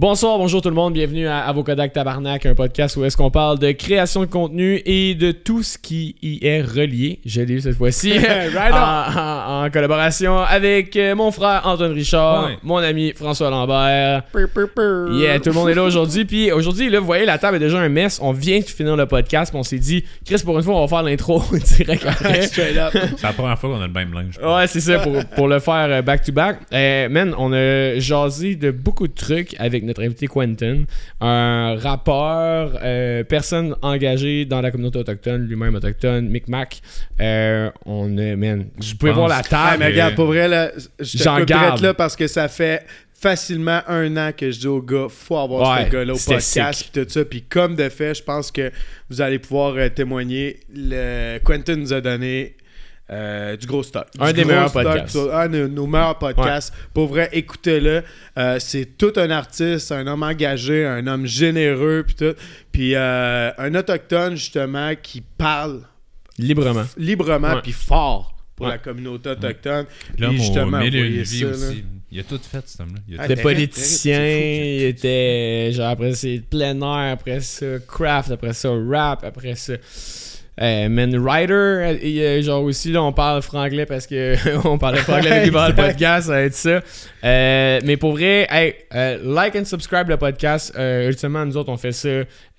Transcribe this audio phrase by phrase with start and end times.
[0.00, 3.58] Bonsoir, bonjour tout le monde, bienvenue à Avocodac Tabarnak, un podcast où est-ce qu'on parle
[3.58, 7.60] de création de contenu et de tout ce qui y est relié, je l'ai eu
[7.60, 8.76] cette fois-ci, Right on.
[8.76, 12.58] en, en- en collaboration avec euh, mon frère Antoine Richard, Ouais.
[12.62, 14.22] mon ami François Lambert.
[14.32, 15.18] Pur, pur, pur.
[15.18, 16.24] Yeah, tout le monde est là aujourd'hui.
[16.24, 18.20] Puis aujourd'hui, là, vous voyez, la table est déjà un mess.
[18.22, 19.50] On vient de finir le podcast.
[19.52, 21.42] On s'est dit, Chris, pour une fois, on va faire l'intro
[21.76, 22.42] direct après.
[22.42, 22.92] Straight up.
[22.94, 24.38] C'est la première fois qu'on a le même linge.
[24.40, 26.60] Ouais, c'est ça, pour, pour le faire euh, back-to-back.
[26.72, 30.84] Euh, man, on a jasé de beaucoup de trucs avec notre invité Quentin,
[31.20, 36.80] un rappeur, euh, personne engagée dans la communauté autochtone, lui-même autochtone, Micmac.
[37.20, 39.76] Euh, on a, man, je pouvais voir la Ah, table.
[39.80, 40.70] mais regarde, pour vrai, là,
[41.00, 41.80] je te garde.
[41.80, 42.84] là parce que ça fait
[43.20, 46.88] facilement un an que je dis au gars, faut avoir Ouais, ce gars-là au podcast
[46.92, 47.24] puis tout ça.
[47.24, 48.70] Puis comme de fait, je pense que
[49.10, 50.60] vous allez pouvoir euh, témoigner.
[50.72, 51.38] Le...
[51.40, 52.54] Quentin nous a donné
[53.10, 54.06] euh, du gros stock.
[54.18, 55.16] Un Du des meilleurs stock, podcasts.
[55.32, 56.74] Un de nos meilleurs podcasts.
[56.92, 58.02] Pour vrai, écoutez-le.
[58.38, 62.34] Euh, c'est tout un artiste, un homme engagé, un homme généreux, puis tout.
[62.72, 65.82] Puis euh, un autochtone, justement, qui parle
[66.38, 66.84] Librement.
[66.96, 68.72] librement puis fort pour Ouais.
[68.72, 69.86] la communauté autochtone.
[70.18, 71.50] L'homme Puis au justement, là.
[71.50, 71.84] aussi.
[72.10, 73.00] Il a tout fait, cet homme-là.
[73.08, 78.30] Il a Ah, c'est fou, il était genre après c'est plein air, après ça craft,
[78.30, 79.74] après ça rap, après ça
[80.60, 84.34] euh, man writer et euh, genre aussi là on parle franglais parce que
[84.66, 86.80] on parlait franglais avec le podcast ça va être ça.
[87.24, 90.72] Euh, mais pour vrai hey, euh, like and subscribe le podcast.
[90.76, 92.08] Euh, ultimement nous autres on fait ça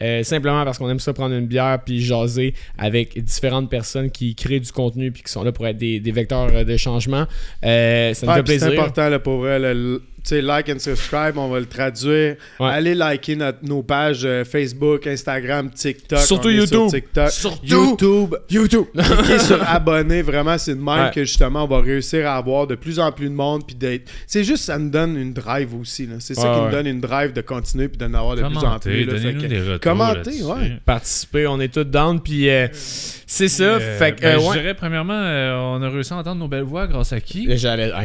[0.01, 4.33] euh, simplement parce qu'on aime ça prendre une bière puis jaser avec différentes personnes qui
[4.35, 7.25] créent du contenu puis qui sont là pour être des, des vecteurs euh, de changement.
[7.65, 9.59] Euh, ça nous fait plaisir C'est important là, pour vrai.
[9.59, 12.35] le- sais, like and subscribe, on va le traduire.
[12.59, 12.67] Ouais.
[12.69, 16.19] Allez liker notre- nos pages euh, Facebook, Instagram, TikTok.
[16.19, 16.89] Surtout YouTube.
[16.89, 17.29] Sur TikTok.
[17.31, 18.35] Surtout YouTube.
[18.49, 20.21] YouTube Cliquez sur abonner.
[20.21, 21.11] Vraiment, c'est de même Ouais.
[21.13, 23.65] que justement, on va réussir à avoir de plus en plus de monde.
[23.65, 24.09] Puis d'être.
[24.27, 26.05] C'est juste, ça nous donne une drive aussi.
[26.07, 26.15] là.
[26.19, 26.65] C'est ça Ouais, qui ouais.
[26.65, 29.05] nous donne une drive de continuer puis d'en avoir de plus en plus.
[29.05, 29.13] là.
[29.13, 29.79] Fait donnez-nous que- des retours.
[29.81, 30.43] Commentez, là-dessus.
[30.43, 30.77] ouais.
[30.85, 33.63] participer, on est tous down, puis euh, c'est ça.
[33.63, 36.47] Euh, fait que, ben, euh, Je dirais, premièrement, euh, on a réussi à entendre nos
[36.47, 37.47] belles voix grâce à qui?
[37.57, 37.91] J'allais.
[37.93, 38.01] Ah,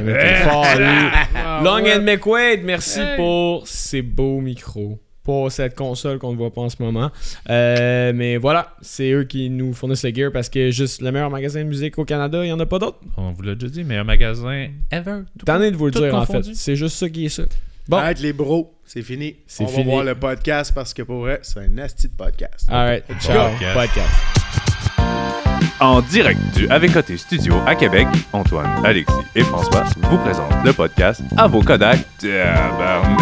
[0.49, 0.87] fort, lui.
[1.35, 1.95] Ah, Long ouais.
[1.97, 3.17] and McQuaid, merci Hey.
[3.17, 4.99] pour ces beaux micros.
[5.23, 7.11] Pour cette console qu'on ne voit pas en ce moment.
[7.49, 11.31] Euh, mais voilà, c'est eux qui nous fournissent le gear parce que juste le meilleur
[11.31, 12.99] magasin de musique au Canada, il n'y en a pas d'autres.
[13.17, 15.21] On vous l'a déjà dit, meilleur magasin ever.
[15.47, 16.43] T'en es de vous le dire en fait.
[16.55, 17.45] C'est juste ça qui est ça.
[17.89, 19.37] Bon, Arrête les bros, c'est fini.
[19.47, 19.85] C'est on fini.
[19.85, 22.67] va voir le podcast parce que pour vrai, c'est un asti de podcast.
[22.71, 24.84] alright, ciao, Podcast.
[25.81, 31.23] En direct du Avocoté Studio à Québec, Antoine, Alexis et François vous présentent le podcast
[31.37, 32.01] Avocodac.
[32.21, 33.21] Tabarnak.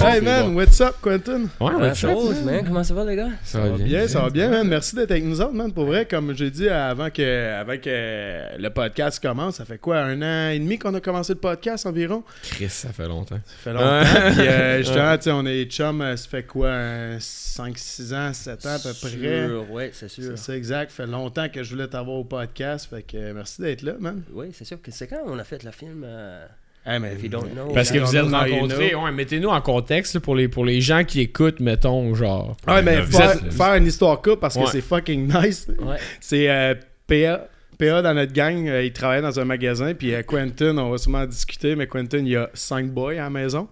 [0.00, 1.48] Hey man, what's up, Quentin?
[1.60, 2.64] Ouais, ça, chose, man.
[2.64, 3.30] Comment ça va, les gars?
[3.42, 3.84] ça Ça va bien.
[3.84, 4.66] bien, ça va bien, man.
[4.68, 5.72] Merci d'être avec nous autres, man.
[5.72, 9.98] Pour vrai, comme j'ai dit avant que, avant que le podcast commence, ça fait quoi,
[9.98, 12.22] un an et demi qu'on a commencé le podcast environ?
[12.42, 13.40] Chris, ça fait longtemps.
[13.44, 14.30] Ça fait longtemps.
[14.36, 16.70] Puis euh, justement, tu sais, on est chum, euh, ça fait quoi,
[17.18, 19.46] 5-6 ans, 7 ans à peu près?
[19.46, 20.24] Sûr, ouais, c'est sûr.
[20.24, 20.90] C'est ça, exact.
[20.92, 22.88] Ça fait longtemps que je voulais t'avoir au podcast.
[22.88, 24.22] Fait que euh, merci d'être là, man.
[24.32, 24.80] Oui, c'est sûr.
[24.80, 26.46] que C'est quand on a fait le film euh,
[26.88, 27.72] Hey, mais, If you don't know.
[27.74, 31.04] Parce que vous êtes rencontrés, ouais, mettez-nous en contexte là, pour les, pour les gens
[31.04, 32.56] qui écoutent, mettons, genre.
[32.66, 34.66] Ouais, mais Vous faire, êtes- faire une histoire courte parce que Ouais.
[34.72, 35.66] c'est fucking nice.
[35.80, 35.96] Ouais.
[36.20, 36.74] C'est euh,
[37.06, 37.46] PA.
[37.78, 40.98] PA dans notre gang, euh, il travaillait dans un magasin, puis euh, Quentin, on va
[40.98, 43.68] sûrement en discuter, mais Quentin, il a cinq boys à la maison.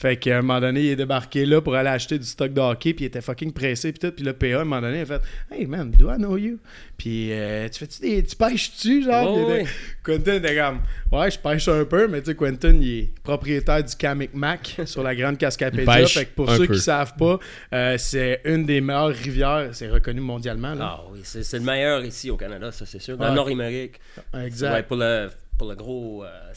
[0.00, 2.60] Fait qu'à un moment donné, il est débarqué là pour aller acheter du stock de
[2.60, 4.14] hockey, puis il était fucking pressé, puis tout.
[4.14, 5.20] Puis le PA, à un moment donné, il a fait
[5.50, 6.58] Hey man, do I know you?
[6.96, 8.22] Puis euh, tu fais-tu des.
[8.22, 9.36] Tu pêches-tu, genre?
[10.04, 10.78] Quentin était comme
[11.10, 14.76] Ouais, je pêche un peu, mais tu sais, Quentin, il est propriétaire du Kamek Mac
[14.84, 16.06] sur la grande Cascapédia.
[16.06, 16.74] Fait que pour ceux peu.
[16.74, 17.40] qui savent pas,
[17.72, 20.74] euh, c'est une des meilleures rivières, c'est reconnu mondialement.
[20.74, 20.96] Là.
[21.00, 23.16] Ah oui, c'est c'est le meilleur ici au Canada, ça c'est sûr.
[23.16, 23.34] Dans Ouais.
[23.34, 23.94] Nord-Amérique.
[24.44, 24.72] exact.
[24.74, 26.52] Ouais, pour le, pour le gros euh.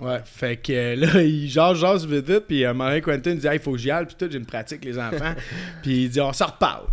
[0.00, 3.46] Ouais, fait que euh, là, il jase, jase vite vite, puis moment donné, Quentin dit
[3.46, 5.34] Hey, il faut que j'y aille, puis tout, j'ai une pratique, les enfants.
[5.82, 6.86] puis il dit On s'en reparle.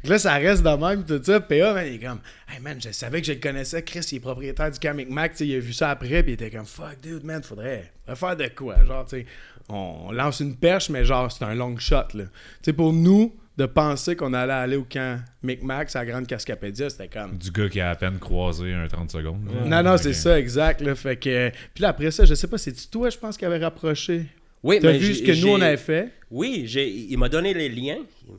[0.00, 1.40] Fait que Là, ça reste de même, tout ça.
[1.40, 3.82] PA, man, il est comme Hey, man, je savais que je le connaissais.
[3.82, 6.50] Chris, il est propriétaire du Kamek Mac, il a vu ça après, puis il était
[6.50, 8.84] comme Fuck, dude, man, faudrait, faudrait faire de quoi?
[8.84, 9.26] Genre, tu sais,
[9.68, 12.24] on lance une perche, mais genre, c'est un long shot, là.
[12.24, 12.30] Tu
[12.62, 17.08] sais, pour nous, de penser qu'on allait aller au camp Micmac, sa grande Cascapédia, c'était
[17.08, 17.36] comme.
[17.36, 19.44] Du gars qui a à peine croisé un 30 secondes.
[19.46, 19.82] là.
[19.82, 20.80] Non, non, c'est ça, exact.
[20.80, 23.44] Là, fait que, puis là, après ça, je sais pas, c'est toi, je pense, qui
[23.44, 24.26] avait rapproché?
[24.62, 26.12] Oui, T'as mais vu ce que nous, on avait fait?
[26.30, 27.98] Oui, j'ai, il m'a donné les liens.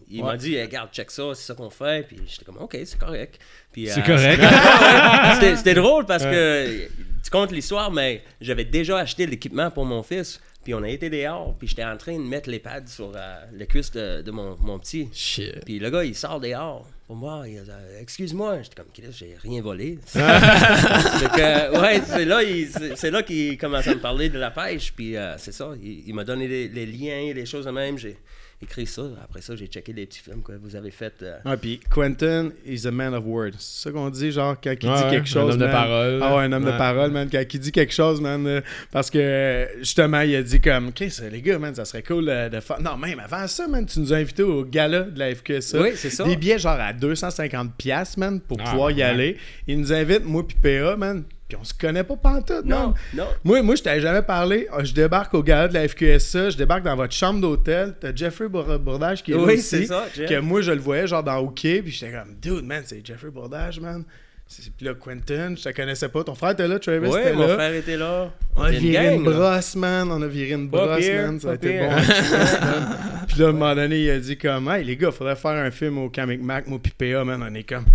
[0.10, 0.28] Il Ouais.
[0.32, 2.08] m'a dit, Eh, regarde, check ça, c'est ça qu'on fait.
[2.08, 3.40] Puis j'étais comme, OK, c'est correct.
[3.74, 4.42] Puis, C'est euh, correct.
[5.34, 6.86] c'était, c'était drôle parce que
[7.24, 10.40] tu comptes l'histoire, mais j'avais déjà acheté l'équipement pour mon fils.
[10.64, 13.36] Puis on a été dehors, puis j'étais en train de mettre les pads sur euh,
[13.54, 15.10] les cuisses de, de mon, mon petit.
[15.12, 15.64] Shit.
[15.66, 16.88] Puis le gars, il sort dehors.
[17.06, 17.70] pour moi, il a dit,
[18.00, 18.62] excuse-moi.
[18.62, 20.00] J'étais comme, j'ai rien volé.
[20.16, 22.40] Ouais, c'est là,
[22.72, 24.94] c'est c'est là qu'il commence à me parler de la pêche.
[24.94, 27.98] Puis euh, c'est ça, il, il m'a donné les, les liens, les choses de même.
[27.98, 28.18] J'ai
[28.64, 29.04] écrit ça.
[29.24, 31.14] Après ça, j'ai checké les petits films que vous avez fait.
[31.22, 33.52] euh, Ah, puis Quentin is a man of word.
[33.60, 35.50] C'est ça qu'on dit, genre, quand il Ouais, dit ouais, quelque chose.
[35.50, 36.20] un homme de parole.
[36.22, 37.30] Ah ouais, un homme de parole, man.
[37.32, 38.46] Quand il dit quelque chose, man.
[38.48, 38.62] euh,
[38.92, 42.50] parce que, justement, il a dit comme, OK, les gars, man, ça serait cool euh,
[42.50, 42.82] de faire.
[42.82, 45.82] Non, même avant ça, man, tu nous as invités au gala de la FQSA.
[45.82, 46.24] Oui, c'est ça.
[46.24, 49.04] Des billets, genre, à 250$, piastres, man, pour Ah, pouvoir y ouais.
[49.04, 49.38] aller.
[49.68, 51.24] Il nous invite, moi, puis PA, man.
[51.48, 52.80] Puis on se connaît pas pantoute, man.
[52.80, 53.28] Non, non.
[53.44, 54.68] Moi, moi je t'avais jamais parlé.
[54.72, 57.96] Ah, Je débarque au gala de la FQSA, je débarque dans votre chambre d'hôtel.
[58.00, 59.62] T'as Jeffrey Bour- Bourdage qui est là Oui, aussi.
[59.62, 60.06] c'est ça.
[60.16, 63.30] Que moi, je le voyais genre dans Hooké, puis j'étais comme, dude, man, c'est Jeffrey
[63.30, 64.04] Bourdage, man.
[64.48, 66.24] C'est- Puis là, Quentin, je te connaissais pas.
[66.24, 68.30] Ton frère était là, Travis Oui, était mon frère était là.
[68.56, 69.38] On a une viré une gang, là.
[69.52, 70.12] brosse, man.
[70.12, 71.40] On a viré une brosse, man.
[71.40, 71.90] Ça a été bon.
[73.28, 75.52] Puis là, à un moment donné, il a dit comme, hey, les gars, faudrait faire
[75.52, 77.44] un film au Comic Mac, moi, PA, man.
[77.50, 77.86] On est comme.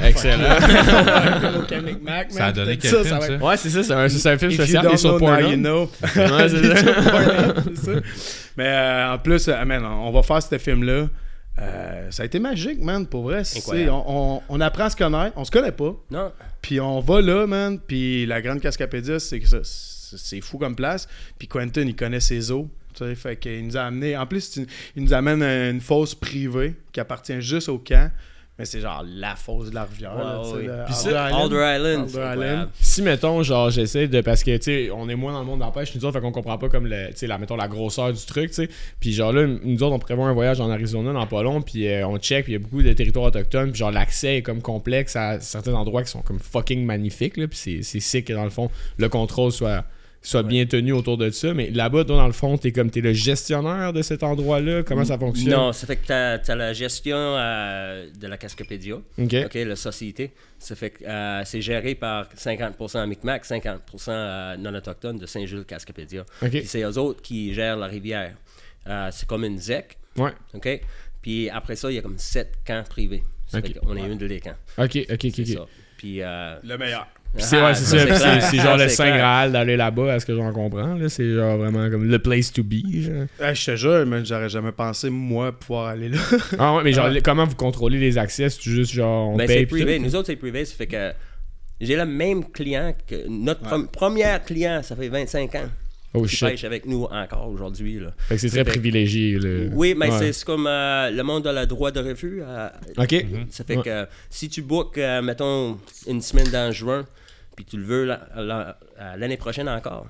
[0.00, 0.58] Ah, Excellent.
[2.30, 4.38] Ça a donné Peut-être quel ça, film, ça Ouais, c'est ça, c'est un, c'est un
[4.38, 5.50] film est don't sur know, now Pornhub.
[5.50, 5.90] you know.
[6.16, 7.54] Ouais, c'est ça.
[7.76, 8.00] C'est ça.
[8.56, 11.08] Mais euh, en plus, euh, man, on va faire ce film-là.
[11.60, 13.42] Euh, ça a été magique, man, pour vrai.
[13.90, 15.34] On, on- on apprend à se connaître.
[15.36, 15.94] On se connaît pas.
[16.10, 16.32] Non.
[16.62, 17.78] Puis on va là, man.
[17.86, 21.06] Puis la grande Cascapédia, c'est que ça, c'est fou comme place.
[21.38, 22.68] Puis Quentin, il connaît ses eaux.
[22.94, 24.16] Tu sais, fait qu'il nous a amené.
[24.16, 24.66] En plus, il
[24.96, 28.10] il nous amène à une fosse privée qui appartient juste au camp.
[28.56, 30.14] Mais c'est genre la fosse de la rivière.
[30.14, 31.42] là, Puis Alder ça, Island.
[31.42, 32.16] Alder Island.
[32.24, 32.62] Alder.
[32.80, 34.20] Si, mettons, genre, j'essaie de.
[34.20, 36.14] Parce que, tu sais, on est moins dans le monde de la pêche, nous autres,
[36.14, 38.54] fait qu'on comprend pas comme, le, tu sais, la, mettons, la grosseur du truc, tu
[38.54, 38.68] sais.
[39.00, 41.88] Puis, genre, là, nous autres, on prévoit un voyage en Arizona dans pas long, puis
[41.88, 44.42] euh, on check, puis il y a beaucoup de territoires autochtones, puis, genre, l'accès est
[44.42, 47.48] comme complexe à certains endroits qui sont comme fucking magnifiques, là.
[47.48, 49.84] Puis, c'est- c'est sick que, dans le fond, le contrôle soit
[50.24, 53.00] soit bien tenu autour de ça mais là-bas toi dans le fond t'es comme t'es
[53.02, 54.82] le gestionnaire de cet endroit-là?
[54.82, 55.52] Comment ça fonctionne?
[55.52, 58.36] Non, ça fait que tu as, la gestion euh, de la
[59.44, 60.32] OK, la société.
[60.58, 63.78] Ça fait que euh, c'est géré par 50% Micmac, 50%
[64.08, 65.26] euh, non-autochtones de
[66.50, 68.34] Puis c'est eux autres qui gèrent la rivière.
[68.86, 70.80] Euh, c'est comme une ZEC, ouais OK?
[71.22, 73.22] Puis après ça, il y a comme sept camps privés.
[73.46, 73.66] Ça Ok.
[73.66, 74.56] fait qu'on est une des camps.
[74.78, 75.58] ok ok ok.
[75.98, 76.22] Puis...
[76.22, 77.06] euh, Le meilleur.
[77.34, 79.16] Puis c'est ah, ouais, c'est ça, c'est c'est genre le Saint.
[79.16, 80.94] Graal d'aller là-bas, à ce que j'en comprends.
[80.94, 81.08] Là.
[81.08, 82.82] C'est genre vraiment comme le place to be.
[83.02, 83.24] genre.
[83.40, 86.18] Hey, je te jure, man, j'aurais jamais pensé, moi, pouvoir aller là.
[86.58, 87.20] Ah ouais, mais genre, Ouais.
[87.22, 88.48] comment vous contrôlez les accès?
[88.50, 89.98] C'est juste genre on Ben, paye c'est privé.
[89.98, 90.64] Nous autres, c'est privé.
[90.64, 91.12] Ça fait que
[91.80, 95.68] j'ai le même client que notre prom- premier client, ça fait 25 ans.
[96.16, 96.48] Oh qui shit.
[96.50, 97.98] pêche avec nous encore aujourd'hui.
[97.98, 98.10] là.
[98.28, 99.32] Fait que c'est très fait- privilégié.
[99.32, 100.18] le- Oui, mais Ouais.
[100.20, 102.40] c'est- c'est comme euh, le monde a le droit de refus.
[102.40, 103.26] euh, Ok.
[103.50, 103.82] Ça fait Ouais.
[103.82, 105.76] que si tu bookes, euh, mettons,
[106.06, 107.04] une semaine dans juin,
[107.56, 110.06] puis tu le veux la- la- euh, l'année prochaine encore,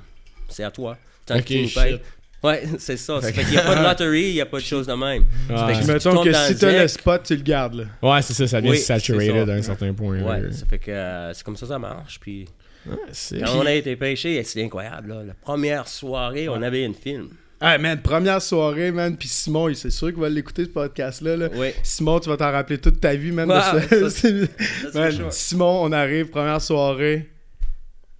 [0.48, 0.96] c'est à toi.
[1.26, 1.98] Tant Ok, que tu nous.
[2.42, 3.20] Ouais, c'est ça.
[3.22, 4.92] Ça fait qu'il n'y a pas de loterie, il n'y a pas de choses de
[4.92, 5.24] même.
[5.48, 5.56] Ouais.
[5.56, 7.84] Ça fait que tu mettons que si le t'as le spot, tu le gardes, là.
[8.02, 9.52] Ouais, c'est ça, ça vient Oui, se saturated c'est ça.
[9.52, 10.20] à un certain point.
[10.20, 10.52] Ouais, là.
[10.52, 12.20] ça fait que euh, c'est comme ça ça marche.
[12.20, 12.46] Puis
[12.86, 15.08] Ouais, quand on a été pêché, c'est incroyable.
[15.08, 15.22] Là.
[15.28, 17.28] La première soirée, on avait une film.
[17.58, 19.16] Ah, man, première soirée, man.
[19.16, 21.34] Puis Simon, il- c'est sûr qu'il va l'écouter, ce podcast-là.
[21.38, 21.48] Là.
[21.54, 21.68] Oui.
[21.82, 23.48] Simon, tu vas t'en rappeler toute ta vie, man.
[23.48, 24.10] de Ah, ça.
[24.92, 25.30] ça, Man.
[25.30, 27.30] Simon, on arrive, première soirée.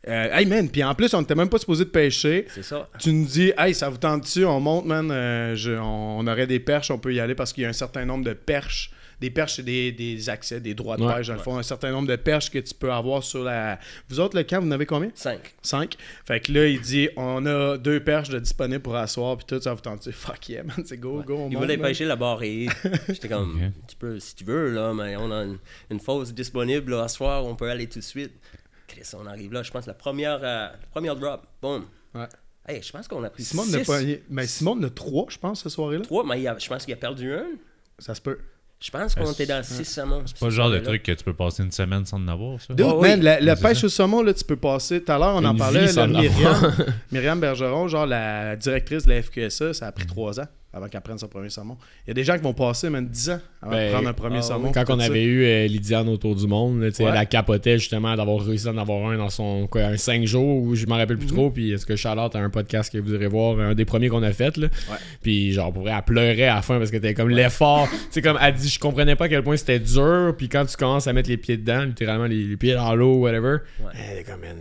[0.07, 2.47] Euh, hey, man, puis en plus, on n'était même pas supposé de pêcher.
[2.55, 2.89] C'est ça.
[2.99, 5.11] Tu nous dis, hey, ça vous tente dessus, on monte, man.
[5.11, 7.71] euh, je- on, on aurait des perches, on peut y aller parce qu'il y a
[7.71, 8.91] un certain nombre de perches.
[9.21, 11.57] Des perches, c'est des, des accès, des droits de Ouais, pêche, dans le fond.
[11.57, 13.79] Un certain nombre de perches que tu peux avoir sur la.
[14.11, 15.11] Vous autres, le camp, vous en avez combien?
[15.15, 15.39] 5.
[15.63, 15.95] 5.
[16.27, 19.61] Fait que là, il dit, on a deux perches de disponibles pour asseoir, puis tout,
[19.63, 20.13] ça vous tente dessus.
[20.13, 21.87] Fuck yeah, man, c'est go, go, on Il monte, voulait man.
[21.87, 22.67] pêcher la barrée.
[23.09, 23.73] J'étais comme, Ok.
[23.89, 25.59] tu peux, si tu veux, là, mais on a une,
[25.91, 28.33] une fosse disponible là, à soir, on peut aller tout de suite.
[28.87, 31.85] Chris, on arrive là, je pense, la première, euh, la première drop, boum.
[32.15, 32.27] Ouais.
[32.67, 33.85] Hey, je pense qu'on a pris Simon n'a six.
[33.85, 33.99] pas.
[34.31, 36.03] Mais Simon en a trois, je pense, cette soirée-là.
[36.05, 37.45] Trois, mais il a- je pense qu'il a perdu un.
[37.99, 38.39] Ça se peut.
[38.81, 40.23] Je pense qu'on était dans six saumons.
[40.27, 42.61] C'est pas le genre de truc que tu peux passer une semaine sans en avoir,
[42.61, 42.75] ça?
[42.75, 43.09] Dude, oui.
[43.09, 43.87] man, la, pêche ça.
[43.87, 45.03] au saumon, là, tu peux passer.
[45.03, 45.91] Tout à l'heure, on en parlait.
[45.93, 46.73] là, Myriam,
[47.13, 49.95] Myriam Bergeron, genre la directrice de la FQSA, ça a Mm.
[49.95, 51.77] pris trois ans avant qu'elle prenne son premier saumon.
[52.07, 54.09] Il y a des gens qui vont passer même 10 ans avant Ben, de prendre
[54.09, 54.73] un premier ah saumon.
[54.73, 55.05] Quand on ça.
[55.07, 56.95] avait eu euh, Lydiane autour du monde, là, Ouais.
[57.11, 60.63] elle a capoté justement d'avoir réussi d'en avoir un dans son quoi, un 5 jours
[60.63, 61.51] où je m'en rappelle plus trop.
[61.51, 64.23] Puis est-ce que Charlotte a un podcast que vous irez voir, un des premiers qu'on
[64.23, 64.69] a fait là?
[65.23, 67.89] Puis genre pour vrai, elle pleurait à la fin parce que t'es comme l'effort.
[68.13, 70.35] Tu comme elle dit, je comprenais pas à quel point c'était dur.
[70.37, 73.17] Puis quand tu commences à mettre les pieds dedans, littéralement les, les pieds dans l'eau,
[73.17, 73.59] whatever,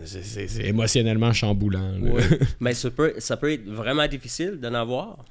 [0.04, 1.92] c'est- émotionnellement chamboulant.
[2.60, 5.24] mais ça peut, ça peut être vraiment difficile d'en avoir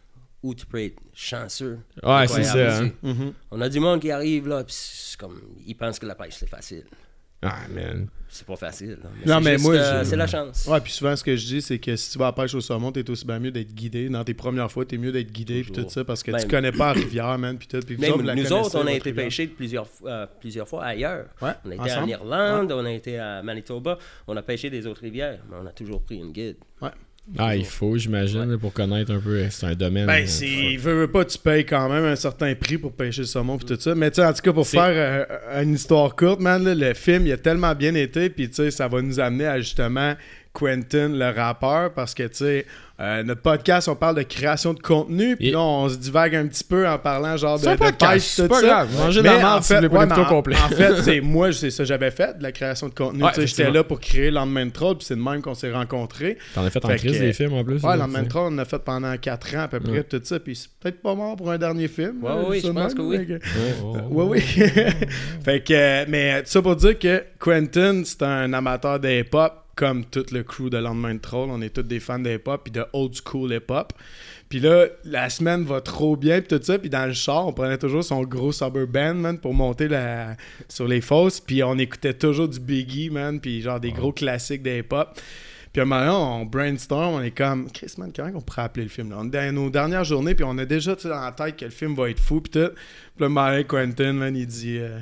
[0.44, 1.80] ou tu peux être chanceux.
[2.04, 2.80] Ouais, c'est ça.
[2.82, 2.92] hein.
[3.02, 3.34] Mhm.
[3.52, 6.36] On a du monde qui arrive là, puis c'est comme, ils pensent que la pêche
[6.38, 6.84] c'est facile.
[7.46, 8.08] Ah, man.
[8.30, 8.98] C'est pas facile.
[9.04, 9.10] là.
[9.26, 10.66] Non, c'est mais juste, moi, euh, je- c'est la chance.
[10.66, 12.56] Ouais, puis souvent, ce que je dis, c'est que si tu vas à la pêche
[12.56, 14.08] au saumon, t'es aussi bien mieux d'être guidé.
[14.08, 16.48] Dans tes premières fois, t'es mieux d'être guidé, puis tout ça, parce que Ben, tu
[16.48, 17.80] connais pas la rivière, man, puis tout.
[17.86, 21.26] Puis nous connaissez, autres, on a été pêcher plusieurs, fois- euh, plusieurs fois ailleurs.
[21.42, 22.04] Ouais, On a été ensemble.
[22.06, 25.66] en Irlande, on a été à Manitoba, on a pêché des autres rivières, mais on
[25.68, 26.56] a toujours pris une guide.
[27.38, 29.46] Ah, il faut, j'imagine, pour connaître un peu.
[29.50, 30.06] C'est un domaine.
[30.06, 30.76] Ben, euh, c'est.
[30.78, 33.66] Veux, veux pas, tu payes quand même un certain prix pour pêcher le saumon pis
[33.66, 33.96] tout ça.
[33.96, 36.94] Mais tu sais, en tout cas, pour faire euh, une histoire courte, man, là, le
[36.94, 40.16] film, il a tellement bien été, puis tu sais, ça va nous amener à justement
[40.54, 42.66] Quentin, le rappeur, parce que tu sais,
[43.00, 46.46] euh, notre podcast, on parle de création de contenu, puis là, on se divague un
[46.46, 48.68] petit peu en parlant genre de, C'est un de podcast, pêche, c'est tout pas ça.
[48.68, 48.90] grave.
[48.96, 50.56] Mangez de Mais la en si voulez pas ouais, au complet.
[50.56, 53.24] En, en fait, c'est moi, c'est ça, j'avais fait de la création de contenu.
[53.24, 55.56] Ouais, tu sais, J'étais là pour créer Lendemain de Troll, puis c'est de même qu'on
[55.56, 56.38] s'est rencontrés.
[56.54, 57.82] T'en as fait en Fait crise que- des films en plus.
[57.82, 60.04] Ouais, Lendemain de Troll, on en a fait pendant 4 ans à peu près, Ouais.
[60.04, 62.24] tout ça, puis c'est peut-être pas mort pour un dernier film.
[62.24, 63.18] Ouais, oui, je pense que oui.
[63.26, 63.42] fait
[64.12, 64.40] Ouais, oui.
[65.44, 70.06] fait que, mais tout ça pour dire que Quentin, c'est un amateur de hip-hop, comme
[70.06, 71.50] tout le crew de Lendemain de Troll.
[71.50, 73.94] On est tous des fans de hip-hop, puis de old school hip-hop.
[74.50, 76.78] Puis là, la semaine va trop bien, puis tout ça.
[76.78, 80.36] Puis dans le char, on prenait toujours son gros Suburban, man, pour monter la...
[80.70, 81.40] sur les fosses.
[81.40, 85.20] Puis on écoutait toujours du Biggie, man, puis genre des gros classiques de hip-hop.
[85.72, 88.62] Puis à un moment donné, on brainstorm, on est comme, Chris, man, comment on pourrait
[88.62, 89.10] appeler le film?
[89.10, 89.18] Là?
[89.20, 91.72] On est dans nos dernières journées, puis on a déjà dans la tête que le
[91.72, 92.70] film va être fou, puis tout.
[93.16, 95.00] Puis là, Marie Quentin, man, il dit, euh,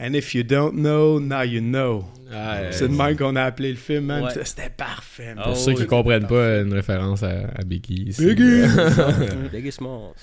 [0.00, 2.04] And if you don't know, now you know.
[2.32, 4.24] Ah, euh, C'est de même qu'on a appelé le film, man.
[4.24, 4.30] Ouais.
[4.44, 5.38] C'était parfait, man.
[5.46, 5.86] Ah Pour ceux qui oui.
[5.86, 8.12] comprennent pas, une référence à, à Biggie.
[8.12, 8.66] c'est- Biggie!
[9.52, 10.14] Biggie Smalls.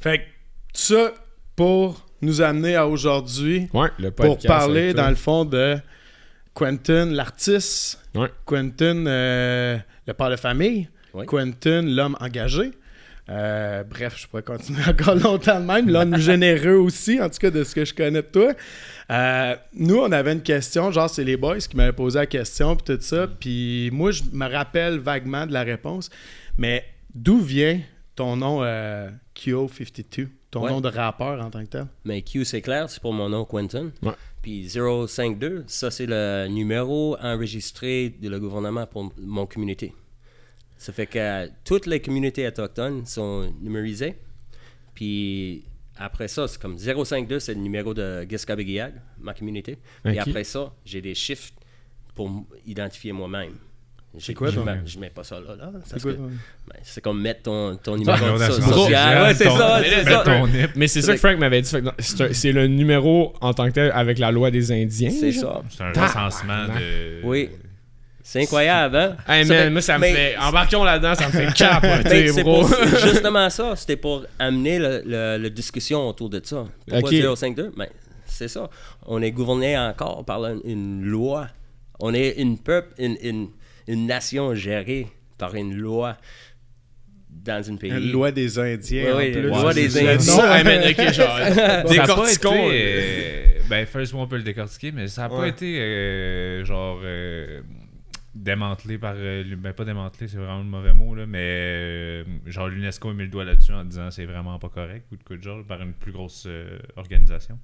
[0.00, 0.24] fait que
[0.72, 1.12] ça,
[1.54, 5.76] pour nous amener à aujourd'hui, Ouais, pour parler, dans le fond, de
[6.54, 7.98] Quentin, l'artiste.
[8.14, 8.28] Ouais.
[8.46, 9.76] Quentin, euh,
[10.06, 10.88] le père de famille.
[11.26, 12.70] Quentin, l'homme engagé.
[13.32, 15.88] Euh, bref, je pourrais continuer encore longtemps de même.
[15.88, 18.52] L'homme généreux aussi, en tout cas de ce que je connais de toi.
[19.10, 22.76] Euh, nous, on avait une question, genre c'est les boys qui m'avaient posé la question,
[22.76, 23.26] puis tout ça.
[23.26, 26.10] Puis moi, je me rappelle vaguement de la réponse.
[26.58, 26.84] Mais
[27.14, 27.80] d'où vient
[28.14, 30.70] ton nom euh, Kyo52, ton Ouais.
[30.70, 31.86] nom de rappeur en tant que tel?
[32.04, 33.90] Mais Q, c'est clair, c'est pour mon nom Quentin.
[34.02, 34.12] Ouais.
[34.42, 39.94] Puis 052, ça, c'est le numéro enregistré de le gouvernement pour mon communauté.
[40.82, 44.16] Ça fait que toutes les communautés autochtones sont numérisées.
[44.94, 45.62] Puis
[45.96, 49.78] après ça, c'est comme 052, c'est le numéro de Giskabegiag, ma communauté.
[50.02, 50.28] Puis Ok.
[50.28, 51.52] après ça, j'ai des chiffres
[52.16, 52.28] pour
[52.66, 53.52] identifier moi-même.
[54.18, 55.54] C'est quoi je, mets, je mets pas ça là.
[55.56, 56.18] là C'est ben,
[56.82, 59.22] c'est comme mettre ton, ton numéro social.
[59.22, 60.22] Ouais, c'est ton- ça, Mais c'est ça.
[60.24, 60.48] ton.
[60.74, 61.70] Mais c'est ça que Frank m'avait dit.
[62.00, 65.10] C'est un- c'est le numéro en tant que tel avec la loi des Indiens.
[65.10, 65.64] C'est genre?
[65.70, 65.90] ça.
[65.92, 67.20] C'est un recensement de.
[67.24, 67.48] Oui.
[68.24, 69.16] C'est incroyable, hein?
[69.28, 70.36] Hey Ça man, fait- moi ça me mais- fait.
[70.38, 72.60] Embarquons là-dedans, ça me fait capoter, c'est bro.
[72.66, 76.64] pour- justement ça, c'était pour amener le discussion autour de ça.
[76.88, 77.36] Pourquoi Ok.
[77.36, 77.72] 052?
[77.76, 77.88] Ben,
[78.26, 78.70] c'est ça.
[79.06, 81.48] On est gouverné encore par une, une loi.
[82.00, 83.48] On est une peuple, une, une,
[83.88, 86.16] une nation gérée par une loi
[87.28, 87.90] dans un pays.
[87.90, 89.16] Une loi des Indiens.
[89.16, 89.32] Plus.
[89.32, 89.98] la loi des.
[89.98, 90.36] Indiens.
[90.36, 91.38] Non, hey, man, ok, genre.
[91.54, 92.66] Ça a pas Décortiquons.
[92.70, 97.00] été, euh, ben, first, on peut le décortiquer, mais ça n'a pas été euh, genre
[97.02, 97.60] euh,
[98.34, 99.14] démantelé par.
[99.16, 103.14] euh, ben, pas démantelé, c'est vraiment le mauvais mot, là, mais euh, genre l'UNESCO a
[103.14, 105.64] mis le doigt là-dessus en disant c'est vraiment pas correct ou de coup de genre
[105.66, 107.58] par une plus grosse euh, organisation.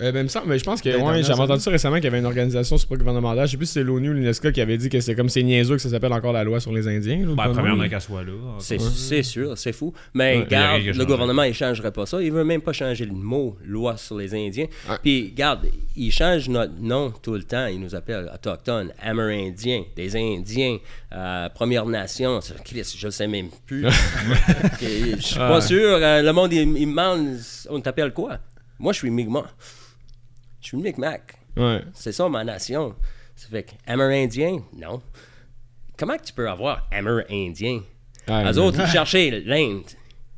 [0.00, 2.04] Euh, ben, il me semble- mais je pense que ouais, j'avais entendu ça récemment qu'il
[2.04, 3.46] y avait une organisation supragouvernementale.
[3.46, 5.42] Je sais plus si c'est l'ONU ou l'UNESCO qui avait dit que c'était comme c'est
[5.42, 7.18] niaiseux que ça s'appelle encore la loi sur les Indiens.
[7.26, 8.32] là, Ben, premièrement, qu'elle soit là.
[8.60, 9.92] C'est c'est sûr, c'est fou.
[10.14, 12.22] Mais Ouais, a le gouvernement, il changerait pas ça.
[12.22, 14.66] Il veut même pas changer le mot loi sur les Indiens.
[14.88, 14.96] Ouais.
[15.02, 15.66] Puis, regarde,
[15.96, 17.66] il change notre nom tout le temps.
[17.66, 20.78] Il nous appelle autochtones, amérindiens, des Indiens,
[21.12, 22.40] euh, Première Nation.
[22.40, 23.84] C'est- Christ, Je ne sais même plus.
[24.80, 25.60] Je suis pas Ouais.
[25.60, 25.98] sûr.
[26.00, 27.36] euh, le monde, il, il me demande,
[27.68, 28.38] on t'appelle quoi?
[28.78, 29.44] Moi, je suis Mi'kmaq.
[30.60, 31.34] Je suis Mi'kmaq.
[31.56, 31.82] Ouais.
[31.94, 32.94] C'est ça ma nation.
[33.34, 35.00] Ça fait que Amérindien, non.
[35.98, 37.82] Comment que tu peux avoir Amérindien?
[38.28, 39.82] Les mais- autres, ils cherchaient l'Inde.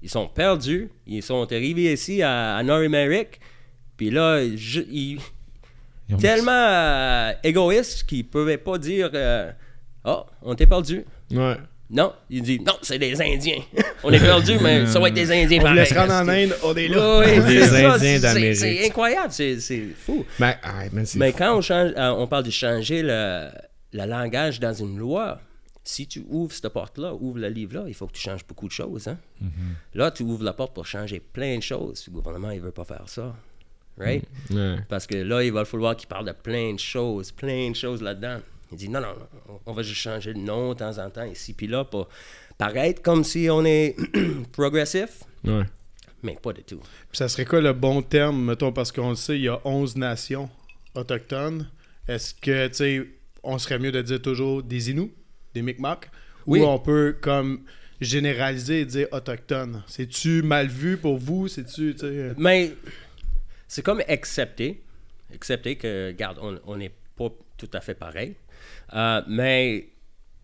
[0.03, 0.91] Ils sont perdus.
[1.07, 3.41] Ils sont arrivés ici à, à Nord-Amérique.
[3.97, 5.21] Puis là, je- ils
[6.09, 9.53] Ils tellement euh, égoïstes qu'ils ne pouvaient pas dire euh,
[10.05, 11.05] Oh, on t'est perdu.
[11.31, 11.57] Ouais.
[11.93, 13.61] Non, ils disent Non, c'est des Indiens.
[14.03, 16.75] on est perdu, mais ça va être des Indiens On laisse rendre en Inde, on
[16.75, 17.19] est là.
[17.21, 18.57] Oui, Des c'est ça, Indiens c'est- d'Amérique.
[18.57, 20.25] C'est incroyable, c'est fou.
[20.41, 21.39] Ben, ah, man, Mais fou.
[21.39, 23.49] quand on, change, euh, on parle de changer le,
[23.93, 25.39] le langage dans une loi,
[25.85, 28.73] si tu ouvres cette porte-là, ouvres le livre-là, il faut que tu changes beaucoup de
[28.73, 29.09] choses.
[29.09, 29.19] Hein?
[29.95, 32.05] Là, tu ouvres la porte pour changer plein de choses.
[32.07, 33.35] Le gouvernement, il veut pas faire ça.
[33.99, 34.25] Right?
[34.51, 34.77] Ouais.
[34.89, 38.01] Parce que là, il va falloir qu'il parle de plein de choses, plein de choses
[38.01, 38.39] là-dedans.
[38.73, 39.15] Il dit non, non,
[39.49, 42.09] non, on va juste changer de nom de temps en temps, ici puis là, pour
[42.59, 43.95] paraître comme si on est
[44.53, 45.65] progressif, Ouais.
[46.23, 46.79] mais pas du tout.
[47.11, 49.61] Puis ça serait quoi le bon terme, mettons, parce qu'on le sait, il y a
[49.65, 50.49] 11 nations
[50.95, 51.69] autochtones.
[52.09, 53.07] est-ce que, tu sais,
[53.43, 55.13] on serait mieux de dire toujours des Inuits,
[55.55, 56.11] des Micmacs,
[56.47, 56.61] Oui.
[56.61, 57.63] ou on peut comme
[58.01, 59.83] généraliser et dire autochtone?
[59.87, 61.49] C'est-tu mal vu pour vous?
[61.49, 62.07] C'est-tu, tu sais...
[62.07, 62.73] euh, Mais
[63.69, 64.83] c'est comme accepter.
[65.35, 68.35] Accepter que, regarde, on on n'est pas tout à fait pareil.
[68.95, 69.89] Euh, mais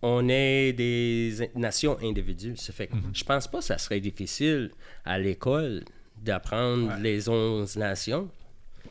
[0.02, 2.56] on est des nations individuelles.
[2.58, 4.70] Ça fait que je pense pas que ça serait difficile
[5.04, 5.84] à l'école
[6.22, 8.28] d'apprendre les 11 nations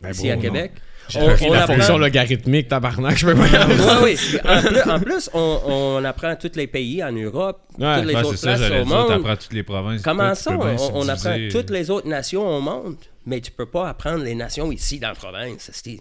[0.10, 0.42] ici bon, à non.
[0.42, 0.72] Québec.
[1.16, 4.40] Appris la fonction logarithmique, tabarnak, je peux pas Oui, oui.
[4.44, 7.96] En plus, en plus, on, on apprend tous les pays en Europe, Ouais.
[8.00, 9.08] toutes les Ouais, autres ça, places au dire, monde.
[9.08, 10.02] t'apprends toutes les provinces.
[10.02, 10.58] Comment ça?
[10.60, 14.36] On, on apprend toutes les autres nations au monde, mais tu peux pas apprendre les
[14.36, 15.70] nations ici dans la province.
[15.74, 15.96] C'est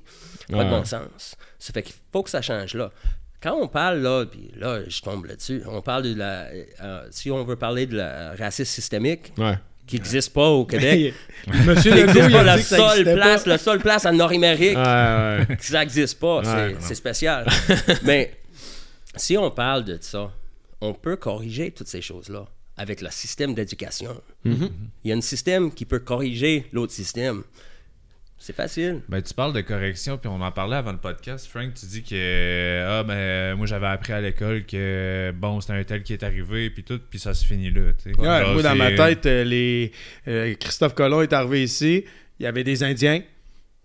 [0.50, 0.70] pas de Ouais.
[0.70, 1.36] bon sens.
[1.60, 2.90] Ça fait qu'il faut que ça change là.
[3.42, 6.46] Quand on parle là, puis là, je tombe là-dessus, on parle de la.
[6.82, 9.58] euh, si on veut parler de la racisme systémique, Ouais.
[9.86, 11.14] qui n'existe pas au Québec,
[11.66, 13.50] Monsieur Legault, pas a la dit que ça seule place, pas.
[13.50, 15.56] la seule place en Nord-Amérique Ouais, ouais.
[15.60, 16.42] ça n'existe pas.
[16.44, 17.46] c'est- Ouais, c'est spécial.
[18.04, 18.32] Mais
[19.14, 20.32] si on parle de ça,
[20.80, 24.20] on peut corriger toutes ces choses-là avec le système d'éducation.
[24.44, 24.70] Mm-hmm.
[25.04, 27.42] Il y a un système qui peut corriger l'autre système.
[28.46, 29.00] C'est facile.
[29.08, 31.48] Ben, tu parles de correction, puis on en parlait avant le podcast.
[31.48, 35.82] Frank, tu dis que ah, ben, moi j'avais appris à l'école que bon, c'est un
[35.82, 37.90] tel qui est arrivé, puis tout, puis ça se finit là.
[38.06, 39.90] Ouais, moi, dans ma tête, euh, les,
[40.28, 42.04] euh, Christophe Colomb est arrivé ici,
[42.38, 43.20] il y avait des Indiens,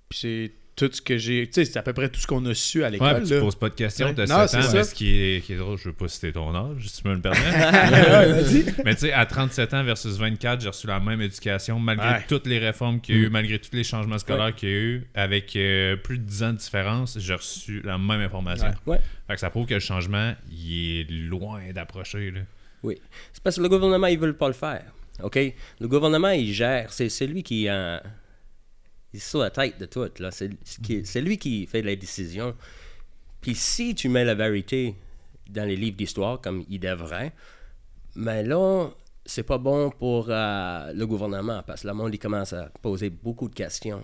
[0.08, 0.52] puis c'est
[0.90, 1.46] tout ce que j'ai...
[1.48, 3.22] Tu sais, c'est à peu près tout ce qu'on a su à Ouais, l'école.
[3.22, 4.14] puis tu poses pas de questions, Ouais.
[4.16, 4.74] t'as Non, 7 ans, c'est ça.
[4.78, 7.08] mais ce qui est, qui est drôle, je veux pas citer ton âge, si tu
[7.08, 7.38] me le permets.
[7.42, 12.08] Ouais, mais tu sais, à 37 ans versus 24, j'ai reçu la même éducation, malgré
[12.08, 12.26] Ouais.
[12.28, 13.32] toutes les réformes qu'il y a eu, Mm.
[13.32, 16.54] malgré tous les changements scolaires qu'il y a eu, avec euh, plus de 10 ans
[16.54, 18.68] de différence, j'ai reçu la même information.
[18.86, 18.94] Ouais.
[18.96, 19.02] Ouais.
[19.28, 22.42] Fait que ça prouve que le changement, il est loin d'approcher, là.
[22.84, 22.98] Oui.
[23.34, 24.84] C'est parce que le gouvernement, ils veulent pas le faire.
[25.22, 25.38] OK?
[25.80, 26.92] Le gouvernement, il gère.
[26.92, 28.00] C'est c'est lui qui euh,
[29.14, 30.08] il est sur la tête de tout.
[30.20, 30.32] là.
[30.32, 32.56] C'est c'est qui- c'est lui qui fait les décisions.
[33.42, 34.96] Puis si tu mets la vérité
[35.50, 37.34] dans les livres d'histoire, comme il devrait,
[38.16, 38.90] mais là,
[39.26, 43.10] c'est pas bon pour euh, le gouvernement parce que le monde, il commence à poser
[43.10, 44.04] beaucoup de questions.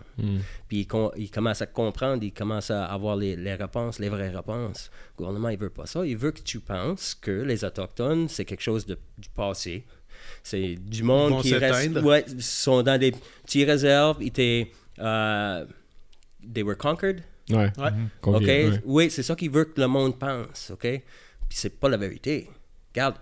[0.68, 4.10] Puis il, com- il commence à comprendre, il commence à avoir les, les réponses, les
[4.10, 4.92] vraies réponses.
[5.14, 6.06] Le gouvernement, il veut pas ça.
[6.06, 9.86] Il veut que tu penses que les Autochtones, c'est quelque chose de, du passé.
[10.44, 13.12] C'est du monde qui reste, ouais, sont dans des
[13.44, 14.18] petites réserves.
[14.22, 15.66] Ils étaient, euh,
[16.54, 17.24] they were conquered.
[17.50, 17.72] Ouais.
[17.78, 17.90] Ouais.
[18.22, 18.74] Convié, OK?
[18.74, 18.82] ouais.
[18.86, 20.72] Oui, c'est ça qu'il veut que le monde pense.
[20.72, 20.82] OK?
[20.82, 21.04] Puis
[21.58, 22.50] c'est pas la vérité.
[22.94, 23.16] Regarde,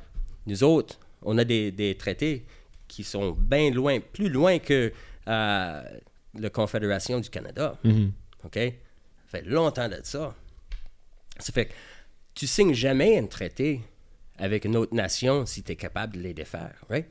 [0.47, 2.45] nous autres, on a des, des traités
[2.87, 4.91] qui sont bien loin, plus loin que
[5.27, 5.83] euh,
[6.39, 7.77] la Confédération du Canada.
[7.83, 8.11] Mhm.
[8.45, 8.55] OK?
[8.55, 10.33] Ça fait longtemps de ça.
[11.39, 11.73] Ça fait que
[12.33, 13.81] tu signes jamais un traité
[14.37, 17.07] avec une autre nation si tu es capable de les défaire, right?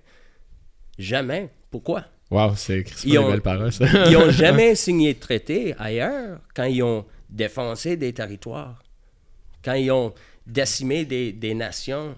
[0.99, 1.51] Jamais.
[1.71, 2.05] Pourquoi?
[2.31, 3.87] Wow, c'est Ils ont- paroles, ça.
[4.09, 8.83] Ils n'ont jamais signé de traité ailleurs quand ils ont défoncé des territoires,
[9.65, 10.13] quand ils ont
[10.47, 12.15] décimé des, des nations.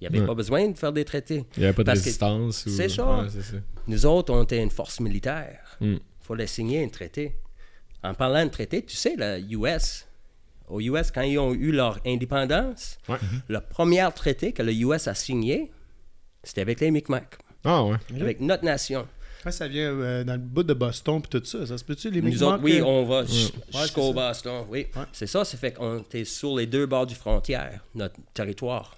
[0.00, 0.26] Il n'y avait Ouais.
[0.26, 1.44] pas besoin de faire des traités.
[1.56, 2.66] Il n'y avait pas de Parce résistance.
[2.66, 3.20] ou- c'est ça.
[3.22, 3.56] Ouais, c'est ça.
[3.86, 5.76] Nous autres, on était une force militaire.
[5.80, 6.00] Il Mm.
[6.20, 7.34] fallait signer un traité.
[8.02, 10.06] En parlant de traité, tu sais, la US,
[10.68, 13.18] aux US, quand ils ont eu leur indépendance, Ouais.
[13.48, 15.70] le premier traité que le US a signé,
[16.42, 17.96] c'était avec les Micmacs, Ah ouais.
[18.20, 19.06] avec notre nation.
[19.44, 21.66] Ouais, ça vient euh, dans le bout de Boston puis tout ça.
[21.66, 24.12] Ça se peut-tu, les Nous autres, oui, on va Ouais, jusqu'au c'est ça.
[24.12, 24.86] Boston, oui.
[24.94, 25.02] Ouais.
[25.12, 28.96] C'est ça, c'est fait qu'on était sur les deux bords du frontière, notre territoire.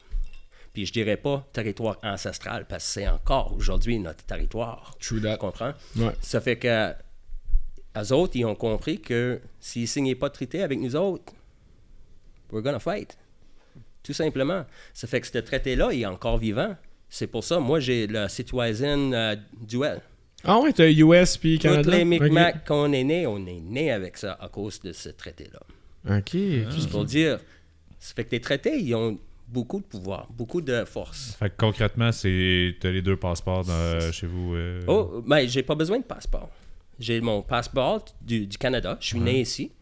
[0.74, 4.96] Puis je dirais pas territoire ancestral, parce que c'est encore aujourd'hui notre territoire.
[5.00, 5.36] True Tu that.
[5.38, 5.72] comprends?
[5.96, 6.12] Ouais.
[6.20, 6.90] Ça fait que
[7.96, 11.32] eux autres, ils ont compris que s'ils signaient pas de traité avec nous autres,
[12.50, 13.16] we're gonna fight.
[14.02, 14.66] Tout simplement.
[14.92, 16.76] Ça fait que ce traité-là, il est encore vivant.
[17.08, 20.00] C'est pour ça, moi, j'ai le citoyen euh, duel.
[20.44, 21.82] Ah ouais, t'as US puis Canada?
[21.82, 22.04] Toutes les.
[22.04, 25.60] Micmacs qu'on est né, on est né avec ça à cause de ce traité-là.
[26.18, 26.32] Ok.
[26.70, 27.38] Juste pour dire,
[27.98, 31.36] ça fait que les traités, ils ont beaucoup de pouvoir, beaucoup de force.
[31.38, 34.54] Fait que concrètement, c'est t'as les deux passeports dans- chez vous.
[34.54, 36.50] euh, Oh, mais j'ai pas besoin de passeport.
[36.98, 39.72] J'ai mon passeport du, du Canada, je suis né ici,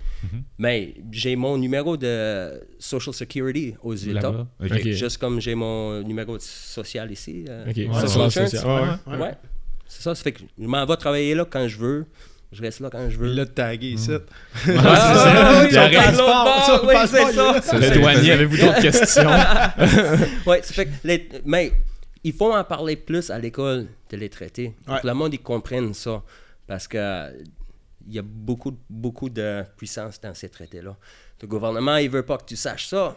[0.58, 4.20] mais j'ai mon numéro de Social Security aux États.
[4.30, 4.46] là-bas?
[4.62, 4.70] Ok.
[4.72, 4.88] Ok.
[4.92, 7.44] Juste comme j'ai mon numéro social ici.
[7.48, 7.74] euh, Ok.
[7.74, 8.34] social Ouais, insurance.
[8.50, 8.98] social.
[9.06, 9.34] Ouais, ouais.
[9.94, 12.06] C'est ça, ça fait que je m'en vais travailler là quand je veux.
[12.50, 13.28] Je reste là quand je veux.
[13.28, 14.10] Il l'a tagué ici.
[14.68, 17.78] Ah, ah, oui, Sur le oui, passeport, c'est est ça.
[17.78, 17.88] là.
[17.90, 19.30] Le douanier, avez-vous d'autres questions?
[20.46, 21.72] Ouais, ça fait que les- mais
[22.24, 24.74] il faut en parler plus à l'école de les traiter.
[24.84, 25.00] Pour Ouais.
[25.00, 26.22] que le monde comprenne ça.
[26.66, 27.30] Parce que euh,
[28.06, 30.96] il y a beaucoup, beaucoup de puissance dans ces traités-là.
[31.40, 33.16] Le gouvernement, il veut pas que tu saches ça.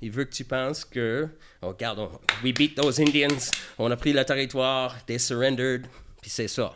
[0.00, 1.28] Il veut que tu penses que,
[1.62, 2.10] oh, regarde, on-
[2.44, 5.86] we beat those Indians, on a pris le territoire, they surrendered,
[6.22, 6.72] puis c'est ça.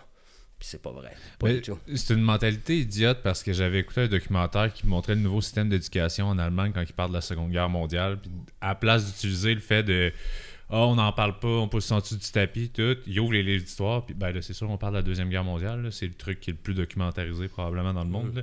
[0.59, 1.13] Puis c'est pas vrai.
[1.95, 5.69] C'est une mentalité idiote parce que j'avais écouté un documentaire qui montrait le nouveau système
[5.69, 8.19] d'éducation en Allemagne quand ils parlent de la Seconde Guerre mondiale.
[8.21, 8.31] Puis
[8.61, 10.13] à la place d'utiliser le fait de
[10.71, 13.43] Ah, on n'en parle pas, on pousse en dessous du tapis, tout, ils ouvrent les
[13.43, 14.05] livres d'histoire.
[14.07, 15.93] Puis ben là, c'est sûr, on parle de la Deuxième Guerre mondiale.
[15.93, 18.37] C'est le truc qui est le plus documentarisé probablement dans le monde.
[18.37, 18.43] là.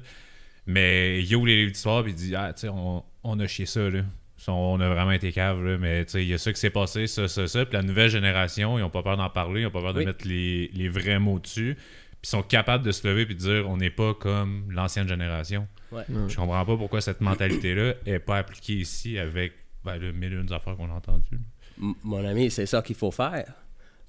[0.67, 3.47] Mais ils ouvrent les livres d'histoire puis ils disent Ah, tu sais, on, on a
[3.47, 4.03] chié ça, là.
[4.51, 6.69] On a vraiment été cave, là, mais tu sais, il y a ça qui s'est
[6.69, 7.65] passé, ça, ça, ça.
[7.65, 9.99] Puis la nouvelle génération, ils n'ont pas peur d'en parler, ils n'ont pas peur de
[9.99, 10.05] Oui.
[10.05, 11.75] mettre les, les vrais mots dessus.
[11.75, 15.07] Puis ils sont capables de se lever et de dire on n'est pas comme l'ancienne
[15.07, 15.67] génération.
[15.91, 16.03] Ouais.
[16.27, 19.53] Je comprends pas pourquoi cette mentalité-là est pas appliquée ici avec
[19.83, 21.39] ben, le mille et une affaires qu'on a entendues.
[21.81, 23.45] M- mon ami, c'est ça qu'il faut faire.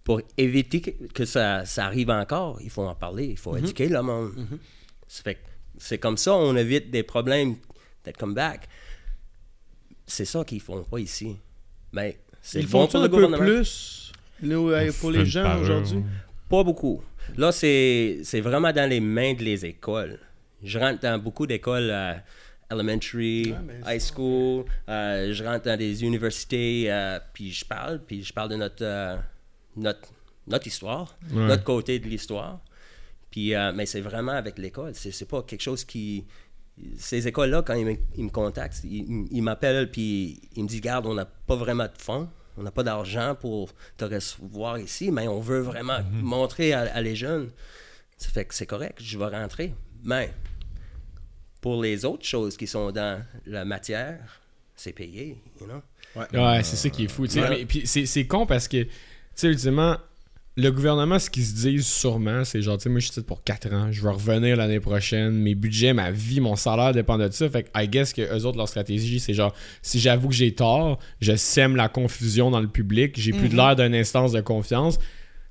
[0.04, 3.88] Pour éviter que, que ça, ça arrive encore, il faut en parler, il faut éduquer
[3.88, 4.32] le monde.
[5.24, 5.30] Que
[5.78, 7.56] c'est comme ça on évite des problèmes
[8.04, 8.68] that come back.
[10.06, 11.36] C'est ça qu'ils font pas ici.
[11.92, 13.38] Mais c'est Ils bon font pour un le peu gouvernement.
[13.44, 14.12] plus
[14.42, 16.02] ouais, pour les gens aujourd'hui?
[16.48, 17.02] Pas beaucoup.
[17.36, 20.18] Là, c'est c'est vraiment dans les mains de les écoles.
[20.62, 22.14] Je rentre dans beaucoup d'écoles euh,
[22.70, 23.54] elementary,
[23.86, 28.50] high school, euh, je rentre dans des universités, euh, puis je parle, puis je parle
[28.50, 29.16] de notre, euh,
[29.76, 30.08] notre,
[30.46, 31.46] notre histoire, Ouais.
[31.46, 32.60] notre côté de l'histoire.
[33.30, 34.92] Puis, euh, mais c'est vraiment avec l'école.
[34.94, 36.24] C'est c'est pas quelque chose qui.
[36.98, 40.80] Ces écoles-là, quand ils me, ils me contactent, ils, ils m'appellent puis ils me disent
[40.80, 45.10] Garde, on n'a pas vraiment de fonds, on n'a pas d'argent pour te recevoir ici,
[45.12, 47.50] mais on veut vraiment montrer à, à les jeunes.
[48.18, 49.72] Ça fait que c'est correct, je vais rentrer.
[50.02, 50.32] Mais
[51.60, 54.40] pour les autres choses qui sont dans la matière,
[54.76, 55.80] c'est payé, you know?
[56.16, 57.26] Ouais, c'est ça qui est fou.
[57.26, 57.40] tu sais.
[57.42, 57.48] Ouais.
[57.50, 58.90] Mais- puis c'est c'est con parce que, tu
[59.34, 59.96] sais, ultimement,
[60.56, 63.42] le gouvernement, ce qu'ils se disent sûrement, c'est genre, tu sais, moi, je suis pour
[63.42, 67.28] 4 ans, je vais revenir l'année prochaine, mes budgets, ma vie, mon salaire dépend de
[67.30, 67.48] ça.
[67.48, 70.54] Fait que, I guess que eux autres, leur stratégie, c'est genre, si j'avoue que j'ai
[70.54, 74.40] tort, je sème la confusion dans le public, j'ai plus de l'air d'une instance de
[74.40, 74.98] confiance.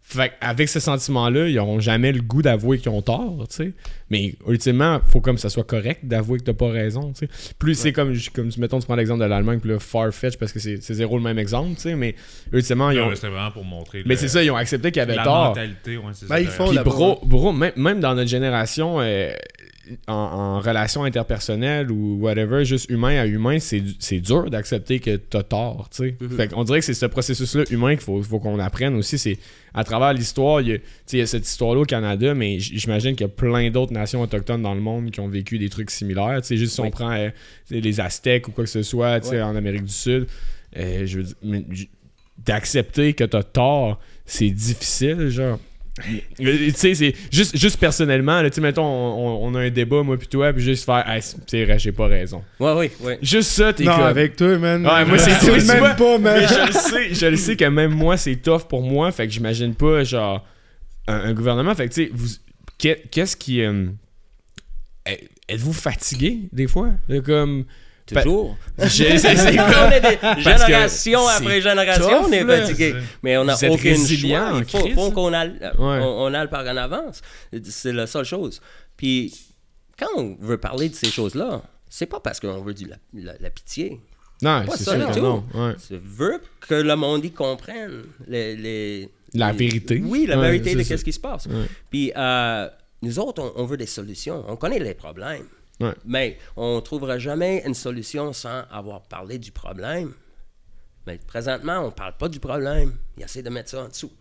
[0.06, 3.72] Fait avec ce sentiment-là, ils n'auront jamais le goût d'avouer qu'ils ont tort, tu sais.
[4.10, 7.54] Mais ultimement, faut comme ça soit correct d'avouer que t'as pas raison, tu sais.
[7.58, 10.60] Plus c'est comme, comme, mettons, tu prends l'exemple de l'Allemagne, puis là, Farfetch, parce que
[10.60, 11.96] c'est c'est zéro le même exemple, tu sais.
[11.96, 12.16] Mais
[12.52, 13.10] ultimement, ils ont.
[13.10, 14.04] mais C'était vraiment pour montrer.
[14.06, 15.48] Mais le- c'est ça, ils ont accepté qu'il y avait la tort.
[15.50, 16.42] mentalité, ouais, c'est Ben, ça.
[16.42, 19.32] ils font Puis la- bro, bro, même, même dans notre génération, euh,
[20.08, 25.00] en, en relation interpersonnelle ou whatever, juste humain à humain, c'est du- c'est dur d'accepter
[25.00, 26.16] que t'as tort, tu sais.
[26.22, 26.30] Mhm.
[26.38, 29.18] Fait qu'on dirait que c'est ce processus-là humain qu'il faut, faut qu'on apprenne aussi.
[29.18, 29.38] C'est
[29.74, 30.80] à travers l'histoire, il
[31.14, 34.62] y, a- cette histoire-là au Canada, mais j'imagine qu'il y a plein d'autres nations autochtones
[34.62, 36.40] dans le monde qui ont vécu des trucs similaires.
[36.42, 37.30] Tu sais, juste si on prend euh,
[37.70, 39.42] les Aztèques ou quoi que ce soit, tu sais, Ouais.
[39.42, 40.28] en Amérique du Sud,
[40.78, 41.90] euh, je veux dire, mais j-
[42.46, 45.60] d'accepter que t'as tort, c'est difficile, genre.
[46.38, 50.28] Tu sais, c'est juste, juste personnellement, tu sais, mettons, on, a un débat, moi puis
[50.28, 52.44] toi, puis juste faire, hey, c'est vrai, j'ai pas raison.
[52.60, 53.14] Ouais, oui, oui.
[53.22, 54.02] Juste ça, t'es Non, comme.
[54.06, 54.84] avec toi, man.
[54.86, 55.90] Ouais, moi, c'est tu même vois.
[55.92, 56.40] pas, man.
[56.42, 59.28] Mais je le sais, je le sais que même moi, c'est tough pour moi, fait
[59.28, 60.44] que j'imagine pas, genre,
[61.08, 62.28] un, un gouvernement, fait que, tu sais, vous,
[62.80, 63.62] qu'est- qu'est-ce qui.
[63.62, 63.86] euh,
[65.50, 66.90] Êtes-vous fatigué, des fois?
[67.10, 67.66] De comme.
[68.06, 68.58] Toujours.
[68.78, 72.96] C'est- comme- génération c'est après génération, tough, on est fatigué.
[73.24, 74.82] Mais on n'a Vous êtes aucun résilient choix.
[74.86, 75.12] Il faut, hein.
[75.12, 76.00] qu'on aille, Ouais.
[76.02, 77.22] on, on aille par en avance.
[77.64, 78.60] C'est la seule chose.
[78.98, 79.34] Puis,
[79.98, 83.38] quand on veut parler de ces choses-là, c'est pas parce qu'on veut du, la, la-
[83.40, 84.00] la pitié.
[84.42, 85.44] Non, c'est ça sûr non.
[85.54, 85.74] ouais.
[85.78, 90.02] C'est veut que le monde y comprenne les, les- La les- vérité.
[90.06, 90.98] Oui, la Ouais, vérité de ça.
[90.98, 91.48] ce qui se passe.
[91.90, 92.68] Puis, euh,
[93.02, 94.44] nous autres, on, on veut des solutions.
[94.50, 95.46] On connaît les problèmes.
[95.80, 95.94] Ouais.
[96.06, 100.14] Mais on ne trouvera jamais une solution sans avoir parlé du problème.
[101.06, 102.96] Mais présentement, on ne parle pas du problème.
[103.18, 104.12] Il essaie de mettre ça en dessous.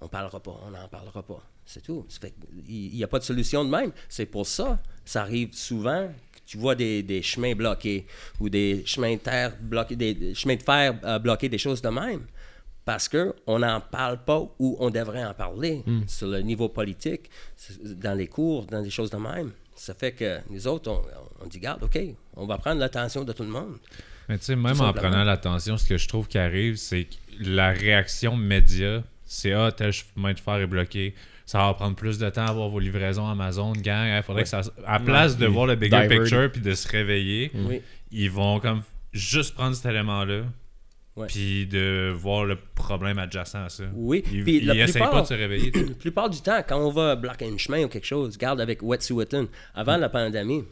[0.00, 1.42] On ne parlera pas, on n'en parlera pas.
[1.66, 2.06] C'est tout.
[2.68, 3.90] Il n'y a pas de solution de même.
[4.08, 8.06] C'est pour ça, ça arrive souvent que tu vois des, des chemins bloqués
[8.38, 11.88] ou des chemins de terre bloqués, des, chemins de fer euh, bloqués, des choses de
[11.88, 12.26] même.
[12.84, 17.30] Parce qu'on n'en parle pas où on devrait en parler sur le niveau politique,
[17.82, 19.52] dans les cours, dans des choses de même.
[19.76, 21.02] Ça fait que nous autres, on,
[21.44, 21.98] on dit, garde, OK,
[22.36, 23.76] on va prendre l'attention de tout le monde.
[24.28, 27.14] Mais tu sais, même en prenant l'attention, ce que je trouve qui arrive, c'est que
[27.40, 31.14] la réaction média, c'est Ah, tel chemin de fer est bloqué.
[31.46, 34.16] Ça va prendre plus de temps à voir vos livraisons Amazon, gang.
[34.16, 34.62] Il faudrait que ça.
[34.86, 36.22] À place de voir le bigger divert.
[36.22, 37.52] picture puis de se réveiller,
[38.10, 38.82] ils vont comme
[39.12, 40.44] juste prendre cet élément-là.
[41.16, 41.28] Ouais.
[41.28, 43.84] Puis de voir le problème adjacent à ça.
[43.94, 45.70] Oui, Ils, puis la plupart- pas de se réveiller.
[45.70, 48.82] La plupart du temps, quand on va bloquer un chemin ou quelque chose, garde avec
[48.82, 49.46] Wet'suwet'en,
[49.76, 50.64] avant la pandémie,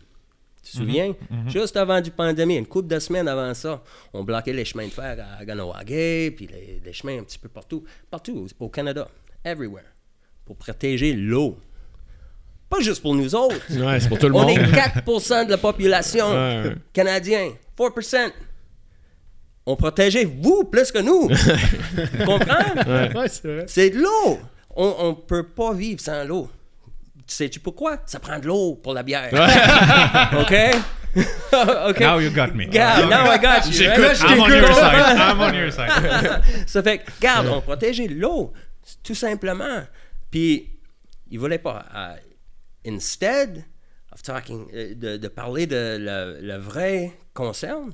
[0.65, 1.15] tu te souviens?
[1.47, 4.91] Juste avant du pandémie, une couple de semaines avant ça, on bloquait les chemins de
[4.93, 9.09] fer à Ganawagé, puis les, les chemins un petit peu partout, partout au Canada,
[9.45, 9.85] everywhere,
[10.45, 11.57] pour protéger l'eau.
[12.69, 13.61] Pas juste pour nous autres.
[13.71, 14.51] Ouais, c'est pour tout le On monde.
[14.59, 14.73] est
[15.05, 16.75] 4% de la population Ouais.
[16.93, 17.53] canadienne.
[17.77, 18.31] 4%.
[19.67, 21.29] On protégeait vous plus que nous.
[21.29, 22.75] Tu comprends?
[23.19, 23.65] Ouais, c'est vrai.
[23.69, 24.39] C'est de l'eau.
[24.75, 26.51] On ne peut pas vivre sans l'eau.
[27.27, 27.99] Tu sais-tu pourquoi?
[28.07, 29.31] Ça prend de l'eau pour la bière.
[30.41, 30.55] OK?
[31.89, 32.01] OK?
[32.01, 32.67] Now you got me.
[32.67, 33.73] Now I got you.
[33.73, 34.17] J'écoute, right?
[34.17, 35.17] je I'm on your side.
[35.19, 36.67] I'm on your side.
[36.67, 38.53] Ça fait que, regarde, on protégeait l'eau,
[39.05, 39.83] tout simplement.
[40.31, 40.71] Puis,
[41.31, 41.85] il voulait pas.
[41.95, 42.15] euh,
[42.87, 43.65] instead
[44.13, 47.93] of talking, euh, de, de parler de le, le vrai concerne,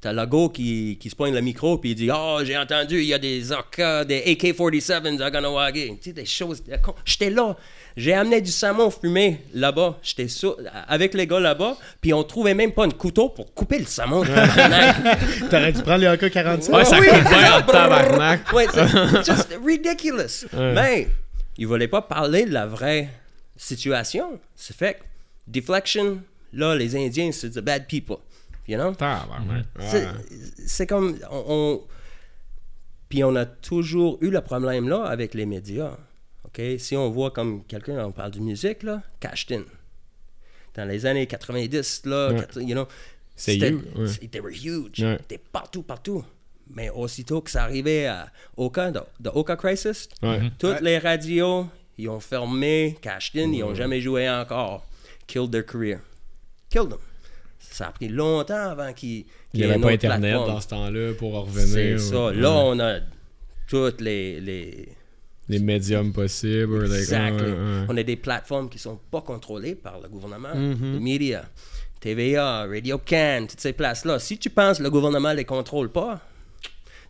[0.00, 3.06] t'as Lago qui, qui se pointe le micro puis il dit Oh, j'ai entendu, il
[3.06, 5.96] y a des AK, des AK-47s à Ganawagi.
[5.96, 6.62] Tu sais, des choses.
[6.64, 6.94] de con.
[7.04, 7.56] J'étais là.
[7.96, 9.98] J'ai amené du saumon fumé là-bas.
[10.02, 10.56] J'étais sur-
[10.88, 14.22] avec les gars là-bas, puis on trouvait même pas un couteau pour couper le saumon.
[15.50, 16.70] T'aurais dû prendre les AK-47.
[16.70, 18.52] Ouais, ça oui, coûte c'est bien en tabarnak.
[18.52, 18.86] Ouais, c'est
[19.24, 20.46] just ridiculous.
[20.52, 21.08] Mais
[21.58, 23.08] il voulait pas parler de la vraie
[23.56, 24.38] situation.
[24.54, 24.98] C'est fait que
[25.46, 28.16] deflection, là, les Indiens, c'est the bad people.
[28.70, 28.94] You know?
[28.94, 29.66] Tabarnak.
[30.66, 31.18] C'est- comme.
[31.30, 31.80] On, on-
[33.08, 35.96] Puis on a toujours eu le problème là avec les médias.
[36.44, 36.60] OK?
[36.78, 39.64] Si on voit comme quelqu'un, on parle de musique, là, Cashton.
[40.74, 42.46] Dans les années 90, là, Ouais.
[42.64, 42.86] you know,
[43.34, 44.28] C'est c'était- huge, ouais.
[44.28, 45.00] They were huge.
[45.00, 45.16] Ouais.
[45.22, 46.24] C'était partout, partout.
[46.72, 50.52] Mais aussitôt que ça arrivait à Oka, de, de Oka Crisis, Ouais.
[50.60, 51.66] toutes les radios,
[51.98, 54.86] ils ont fermé Cashton, ils n'ont jamais joué encore.
[55.26, 55.98] Killed their career.
[56.68, 56.98] Killed them.
[57.60, 61.36] Ça a pris longtemps avant qu'ils Il n'y avait pas Internet dans ce temps-là pour
[61.36, 62.00] en C'est revenir.
[62.00, 62.26] ça.
[62.26, 62.34] Ouais.
[62.34, 62.98] Là, on a
[63.68, 64.40] toutes les...
[64.40, 64.88] les...
[65.48, 66.82] Les médiums possibles.
[66.84, 67.42] like, Exactly.
[67.46, 67.84] ouais, ouais.
[67.88, 71.44] On a des plateformes qui sont pas contrôlées par le gouvernement, les médias,
[72.00, 74.18] TVA, Radio Can, toutes ces places-là.
[74.20, 76.20] Si tu penses que le gouvernement les contrôle pas,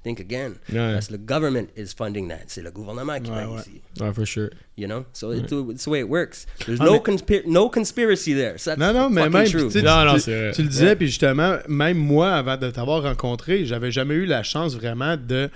[0.02, 0.52] think again.
[0.72, 0.92] Ouais.
[0.94, 2.44] Parce que le government is funding that.
[2.48, 3.60] C'est le gouvernement qui Ouais, paye ouais.
[3.60, 3.82] ici.
[4.00, 4.48] Ouais, for sure.
[4.76, 5.04] You know?
[5.12, 6.46] So it's, it's the way it works.
[6.64, 8.54] There's Ah, no, mais- conspi- no conspiracy there.
[8.56, 9.68] That's Non, non, mais même, true.
[9.82, 14.14] Non, non, tu le disais, puis justement, même moi, avant de t'avoir rencontré, j'avais jamais
[14.14, 15.50] eu la chance vraiment de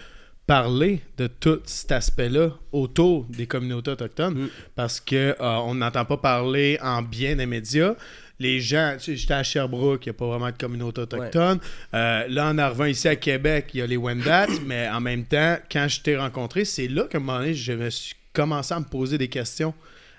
[0.46, 4.48] parler de tout cet aspect-là autour des communautés autochtones Mm.
[4.74, 7.94] parce que euh, on n'entend pas parler en bien des médias.
[8.40, 11.60] Les gens, tu sais, j'étais à Sherbrooke, il n'y a pas vraiment de communauté autochtone.
[11.94, 15.24] Euh, là, en arrivant ici à Québec, il y a les Wendat, mais en même
[15.24, 18.74] temps, quand je t'ai rencontré, c'est là qu'à un moment donné, je me suis commencé
[18.74, 19.72] à me poser des questions,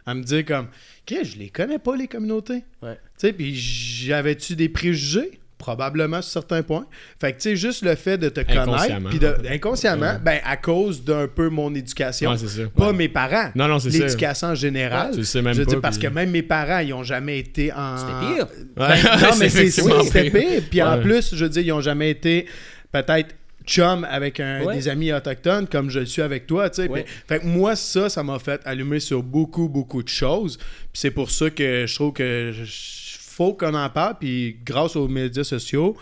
[0.06, 0.68] à me dire comme,
[1.10, 2.64] je les connais pas, les communautés.
[2.82, 2.96] Ouais.
[2.96, 5.40] Tu sais, puis j'avais-tu des préjugés?
[5.66, 6.86] Probablement sur certains points.
[7.20, 9.10] Fait que, tu sais, juste le fait de te connaître, Inconsciemment.
[9.10, 12.30] puis de, inconsciemment, ben, à cause d'un peu mon éducation.
[12.30, 12.62] Ouais, c'est ça.
[12.78, 12.94] Pas Ouais.
[12.94, 13.50] mes parents.
[13.56, 14.06] Non, non, c'est ça.
[14.06, 15.10] L'éducation en général.
[15.10, 16.94] Ouais, tu sais même je veux pas, dire, parce puis- que même mes parents, ils
[16.94, 17.98] ont jamais été en.
[17.98, 18.48] C'était pire.
[18.76, 20.62] Ben, Ouais, non, mais c'est oui, c'était pire.
[20.70, 22.46] Puis en plus, je veux dire, ils ont jamais été
[22.92, 23.34] peut-être
[23.66, 24.76] chum avec un, Ouais.
[24.76, 26.88] des amis autochtones comme je le suis avec toi, tu sais.
[26.90, 27.04] Ouais.
[27.28, 30.58] Fait que moi, ça, ça m'a fait allumer sur beaucoup, beaucoup de choses.
[30.58, 33.05] Puis c'est pour ça que je trouve que je-
[33.36, 34.16] faut qu'on en parle.
[34.20, 35.96] Puis grâce aux médias sociaux,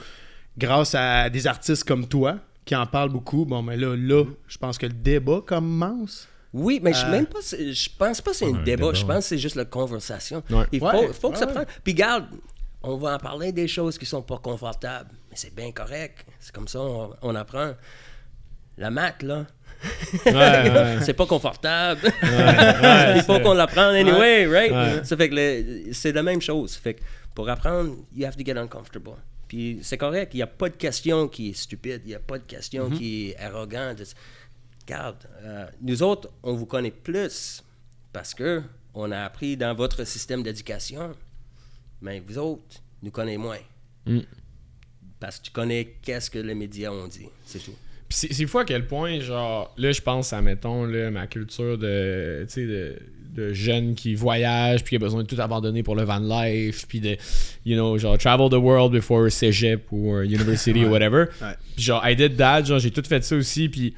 [0.58, 4.58] grâce à des artistes comme toi qui en parlent beaucoup, bon, mais là, là, je
[4.58, 6.28] pense que le débat commence.
[6.54, 8.86] Oui, mais Euh, je même pas, je pense pas que c'est un un débat.
[8.88, 10.44] débat, Je pense que c'est juste la conversation.
[10.52, 10.66] Ouais.
[10.72, 11.66] Il faut, Ouais, faut que ça prenne.
[11.84, 12.26] Puis garde,
[12.84, 16.26] on va en parler des choses qui sont pas confortables, mais c'est bien correct.
[16.40, 17.74] C'est comme ça, on, on apprend.
[18.78, 19.48] La maths, là,
[20.26, 22.02] Ouais, c'est pas confortable.
[23.16, 25.06] Il faut qu'on l'apprenne anyway, right?
[25.06, 26.76] Ça fait que c'est la même chose.
[26.76, 27.02] Fait que
[27.34, 29.18] pour apprendre, you have to get uncomfortable.
[29.48, 32.20] Puis c'est correct, il n'y a pas de question qui est stupide, il n'y a
[32.20, 32.98] pas de question Mm-hmm.
[32.98, 34.02] qui est arrogante.
[34.86, 37.64] Regarde, euh, nous autres, on vous connaît plus
[38.12, 38.62] parce que
[38.94, 41.16] on a appris dans votre système d'éducation,
[42.02, 43.60] mais vous autres, nous connaissez moins.
[44.06, 44.20] Mm.
[45.20, 47.76] Parce que tu connais qu'est-ce que les médias ont dit, c'est tout.
[48.16, 52.46] C'est fou à quel point, genre, là, je pense à, mettons, là, ma culture de,
[52.56, 52.96] de,
[53.36, 56.86] de jeunes qui voyagent, puis qui a besoin de tout abandonner pour le van life,
[56.88, 57.18] puis de,
[57.66, 61.26] you know, genre, travel the world before cégep ou euh, university ou whatever.
[61.42, 61.56] Ouais.
[61.76, 63.96] Puis genre, I did that, genre, j'ai tout fait ça aussi, puis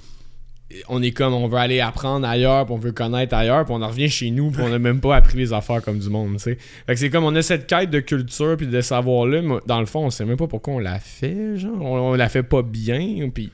[0.88, 3.82] on est comme, on veut aller apprendre ailleurs, puis on veut connaître ailleurs, puis on
[3.82, 6.38] en revient chez nous, puis on n'a même pas appris les affaires comme du monde,
[6.38, 6.58] tu sais.
[6.88, 9.82] Fait que c'est comme, on a cette quête de culture, puis de savoir-là, mais dans
[9.82, 12.44] le fond, on sait même pas pourquoi on l'a fait, genre, on, on la fait
[12.44, 13.52] pas bien, puis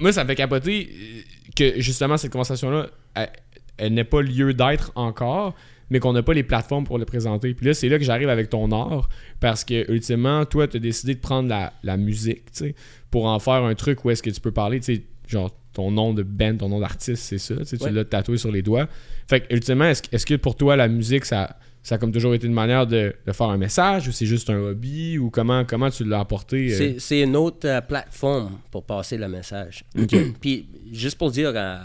[0.00, 1.20] moi, ça me fait capoter euh,
[1.56, 3.30] que justement cette conversation-là, elle,
[3.76, 5.54] elle n'ait pas lieu d'être encore,
[5.90, 7.54] mais qu'on n'a pas les plateformes pour le présenter.
[7.54, 9.08] Puis là, c'est là que j'arrive avec ton art,
[9.40, 12.74] parce que ultimement, toi, tu as décidé de prendre la, la musique, tu sais,
[13.10, 15.90] pour en faire un truc où est-ce que tu peux parler, tu sais, genre ton
[15.90, 17.88] nom de band, ton nom d'artiste, c'est ça, tu sais, Ouais.
[17.88, 18.88] tu l'as tatoué sur les doigts.
[19.28, 22.34] Fait que ultimement, est-ce, est-ce que pour toi, la musique, ça, ça a comme toujours
[22.34, 25.64] été une manière de, de faire un message, ou c'est juste un hobby, ou comment,
[25.64, 26.72] comment tu l'as apporté?
[26.72, 26.94] euh?
[26.98, 29.84] C'est- une autre euh, plateforme pour passer le message.
[30.40, 31.76] Puis, juste pour dire, euh,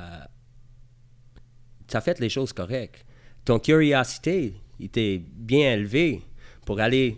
[1.88, 3.06] tu as fait les choses correctes.
[3.46, 6.22] Ton curiosité était bien élevée
[6.66, 7.18] pour aller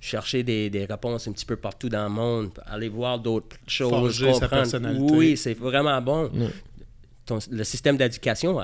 [0.00, 3.90] chercher des, des réponses un petit peu partout dans le monde, aller voir d'autres choses,
[3.90, 4.50] Forger sa comprendre.
[4.62, 5.14] personnalité.
[5.14, 6.30] Oui, c'est vraiment bon.
[7.24, 8.58] Ton- le système d'éducation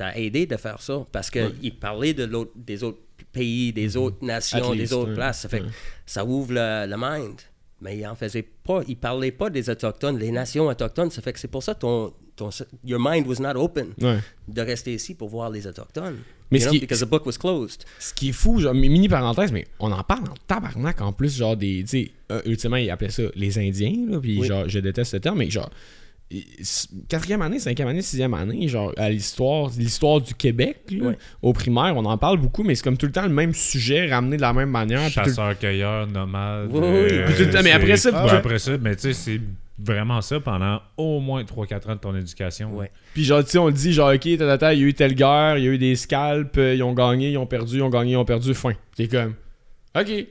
[0.00, 1.06] t'a aidé de faire ça?
[1.12, 2.98] Parce qu'il parlait de l'autre, des autres
[3.32, 5.14] pays, des autres nations, At des autres ouais.
[5.14, 5.40] places.
[5.40, 5.70] Ça fait que Ouais.
[6.06, 7.36] ça ouvre le, le mind.
[7.82, 11.10] Mais il en faisait pas, il parlait pas des Autochtones, les nations autochtones.
[11.10, 12.50] Ça fait que c'est pour ça que ton, ton,
[12.84, 14.18] your mind was not open Ouais.
[14.48, 16.18] de rester ici pour voir les Autochtones.
[16.50, 17.84] Mais you ce know, qui- because the book was closed.
[17.98, 21.36] Ce qui est fou, genre, mini parenthèse, mais on en parle en tabarnak en plus,
[21.36, 21.82] genre des.
[21.84, 24.46] Tu sais, euh, ultimement, ils appelaient ça les Indiens, là, puis Oui.
[24.48, 25.70] genre, je déteste ce terme, mais genre.
[27.08, 31.18] Quatrième année, cinquième année, sixième année, genre, à l'histoire, l'histoire du Québec, là, Ouais.
[31.42, 34.06] au primaire, on en parle beaucoup, mais c'est comme tout le temps le même sujet,
[34.08, 35.00] ramené de la même manière.
[35.06, 36.68] puis tout le- Chasseur-cueilleur, nomade.
[36.72, 39.12] Oui, oui, puis tout le temps, mais après ça, ouais, après ça, mais tu sais,
[39.12, 39.40] c'est
[39.82, 42.76] vraiment ça pendant au moins 3-4 ans de ton éducation.
[42.76, 42.90] Ouais.
[43.14, 45.64] Puis genre, tu sais, on dit, genre, ok, il y a eu telle guerre, il
[45.64, 48.12] y a eu des scalps, euh, ils ont gagné, ils ont perdu, ils ont gagné,
[48.12, 48.72] ils ont perdu, fin.
[48.94, 49.34] T'es comme,
[49.98, 50.26] ok.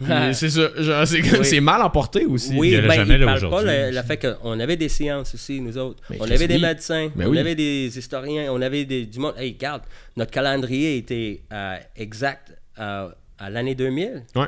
[0.00, 1.20] Mais c'est ça, genre, c'est
[1.54, 1.60] Oui.
[1.60, 2.54] mal emporté aussi.
[2.56, 5.76] Oui, Il ben, jamais il parle pas le, fait qu'on avait des sciences aussi, nous
[5.76, 6.02] autres.
[6.10, 7.38] Mais on avait des médecins, Ben on oui.
[7.38, 9.34] avait des historiens, on avait des, du monde.
[9.36, 9.82] Hey, regarde,
[10.16, 13.08] notre calendrier était euh, exact euh,
[13.38, 14.22] à l'année 2000.
[14.36, 14.46] Ouais.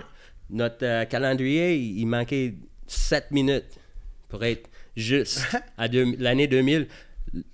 [0.50, 2.54] Notre euh, calendrier, il, manquait
[2.86, 3.78] 7 minutes
[4.28, 5.46] pour être juste
[5.78, 6.86] à deux- l'année 2000.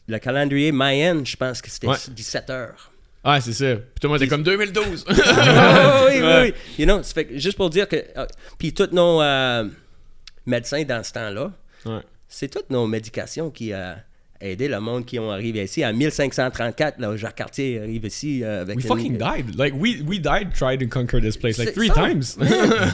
[0.08, 1.96] Le calendrier Mayen, je pense que c'était Ouais.
[2.10, 2.90] 17 heures.
[3.28, 3.74] Ah, c'est ça.
[3.74, 5.04] Puis tout le monde était comme 2012.
[5.36, 6.54] Ah oui, oui, oui.
[6.78, 7.96] You know, fait juste pour dire que.
[7.96, 8.24] euh,
[8.56, 9.64] puis tous nos euh,
[10.46, 11.50] médecins dans ce temps-là,
[11.86, 12.00] ouais.
[12.28, 13.94] c'est toutes nos médications qui ont
[14.40, 15.84] aidé le monde qui ont arrivé ici.
[15.84, 19.58] En 1534, là, Jacques Cartier arrive ici euh, avec We une- fucking died.
[19.58, 21.94] Like, we, we died trying to conquer this place like three ça.
[21.94, 22.36] times.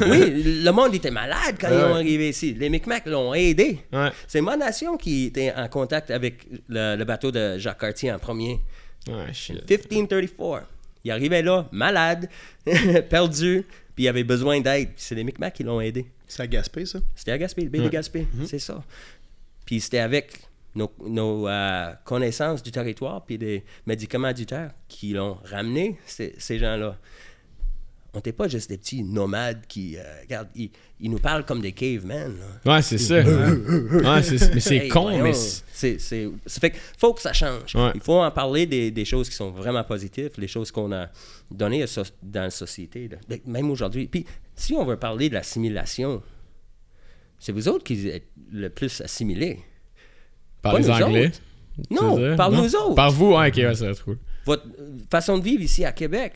[0.09, 2.55] oui, le monde était malade quand ils ont arrivé ici.
[2.59, 3.81] Les Micmacs l'ont aidé.
[3.92, 4.09] ouais.
[4.29, 8.18] C'est ma nation qui était en contact avec le, le bateau de Jacques Cartier en
[8.18, 8.61] premier.
[9.09, 9.69] Ouais, shit.
[9.69, 10.67] 1534.
[11.05, 12.29] Il arrivait là, malade,
[13.11, 14.91] perdu, puis il avait besoin d'aide.
[14.97, 16.07] C'est les Micmacs qui l'ont aidé.
[16.29, 17.01] C'est à Gaspé, ça?
[17.15, 18.83] C'était à Gaspé, le baie de Gaspé, c'est ça.
[19.67, 20.33] Puis c'était avec
[20.75, 26.35] nos, nos, euh, connaissances du territoire puis des médicaments du terre qui l'ont ramené, ces,
[26.38, 26.97] ces gens-là.
[28.14, 30.70] On n'était pas juste des petits nomades qui, euh, regarde, ils,
[31.01, 32.35] ils nous parlent comme des cavemen.
[32.64, 32.75] là.
[32.75, 33.14] Ouais, c'est ça.
[33.22, 35.33] ouais, c'est, mais c'est Hey, con, voyons, mais.
[35.33, 35.98] c'est-
[36.46, 37.75] fait que faut que ça change.
[37.75, 37.90] Ouais.
[37.94, 41.09] Il faut en parler des, des choses qui sont vraiment positives, les choses qu'on a
[41.51, 43.16] données so- dans la société, là.
[43.29, 44.07] Ben, même aujourd'hui.
[44.09, 46.22] Puis, si on veut parler de l'assimilation,
[47.38, 49.59] c'est vous autres qui êtes le plus assimilés.
[50.61, 51.27] Par Pas les Anglais.
[51.29, 51.40] autres.
[51.90, 52.62] Non, par Non?
[52.62, 52.94] nous autres.
[52.94, 54.18] Par vous, ouais, ok, ouais, ça va être cool.
[54.44, 54.64] Votre
[55.11, 56.35] façon de vivre ici à Québec,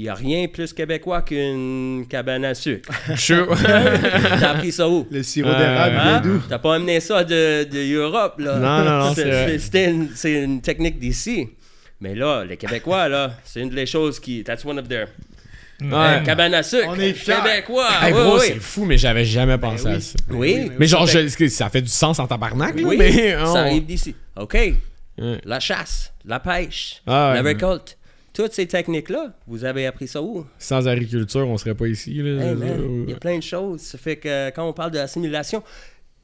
[0.00, 2.88] il n'y a rien plus québécois qu'une cabane à sucre.
[3.16, 3.54] Sure.
[3.62, 5.06] T'as appris ça où?
[5.10, 6.20] Le sirop Euh, d'érable Hein?
[6.20, 6.42] bien doux.
[6.48, 8.56] T'as pas amené ça de, de Europe, là.
[8.58, 9.46] Non, non, non, c'est vrai.
[9.48, 11.48] C'est c'était une, c'est une technique d'ici.
[12.00, 14.42] Mais là, les Québécois, là, c'est une des choses qui...
[14.42, 15.08] That's one of their...
[15.82, 16.22] Ouais.
[16.24, 16.86] cabane à sucre.
[16.88, 17.34] On est fiers.
[17.44, 17.88] Québécois.
[18.02, 18.46] Hey, oui, bro, oui.
[18.48, 19.92] c'est fou, mais j'avais jamais pensé oui.
[19.94, 20.14] à ça.
[20.30, 20.70] Oui.
[20.78, 23.32] Mais genre, Ça fait- je- ça fait du sens en tabarnak, là, Oui, mais.
[23.32, 24.14] ça on- arrive d'ici.
[24.36, 24.54] OK.
[24.54, 25.38] Ouais.
[25.44, 27.98] La chasse, la pêche, Ah la mais- récolte.
[28.32, 30.46] Toutes ces techniques-là, vous avez appris ça où?
[30.58, 32.14] Sans agriculture, on serait pas ici.
[32.14, 32.44] Là.
[32.50, 33.80] Hey, man, il y a plein de choses.
[33.80, 35.62] Ça fait que quand on parle de l'assimilation,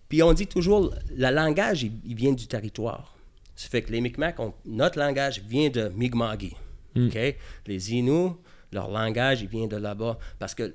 [0.08, 3.16] puis on dit toujours, le langage, il, il vient du territoire.
[3.56, 6.54] Ça fait que les Micmacs, ont- notre langage vient de Mi'kma'ki.
[6.96, 7.18] OK?
[7.66, 8.32] Les Inuits,
[8.72, 10.18] leur langage, il vient de là-bas.
[10.38, 10.74] Parce que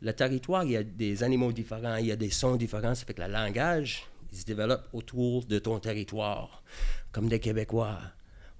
[0.00, 2.94] le territoire, il y a des animaux différents, il y a des sons différents.
[2.94, 6.62] Ça fait que le langage, il se développe autour de ton territoire.
[7.10, 7.98] Comme des Québécois.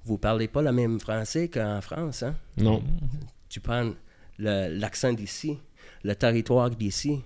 [0.04, 2.34] Vous parlez pas le même français qu'en France, hein?
[2.56, 2.82] Non.
[3.48, 3.92] tu prends
[4.38, 5.58] le- l'accent d'ici,
[6.04, 7.20] le territoire d'ici,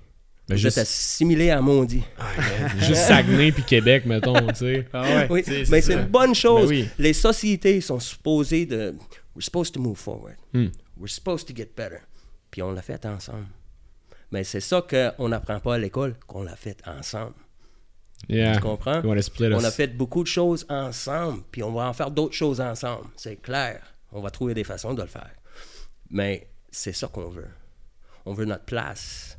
[0.48, 2.02] Ben, vous juste- êtes assimilé à Mondi.
[2.78, 4.88] Juste Saguenay puis Québec, mettons, tu sais.
[4.92, 5.26] Ah ouais.
[5.30, 6.68] Oui, c'est- c'est mais c'est une bonne chose.
[6.68, 6.88] Ben oui.
[6.98, 8.94] Les sociétés sont supposées de...
[9.34, 10.34] We're supposed to move forward.
[10.52, 10.66] Hmm.
[10.98, 12.00] We're supposed to get better.
[12.50, 13.46] Puis on l'a fait ensemble.
[14.30, 17.34] Mais c'est ça qu'on n'apprend pas à l'école, qu'on l'a fait ensemble.
[18.28, 18.54] Yeah.
[18.56, 19.02] Tu comprends?
[19.02, 22.10] You wanna split On a fait beaucoup de choses ensemble, puis on va en faire
[22.10, 23.06] d'autres choses ensemble.
[23.16, 23.80] C'est clair.
[24.12, 25.30] On va trouver des façons de le faire.
[26.10, 27.48] Mais c'est ça qu'on veut.
[28.24, 29.38] On veut notre place.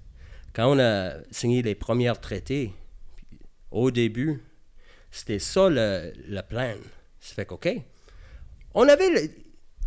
[0.53, 2.73] Quand on a signé les premiers traités,
[3.71, 4.43] au début,
[5.11, 6.73] c'était ça le, le plan.
[7.19, 7.69] Ça fait qu'OK.
[8.73, 9.29] On avait le-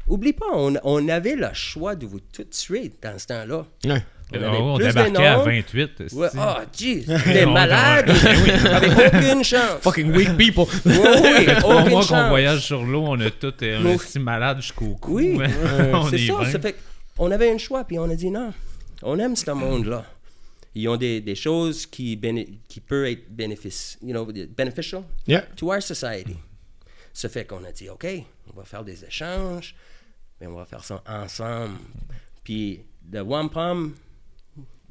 [0.08, 3.66] Oublie pas, on, on avait le choix de vous tout tuer dans ce temps-là.
[3.84, 4.02] Ouais.
[4.32, 5.44] On avait on plus de débarquait à noms.
[5.44, 6.02] 28.
[6.14, 6.40] Ouais, oh,
[6.76, 9.80] jeez, t'es On- malade, on- avec aucune chance.
[9.82, 10.64] Fucking weak people.
[10.84, 14.18] Oui, oui, Trois mois qu'on voyage sur l'eau, on a tous euh, Nous- un si
[14.18, 15.18] malade jusqu'au cou.
[15.20, 15.38] Oui,
[15.92, 16.50] on c'est est ça.
[16.52, 16.74] Ça fait
[17.16, 18.52] qu'on avait un choix, puis on a dit non.
[19.02, 20.04] On aime ce monde-là.
[20.74, 25.42] Ils ont des, des choses qui, béné- qui peuvent être bénéfici- you know, beneficial Yeah.
[25.56, 26.36] to our society.
[27.14, 28.06] Ça fait qu'on a dit, OK,
[28.52, 29.74] on va faire des échanges,
[30.40, 31.76] mais on va faire ça ensemble.
[32.44, 33.94] Puis, le wampum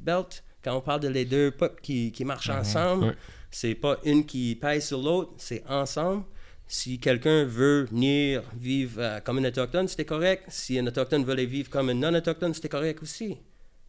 [0.06, 3.14] belt, quand on parle de les deux peuples qui, qui marchent ensemble, Ouais.
[3.50, 6.24] c'est pas une qui pèse sur l'autre, c'est ensemble.
[6.68, 10.44] Si quelqu'un veut venir vivre euh, comme un autochtone, c'était correct.
[10.48, 13.36] Si un autochtone voulait vivre comme un non-autochtone, c'était correct aussi.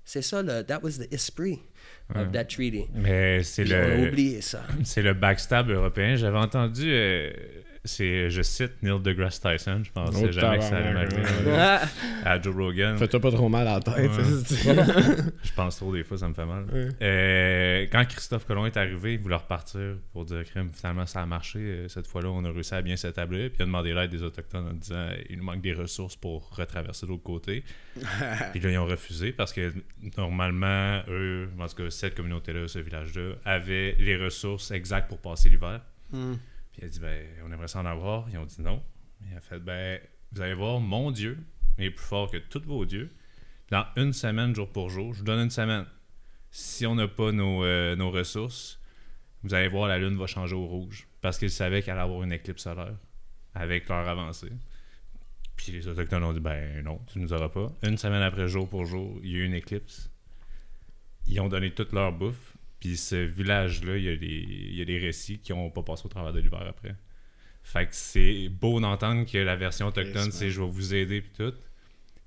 [0.05, 1.59] C'est ça, le, that was the esprit
[2.15, 2.85] of that treaty.
[2.93, 4.61] Mais c'est Puis on a le, oublié ça.
[4.83, 6.15] c'est le backstab européen.
[6.15, 7.31] J'avais entendu, euh,
[7.83, 11.21] c'est, je cite Neil deGrasse Tyson, je pensais Oh, jamais que ça allait m'arriver.
[11.45, 11.77] ouais.
[12.25, 12.97] À Joe Rogan.
[12.97, 14.11] Fais-toi pas trop mal à la tête.
[15.43, 16.65] Je pense trop des fois, ça me fait mal.
[17.01, 20.69] Euh, quand Christophe Colomb est arrivé, il voulait repartir pour dire crime.
[20.73, 21.59] Finalement, ça a marché.
[21.59, 23.49] Euh, Cette fois-là, on a réussi à bien s'établir.
[23.49, 26.49] Puis il a demandé l'aide des Autochtones en disant il nous manque des ressources pour
[26.55, 27.63] retraverser de l'autre côté.
[28.51, 29.73] Puis là, ils ont refusé parce que
[30.17, 35.47] normalement, eux, en tout cas, cette communauté-là, ce village-là, avaient les ressources exactes pour passer
[35.49, 35.79] l'hiver.
[36.77, 38.29] Puis il a dit ben, on aimerait s'en avoir.
[38.29, 38.83] Ils ont dit non.
[39.27, 39.99] Il a fait ben,
[40.31, 41.39] vous allez voir, mon Dieu
[41.79, 43.11] est plus fort que tous vos dieux.
[43.71, 45.85] Dans une semaine, jour pour jour, je vous donne une semaine.
[46.51, 48.79] Si on n'a pas nos, euh, nos ressources,
[49.43, 51.07] vous allez voir, la lune va changer au rouge.
[51.21, 52.95] Parce qu'ils savaient qu'elle allait avoir une éclipse solaire
[53.55, 54.51] avec leur avancée.
[55.55, 57.71] Puis les Autochtones ont dit ben non, tu nous auras pas.
[57.81, 60.11] Une semaine après, jour pour jour, il y a eu une éclipse.
[61.25, 62.56] Ils ont donné toute leur bouffe.
[62.79, 65.83] Puis ce village-là, il y, a des, il y a des récits qui n'ont pas
[65.83, 66.95] passé au travers de l'hiver après.
[67.63, 71.31] Fait que c'est beau d'entendre que la version autochtone, c'est je vais vous aider puis
[71.35, 71.53] tout.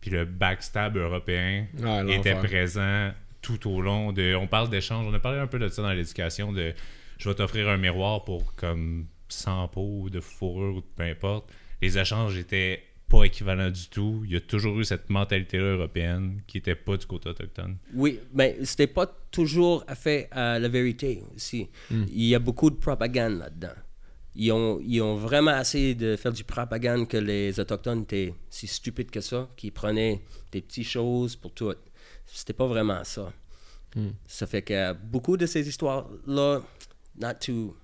[0.00, 1.66] Puis le backstab européen
[2.08, 4.34] était présent tout au long de.
[4.34, 5.06] On parle d'échange.
[5.06, 6.74] On a parlé un peu de ça dans l'éducation de
[7.18, 11.50] je vais t'offrir un miroir pour comme 100 pots de fourrure ou peu importe.
[11.82, 14.22] Les échanges étaient pas équivalents du tout.
[14.24, 17.76] Il y a toujours eu cette mentalité-là européenne qui était pas du côté autochtone.
[17.92, 21.68] Oui, mais c'était pas toujours fait à la vérité aussi.
[21.90, 23.74] Il y a beaucoup de propagande là-dedans.
[24.36, 28.68] Ils ont, ils ont vraiment essayé de faire du propagande que les Autochtones étaient si
[28.68, 31.74] stupides que ça, qu'ils prenaient des petites choses pour tout.
[32.26, 33.32] C'était pas vraiment ça.
[34.28, 36.62] Ça fait que beaucoup de ces histoires-là,
[37.20, 37.76] not too,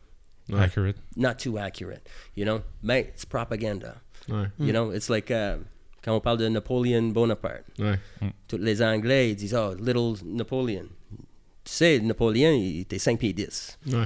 [0.52, 0.96] Accurate.
[1.16, 2.60] not too accurate, you know?
[2.80, 3.96] Mais c'est propaganda.
[4.28, 4.46] Ouais.
[4.58, 5.56] You know, it's like uh,
[6.02, 7.64] quand on parle de Napoléon Bonaparte.
[7.78, 7.98] Ouais.
[8.48, 10.86] Tous les Anglais, ils disent, oh, Little Napoleon.
[11.64, 13.78] Tu sais, Napoléon, il était 5 pieds 10.
[13.88, 14.04] Ouais.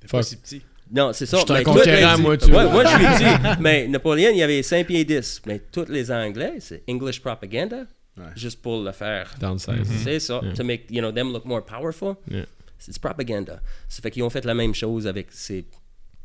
[0.00, 0.62] T'es pas si petit.
[0.94, 1.38] Non, c'est ça.
[1.38, 2.64] Je suis un mais les- moi, tu Ouais, vois.
[2.68, 3.60] moi, je suis petit.
[3.62, 5.40] Mais Napoléon, il avait 5 pieds 10.
[5.46, 7.84] Mais tous les Anglais, c'est English propaganda,
[8.18, 8.24] Ouais.
[8.36, 9.34] juste pour le faire.
[9.40, 9.88] Downsize.
[10.04, 10.52] C'est ça, Yeah.
[10.52, 12.16] to make, you know, them look more powerful.
[12.30, 12.44] Yeah.
[12.78, 13.60] C'est propaganda.
[13.88, 15.64] Ça fait qu'ils ont fait la même chose avec ces,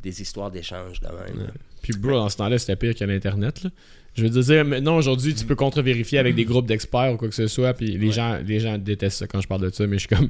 [0.02, 1.52] des histoires d'échange de même.
[1.88, 3.64] Puis, bro, dans ce temps-là, c'était pire qu'à l'Internet.
[3.64, 3.70] là.
[4.16, 7.36] Je veux dire, maintenant, aujourd'hui, tu peux contre-vérifier avec des groupes d'experts ou quoi que
[7.36, 9.98] ce soit, puis les, gens, les gens détestent ça quand je parle de ça, mais
[10.00, 10.28] je suis comme.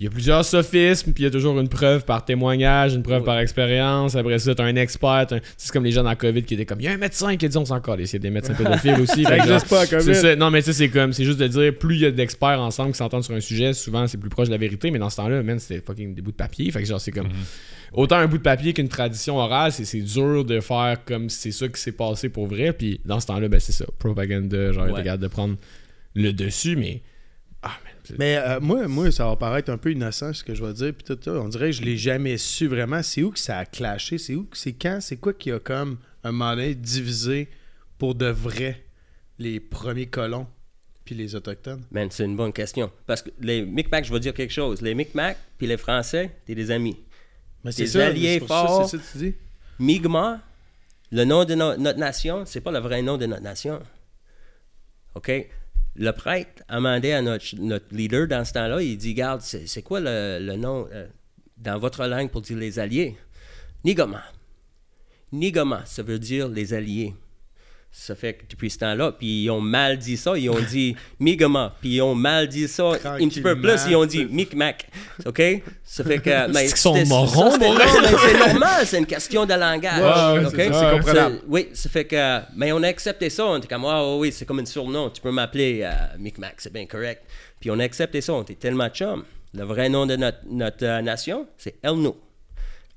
[0.00, 3.02] Il y a plusieurs sophismes, puis il y a toujours une preuve par témoignage, une
[3.02, 4.14] preuve par expérience.
[4.14, 5.26] Après ça, t'as un expert.
[5.28, 6.92] t'as un- C'est comme les gens dans la COVID qui étaient comme il y a
[6.92, 8.00] un médecin qui a dit on s'en colle.
[8.02, 9.24] Il y a des médecins pédophiles aussi.
[9.24, 10.04] Ça Fait que genre, existe pas, COVID.
[10.04, 10.36] c'est ça.
[10.36, 12.60] Non, mais tu sais, c'est comme, c'est juste de dire, plus il y a d'experts
[12.60, 15.10] ensemble qui s'entendent sur un sujet, souvent c'est plus proche de la vérité, mais dans
[15.10, 16.70] ce temps-là, man, c'était fucking des bouts de papier.
[16.70, 17.26] Fait que genre, c'est comme.
[17.92, 21.38] Autant un bout de papier qu'une tradition orale, c'est, c'est dur de faire comme si
[21.52, 22.72] c'est ça qui s'est passé pour vrai.
[22.72, 23.86] Puis dans ce temps-là, ben c'est ça.
[23.98, 25.18] Propaganda, genre, Ouais.
[25.18, 25.56] de prendre
[26.14, 27.02] le dessus, mais.
[27.62, 28.16] Ah, man.
[28.18, 30.92] Mais euh, moi, moi, ça va paraître un peu innocent ce que je vais dire.
[30.94, 33.02] Puis tout ça, on dirait que je l'ai jamais su vraiment.
[33.02, 34.18] C'est où que ça a clashé?
[34.18, 34.98] C'est où que c'est quand?
[35.00, 37.48] C'est quoi qui a comme un moment donné divisé
[37.98, 38.82] pour de vrai
[39.38, 40.46] les premiers colons
[41.04, 41.82] puis les autochtones?
[41.90, 42.90] Man, c'est une bonne question.
[43.06, 44.80] Parce que les Micmacs, je vais dire quelque chose.
[44.82, 46.96] Les Micmacs puis les Français, t'es des amis.
[47.78, 48.88] Mais Des ça, alliés c'est forts.
[48.88, 49.34] C'est ça que tu dis?
[49.78, 50.40] Mi'kmaq,
[51.12, 53.80] le nom de no- notre nation, c'est pas le vrai nom de notre nation.
[55.14, 55.30] OK?
[55.96, 59.66] Le prêtre a demandé à notre, notre leader dans ce temps-là, il dit, garde, c'est
[59.66, 61.06] c'est quoi le, le nom euh,
[61.56, 63.16] dans votre langue pour dire les alliés?
[63.84, 64.22] Nigama.
[65.32, 67.14] Nigama, ça veut dire les alliés.
[67.90, 70.94] Ça fait que depuis ce temps-là, puis ils ont mal dit ça, ils ont dit
[71.20, 74.88] Migama, puis ils ont mal dit ça un petit peu plus, ils ont dit Micmac.
[75.26, 75.42] OK?
[75.84, 76.48] Ça fait que.
[76.52, 77.76] mais qu'ils sont morons, ça, non,
[78.24, 80.44] c'est normal, c'est une question de langage.
[80.52, 81.40] Ouais, c'est comprenable.
[81.48, 82.40] Oui, ça fait que.
[82.54, 85.20] Mais on a accepté ça, on était comme, ah oui, c'est comme un surnom, tu
[85.20, 87.22] peux m'appeler euh, Micmac, c'est bien correct.
[87.60, 89.24] Puis on a accepté ça, on était tellement chum.
[89.54, 92.20] Le vrai nom de notre, notre euh, nation, c'est Elno.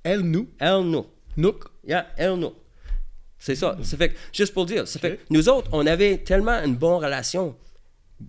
[0.03, 1.07] Elle, nous, Elno.
[1.37, 1.65] Nook.
[1.87, 2.55] Yeah, Elno.
[3.43, 3.75] C'est ça.
[3.81, 6.75] Ça fait que, juste pour dire, ça fait que nous autres, on avait tellement une
[6.75, 7.55] bonne relation.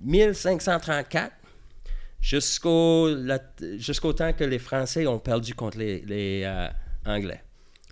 [0.04, 1.30] 1534
[2.20, 3.08] jusqu'au
[3.76, 6.68] jusqu'au temps que les Français ont perdu contre les, les, euh,
[7.04, 7.42] Anglais.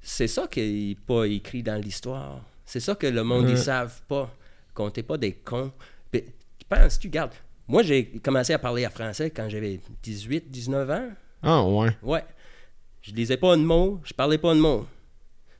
[0.00, 2.40] c'est ça qui n'est pas écrit dans l'histoire.
[2.64, 3.50] C'est ça que le monde, Ouais.
[3.52, 4.34] ils savent pas.
[4.72, 5.72] Qu'on t'est pas des cons.
[6.10, 6.24] Puis,
[6.68, 7.32] penses-tu, garde,
[7.68, 11.10] moi, j'ai commencé à parler à français quand j'avais 18, 19 ans.
[11.42, 11.96] ah, ouais.
[12.02, 12.24] Ouais.
[13.02, 14.86] Je lisais pas un mot, je parlais pas un mot.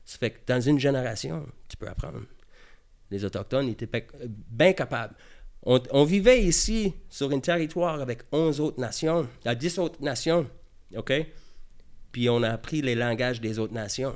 [0.03, 2.21] Ça fait que dans une génération, tu peux apprendre.
[3.09, 3.89] Les Autochtones étaient
[4.49, 5.15] bien capables.
[5.63, 10.45] On, on vivait ici sur un territoire avec 11 autres nations, à 10 autres nations,
[10.95, 11.13] OK?
[12.11, 14.15] Puis on a appris les langages des autres nations.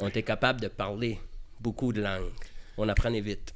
[0.00, 1.18] On était capable de parler
[1.60, 2.30] beaucoup de langues.
[2.76, 3.54] On apprenait vite.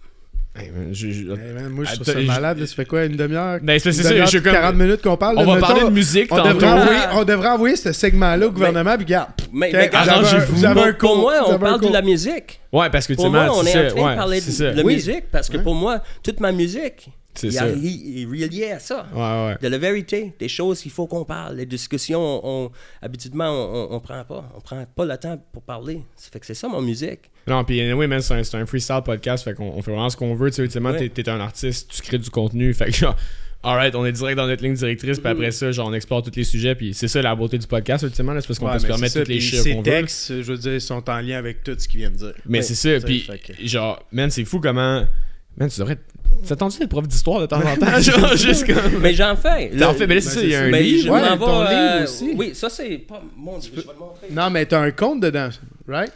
[0.57, 2.59] Hey, man, je- je- Hey, man, moi, je trouve Attends, ça malade.
[2.59, 2.67] là.
[2.67, 3.61] Ça fait quoi, une demi-heure?
[3.63, 5.37] Ben, c'est- ça, demi-heure, je suis comme- 40 minutes qu'on parle.
[5.39, 5.47] On là.
[5.47, 8.97] va Mettons, parler de musique on devrait, envoyer, on devrait envoyer ce segment-là au gouvernement,
[8.97, 9.31] puis regarde.
[9.53, 10.57] Mais, mais vous avez un- arrangez-vous.
[10.57, 12.61] vous avez un pour, moi, on parle de la musique.
[12.73, 14.95] Ouais, parce que Pour moi, on est en train ouais, de parler de, de Oui.
[14.95, 15.63] musique parce que Ouais.
[15.63, 17.65] pour moi, toute ma musique, C'est il, ça.
[17.65, 19.07] a- il est relié à ça.
[19.15, 19.21] Ouais,
[19.53, 19.57] ouais.
[19.63, 21.57] De la vérité, des choses qu'il faut qu'on parle.
[21.57, 22.71] Les discussions, on, on-
[23.03, 24.51] habituellement, on, on prend pas.
[24.57, 26.03] On prend pas le temps pour parler.
[26.17, 27.31] Ça fait que c'est ça, mon musique.
[27.47, 30.11] Non, puis anyway, man, c'est un, c'est un freestyle podcast, fait qu'on on fait vraiment
[30.11, 30.51] ce qu'on veut.
[30.51, 31.09] Tu sais, ultimement, Ouais.
[31.09, 33.17] t'es, t'es un artiste, tu crées du contenu, fait que genre,
[33.63, 36.33] alright, on est direct dans notre ligne directrice, puis après ça, genre, on explore tous
[36.37, 38.73] les sujets, puis c'est ça la beauté du podcast, ultimement, là, c'est parce qu'on Ouais,
[38.75, 39.83] peut se permettre ça, toutes les chiffres Ces qu'on veut.
[39.85, 42.35] textes, je veux dire, sont en lien avec tout ce qu'il vient de dire.
[42.47, 45.05] Mais Ouais, c'est ça, puis que- genre, man, c'est fou comment.
[45.57, 45.99] Man, tu devrais.
[46.47, 48.01] T'attends-tu d'être prof d'histoire de temps en temps?
[48.01, 49.01] genre, juste comme.
[49.01, 49.71] Mais j'en fais.
[49.71, 51.13] T'en fais, mais là, c'est ben, ça, il y a un mais livre.
[51.15, 52.33] Ouais, ton euh, aussi.
[52.37, 53.23] Oui, ça, c'est pas.
[53.37, 54.27] Mon Dieu, je vais le montrer.
[54.31, 55.51] Non, mais t'as un compte dedans,
[55.87, 56.13] right?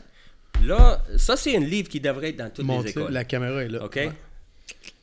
[0.65, 3.13] Là, ça, c'est un livre qui devrait être dans toutes les Montre écoles.
[3.13, 3.85] la caméra est là.
[3.85, 3.97] OK?
[3.97, 4.11] Ouais.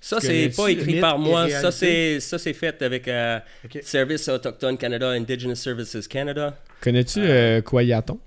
[0.04, 1.48] Ça, c'est pas écrit par moi.
[1.50, 3.40] Ça, c'est ça, c'est fait avec euh.
[3.84, 6.58] Service Autochtone Canada, Indigenous Services Canada.
[6.82, 8.20] Connais-tu euh, Kwayatonk?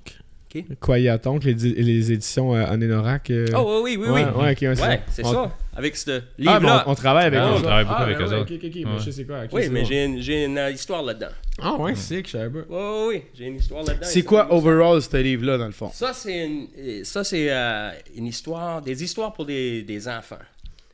[0.49, 0.65] Qui?
[0.81, 3.29] Kwayatonk, les, les éditions euh, Anénorak.
[3.31, 4.13] euh, Oh, oui, oui, oui.
[4.23, 4.43] ouais, oui.
[4.45, 5.53] ouais, ok, ouais, Ouais, c'est ça.
[5.77, 6.61] Avec ce Ah, livre-là.
[6.61, 8.35] bon, on, on travaille avec Ah, eux on travaille beaucoup Ah, avec ben eux ouais,
[8.37, 8.55] autres.
[8.55, 8.99] Ok, ok, ok, mais Ouais.
[9.05, 9.43] je sais quoi.
[9.45, 9.87] ok, oui, mais bon.
[9.89, 11.29] j'ai une, j'ai une euh, histoire là-dedans.
[11.61, 12.67] Ah, ouais, c'est que je savais pas.
[12.69, 13.23] Oui, oui, oui.
[13.35, 14.07] J'ai une histoire là-dedans.
[14.09, 15.91] C'est quoi overall ce livre-là, dans le fond?
[15.93, 20.39] Ça, c'est une, euh, ça, c'est euh, une histoire, des histoires pour des, des enfants,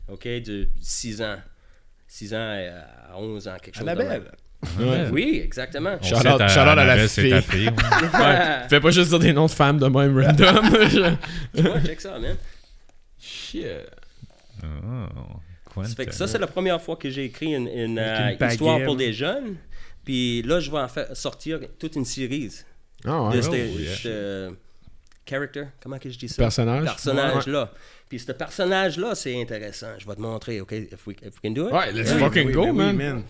[0.09, 1.37] OK, de 6 ans.
[2.09, 2.57] 6 ans
[3.12, 4.22] à 11 ans, quelque chose de Annabelle.
[4.22, 4.89] même.
[4.89, 5.09] Ouais.
[5.11, 5.97] Oui, exactement.
[6.03, 7.43] Shout out- à la ta fille.
[7.43, 7.68] fille.
[7.68, 7.74] ouais.
[8.20, 8.39] Ouais.
[8.68, 10.70] Fais pas juste dire des noms de femmes de même random.
[11.55, 12.37] Je- Ouais, check ça, man.
[13.18, 13.64] Shit.
[14.62, 18.34] Oh, Ça, fait que ça, c'est la première fois que j'ai écrit une, une, euh,
[18.40, 19.56] une histoire pour des jeunes.
[20.04, 22.50] Puis là, je vais en faire sortir toute une série
[23.04, 23.36] Ah, ouais.
[23.36, 24.56] de ce Oh, yeah.
[25.28, 26.42] character, comment que je dis ça?
[26.42, 26.84] Personnage.
[26.84, 27.72] Personnage-là.
[28.08, 29.92] Puis ce personnage-là, c'est intéressant.
[29.98, 30.72] Je vais te montrer, OK?
[30.72, 31.72] If we, if we can do it?
[31.72, 33.22] Ouais, let's Oui, fucking oui, go, ben oui, man.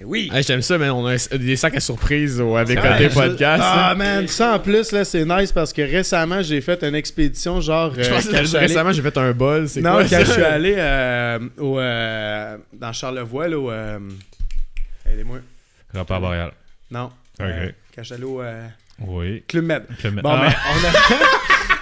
[0.00, 0.30] Eh oui!
[0.32, 0.90] Hey, J'aime ça, man.
[0.90, 3.62] On a des sacs à surprise au avec côté je- podcast.
[3.66, 3.94] Ah, là.
[3.96, 7.92] man, ça en plus, là, c'est nice parce que récemment, j'ai fait une expédition, genre.
[7.96, 9.72] Je euh, pense quand que je allé- récemment, j'ai fait un buzz.
[9.72, 10.24] C'est Non, quoi, quand ça?
[10.24, 13.70] je suis allé euh, au, euh, dans Charlevoix, là, au.
[13.72, 13.98] euh,
[15.04, 15.38] Aidez-moi.
[15.92, 16.52] Rapport boréal.
[16.92, 17.06] Non.
[17.40, 17.46] Ok.
[17.46, 18.66] Euh, quand je suis allé au euh,
[19.00, 19.42] Oui.
[19.48, 19.82] Club Med.
[19.98, 21.28] Clément- Bon, Ah, ben, on, a...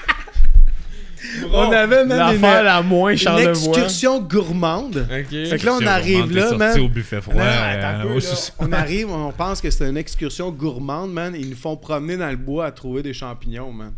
[1.52, 5.06] on avait même une, L'affaire la moins une excursion gourmande.
[5.10, 5.30] Ok.
[5.30, 6.80] Fait que là, on arrive là, man.
[6.80, 7.34] au buffet froid.
[7.34, 8.34] Non, attends euh, peu, là.
[8.58, 11.34] On arrive, on pense que c'est une excursion gourmande, man.
[11.38, 13.94] Ils nous font promener dans le bois à trouver des champignons, man.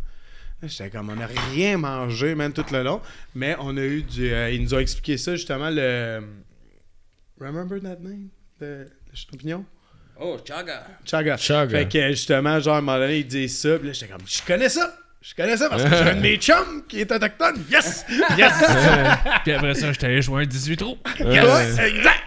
[0.63, 3.01] J'étais comme, on n'a rien mangé, man, tout le long.
[3.35, 4.33] Mais on a eu du.
[4.33, 6.21] euh, ils nous ont expliqué ça, justement, le.
[7.41, 8.29] Remember that name?
[8.61, 9.65] Le, le champignon?
[10.21, 10.85] Oh, Chaga!
[11.05, 11.37] Chaga.
[11.37, 11.79] Chaga.
[11.79, 13.79] Fait que, justement, genre, à un moment donné, ils disent ça.
[13.79, 14.97] Puis là, j'étais comme, je connais ça!
[15.21, 17.57] Je connais ça parce que j'ai un de mes chums qui est autochtone!
[17.71, 18.05] Yes!
[18.39, 18.53] Yes!
[19.45, 20.97] Puis après ça, j'étais allé jouer un 18 trous.
[21.21, 21.79] yes!
[21.79, 22.23] Exact!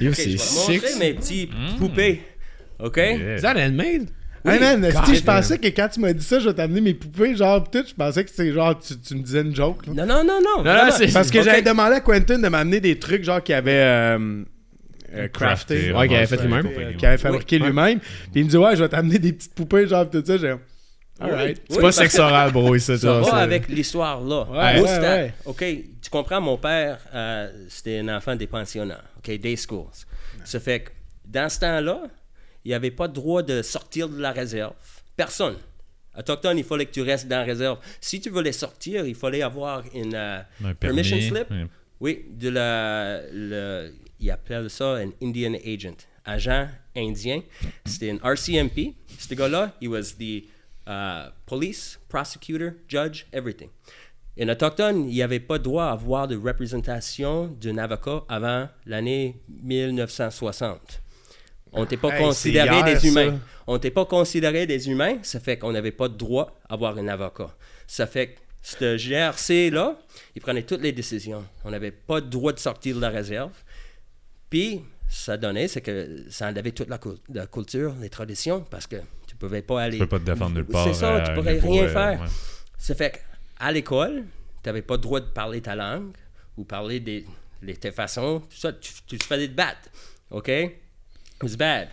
[0.00, 0.98] Yo, Ok, je c'est vais te montrer sick.
[1.00, 2.22] mes petits poupées.
[2.78, 2.96] OK?
[2.96, 3.36] Yeah.
[3.36, 4.08] Is that handmade?
[4.46, 6.92] Hey man, si je pensais que quand tu m'as dit ça, je vais t'amener mes
[6.92, 9.86] poupées, genre, tout, je pensais que c'était genre, tu, tu me disais une joke.
[9.86, 9.94] là.
[9.94, 10.62] Non, non, non, non.
[10.62, 13.72] non, c'est- Parce que j'avais demandé à Quentin de m'amener des trucs, genre, qui avaient.
[13.72, 14.42] euh,
[15.14, 15.92] euh, Crafté, crafté.
[15.94, 16.68] Ouais, qu'il avait fait lui-même.
[16.98, 18.00] qu'il avait fabriqué lui-même.
[18.00, 20.36] Puis il me dit Ouais, je vais t'amener des petites poupées, genre, tout ça.
[20.36, 20.54] J'ai
[21.20, 21.62] Alright.
[21.68, 22.98] C'est Oui, pas parce sexe que oral, bro, ça.
[22.98, 24.42] Ça va avec l'histoire là.
[24.50, 25.34] Ouais, ouais.
[25.44, 25.64] OK,
[26.02, 29.86] tu comprends, mon père, euh, c'était un enfant des pensionnats, OK, day schools.
[30.44, 30.90] Ça fait que
[31.24, 32.02] dans ce temps-là,
[32.64, 34.72] il n'y avait pas de droit de sortir de la réserve.
[35.16, 35.56] Personne.
[36.18, 37.78] Autochtone, il fallait que tu restes dans la réserve.
[38.00, 41.50] Si tu voulais sortir, il fallait avoir une euh, Un permission permis, slip.
[41.50, 41.66] ouais.
[42.00, 43.20] Oui, de la.
[43.32, 47.40] Le, ils appellent ça un Indian agent, agent indien.
[47.84, 48.94] C'était un RCMP.
[49.18, 50.44] Ce gars-là, he was the
[50.86, 53.68] uh, police, prosecutor, judge, everything.
[54.40, 59.40] En autochtone, il n'y avait pas droit à avoir de représentation d'un avocat avant l'année
[59.62, 61.00] 1960.
[61.72, 63.06] On n'était pas Hey, considéré hier, des ça.
[63.08, 63.38] humains.
[63.66, 66.96] On n'était pas considéré des humains, ça fait qu'on n'avait pas de droit à avoir
[66.98, 67.54] un avocat.
[67.86, 69.98] Ça fait que ce GRC-là,
[70.34, 71.44] il prenait toutes les décisions.
[71.64, 73.52] On n'avait pas de droit de sortir de la réserve.
[74.50, 78.96] Puis, ça donnait, c'est que ça enlevait toute la culture, les traditions, parce que
[79.34, 79.98] tu pouvais pas aller...
[79.98, 80.84] Tu peux pas te défendre nulle part.
[80.86, 82.20] C'est ça, euh, tu à pourrais niveau, rien euh, faire.
[82.20, 82.28] ouais.
[82.78, 83.10] Ça fait
[83.58, 84.24] qu'à l'école,
[84.62, 86.12] tu n'avais pas le droit de parler ta langue
[86.56, 87.24] ou parler des,
[87.60, 88.40] les, tes façons.
[88.48, 89.90] Tout ça, tu, tu te faisais te battre.
[90.30, 90.48] OK?
[90.48, 90.72] It
[91.42, 91.88] was bad.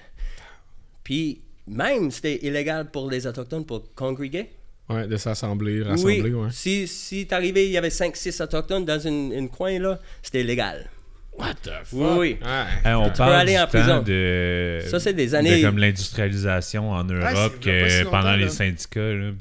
[1.03, 4.51] Puis, même, c'était illégal pour les Autochtones pour congréger.
[4.87, 6.49] Ouais, de s'assembler, rassembler, oui, ouais.
[6.51, 10.89] si, si t'arrivais, il y avait 5-6 Autochtones dans une, une coin, là, c'était illégal.
[11.37, 11.93] What the fuck?
[11.93, 12.37] Oui, oui.
[12.41, 12.89] Ouais.
[12.89, 14.01] Hey, on parle aller du en temps prison.
[14.03, 18.37] de Ça, c'est des de années- comme l'industrialisation en Europe si pendant là.
[18.37, 19.31] les syndicats là,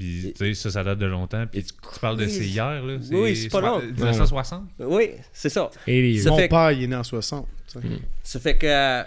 [0.54, 3.48] ça ça date de longtemps puis tu parles de Oui, c'est hier là oui, c'est
[3.48, 3.80] pas long.
[3.80, 5.68] 1960 Oui, c'est ça.
[5.86, 7.46] Et Ça Mon fait- père, il est né en 60.
[7.72, 7.86] tu sais.
[8.22, 9.02] Ça fait que euh,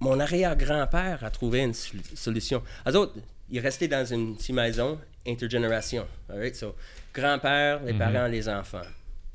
[0.00, 2.62] mon arrière-grand-père a trouvé une sol- solution.
[2.88, 3.14] Eux autres,
[3.50, 6.06] ils restaient dans une petite maison intergénération.
[6.30, 6.54] All right?
[6.54, 6.74] So,
[7.12, 8.80] grand-père, les parents, les enfants.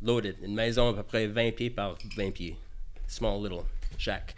[0.01, 0.35] Loaded.
[0.43, 2.55] Une maison à peu près 20 pieds par 20 pieds.
[3.07, 3.63] Small little
[3.97, 4.35] shack.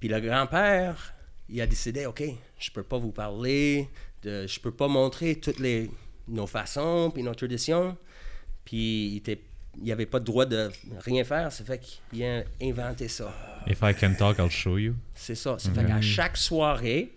[0.00, 1.14] Puis le grand-père,
[1.48, 2.22] il a décidé, OK,
[2.58, 3.88] je peux pas vous parler,
[4.22, 5.90] de, je peux pas montrer toutes les,
[6.28, 7.96] nos façons puis nos traditions.
[8.64, 9.40] Puis il était
[9.78, 13.32] il n'y avait pas de droit de rien faire, ça fait qu'il a inventé ça.
[13.66, 15.58] If I can talk I'll show you C'est ça.
[15.58, 17.12] Ça fait qu'à chaque soirée,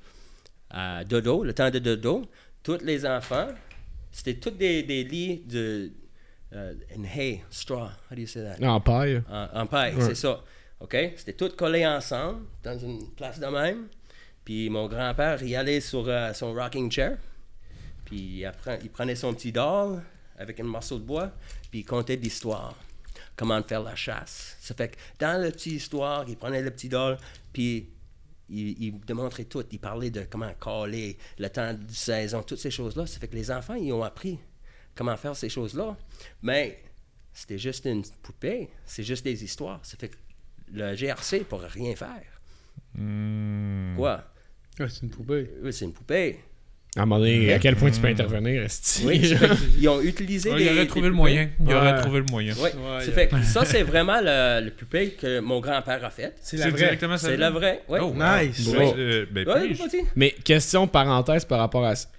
[0.69, 2.25] à dodo, le temps de dodo,
[2.63, 3.47] tous les enfants,
[4.11, 5.91] c'était tous des, des lits de
[6.53, 6.73] euh,
[7.05, 8.63] hay, straw, how do you say that?
[8.65, 9.23] En paille.
[9.29, 10.41] En, en paille, c'est ça.
[10.79, 10.95] OK?
[11.17, 13.87] C'était tout collé ensemble dans une place de même.
[14.43, 17.17] Puis mon grand-père, il allait sur euh, son rocking chair.
[18.05, 20.01] Puis il, prenait son petit doll
[20.37, 21.31] avec un morceau de bois.
[21.69, 22.75] Puis il contait des histoires.
[23.35, 24.57] Comment faire la chasse.
[24.59, 27.17] Ça fait que dans la petite histoire, il prenait le petit doll.
[27.53, 27.89] Puis
[28.49, 29.63] il, il démontrait tout.
[29.71, 33.05] Il parlait de comment caler, le temps de saison, toutes ces choses-là.
[33.05, 34.39] Ça fait que les enfants, ils ont appris
[34.99, 35.95] comment faire ces choses-là.
[36.43, 36.77] Mais
[37.33, 38.67] c'était juste une poupée.
[38.85, 39.79] C'est juste des histoires.
[39.81, 40.15] Ça fait que
[40.73, 42.21] le GRC ne pourrait rien faire.
[42.95, 43.95] Hmm.
[43.95, 44.23] Quoi?
[44.77, 45.49] Ouais, c'est une poupée.
[45.63, 46.39] Oui, c'est une poupée.
[46.97, 49.03] À un moment donné, à quel point tu peux intervenir, esti?
[49.05, 50.63] Oui, qu'ils ont utilisé Ouais, des.
[50.65, 52.01] il aurait des trouvé le moyen il aurait Ouais.
[52.01, 55.59] trouvé le moyen Oui, Ouais, ça fait que c'est vraiment le, le poupée que mon
[55.61, 56.35] grand-père a fait.
[56.41, 56.77] C'est la vraie.
[56.79, 57.83] directement ça C'est la vraie.
[57.87, 57.99] Oui.
[58.01, 58.67] oh Nice.
[58.75, 59.45] Euh, ben.
[60.15, 62.09] Mais question parenthèse par rapport à ça.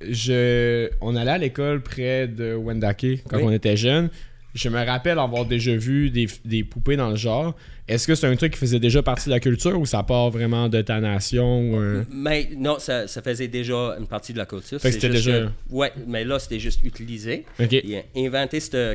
[0.00, 3.42] Je, on allait à l'école près de Wendake quand Oui.
[3.44, 4.10] on était jeune.
[4.54, 7.54] Je me rappelle avoir déjà vu des, des poupées dans le genre.
[7.88, 10.30] Est-ce que c'est un truc qui faisait déjà partie de la culture ou ça part
[10.30, 11.60] vraiment de ta nation?
[11.72, 14.80] ou un- Mais non, ça, ça faisait déjà une partie de la culture.
[14.80, 17.44] Fait que c'était déjà- que- ouais, mais là, c'était juste utilisé.
[17.60, 17.72] Ok.
[17.72, 18.94] Il a inventé ce,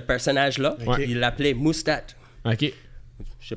[0.00, 0.76] personnage-là.
[0.84, 1.06] Ouais.
[1.08, 2.02] Il l'appelait Moustat.
[2.44, 2.72] Ok.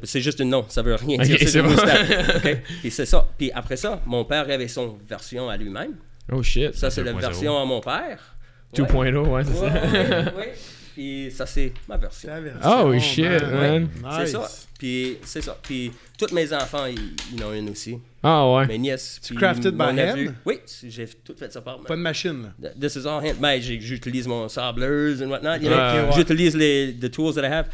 [0.04, 1.38] C'est juste un nom, ça veut rien dire.
[1.40, 1.76] c'est C'est bon.
[2.82, 3.28] Puis c'est ça.
[3.38, 5.96] Puis après ça, mon père avait son version à lui-même.
[6.32, 6.74] Oh shit.
[6.76, 7.20] Ça, c'est la 2.0.
[7.20, 8.36] version à mon père.
[8.76, 9.74] 2.0, ouais, c'est Ouais, ça.
[9.74, 10.54] ouais, ouais.
[10.94, 12.30] Puis ça, c'est ma version.
[12.62, 13.88] C'est Oh shit, man.
[14.02, 14.12] man.
[14.18, 14.32] C'est Nice.
[14.32, 14.50] ça.
[14.78, 15.58] Puis c'est ça.
[15.62, 17.98] Puis tous mes enfants, ils, ils en ont une aussi.
[18.22, 18.68] Ah ouais.
[18.68, 19.20] Mes nièces.
[19.26, 20.34] puis crafted by hand?
[20.46, 21.86] Oui, j'ai tout fait ça par main.
[21.86, 22.70] Pas de machine, là.
[22.80, 23.36] This is all hand.
[23.40, 25.56] Ben, j'utilise mon sableuse and whatnot.
[25.62, 25.78] you know.
[25.78, 26.12] Ouais, ouais.
[26.16, 27.68] J'utilise les the tools that I have.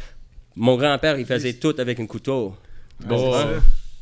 [0.54, 2.54] Mon grand-père, il faisait tout avec un couteau.
[3.04, 3.32] Bon.
[3.32, 3.48] c'est ça.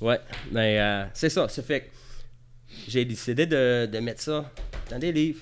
[0.00, 0.20] Ouais,
[0.52, 1.48] mais euh, c'est ça.
[1.48, 1.86] Ça fait que
[2.88, 4.50] j'ai décidé de, de mettre ça
[4.90, 5.40] dans des livres.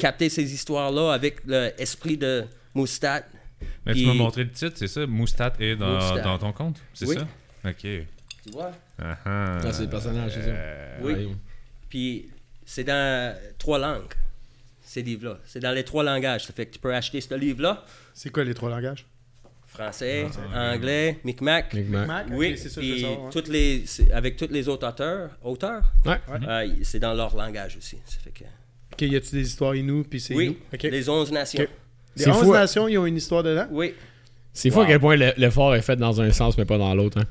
[0.00, 2.44] Capter ces histoires-là avec l'esprit de
[2.74, 3.24] Moustat.
[3.84, 5.06] mais tu m'as montré le titre c'est ça?
[5.06, 6.20] Moustat est dans, Moustat.
[6.20, 7.16] dans ton compte c'est Oui.
[7.16, 7.26] ça?
[7.68, 8.70] Ok Tu vois?
[8.98, 9.58] Ah, ah.
[9.62, 10.48] Ça, c'est le personnage, c'est ça.
[10.50, 11.12] Euh, Oui.
[11.14, 11.28] Ouais.
[11.88, 12.28] Puis
[12.64, 14.12] c'est dans trois langues,
[14.84, 15.38] ces livres-là.
[15.46, 16.46] C'est dans les trois langages.
[16.46, 17.84] Ça fait que tu peux acheter ce livre-là,
[18.14, 19.04] C'est quoi les trois langages?
[19.76, 21.72] Français, anglais, micmac.
[21.74, 22.06] Micmac.
[22.06, 22.26] Mac?
[22.30, 23.16] Oui, Ok, c'est ça, je veux puis ouais.
[23.30, 25.82] toutes les, avec tous les autres auteurs, auteurs?
[26.04, 26.16] Ouais.
[26.48, 27.96] euh, c'est dans leur langage aussi.
[28.06, 28.44] Ça fait que,
[28.92, 30.56] Ok, y a-tu des histoires Inou, puis c'est oui, Inou?
[30.72, 30.82] Ok.
[30.84, 31.66] les 11 nations.
[32.16, 32.52] Les C'est 11 fou.
[32.54, 33.66] nations, ils ont une histoire dedans?
[33.70, 33.94] Oui,
[34.52, 36.94] C'est fou à quel point le- l'effort est fait dans un sens mais pas dans
[36.94, 37.18] l'autre.
[37.18, 37.24] Hein.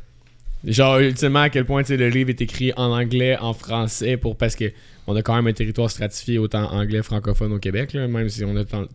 [0.64, 4.56] Genre, ultimement, à quel point le livre est écrit en anglais, en français, pour parce
[4.56, 4.72] que
[5.08, 8.44] on a quand même un territoire stratifié autant anglais francophone au Québec, là, même si
[8.44, 8.86] on a tant-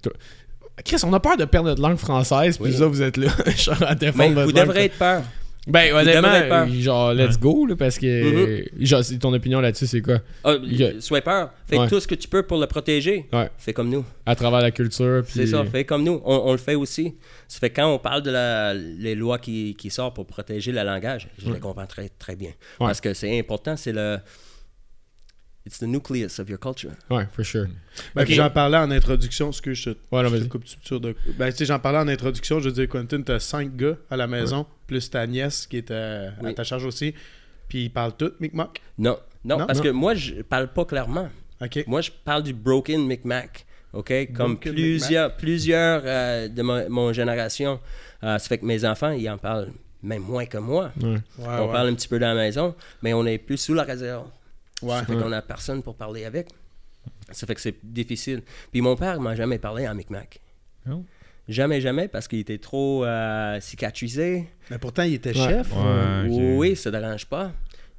[0.84, 2.76] Chris, on a peur de perdre notre langue française, puis Oui.
[2.78, 5.22] ça, vous êtes là, genre, à défendre Mais votre vous devrez être peur.
[5.66, 6.68] Ben, honnêtement, peur.
[6.70, 8.64] genre, let's go, là, parce que.
[8.80, 10.20] genre, c'est- ton opinion là-dessus, c'est quoi?
[10.42, 11.00] Ah, Ok.
[11.00, 11.50] Sois peur.
[11.66, 11.86] Fais Ouais.
[11.86, 13.26] tout ce que tu peux pour le protéger.
[13.30, 13.50] Ouais.
[13.58, 14.02] Fais comme nous.
[14.24, 15.34] À travers la culture, puis.
[15.34, 16.20] C'est ça, fais comme nous.
[16.24, 17.14] On, on le fait aussi.
[17.46, 20.82] Ça fait quand on parle de la, les lois qui, qui sortent pour protéger le
[20.82, 22.50] langage, je les comprends très, très bien.
[22.78, 24.16] Parce que c'est important, c'est le.
[25.70, 26.90] It's the nucleus of your culture.
[27.08, 27.66] Ouais, for sure.
[28.16, 28.26] Ben, Ok.
[28.26, 30.98] puis J'en parlais en introduction, parce que je te, Ouais, non, je te coupe sur
[31.00, 31.14] de...
[31.38, 34.16] Ben, tu sais, j'en parlais en introduction, je veux dire, Quentin, t'as cinq gars à
[34.16, 37.14] la maison, plus ta nièce qui est à, à ta charge aussi,
[37.68, 38.82] puis ils parlent tous Micmac?
[38.98, 39.66] Non, non, Non?
[39.68, 39.84] parce Non?
[39.84, 41.28] que moi, je parle pas clairement.
[41.62, 41.84] OK.
[41.86, 43.64] Moi, je parle du broken Micmac.
[43.92, 44.12] OK?
[44.34, 47.78] Comme Broken plusieurs, plusieurs euh, de mon génération.
[48.24, 49.70] Euh, ça fait que mes enfants, ils en parlent
[50.02, 50.90] même moins que moi.
[51.00, 51.20] On ouais.
[51.72, 54.26] parle un petit peu dans la maison, mais on est plus sous la réserve.
[54.82, 54.90] Ouais.
[54.98, 56.48] Ça fait qu'on a personne pour parler avec.
[57.30, 58.42] Ça fait que c'est difficile.
[58.72, 60.40] Puis mon père m'a jamais parlé en Micmac.
[60.90, 61.04] Oh.
[61.48, 64.48] Jamais, jamais, parce qu'il était trop euh, cicatrisé.
[64.70, 65.48] Mais pourtant, il était Ouais.
[65.48, 65.72] chef.
[65.72, 66.54] Ouais.
[66.56, 67.52] Oui, ça dérange pas.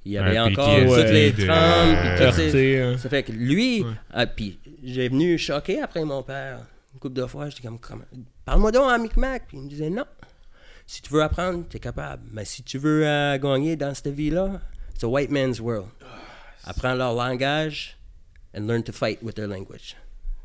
[0.06, 1.90] Il y avait Un encore PTSD toutes les de- trames.
[1.90, 2.98] puis toutes les- Heurté, hein.
[2.98, 3.90] Ça fait que lui, Ouais.
[4.14, 6.60] ah, puis j'ai venu choqué après mon père.
[6.94, 8.04] Une couple de fois, j'étais comme, Comment-
[8.46, 9.44] parle-moi donc en Micmac.
[9.48, 10.06] Puis il me disait, non.
[10.88, 12.24] Si tu veux apprendre, tu es capable.
[12.32, 14.60] Mais si tu veux euh, gagner dans cette vie-là,
[14.94, 15.88] it's a white man's world.
[16.66, 17.98] Apprends leur langage
[18.56, 19.96] and learn to fight with their language.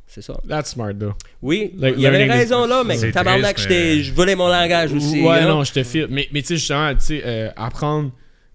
[0.07, 0.41] C'est ça.
[0.49, 1.15] That's smart, though.
[1.43, 4.37] Oui, Like il y avait learning is- raison là, mais tabarnak, triste, mais- je voulais
[4.37, 5.21] mon langage aussi.
[5.21, 6.07] Ouais, non, je te file.
[6.09, 8.13] Mais, mais tu sais, justement, tu sais, euh, apprendre.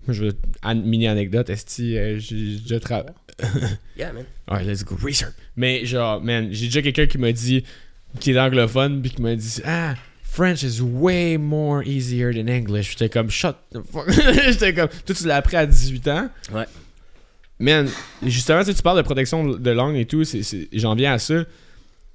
[0.07, 0.33] Moi, je veux.
[0.63, 3.09] Une mini anecdote, Esti, euh, j'ai déjà travaillé.
[3.97, 4.25] Yeah, man.
[4.49, 5.33] Ouais, let's go, research.
[5.55, 7.63] Mais genre, man, j'ai déjà quelqu'un qui m'a dit,
[8.19, 9.93] qui est anglophone, puis qui m'a dit, ah,
[10.23, 12.91] French is way more easier than English.
[12.91, 14.09] J'étais comme, shut the fuck.
[14.47, 16.29] J'étais comme, toi, tu l'as appris à 18 ans.
[16.53, 16.65] Ouais.
[17.61, 17.87] Man,
[18.25, 20.23] justement, tu parles de protection de langue et tout,
[20.73, 21.45] j'en viens à ça.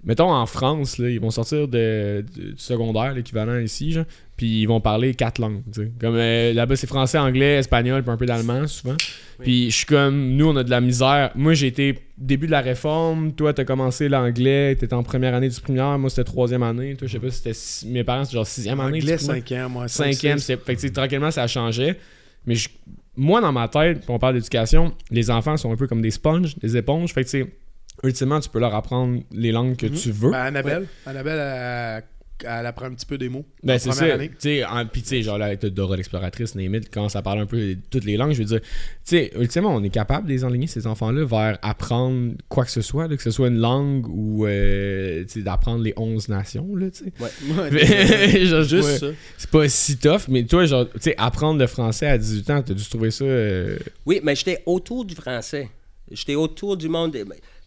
[0.05, 4.05] Mettons en France, là, ils vont sortir de, de- du secondaire, l'équivalent ici, genre,
[4.36, 5.62] puis ils vont parler quatre langues.
[6.01, 8.94] Comme euh, là-bas, c'est français, anglais, espagnol, puis un peu d'allemand souvent.
[9.42, 11.30] Puis je suis comme, nous, on a de la misère.
[11.34, 13.32] Moi, j'ai été début de la réforme.
[13.32, 15.99] Toi, t'as commencé l'anglais, t'étais en première année du primaire.
[15.99, 16.94] Moi, c'était troisième année.
[16.94, 17.92] Toi, je sais pas si c'était.
[17.92, 18.99] Mes parents, c'était genre sixième année.
[18.99, 19.88] Anglais, cinquième, moi.
[19.88, 20.38] Cinquième.
[20.64, 21.99] Fait que, tranquillement, ça changeait.
[22.47, 22.68] Mais je-
[23.17, 26.11] moi, dans ma tête, puis on parle d'éducation, les enfants sont un peu comme des
[26.11, 27.12] sponges, des éponges.
[27.12, 27.57] Fait que, tu sais,
[28.05, 30.31] ultimement, tu peux leur apprendre les langues que tu veux.
[30.31, 32.05] Ben, Annabelle, Annabelle, elle,
[32.45, 33.45] elle apprend un petit peu des mots.
[33.62, 34.84] Ben, en c'est première ça.
[34.93, 38.05] Puis, tu sais, genre, là, t'as Dora l'exploratrice, Némit, quand ça parle un peu toutes
[38.05, 38.68] les langues, je veux dire, tu
[39.05, 42.82] sais, ultimement, on est capable de les enligner, ces enfants-là, vers apprendre quoi que ce
[42.82, 46.74] soit, là, que ce soit une langue ou, euh, tu sais, d'apprendre les 11 nations,
[46.76, 47.12] là, tu sais.
[47.20, 47.70] Ouais,
[48.47, 49.07] Genre, c'est Juste ça.
[49.39, 52.62] C'est pas si tough, mais toi, genre, tu sais, apprendre le français à 18 ans,
[52.62, 53.24] t'as dû trouver ça.
[53.24, 55.68] euh, Oui, mais j'étais autour du français.
[56.11, 57.16] J'étais autour du monde.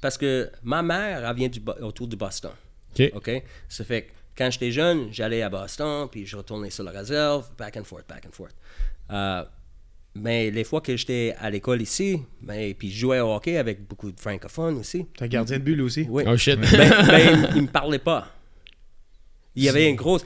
[0.01, 2.51] Parce que ma mère, elle vient du, autour du Boston.
[2.97, 3.11] Ok.
[3.15, 3.43] OK?
[3.67, 4.07] Ça fait que
[4.39, 8.07] quand j'étais jeune, j'allais à Boston, puis je retournais sur la réserve, back and forth,
[8.07, 8.55] back and forth.
[9.11, 9.43] Euh,
[10.15, 13.85] mais les fois que j'étais à l'école ici, ben, puis je jouais au hockey avec
[13.85, 15.05] beaucoup de francophones aussi.
[15.17, 16.07] T'es un gardien de but, lui aussi?
[16.09, 16.23] Oui.
[16.25, 16.57] Oh shit.
[16.71, 17.25] mais, mais
[17.57, 18.29] il me parlait pas.
[19.55, 20.23] Il y avait une grosse.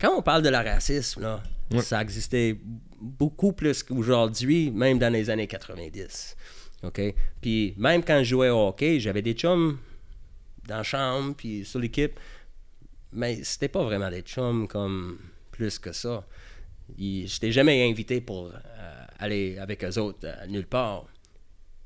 [0.00, 1.82] Quand on parle de la racisme, là, Ouais.
[1.82, 2.58] ça existait
[3.00, 6.36] beaucoup plus qu'aujourd'hui, même dans les années 90.
[6.82, 7.00] OK?
[7.40, 9.78] Puis même quand je jouais au hockey, j'avais des chums
[10.66, 12.18] dans la chambre, puis sur l'équipe.
[13.12, 15.18] Mais c'était pas vraiment des chums comme
[15.50, 16.24] plus que ça.
[16.98, 21.06] Je n'étais jamais invité pour euh, aller avec eux autres euh, nulle part.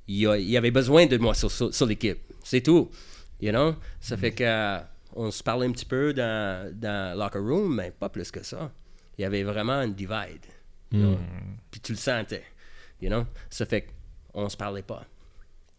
[0.06, 2.18] Il y, a- il y avait besoin de moi sur, sur- sur l'équipe.
[2.42, 2.90] C'est tout.
[3.40, 3.74] You know?
[4.00, 4.78] Ça fait que euh,
[5.14, 8.42] on se parlait un petit peu dans, dans le locker room, mais pas plus que
[8.42, 8.70] ça.
[9.18, 10.44] Il y avait vraiment une divide.
[10.92, 11.18] you know?
[11.70, 12.44] Puis tu le sentais.
[13.00, 13.26] You know?
[13.50, 13.88] Ça fait
[14.32, 15.04] qu'on se parlait pas.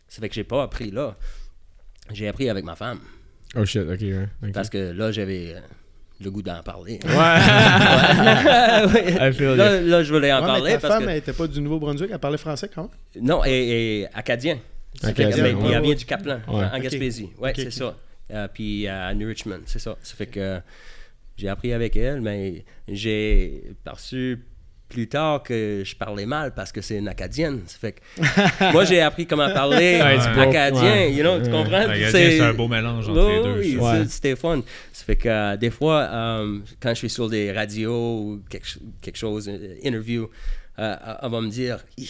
[0.07, 1.15] Ça fait que j'ai pas appris là.
[2.11, 2.99] J'ai appris avec ma femme.
[3.55, 4.27] Oh shit, ok, ouais.
[4.53, 5.59] Parce que là, j'avais euh,
[6.21, 6.99] le goût d'en parler.
[7.03, 7.09] Ouais.
[9.33, 11.09] Feel là, là, je voulais en Ouais, parler mais ta parce femme, que...
[11.09, 13.23] elle était pas du Nouveau-Brunswick, elle parlait français quand même?
[13.23, 13.51] Non, et,
[14.01, 14.57] et acadien.
[15.01, 15.59] Ça fait que- Acadien, mais- ouais.
[15.63, 15.87] puis elle Ouais.
[15.87, 16.65] vient du Kaplan, Ouais.
[16.73, 16.79] en.
[16.79, 17.29] Gaspésie.
[17.39, 17.95] Ouais, Ok, c'est ça.
[18.31, 19.95] Euh, puis à New Richmond, c'est ça.
[20.01, 20.59] Ça fait que
[21.37, 24.39] j'ai appris avec elle, mais j'ai perçu
[24.95, 27.63] plus tard que je parlais mal parce que c'est une acadienne.
[27.67, 31.13] Ça fait que moi j'ai appris comment parler acadien, ouais.
[31.13, 31.85] you know, tu comprends?
[32.11, 34.61] C'est un beau mélange entre les deux, Oui, c'était fun.
[34.93, 38.67] Ça fait que euh, des fois, euh, quand je suis sur des radios ou quelque,
[39.01, 40.29] quelque chose, une interview,
[40.79, 42.07] euh, elle va me dire il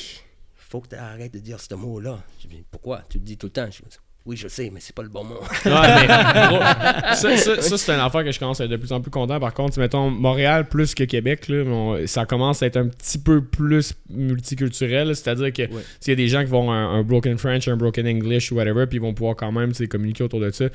[0.54, 2.20] faut que tu arrêtes de dire ce mot-là.
[2.40, 3.02] Je dis pourquoi?
[3.10, 3.66] Tu le dis tout le temps.
[3.72, 5.36] Je dis, Oui, je sais, mais c'est pas le bon mot.
[5.66, 6.08] Ouais, mais
[6.48, 6.60] gros,
[7.16, 9.12] ça, ça, ça, c'est une affaire que je commence à être de plus en plus
[9.12, 9.40] content.
[9.40, 13.20] Par contre, mettons, Montréal plus que Québec, là, on- ça commence à être un petit
[13.20, 15.16] peu plus multiculturel.
[15.16, 15.82] C'est-à-dire que Ouais.
[16.00, 18.56] s'il y a des gens qui vont un, un broken French, un broken English ou
[18.56, 20.66] whatever, puis ils vont pouvoir quand même communiquer autour de ça.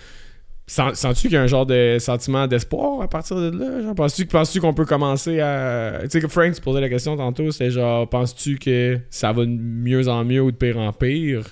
[0.69, 3.83] Sens- Sens-tu qu'il y a un genre de sentiment d'espoir à partir de là?
[3.83, 5.99] Genre, penses-tu, penses-tu qu'on peut commencer à.
[6.05, 9.45] Tu sais, que Frank se posait la question tantôt, c'était genre, penses-tu que ça va
[9.45, 11.43] de mieux en mieux ou de pire en pire?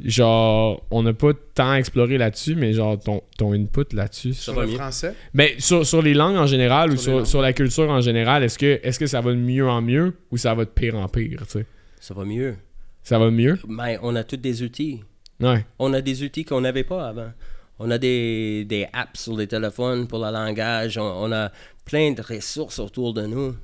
[0.00, 4.34] Genre, on n'a pas tant exploré là-dessus, mais genre, ton, ton input là-dessus.
[4.34, 4.74] Ça Sur va le mieux.
[4.76, 5.14] français?
[5.34, 8.58] Mais sur, sur les langues en général ou Sur sur, la culture en général, est-ce
[8.58, 11.08] que, est-ce que ça va de mieux en mieux ou ça va de pire en
[11.08, 11.66] pire, tu sais?
[12.00, 12.56] Ça va mieux.
[13.04, 13.56] Ça va mieux?
[13.68, 15.00] Mais on a tous des outils.
[15.40, 15.64] Ouais.
[15.78, 17.30] On a des outils qu'on n'avait pas avant.
[17.78, 20.98] On a des, des apps sur les téléphones pour le langage.
[20.98, 21.50] On, on a
[21.84, 23.54] plein de ressources autour de nous.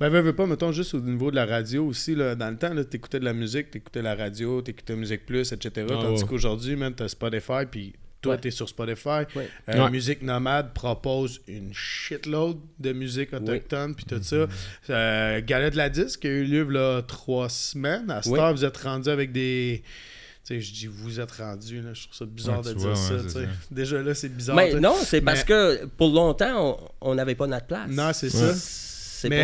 [0.00, 2.56] Ben, veux, veux pas, mettons, juste au niveau de la radio aussi, là, dans le
[2.56, 5.86] temps, tu écoutais de la musique, tu écoutais la radio, tu écoutais Musique Plus, etc.
[5.90, 6.28] Ah, Tandis ouais.
[6.28, 8.40] qu'aujourd'hui, man, t'as Spotify, puis toi, Ouais.
[8.40, 9.24] t'es sur Spotify.
[9.36, 9.48] Ouais.
[9.68, 9.90] Euh, Ouais.
[9.90, 14.46] Musique Nomade propose une shitload de musique autochtone, puis tout ça.
[14.90, 18.10] Euh, Gala de la disque a eu lieu là trois semaines.
[18.10, 19.82] À heure, vous êtes rendu avec des.
[20.46, 22.78] Tu sais, je dis vous êtes rendu, là, je trouve ça bizarre Ouais, de tu
[22.86, 23.46] dire ça, tu.
[23.74, 24.56] Déjà là, c'est bizarre.
[24.56, 27.88] Mais tu non, c'est parce que pour longtemps, on- on n'avait pas notre place.
[27.90, 28.52] Non, c'est Ouais.
[28.52, 28.93] ça.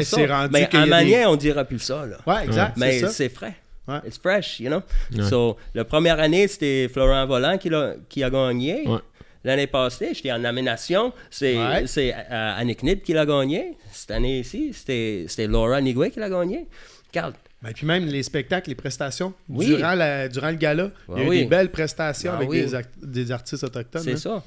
[0.05, 0.37] C'est ça.
[0.37, 2.07] rendu Mais a en des- manière, on dira plus ça.
[2.07, 2.17] Là.
[2.27, 3.09] Ouais, exact, Mais ça.
[3.09, 3.55] c'est frais.
[3.89, 3.99] Ouais.
[4.07, 4.83] It's fresh, you know?
[5.17, 5.29] Ouais.
[5.29, 8.87] So, la première année, c'était Florent Volant qui, l'a- qui a gagné.
[8.87, 8.99] Ouais.
[9.43, 11.13] L'année passée, j'étais en nomination.
[11.31, 13.77] C'est euh, Annick Nid qui l'a gagné.
[13.91, 16.67] Cette année ici, c'était c'était Laura Nigwe qui l'a gagné.
[17.11, 19.67] Regarde, Ben, puis même les spectacles, les prestations, Oui.
[19.67, 21.39] durant, la, durant le gala, il y a eu oui.
[21.41, 22.65] des belles prestations Ah avec oui.
[22.67, 24.03] des, des artistes autochtones.
[24.03, 24.17] c'est hein.
[24.17, 24.45] ça.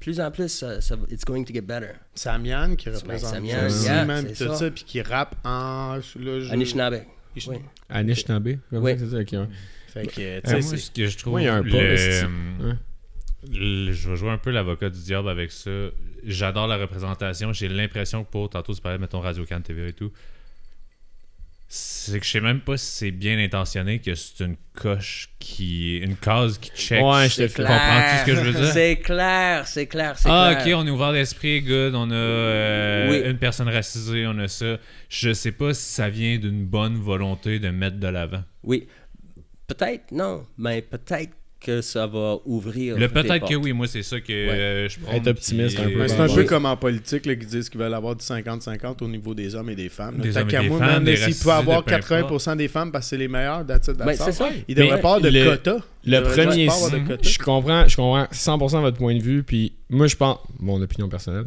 [0.00, 1.92] Plus en plus, ça, ça- it's going to get better.
[2.14, 4.54] Samian qui représente Samian, aussi, yeah, tout ça.
[4.54, 5.96] ça, puis qui rappe en...
[5.96, 7.02] Là, je- Anishinaabe.
[7.36, 7.58] Ish- Oui.
[7.88, 8.58] Anishinaabe?
[8.72, 8.92] Oui.
[8.92, 9.48] ça, c'est ça, ok, ouais.
[9.88, 11.32] Fait que, tu Euh, sais, moi, c'est- ce que je trouve.
[11.32, 12.24] Moi, il y a un le- pas, esti.
[12.24, 12.72] euh,
[13.52, 15.70] le- je vais jouer un peu l'avocat du diable avec ça.
[16.24, 17.52] J'adore la représentation.
[17.52, 18.48] J'ai l'impression que pour.
[18.50, 20.12] Tantôt, tu parlais, mettons, Radio Can TV et tout.
[21.72, 25.98] C'est que je sais même pas si c'est bien intentionné que c'est une coche qui.
[25.98, 27.00] Une case qui check.
[27.00, 27.62] Ouais, je te C'est fais.
[27.62, 27.68] clair.
[27.68, 28.72] Comprends-tu ce que je veux dire?
[28.72, 30.76] C'est clair, c'est clair, c'est Ah, clair.
[30.78, 31.94] ok, on est ouvert d'esprit, good.
[31.94, 33.30] On a euh, Oui.
[33.30, 34.78] une personne racisée, on a ça.
[35.08, 38.42] Je sais pas si ça vient d'une bonne volonté de mettre de l'avant.
[38.64, 38.88] Oui.
[39.68, 41.30] Peut-être, non, mais peut-être
[41.60, 42.96] que ça va ouvrir.
[42.98, 45.12] Le peut-être que oui, moi, c'est ça que euh, je prends.
[45.12, 45.98] Être optimiste un peu.
[45.98, 49.02] Mais c'est un peu comme en politique là, qui disent qu'ils veulent avoir du 50-50
[49.04, 50.16] au niveau des hommes et des femmes.
[50.18, 52.44] Des Tant hommes et qu'à des moi, femmes, des s'il peut avoir de peu importe.
[52.46, 54.48] 80% des femmes parce que c'est les meilleurs, that's it, that's Ben, ça.
[54.68, 55.76] Il devrait Mais pas avoir de le- quota.
[56.06, 57.28] Le premier, pas avoir de si- quota.
[57.28, 61.08] je comprends, je comprends 100% votre point de vue, puis moi je pense, mon opinion
[61.10, 61.44] personnelle,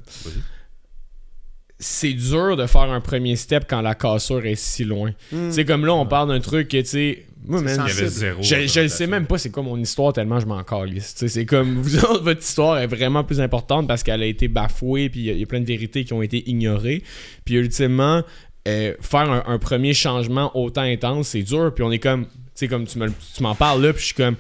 [1.80, 5.12] c'est dur de faire un premier step quand la cassure est si loin.
[5.50, 8.42] C'est comme là, on parle d'un truc que, tu sais, moi, zéro.
[8.42, 11.14] je, le sais même pas c'est quoi mon histoire tellement je m'en calisse.
[11.28, 15.10] C'est comme vous autres, votre histoire est vraiment plus importante parce qu'elle a été bafouée
[15.10, 17.04] puis il y a- il y, a plein de vérités qui ont été ignorées.
[17.46, 18.24] Puis ultimement,
[18.68, 21.74] euh, faire un, un premier changement autant intense, c'est dur.
[21.74, 23.08] Puis on est comme, tu sais, comme tu me
[23.42, 24.36] m'en parles là, puis je suis comme,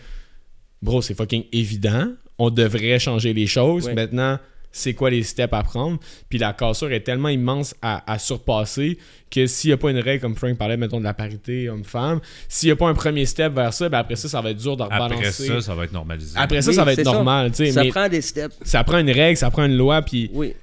[0.82, 2.08] bro, c'est fucking évident.
[2.40, 3.86] On devrait changer les choses.
[3.88, 3.94] Ouais.
[3.96, 4.40] Maintenant,
[4.76, 6.00] c'est quoi les steps à prendre?
[6.30, 8.98] Puis la cassure est tellement immense à, à surpasser
[9.32, 12.20] que s'il n'y a pas une règle, comme Frank parlait, mettons, de la parité homme-femme,
[12.50, 14.58] s'il n'y a pas un premier step vers ça, ben après ça, ça va être
[14.58, 15.48] dur de Après rebalancer.
[15.48, 16.34] ça, ça va être normalisé.
[16.36, 17.12] Après ça, Oui, ça va être ça.
[17.14, 18.56] normal, tu sais, Ça mais prend des steps.
[18.64, 20.54] ça prend une règle, ça prend une loi, puis Oui.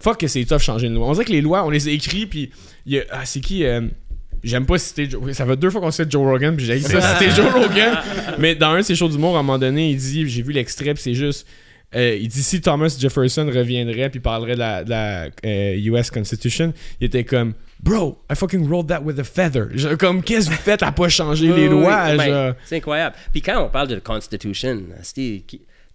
[0.00, 1.08] fuck que c'est tough changer une loi.
[1.08, 2.50] On dirait que les lois, on les a écrits, puis
[2.86, 3.82] il y a- ah, c'est qui euh,
[4.44, 5.32] J'aime pas citer Joe.
[5.32, 7.98] Ça fait deux fois qu'on cite Joe Rogan, puis j'ai ça citer Joe Rogan.
[8.38, 10.52] Mais dans un de ses shows d'humour, à un moment donné, il dit, j'ai vu
[10.52, 11.44] l'extrait, puis c'est juste.
[11.94, 16.10] Euh, il dit si Thomas Jefferson reviendrait puis parlerait de la, de la, euh, US
[16.10, 19.68] Constitution, il était comme Bro, I fucking rolled that with a feather.
[19.98, 22.16] Comme qu'est-ce que vous faites à pas changer les lois?
[22.16, 23.14] Ben, c'est incroyable.
[23.32, 24.82] Puis quand on parle de Constitution,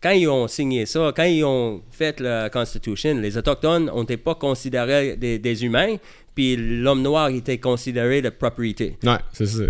[0.01, 4.35] quand ils ont signé ça, quand ils ont fait la Constitution, les Autochtones n'étaient pas
[4.35, 5.97] considérés des, des humains,
[6.33, 8.97] puis l'homme noir était considéré de propriété.
[9.03, 9.63] Ouais, c'est ça.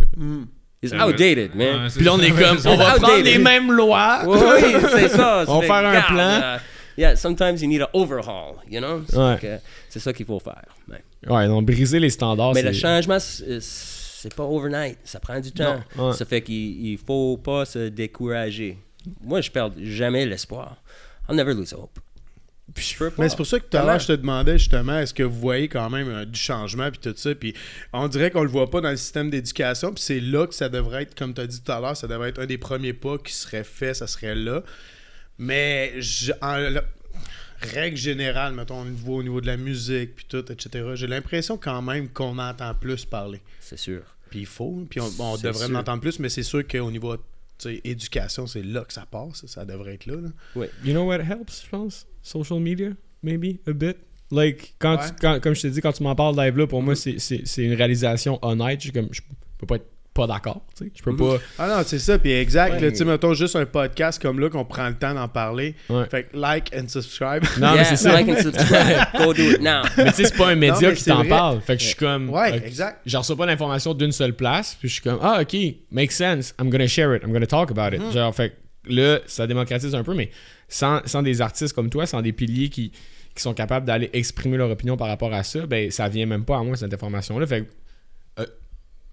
[0.84, 1.90] It's outdated, man.
[1.90, 2.26] Puis là, on ça.
[2.26, 3.02] est comme, on va outdated.
[3.02, 4.22] prendre les mêmes lois.
[4.28, 5.46] Oui, c'est ça.
[5.48, 6.42] On va faire un plan.
[6.44, 6.58] euh,
[6.98, 9.02] yeah, sometimes you need an overhaul, you know?
[9.90, 10.64] C'est ça qu'il faut faire.
[10.90, 11.02] Ouais.
[11.28, 12.54] Ouais, donc briser les standards.
[12.54, 14.98] Mais le changement, c'est c'est pas overnight.
[15.04, 15.80] Ça prend du temps.
[16.14, 18.78] Ça fait qu'il il faut pas se décourager.
[19.22, 20.78] Moi, je perds jamais l'espoir.
[21.30, 22.00] I'll never lose hope.
[22.74, 23.24] Puis je peux pas.
[23.24, 23.92] Mais c'est pour ça que tout à Comment?
[23.92, 27.00] l'heure, je te demandais justement, est-ce que vous voyez quand même euh, du changement puis
[27.00, 27.54] tout ça, puis
[27.92, 30.70] on dirait qu'on le voit pas dans le système d'éducation, puis c'est là que ça
[30.70, 32.94] devrait être, comme tu as dit tout à l'heure, ça devrait être un des premiers
[32.94, 34.64] pas qui serait fait, ça serait là.
[35.38, 36.84] Mais je- en la-
[37.62, 41.58] règle générale, mettons, au niveau, au niveau de la musique puis tout, etc., j'ai l'impression
[41.58, 43.42] quand même qu'on entend plus parler.
[43.60, 44.02] C'est sûr.
[44.30, 47.16] Puis il faut, puis on, on devrait en entendre plus, mais c'est sûr qu'au niveau
[47.84, 49.46] éducation, c'est là que ça passe.
[49.46, 50.16] Ça devrait être là.
[50.16, 50.66] là.
[50.84, 52.06] You know what helps, je pense?
[52.24, 52.90] Social media,
[53.22, 53.98] maybe, a bit.
[54.32, 55.08] Like, quand Ouais.
[55.10, 57.20] tu- quand- comme je t'ai dit, quand tu m'en parles live là, pour moi, c'est-
[57.20, 58.82] c'est c'est une réalisation honnête.
[58.82, 59.22] Je, comme, je
[59.60, 60.92] peux pas être pas d'accord, tu sais.
[60.96, 61.38] Je peux pas...
[61.60, 62.20] Ah non, c'est ça.
[62.20, 62.80] Puis exact.
[62.80, 62.92] Ouais.
[62.92, 65.74] Tu sais, mettons juste un podcast comme là qu'on prend le temps d'en parler.
[65.90, 66.06] Ouais.
[66.10, 67.44] Fait que like and subscribe.
[67.60, 68.14] Non, mais c'est ça.
[68.22, 69.08] like and subscribe.
[69.18, 69.82] Go do it now.
[69.98, 71.62] Mais tu sais, c'est pas un média mais qui t'en parle.
[71.62, 72.30] Fait que je suis comme.
[72.30, 73.02] Ouais, exact.
[73.08, 74.76] Je reçois pas l'information d'une seule place.
[74.80, 75.56] Puis je suis comme, ah, ok,
[75.92, 76.54] makes sense.
[76.62, 77.24] I'm gonna share it.
[77.24, 78.02] I'm gonna talk about it.
[78.02, 78.14] Mm-hmm.
[78.14, 78.50] Genre, fait
[78.86, 80.30] que là, ça démocratise un peu, mais
[80.74, 82.92] sans, sans des artistes comme toi, sans des piliers qui,
[83.36, 86.46] qui sont capables d'aller exprimer leur opinion par rapport à ça, ben, ça vient même
[86.46, 87.46] pas à moi, cette information-là.
[87.46, 87.70] Fait
[88.40, 88.46] euh,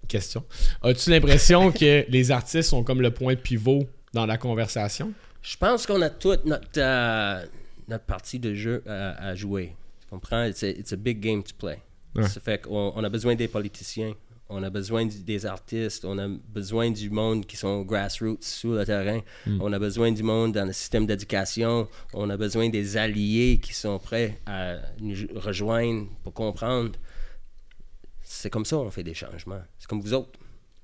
[0.07, 0.43] question.
[0.81, 5.13] As-tu l'impression que les artistes sont comme le point pivot dans la conversation?
[5.43, 7.45] Je pense qu'on a toute notre, euh,
[7.87, 9.75] notre partie de jeu à, à jouer.
[10.01, 10.43] Tu comprends?
[10.43, 11.79] It's a, it's a big game to play.
[12.15, 12.27] Ouais.
[12.27, 14.13] Ça fait qu'on on a besoin des politiciens,
[14.53, 18.73] on a besoin du- des artistes, on a besoin du monde qui sont grassroots sur
[18.73, 19.21] le terrain,
[19.59, 23.73] on a besoin du monde dans le système d'éducation, on a besoin des alliés qui
[23.73, 26.91] sont prêts à nous rejoindre pour comprendre.
[28.23, 29.61] C'est comme ça qu'on fait des changements.
[29.77, 30.39] C'est comme vous autres.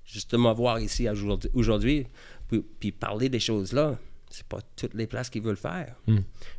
[0.06, 1.08] Justement, voir ici
[1.54, 2.08] aujourd'hui-
[2.48, 3.98] puis, puis parler des choses-là,
[4.30, 5.96] c'est pas toutes les places qui veulent faire.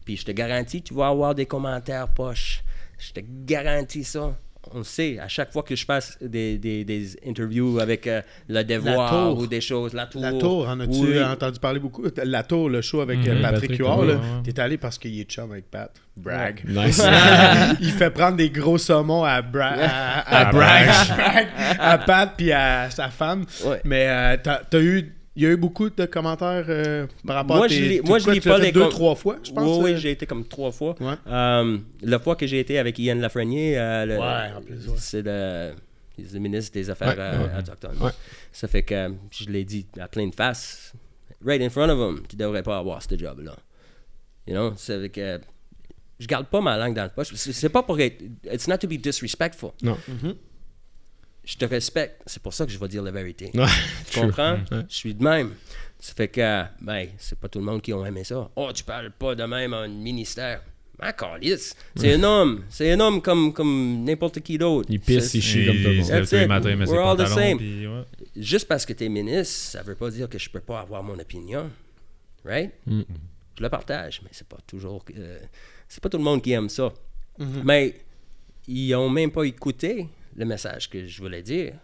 [0.04, 2.62] Puis je te garantis, tu vas avoir des commentaires poches.
[2.98, 4.36] Je te garantis ça.
[4.74, 8.20] On le sait, à chaque fois que je fasse des, des, des interviews avec euh,
[8.48, 9.38] Le Devoir Tour.
[9.38, 10.20] ou des choses, La Tour.
[10.22, 11.22] La Tour, en as-tu Oui.
[11.22, 12.04] entendu parler beaucoup?
[12.24, 14.18] La Tour, le show avec euh, Mhm, Patrick Huard, ouais, ouais.
[14.44, 15.90] T'es allé parce qu'il est chum avec Pat.
[16.16, 16.62] Brag.
[16.68, 17.02] Nice.
[17.80, 20.88] il fait prendre des gros saumons à, Bra- à, à- À Bragg.
[20.88, 21.46] à Bragg,
[21.78, 23.44] à Pat puis à sa femme.
[23.64, 23.80] Ouais.
[23.84, 27.56] Mais euh, t'as, t'as eu, il y a eu beaucoup de commentaires euh, par rapport
[27.58, 28.00] Moi, à tes...
[28.02, 29.78] moi, je l'as pas les deux, com- trois fois, je pense.
[29.78, 29.96] Oui, oui, euh.
[29.96, 30.96] j'ai été comme trois fois.
[31.00, 31.14] Ouais.
[31.28, 34.96] Euh, la fois que j'ai été avec Ian Lafrenière, euh, le- Ouais, en plus, ouais.
[34.98, 35.74] c'est le,
[36.40, 37.58] ministre des Affaires Ouais, euh, ouais.
[37.60, 37.96] autochtones.
[38.00, 38.10] Ouais.
[38.50, 40.92] Ça fait que je l'ai dit à pleine face,
[41.46, 43.54] right in front of him, tu devrais pas avoir ce job-là.
[44.48, 45.40] You know, ça fait que
[46.18, 47.28] je garde pas ma langue dans le poche.
[47.36, 48.20] C'est c'est pas pour être.
[48.52, 49.70] It's not to be disrespectful.
[49.82, 49.96] Non.
[51.48, 52.20] Je te respecte.
[52.26, 53.50] C'est pour ça que je vais dire la vérité.
[53.54, 53.64] Ouais,
[54.10, 54.58] Tu comprends?
[54.70, 54.82] Ouais.
[54.86, 55.54] Je suis de même.
[55.98, 58.50] Ça fait que, ben, c'est pas tout le monde qui a aimé ça.
[58.54, 60.60] Oh, tu parles pas de même à un ministère.
[61.00, 61.74] Ah, calice.
[61.96, 62.64] C'est un homme.
[62.68, 64.90] C'est un homme comme, comme n'importe qui d'autre.
[64.90, 66.08] Il pisse, il chie comme tout le monde.
[66.08, 66.86] That's it.
[66.86, 67.56] ses We're all the same.
[67.56, 68.02] puis ouais.
[68.36, 71.02] Juste parce que tu es ministre, ça veut pas dire que je peux pas avoir
[71.02, 71.70] mon opinion.
[72.44, 72.72] Right?
[72.86, 73.02] Mm.
[73.56, 75.02] Je le partage, mais c'est pas toujours.
[75.16, 75.38] euh,
[75.88, 76.92] c'est pas tout le monde qui aime ça.
[77.38, 77.62] Mm-hmm.
[77.64, 77.94] Mais
[78.66, 80.08] ils ont même pas écouté
[80.38, 81.74] le message que je voulais dire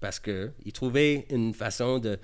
[0.00, 2.18] parce que ils trouvaient une façon de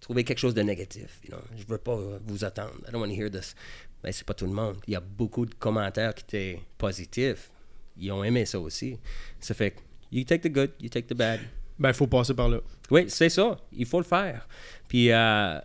[0.00, 1.20] trouver quelque chose de négatif.
[1.24, 1.42] You know?
[1.56, 1.96] Je veux pas
[2.26, 2.74] vous attendre.
[2.86, 3.54] I don't want to hear this.
[4.02, 4.76] Mais c'est pas tout le monde.
[4.86, 7.50] Il y a beaucoup de commentaires qui étaient positifs.
[7.96, 8.98] Ils ont aimé ça aussi.
[9.40, 9.80] Ça fait que
[10.12, 11.40] you take the good, you take the bad.
[11.78, 12.58] Ben, il faut passer par là.
[12.90, 13.56] Oui, c'est ça.
[13.72, 14.48] Il faut le faire.
[14.88, 15.60] Puis, euh,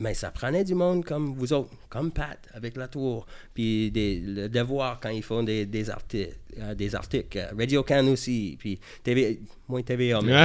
[0.00, 3.26] mais ça prenait du monde comme vous autres, comme Pat avec la tour.
[3.54, 6.34] Puis des, le devoir quand ils font des, des articles.
[6.60, 7.38] euh, des articles.
[7.58, 8.56] Radio Can aussi.
[8.60, 10.20] Puis TV, moins TVA.
[10.22, 10.32] Mais.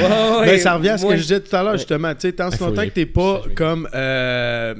[0.00, 2.14] Ouais, ouais, Ben, ça revient à ce que je disais tout à l'heure, justement.
[2.14, 3.88] Tu sais, tant ce faut longtemps que t'es pas comme.
[3.94, 4.74] euh,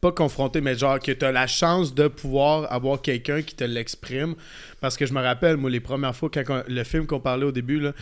[0.00, 3.64] pas confronté, mais genre que tu as la chance de pouvoir avoir quelqu'un qui te
[3.64, 4.34] l'exprime.
[4.80, 7.46] Parce que je me rappelle, moi, les premières fois, quand on- le film qu'on parlait
[7.46, 7.92] au début, là,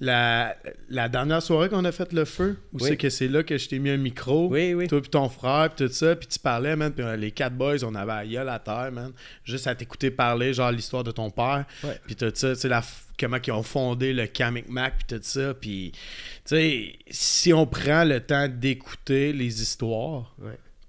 [0.00, 0.56] la,
[0.88, 2.84] la dernière soirée qu'on a fait le feu, où Oui.
[2.88, 4.86] c'est que c'est là que je t'ai mis un micro, Oui, oui.
[4.86, 7.54] toi puis ton frère, puis tout ça, puis tu parlais, man, puis euh, les quatre
[7.56, 9.12] boys, on avait la gueule à terre, man,
[9.44, 11.64] juste à t'écouter parler, genre l'histoire de ton père,
[12.06, 12.82] puis tout ça, tu sais, la
[13.18, 15.98] comment ils ont fondé le Kamek Mac, puis tout ça, puis, tu
[16.44, 20.36] sais, si on prend le temps d'écouter les histoires,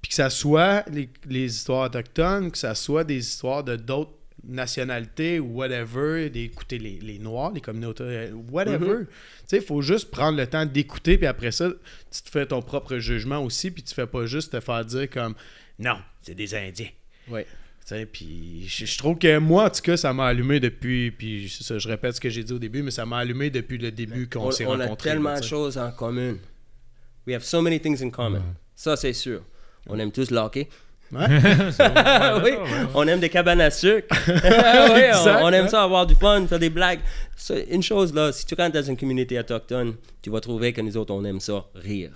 [0.01, 4.11] puis que ça soit les, les histoires autochtones, que ça soit des histoires de d'autres
[4.49, 9.05] nationalités ou whatever, d'écouter les, les Noirs, les communautés, euh, whatever.
[9.05, 9.07] Tu
[9.47, 11.69] sais, il faut juste prendre le temps d'écouter, puis après ça,
[12.11, 15.09] tu te fais ton propre jugement aussi, puis tu fais pas juste te faire dire
[15.09, 15.35] comme
[15.77, 16.89] non, c'est des Indiens.
[17.29, 17.45] Ouais.
[17.85, 21.11] Tu sais, puis je, je trouve que moi, en tout cas, ça m'a allumé depuis,
[21.11, 23.77] puis ça, je répète ce que j'ai dit au début, mais ça m'a allumé depuis
[23.77, 25.09] le début qu'on On, s'est on rencontrés.
[25.09, 26.35] a tellement de choses en commun.
[27.25, 28.41] We have so many things in common.
[28.75, 29.41] Ça, c'est sûr.
[29.87, 30.67] On aime tous le hockey.
[31.11, 31.25] Ouais.
[32.43, 32.51] oui,
[32.93, 34.07] on aime des cabanes à sucre.
[34.27, 36.99] oui, on, on aime ça avoir du fun, faire des blagues.
[37.69, 40.95] Une chose là, si tu rentres dans une communauté autochtone, tu vas trouver que nous
[40.97, 42.11] autres, on aime ça, rire.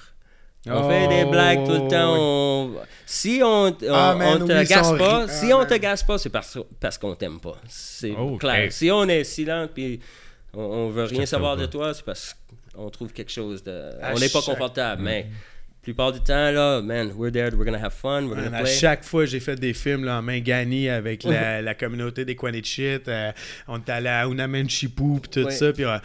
[0.67, 2.15] On Oh, fait des blagues tout le temps.
[2.17, 2.75] on-
[3.05, 6.17] Si on, on, Ah, man, on te oui, gasse pas, si on te gasse pas,
[6.17, 7.55] c'est parce, parce qu'on t'aime pas.
[7.67, 8.71] C'est Oh, clair.
[8.71, 9.99] Si on est silent puis
[10.53, 12.33] on, on veut rien savoir de toi, c'est parce
[12.73, 13.89] qu'on trouve quelque chose de.
[14.01, 15.27] À on n'est pas confortable, mais
[15.83, 18.65] plupart du temps, là, man, we're there, we're gonna have fun, we're gonna Man, à
[18.65, 22.35] chaque fois, j'ai fait des films là, en main gagnée avec la, la communauté des
[22.35, 22.99] Quanichit.
[23.67, 25.71] on est allé à Unamen Chipou puis tout ça.
[25.73, 25.97] Puis, euh,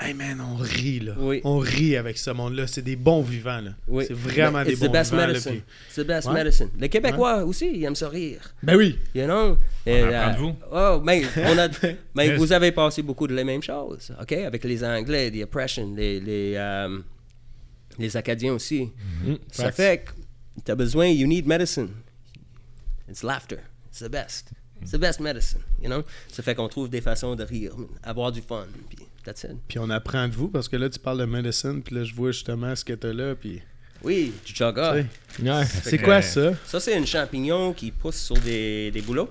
[0.00, 1.12] Hey man, on rit là.
[1.16, 1.40] Oui.
[1.44, 2.66] On rit avec ce monde-là.
[2.66, 3.70] C'est des bons vivants là.
[3.86, 4.04] Oui.
[4.08, 5.20] C'est vraiment Mais des it's bons the best vivants.
[5.22, 5.52] là, medicine.
[5.52, 6.34] puis- It's the best Ouais.
[6.34, 6.68] medicine.
[6.80, 8.40] Les Québécois aussi, ils aiment ça rire.
[8.60, 8.98] Ben oui.
[9.14, 9.56] You know?
[9.86, 10.56] Et, On apprend de euh, vous.
[10.72, 11.68] Oh, mais, on a,
[12.16, 12.38] mais Yes.
[12.38, 14.32] vous avez passé beaucoup de les mêmes choses, OK?
[14.32, 16.98] Avec les Anglais, the oppression, les, les, euh,
[17.98, 18.90] les Acadiens aussi.
[19.24, 19.76] Mm, Ça facts.
[19.76, 20.10] fait que
[20.64, 21.88] tu as besoin, you need medicine.
[23.08, 23.58] It's laughter.
[23.88, 24.50] It's the best.
[24.82, 26.02] It's the best medicine, you know?
[26.28, 27.72] Ça fait qu'on trouve des façons de rire,
[28.02, 29.52] avoir du fun, puis that's it.
[29.68, 32.12] Puis on apprend de vous parce que là, tu parles de medicine, puis là, je
[32.14, 33.62] vois justement ce que t'as là, puis...
[34.02, 34.92] Oui, du chaga.
[34.94, 35.06] Ouais.
[35.84, 36.52] C'est quoi ça?
[36.66, 39.30] Ça, c'est un champignon qui pousse sur des, des bouleaux.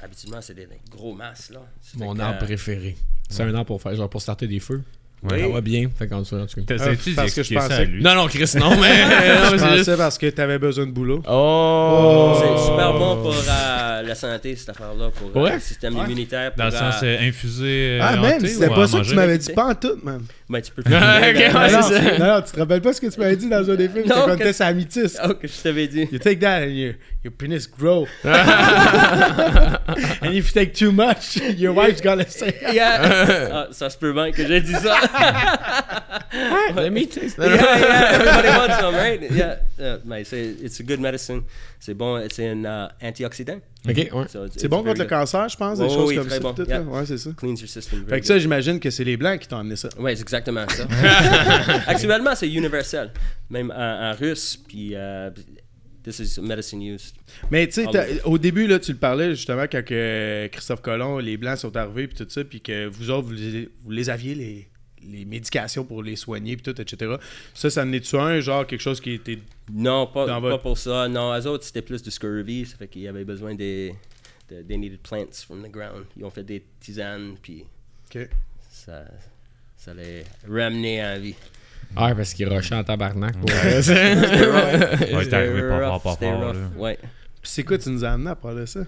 [0.00, 1.66] Habituellement, c'est des, des gros masses, là.
[1.82, 2.96] Ça Mon arbre euh, préféré.
[3.28, 4.82] C'est un arbre pour faire, genre pour starter des feux.
[5.30, 5.40] Oui.
[5.42, 5.88] Ça va bien.
[5.98, 6.66] Fait qu'en tout cas, en tout cas.
[6.66, 8.02] T'essayes-tu parce que je d'expliquer ça à pensais- lui?
[8.02, 8.76] Non, non, Chris, non, mais.
[8.76, 11.22] non, Je c'est juste- pensais parce que t'avais besoin de boulot.
[11.28, 12.34] Oh!
[12.40, 15.54] C'est super bon pour euh, la santé, cette affaire-là, pour euh, Ouais?
[15.54, 16.04] le système Ouais.
[16.04, 16.52] immunitaire.
[16.56, 17.98] Dans le pour, sens euh, euh, infusé.
[18.00, 20.22] Ah, euh, c'était ou pas ça que tu m'avais dit pas en tout, man.
[20.48, 22.18] ben, tu peux Ok, ouais, non, c'est ça.
[22.18, 24.06] non, non, tu te rappelles pas ce que tu m'avais dit dans un des films?
[24.08, 25.16] Non, que- était sur Amitis?
[25.24, 26.08] Oh, que je t'avais dit?
[26.12, 26.92] You take that and your,
[27.24, 28.06] your penis grow.
[28.24, 28.34] and
[30.34, 32.54] if you take too much, your wife's gonna say...
[32.72, 33.50] Yeah.
[33.52, 34.96] Ah, ça se peut bien que j'ai dit ça.
[36.76, 37.38] Let me taste.
[37.38, 39.20] yeah, yeah, everybody wants some, right?
[39.30, 40.24] Yeah.
[40.24, 41.42] C'est it's a good medicine.
[41.80, 43.60] C'est bon, c'est un euh, antioxydant.
[43.88, 44.28] Ok, ouais.
[44.28, 46.40] So C'est bon contre le cancer, je pense, des Oh, choses oui, comme ça.
[46.40, 46.54] bon.
[46.66, 46.80] Yeah.
[46.82, 47.30] Ouais, c'est ça.
[47.36, 48.04] Cleans your system.
[48.08, 49.88] Fait que ça, j'imagine que c'est les Blancs qui t'ont amené ça.
[49.98, 50.86] Oui, c'est exactement ça.
[51.86, 53.10] Actuellement, c'est universel.
[53.50, 55.30] Même en, en russe, puis euh,
[56.02, 57.14] this is medicine used.
[57.50, 61.36] Mais tu sais, au début, là, tu le parlais justement quand que Christophe Colomb, les
[61.36, 64.34] Blancs sont arrivés, puis tout ça, puis que vous autres, vous les, vous les aviez,
[64.34, 64.68] les,
[65.10, 67.14] les médications pour les soigner, puis tout, etc.
[67.54, 69.38] Ça, ça en est-tu un, genre quelque chose qui était.
[69.72, 71.08] Non, pas, Dans pas pour ça.
[71.08, 72.66] Non, eux autres, c'était plus du scurvy.
[72.66, 73.94] Ça fait qu'ils avaient besoin des...
[74.50, 76.04] de- they needed plants from the ground.
[76.16, 77.64] Ils ont fait des tisanes, puis
[78.14, 78.28] Ok.
[78.70, 79.04] ça,
[79.76, 81.34] ça les ramenait en vie.
[81.94, 83.36] Ah, parce qu'il rushait en tabarnak.
[83.38, 83.44] Pour...
[83.48, 83.82] Ouais, arrivé
[85.24, 86.40] C'était pas rough, fort, pas c'était fort.
[86.48, 86.70] rough, là.
[86.76, 86.98] Ouais.
[87.42, 88.80] Puis c'est quoi tu nous as amené à part de ça?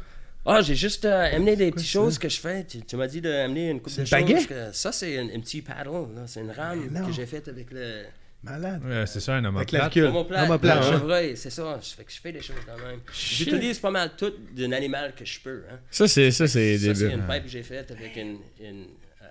[0.47, 2.65] Ah, j'ai juste euh, amené des petites choses que je fais.
[2.65, 4.47] Tu, tu m'as dit d'amener une coupe C'est de choses.
[4.47, 6.15] Que ça, c'est un, un petit paddle.
[6.15, 6.27] là.
[6.27, 7.07] C'est une rame Mais non.
[7.07, 8.05] que j'ai faite avec le...
[8.43, 8.81] Malade.
[8.85, 9.83] Ouais, c'est ça, un homme Avec plate.
[9.97, 10.05] l'alcool.
[10.11, 10.93] Homoplate, Homoplate, le hein?
[10.93, 11.81] chevreuil, c'est ça.
[11.83, 13.01] Je fais que je fais des choses quand même.
[13.13, 15.65] J'utilise pas mal tout d'un animal que je peux.
[15.71, 15.81] Hein.
[15.91, 17.19] Ça, c'est ça, c'est Ça, c'est débile.
[17.19, 18.87] une pipe que j'ai faite avec une, une
[19.23, 19.27] euh,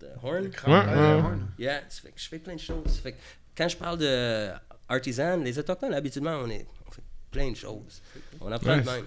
[0.00, 0.44] de horn.
[0.66, 1.38] Ouais, ouais.
[1.58, 2.86] Yeah, ça fait que je fais plein de choses.
[2.86, 3.18] Ça fait que
[3.56, 4.48] quand je parle de
[4.88, 8.00] artisan, les autochtones, habituellement, on, est, on fait plein de choses.
[8.40, 9.04] On apprend de même.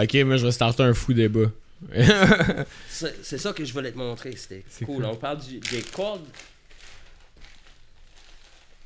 [0.00, 1.50] Ok, moi, je vais starter un fou débat.
[2.88, 4.34] C'est ça que je voulais te montrer.
[4.36, 4.96] C'était C'est cool.
[4.96, 5.04] cool.
[5.06, 6.24] On parle du- des cordes.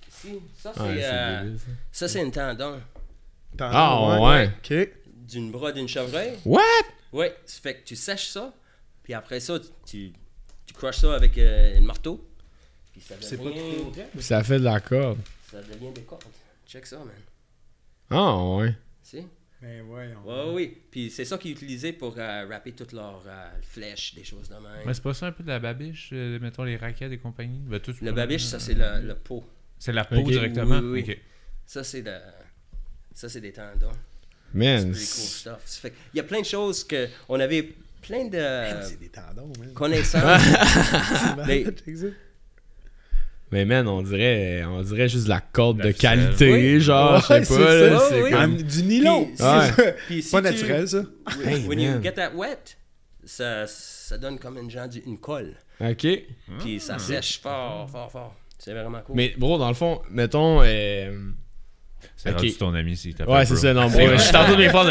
[0.08, 1.56] Ici, ça, c'est Ouais, c'est euh,
[1.90, 2.08] ça.
[2.08, 2.80] c'est un tendon
[3.56, 4.50] T'en Ah, ouais.
[4.58, 4.88] Ok.
[5.28, 6.38] d'une bras d'une chevreuil.
[6.44, 6.62] What?
[7.12, 8.52] Oui, ça fait que tu sèches ça,
[9.02, 10.12] puis après ça, tu,
[10.66, 12.26] tu crushes ça avec euh, un marteau.
[12.92, 13.92] Puis ça C'est pas devient, trop.
[14.12, 15.18] Puis ça fait de la corde.
[15.50, 16.22] ça devient des cordes.
[16.66, 17.08] Check ça, man.
[18.10, 18.74] Ah, ouais.
[19.02, 19.26] Si?
[19.62, 20.18] Mais voyons.
[20.24, 20.78] Ouais, oui.
[20.90, 24.54] Puis c'est ça qu'ils utilisaient pour euh, wrapper toutes leurs euh, flèches, des choses de
[24.54, 24.82] même.
[24.84, 27.60] Mais c'est pas ça un peu de la babiche, euh, mettons les raquettes et compagnie?
[27.60, 29.44] Ben, tout, le babiche, ça, c'est le, le pot.
[29.78, 30.80] C'est la peau directement?
[30.80, 31.18] Oui, oui, Ok.
[31.64, 32.14] Ça, c'est de...
[33.14, 33.92] Ça, c'est des tendons.
[34.52, 34.90] C'est Man.
[34.90, 37.08] pretty cool fait Il y a plein de choses que...
[37.28, 39.72] On avait plein de C'est des tendons, man.
[39.72, 40.42] connaissances.
[40.42, 42.31] C'est
[43.52, 46.18] mais- man, on dirait, on dirait juste de la corde La de ficelle.
[46.18, 46.80] qualité, Oui.
[46.80, 48.06] genre, je sais pas, là, ça.
[48.08, 48.40] c'est Oui, comme...
[48.42, 49.24] En- Du nylon.
[49.36, 49.44] Puis-
[50.16, 50.22] Ouais.
[50.22, 51.02] si Pas tu- naturel, ça.
[51.44, 52.76] Hey, when you get that wet,
[53.24, 55.54] ça, ça donne comme une genre une colle.
[55.80, 56.06] Ok.
[56.60, 58.34] Puis ça sèche fort, fort, fort.
[58.58, 59.16] C'est vraiment cool.
[59.16, 60.60] Mais bro, dans le fond, mettons...
[60.62, 61.10] euh,
[62.16, 62.36] C'est Ok.
[62.36, 64.00] rendu ton ami s'il t'appelle Ouais, c'est ça, non, bro.
[64.12, 64.86] Je suis tantôt des fois,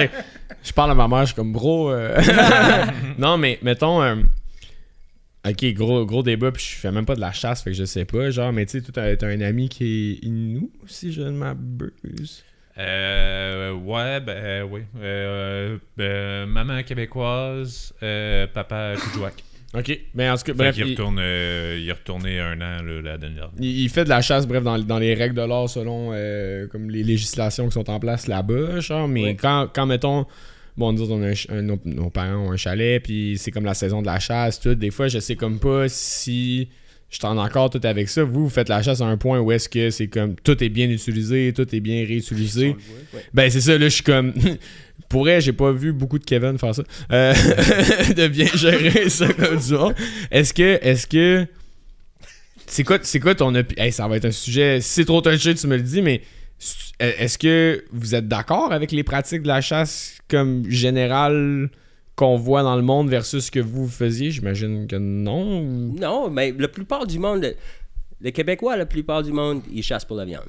[0.64, 1.92] je parle à ma mère, je suis comme, bro...
[1.92, 2.20] euh,
[3.18, 4.02] non, mais mettons...
[4.04, 4.16] euh,
[5.48, 7.86] Ok, gros, gros débat, puis je fais même pas de la chasse, fait que je
[7.86, 11.22] sais pas, genre, mais tu sais, t'as t'as un ami qui est Inou, si je
[11.24, 12.44] ne m'abuse.
[12.78, 14.82] Euh, ouais, ben euh, oui.
[15.02, 19.34] Euh, ben, maman québécoise, euh, papa Koujouak.
[19.74, 23.18] Ok, mais en tout cas, Bref, il, retourne, il est retourné un an là, la
[23.18, 23.50] dernière.
[23.58, 26.08] il- il fait de la chasse, bref, dans, dans les règles de l'art selon
[26.74, 29.38] comme les législations qui sont en place là-bas, genre, mais Oui.
[29.38, 30.26] quand, quand, mettons,
[30.78, 33.66] bon, nous autres, on a un nos, nos parents ont un chalet, puis c'est comme
[33.66, 36.70] la saison de la chasse, tout, des fois, je sais comme pas si
[37.10, 39.52] je t'en encore tout avec ça, vous, vous faites la chasse à un point où
[39.52, 42.76] est-ce que c'est comme, tout est bien utilisé, tout est bien réutilisé,
[43.34, 44.34] ben c'est ça, là, je suis comme...
[45.12, 46.84] Pour vrai, j'ai pas vu beaucoup de Kevin faire ça.
[47.12, 47.34] Euh,
[48.16, 49.94] de bien gérer ça comme du monde.
[50.32, 50.80] Est-ce que.
[50.82, 51.46] Est-ce que.
[52.66, 53.84] C'est quoi, c'est quoi ton opinion?
[53.84, 54.80] Hey, ça va être un sujet.
[54.80, 56.22] Si c'est trop touché, tu me le dis, mais
[57.00, 61.70] est-ce que vous êtes d'accord avec les pratiques de la chasse comme générale
[62.16, 64.32] qu'on voit dans le monde versus ce que vous faisiez?
[64.32, 65.62] J'imagine que non.
[65.62, 67.56] ou- Non, mais la plupart du monde,
[68.22, 70.46] les Québécois, la plupart du monde, ils chassent pour la viande.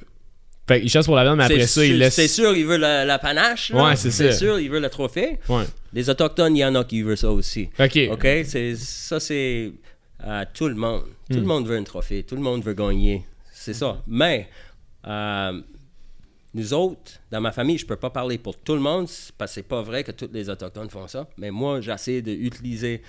[0.67, 2.13] Fait qu'ils chassent pour la viande, mais après C'est ça, ils sûr- laissent.
[2.15, 3.71] C'est sûr, ils veulent la, la panache.
[3.71, 3.83] là.
[3.83, 4.31] Ouais, c'est ça.
[4.31, 5.39] sûr, ils veulent le trophée.
[5.49, 5.63] Ouais.
[5.91, 7.69] Les Autochtones, il y en a qui veulent ça aussi.
[7.79, 7.99] Ok.
[8.11, 8.27] OK?
[8.45, 9.71] C'est, ça, c'est
[10.53, 11.03] tout le monde.
[11.29, 11.41] Tout Hmm.
[11.41, 12.23] le monde veut un trophée.
[12.23, 13.23] Tout le monde veut gagner.
[13.51, 14.01] C'est ça.
[14.07, 14.47] Mais
[15.05, 15.59] euh,
[16.53, 19.07] nous autres, dans ma famille, je peux pas parler pour tout le monde
[19.37, 21.27] parce que c'est pas vrai que tous les Autochtones font ça.
[21.37, 23.01] Mais moi, j'essaie d'utiliser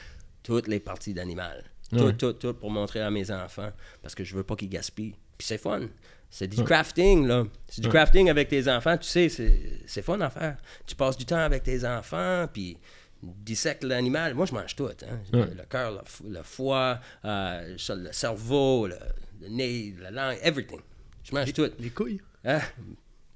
[0.42, 1.64] toutes les parties d'animal.
[1.96, 3.70] Tout, tout, tout pour montrer à mes enfants
[4.02, 5.14] parce que je veux pas qu'ils gaspillent.
[5.38, 5.82] Puis c'est fun.
[6.30, 7.44] C'est du crafting, là.
[7.68, 8.96] C'est du crafting avec tes enfants.
[8.98, 10.56] Tu sais, c'est, fun à faire.
[10.86, 12.76] Tu passes du temps avec tes enfants, puis
[13.22, 14.34] dissèques l'animal.
[14.34, 14.86] Moi, je mange tout.
[14.86, 15.18] hein.
[15.32, 15.46] Ouais.
[15.56, 18.96] Le cœur, le, foie, euh, le cerveau, le,
[19.42, 20.80] le nez, la langue, everything.
[21.22, 21.70] Je mange tout.
[21.78, 22.20] Les couilles?
[22.44, 22.60] Hein?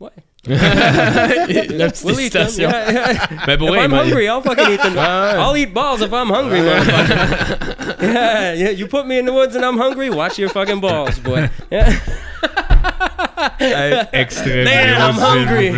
[0.01, 0.11] Ouais.
[0.47, 2.47] la petite We'll eat them.
[2.47, 2.70] hésitation.
[2.70, 3.29] Yeah, yeah.
[3.47, 4.97] Mais pour if vrai, I'm mais- hungry, I'll fucking eat them.
[4.99, 7.97] I'll eat balls if I'm hungry, motherfucker.
[8.03, 11.19] yeah, yeah, you put me in the woods and I'm hungry, watch your fucking balls,
[11.19, 11.51] boy.
[11.70, 11.93] Yeah.
[14.12, 15.70] Extrait Man, I'm hungry.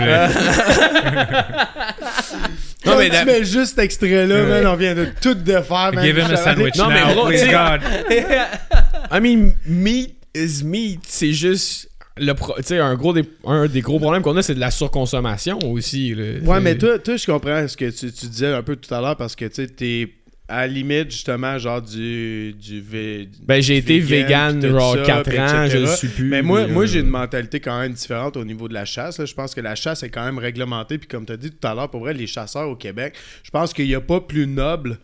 [2.87, 6.05] Non, mais tu la- mets juste cet extrait-là, man, on vient de tout défaire, man.
[6.05, 7.81] Give him a sandwich Non, mais now, bro, please God.
[9.11, 11.01] I mean, meat is meat.
[11.07, 11.89] C'est juste.
[12.21, 15.59] Le pro- un, gros des, un des gros problèmes qu'on a, c'est de la surconsommation
[15.71, 16.15] aussi.
[16.15, 16.39] là.
[16.45, 19.01] Ouais, mais toi, toi, je comprends ce que tu, tu disais un peu tout à
[19.01, 20.13] l'heure parce que tu t'es
[20.49, 22.53] à la limite, justement, genre du.
[22.55, 25.79] du vé- Ben, j'ai été vegan, genre ça, 4 puis ans, je etc.
[25.81, 26.29] le suis plus.
[26.29, 29.19] Mais moi, moi euh, j'ai une mentalité quand même différente au niveau de la chasse.
[29.19, 29.25] là.
[29.27, 30.99] Je pense que la chasse est quand même réglementée.
[30.99, 33.15] Puis comme tu as dit tout à l'heure, pour vrai, les chasseurs au Québec,
[33.45, 34.99] je pense qu'il n'y a pas plus noble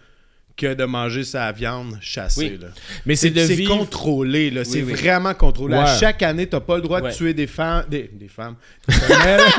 [0.56, 2.52] que de manger sa viande chassée.
[2.52, 2.58] Oui.
[2.62, 2.68] là.
[3.04, 3.76] Mais c'est de C'est vivre.
[3.76, 4.64] contrôlé, là.
[4.64, 4.92] C'est oui.
[4.94, 5.76] vraiment contrôlé.
[5.76, 7.10] À chaque année, t'as pas le droit Ouais.
[7.10, 7.84] de tuer des femmes.
[7.90, 8.56] Des, des femmes.
[8.88, 9.40] Des femelles.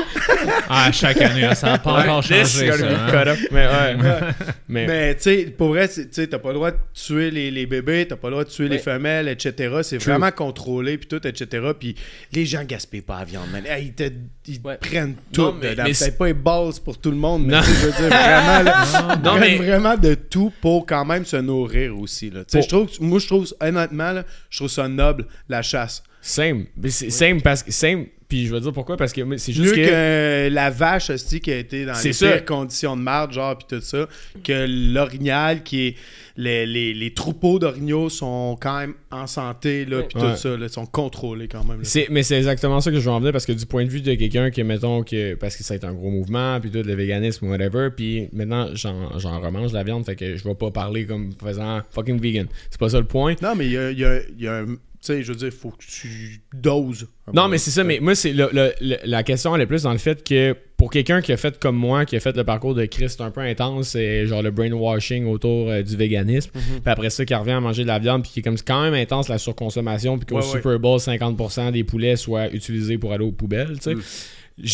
[0.70, 2.44] Ah, chaque année, hein, ça n'a pas encore changé.
[2.46, 3.36] ça, hein.
[3.52, 3.96] Mais ouais.
[4.68, 7.52] mais, Mais tu sais, pour vrai, tu sais, t'as pas le droit de tuer les,
[7.52, 9.78] les bébés, t'as pas le droit de tuer les femelles, etc.
[9.84, 10.12] C'est True.
[10.12, 11.68] vraiment contrôlé, puis tout, etc.
[11.80, 11.96] Puis
[12.34, 13.64] les gens gaspillent pas la viande, man.
[13.66, 14.04] Hey, ils te,
[14.48, 14.78] ils Ouais.
[14.78, 15.42] prennent tout.
[15.42, 15.84] Non, mais- dedans.
[15.84, 18.64] mais Peut-être c'est- pas les balles pour tout le monde, mais je veux dire, vraiment,
[18.64, 22.30] là, ils Non, mais- vraiment de tout pour quand même se nourrir aussi.
[22.30, 22.44] Là.
[22.52, 26.02] Pour- je trouve, moi, je trouve, honnêtement, là, je trouve ça noble, la chasse.
[26.22, 26.66] same.
[26.90, 27.72] Same parce que.
[27.72, 28.08] Same.
[28.28, 28.98] Puis je vais dire pourquoi.
[28.98, 30.50] Parce que c'est Mieux juste que, que.
[30.54, 33.82] la vache aussi qui a été dans les pires conditions de marde, genre, puis tout
[33.84, 34.08] ça,
[34.44, 35.96] que l'orignal, qui est.
[36.40, 40.34] Les, les, les troupeaux d'orignaux sont quand même en santé, là, puis Ouais.
[40.34, 41.82] tout ça, là, ils sont contrôlés quand même.
[41.82, 42.02] là.
[42.12, 44.02] Mais c'est exactement ça que je veux en venir parce que du point de vue
[44.02, 46.84] de quelqu'un qui, mettons, que, parce que ça a été un gros mouvement, puis tout,
[46.84, 50.70] le véganisme whatever, puis maintenant, j'en, j'en remange la viande, fait que je vais pas
[50.70, 52.46] parler comme faisant fucking vegan.
[52.70, 53.34] C'est pas ça le point.
[53.42, 54.66] Non, mais il y a, y a un.
[55.02, 57.08] Tu sais, je veux dire, il faut que tu doses.
[57.34, 59.84] Non, mais c'est ça, mais moi, c'est le- le- le- la question, elle est plus
[59.84, 62.44] dans le fait que pour quelqu'un qui a fait comme moi, qui a fait le
[62.44, 66.62] parcours de Christ un peu intense, c'est genre le brainwashing autour euh, du véganisme, Mhm.
[66.82, 68.66] puis après ça, qui revient à manger de la viande, puis qui est comme c'est
[68.68, 70.42] quand même intense la surconsommation, puis qu'au ouais.
[70.42, 73.96] Super Bowl, 50% des poulets soient utilisés pour aller aux poubelles, tu sais.
[73.96, 74.02] Mm.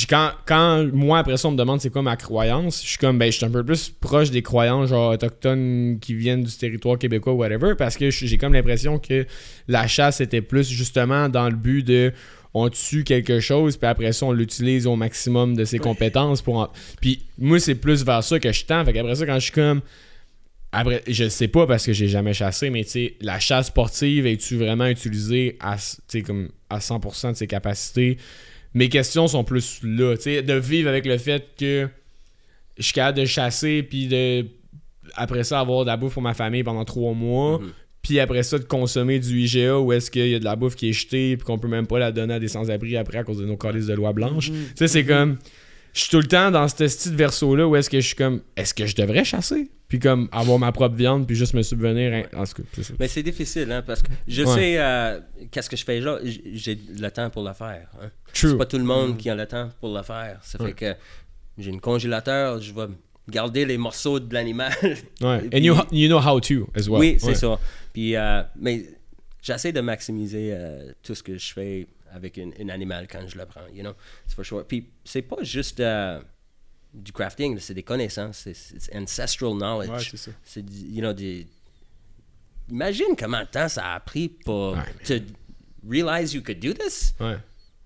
[0.10, 3.18] Quand, quand moi, après ça, on me demande c'est quoi ma croyance, je suis comme,
[3.20, 6.98] ben, je suis un peu plus proche des croyances, genre, autochtones qui viennent du territoire
[6.98, 9.26] québécois, whatever, parce que j'ai comme l'impression que
[9.68, 12.14] la chasse était plus justement dans le but de
[12.54, 16.60] on tue quelque chose, puis après ça, on l'utilise au maximum de ses compétences pour
[16.60, 16.70] en-
[17.02, 18.86] Puis moi, c'est plus vers ça que je tends.
[18.86, 19.82] Fait qu'après ça, quand je suis comme.
[20.72, 24.56] Après, je sais pas parce que j'ai jamais chassé, mais tu la chasse sportive, es-tu
[24.56, 25.78] vraiment utilisée à,
[26.08, 28.18] tu comme à 100% de ses capacités?
[28.74, 31.88] Mes questions sont plus là, tu sais, de vivre avec le fait que
[32.78, 34.48] je suis capable de chasser, puis de
[35.16, 37.60] après ça, avoir de la bouffe pour ma famille pendant trois mois.
[37.60, 37.72] Mhm.
[38.02, 40.76] Puis après ça, de consommer du IGA où est-ce qu'il y a de la bouffe
[40.76, 43.24] qui est jetée puis qu'on peut même pas la donner à des sans-abri après à
[43.24, 44.52] cause de nos calices de loi blanche.
[44.52, 45.38] Tu sais, c'est comme.
[45.94, 48.42] Je suis tout le temps dans ce petit verso-là où est-ce que je suis comme.
[48.58, 49.70] Est-ce que je devrais chasser?
[49.94, 52.12] Puis comme avoir ma propre viande puis juste me subvenir.
[52.12, 52.94] hein, En cas, ça.
[53.00, 54.56] Mais c'est difficile, hein, parce que je Ouais.
[54.56, 55.20] sais euh,
[55.52, 56.18] qu'est-ce que je fais là.
[56.24, 57.92] J'ai le temps pour le faire.
[58.02, 58.10] Hein.
[58.34, 58.50] True.
[58.50, 60.40] C'est pas tout le monde qui a le temps pour le faire.
[60.42, 60.96] Ça fait que
[61.60, 62.88] j'ai une congélateur, je vais
[63.30, 64.74] garder les morceaux de l'animal.
[64.82, 64.96] Ouais.
[65.22, 67.00] Et And puis- you, you know how to as well.
[67.00, 67.36] oui, c'est Ouais.
[67.36, 67.60] ça.
[67.94, 68.86] Puis, euh, mais
[69.44, 73.46] j'essaie de maximiser euh, tout ce que je fais avec un, animal quand je le
[73.46, 73.94] prends, you know,
[74.26, 74.66] c'est for sure.
[74.68, 76.20] Puis c'est pas juste euh,
[76.94, 79.90] du crafting, c'est des connaissances, c'est c'est ancestral knowledge.
[79.90, 80.32] Ouais, c'est ça.
[80.62, 81.48] You know, des...
[82.70, 85.16] Imagine comment de temps ça a pris pour Ouais, to
[85.88, 87.14] realize you could do this.
[87.20, 87.38] Ouais.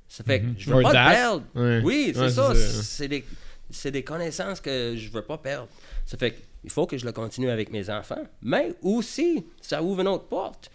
[0.07, 1.05] Ça fait que je veux Or pas that.
[1.09, 1.43] te perdre.
[1.55, 1.81] Ouais.
[1.83, 2.53] Oui, c'est Ouais, ça.
[2.55, 3.25] c'est des,
[3.69, 5.67] c'est des connaissances que je veux pas perdre.
[6.05, 8.23] Ça fait qu'il faut que je le continue avec mes enfants.
[8.41, 10.69] Mais aussi, ça ouvre une autre porte.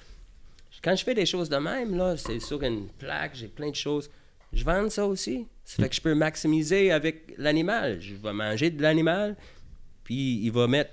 [0.83, 3.75] Quand je fais des choses de même, là, c'est sur une plaque, j'ai plein de
[3.77, 4.11] choses.
[4.53, 5.47] Je vends ça aussi.
[5.65, 8.01] Ça fait que je peux maximiser avec l'animal.
[8.01, 9.37] Je vais manger de l'animal,
[10.05, 10.91] puis il va mettre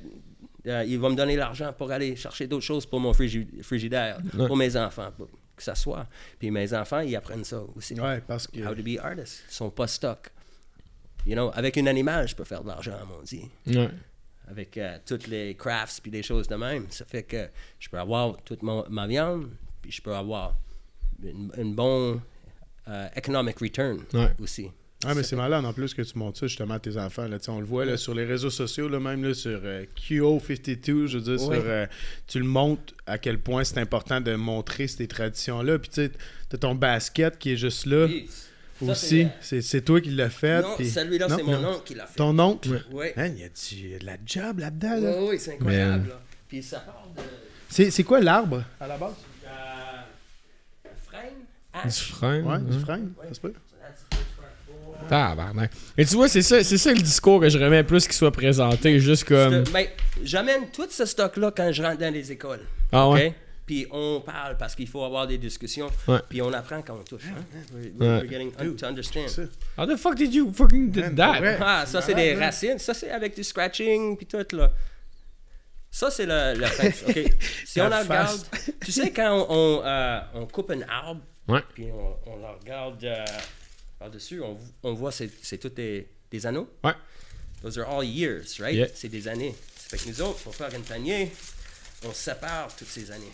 [0.68, 4.20] euh, il va me donner l'argent pour aller chercher d'autres choses pour mon frigi- frigidaire,
[4.38, 4.46] Ouais.
[4.48, 6.06] pour mes enfants, pour que ça soit.
[6.38, 7.94] Puis mes enfants, ils apprennent ça aussi.
[8.00, 8.60] Ouais, parce que.
[8.60, 9.44] How to be artist.
[9.50, 10.30] Ils sont pas stuck.
[11.26, 13.46] You know, avec un animal, je peux faire de l'argent, mon dit.
[13.68, 13.90] Ouais.
[14.50, 16.86] Avec euh, toutes les crafts puis des choses de même.
[16.90, 19.50] Ça fait que je peux avoir toute mon- ma viande,
[19.82, 20.56] puis je peux avoir
[21.24, 22.22] une, une bonne
[22.90, 24.32] euh, economic return Ouais.
[24.42, 24.68] aussi.
[25.06, 27.26] Ah, mais c'est malade en plus que tu montres ça justement à tes enfants.
[27.26, 27.38] Là.
[27.48, 31.18] On le voit là, sur les réseaux sociaux, là, même là, sur euh, QO52, je
[31.18, 31.56] veux dire, Ouais.
[31.56, 31.86] sur, euh,
[32.28, 35.80] tu le montres à quel point c'est important de montrer ces traditions-là.
[35.80, 36.12] Puis tu sais,
[36.50, 38.08] t'as ton basket qui est juste là
[38.82, 39.28] ça, aussi.
[39.40, 40.62] c'est- toi qui l'as fait.
[40.62, 41.70] Non, puis- celui-là, c'est mon non.
[41.76, 42.16] oncle qui l'a fait.
[42.18, 42.84] Ton oncle?
[42.92, 43.06] Oui.
[43.16, 45.00] Hein, il y a du, de la job là-dedans.
[45.00, 45.16] là?
[45.22, 46.10] Oui, oui, c'est incroyable.
[46.10, 46.22] là.
[46.50, 47.22] Puis ça part de
[47.70, 48.64] C'est c'est quoi l'arbre?
[48.82, 49.14] À la base?
[51.86, 52.42] Du frein.
[52.44, 52.60] Ouais, hein?
[52.60, 53.12] du frêne.
[53.28, 53.54] ça se peut?
[55.08, 55.72] Tabarnak.
[55.98, 58.32] Et tu vois, c'est ça, c'est ça le discours que je remets plus qu'il soit
[58.32, 59.64] présenté, juste comme.
[59.74, 59.88] Ben,
[60.24, 62.62] J'amène tout ce stock-là quand je rentre dans les écoles.
[62.92, 63.34] Ah ouais?
[63.66, 65.90] Puis on parle parce qu'il faut avoir des discussions.
[66.08, 66.20] Ouais.
[66.28, 67.24] Puis on apprend quand on touche.
[67.28, 67.42] Hein?
[67.74, 68.22] We're, Ouais.
[68.22, 69.28] we're getting un- to understand.
[69.30, 69.44] Ça.
[69.78, 71.40] How the fuck did you fucking did that?
[71.62, 72.80] Ah, ça, c'est des racines.
[72.80, 74.72] Ça, c'est avec du scratching, puis tout, là.
[75.92, 77.20] Ça, c'est le, le face, OK?
[77.66, 78.28] Si on La la regarde...
[78.52, 78.72] face.
[78.86, 81.62] Tu sais, quand on, on, euh, on coupe un arbre, Ouais.
[81.74, 83.26] puis on, on la regarde euh,
[84.00, 86.70] par-dessus, on, on voit c'est c'est tous des, des anneaux.
[86.84, 86.94] Ouais.
[87.62, 88.76] Those are all years, right?
[88.76, 88.88] Yeah.
[88.94, 89.54] C'est des années.
[89.76, 91.32] Ça fait que nous autres, pour faire un panier,
[92.06, 93.32] on sépare toutes ces années.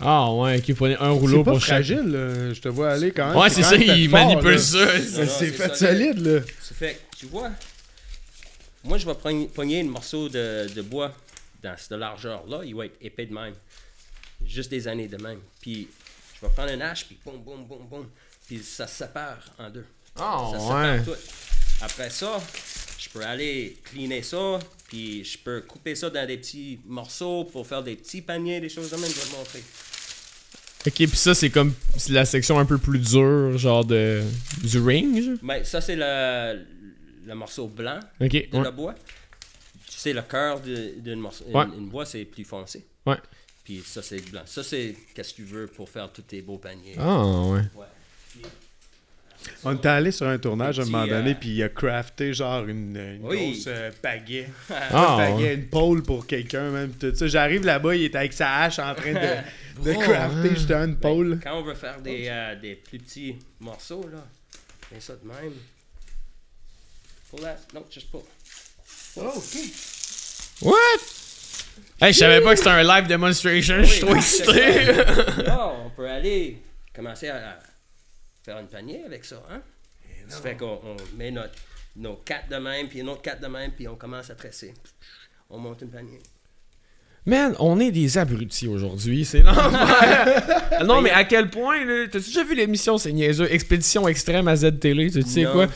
[0.00, 1.84] Ah ouais, qui prenait un rouleau C'est pas pour chaque.
[1.84, 2.52] fragile, là.
[2.52, 3.36] je te vois aller quand même.
[3.36, 5.00] Ouais, c'est ça, il manipule ça.
[5.00, 6.14] C'est non, c'est c'est fait solide.
[6.14, 6.40] solide, là.
[6.60, 7.50] Ça fait que, tu vois,
[8.82, 11.12] moi, je vais pogner pogner un morceau de, de bois
[11.62, 13.54] dans cette largeur-là, il va être épais de même.
[14.44, 15.38] Juste des années de même.
[15.60, 15.88] Puis,
[16.44, 18.06] je vais prendre une hache, puis boum, boum, boum, boum.
[18.46, 19.86] Puis, ça se sépare en deux.
[20.16, 20.98] Ah ça ouais.
[20.98, 21.20] sépare tout.
[21.80, 22.40] Après ça,
[22.98, 24.58] je peux aller cleaner ça,
[24.88, 28.68] puis je peux couper ça dans des petits morceaux pour faire des petits paniers, des
[28.68, 29.62] choses de même, je vais te montrer.
[30.86, 31.72] Ok, puis ça, c'est comme
[32.10, 34.22] la section un peu plus dure, genre de.
[34.62, 35.38] du ring.
[35.42, 36.62] Mais ça, c'est le,
[37.26, 37.98] le morceau blanc.
[38.20, 38.64] Ok, de ouais.
[38.64, 38.94] le bois.
[39.86, 41.64] Tu sais, le cœur d'une Ouais.
[41.80, 42.86] bois, c'est plus foncé.
[43.06, 43.16] Ouais.
[43.64, 44.42] Puis ça, c'est blanc.
[44.44, 46.96] Ça, c'est qu'est-ce que tu veux pour faire tous tes beaux paniers.
[46.98, 47.60] Ah ouais.
[47.74, 47.86] Ouais.
[49.62, 52.32] On était allé sur un tournage à un moment donné, euh, puis il a crafté
[52.32, 53.52] genre une, une Oui.
[53.52, 54.48] grosse euh, baguette.
[54.70, 55.54] Ah, Une baguette, ouais.
[55.54, 56.92] une pôle pour quelqu'un, même.
[56.92, 57.26] Tout ça.
[57.26, 60.54] J'arrive là-bas, il est avec sa hache en train de, de crafter hein.
[60.54, 61.40] justement une pôle.
[61.42, 64.26] Quand on veut faire des, euh, des plus petits morceaux, là,
[64.90, 65.52] fais ça de même.
[67.30, 67.58] Pull that.
[67.74, 68.22] Non, juste pas.
[69.16, 69.58] Oh, ok.
[70.62, 71.23] What?
[72.00, 74.84] Hey, je savais pas que c'était un live demonstration, je suis trop excité.
[75.44, 76.60] Là, on peut aller
[76.94, 77.58] commencer à
[78.44, 79.62] faire un panier avec ça, hein?
[80.28, 81.54] Ça fait qu'on on met notre,
[81.96, 84.74] nos quatre de même, puis une autre quatre de même, puis on commence à tresser.
[85.50, 86.20] On monte un panier.
[87.26, 90.42] Man, on est des abrutis aujourd'hui, c'est l'enfer.
[90.84, 94.56] non, mais à quel point, là, t'as-tu déjà vu l'émission, c'est niaiseux, Expédition Extrême à
[94.56, 95.66] Z-Télé, tu sais quoi?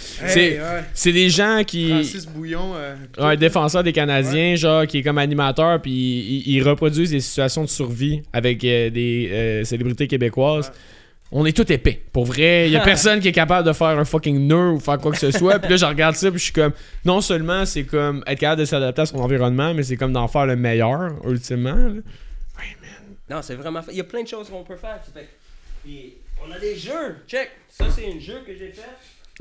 [0.92, 1.88] C'est des gens qui...
[1.88, 2.72] Francis Bouillon.
[2.76, 7.20] euh, Un défenseur des Canadiens, genre, qui est comme animateur, puis ils il reproduisent des
[7.20, 10.70] situations de survie avec euh, des euh, célébrités québécoises.
[11.30, 12.02] On est tout épais.
[12.12, 14.80] Pour vrai, il y a personne qui est capable de faire un fucking nœud ou
[14.80, 15.59] faire quoi que ce soit.
[15.59, 16.72] Puis là, je regarde ça, puis je suis comme,
[17.05, 20.26] non seulement c'est comme être capable de s'adapter à son environnement, mais c'est comme d'en
[20.28, 21.74] faire le meilleur, ultimement.
[21.74, 22.00] là.
[23.30, 23.82] Non, c'est vraiment.
[23.90, 25.00] Il y a plein de choses qu'on peut faire.
[25.84, 26.14] Puis
[26.46, 27.16] on a des jeux.
[27.26, 27.50] Check.
[27.68, 28.88] Ça, c'est un jeu que j'ai fait.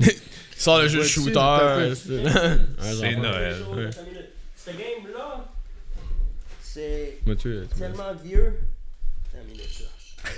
[0.00, 1.94] Il sort le jeu de shooter.
[1.94, 2.12] c'est-
[3.16, 3.56] Noël.
[3.74, 3.90] Ouais.
[4.56, 5.48] Ce game-là,
[6.62, 7.18] c'est
[7.78, 8.58] tellement vieux.
[9.32, 10.30] Attends une minute, là.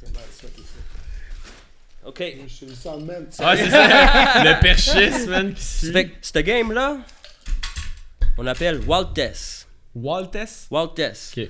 [0.00, 0.46] Tellement ça.
[2.04, 2.22] Ok.
[2.46, 3.26] Je le sens même.
[3.38, 4.44] Ah, c'est ça.
[4.44, 5.92] le perchiste, man, qui Ça suit.
[5.92, 6.98] fait que ce game-là,
[8.38, 8.80] on appelle.
[8.86, 9.66] Waltess?
[9.94, 10.68] Wild Test.
[10.70, 11.48] Ok.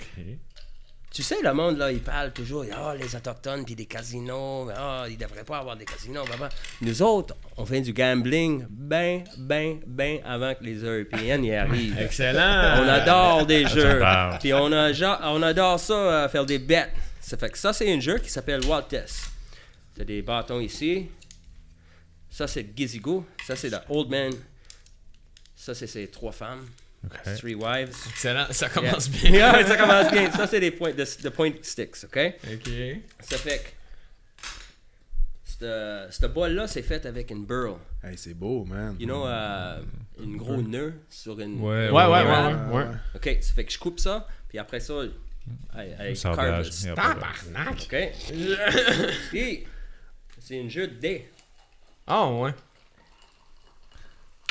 [1.12, 5.06] Tu sais, le monde, là, il parle toujours, ah, les Autochtones, puis des casinos, ah,
[5.10, 6.55] ils devraient pas avoir des casinos, blablabla.
[6.82, 11.98] Nous autres, on fait du gambling ben, ben, ben avant que les Européens y arrivent.
[12.01, 12.81] Excellent.
[12.85, 13.98] On adore des jeux.
[13.98, 14.39] parle.
[14.39, 14.93] Puis on, a,
[15.24, 16.93] on adore ça, euh, faire des bêtes.
[17.20, 18.86] Ça fait que ça, c'est un jeu qui s'appelle Wild
[20.05, 21.09] Des bâtons ici.
[22.31, 23.27] Ça, c'est Gizigo.
[23.47, 24.32] Ça, c'est the Old Man.
[25.56, 26.66] Ça, c'est ses trois femmes.
[27.05, 27.35] Ok.
[27.39, 27.94] Three wives.
[28.10, 28.47] Excellent.
[28.51, 29.52] Ça commence Yeah.
[29.59, 29.66] bien.
[29.66, 30.31] Ça commence bien.
[30.32, 32.18] Ça, c'est des points, de, de point sticks, OK?
[32.52, 32.70] Ok.
[33.20, 33.68] Ça fait que.
[35.44, 37.77] cette- Ce bol-là, c'est fait avec une burl.
[38.02, 38.97] Hey, c'est beau, man.
[38.98, 39.81] You know, euh,
[40.22, 41.60] une gros nœud sur une.
[41.60, 42.86] Ouais, Ouais, ouais, ouais, Ouais.
[43.14, 44.94] OK, ça fait que je coupe ça, puis après ça,
[45.74, 46.82] I, I Ça carve engage, it.
[46.85, 47.89] y a pas de- Tabarnak.
[47.93, 48.12] OK?
[49.31, 49.66] puis,
[50.51, 51.28] c'est un jeu de dés.
[52.09, 52.51] Ah, ouais.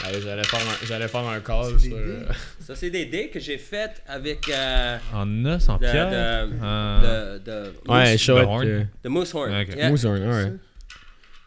[0.05, 1.93] Allez, j'allais faire un, j'allais faire un call sur.
[1.97, 2.26] euh,
[2.61, 6.09] Ça, c'est des dés que j'ai faites avec euh, En os, en de, pierre?
[6.09, 7.01] de, Ah.
[7.03, 8.38] de, de Ouais, moose, shot.
[8.38, 8.65] horn.
[8.65, 9.53] euh, de moose horn.
[9.61, 9.76] Ok.
[9.76, 9.89] Yeah.
[9.89, 10.53] Moosehorn, ouais.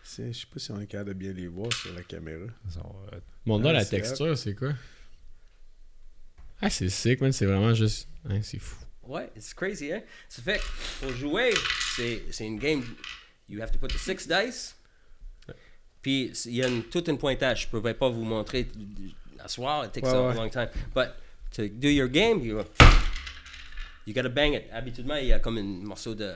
[0.04, 2.40] Je sais pas si on est capable de bien les voir sur la caméra.
[2.42, 4.72] Euh, Montre-moi Ouais, la c'est texture, c'est quoi?
[6.60, 7.32] Ah, c'est sick, man.
[7.32, 8.06] C'est vraiment juste.
[8.28, 8.76] Ouais, c'est fou.
[9.04, 10.02] Ouais, c'est crazy, hein?
[10.28, 11.54] Ça fait que pour jouer,
[11.96, 12.84] c'est c'est une game.
[13.48, 14.74] You have to put the six dice.
[16.00, 17.62] Puis il y a une, toute une pointage.
[17.62, 18.66] Je ne pourrais pas vous montrer
[19.38, 19.84] à soir.
[19.84, 20.34] It takes Ouais, a ouais.
[20.34, 20.68] long time.
[20.94, 21.10] But
[21.52, 22.62] to do your game, you,
[24.06, 24.64] you gotta bang it.
[24.72, 26.32] Habituellement, il y a comme un morceau de.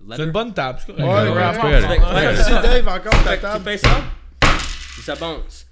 [0.00, 0.26] C'est leather.
[0.26, 0.80] une bonne table.
[0.88, 3.64] Ouais, ouais, ouais, Dave, encore ta que tu table.
[3.64, 4.02] fais ça,
[4.40, 5.66] puis ça bounce.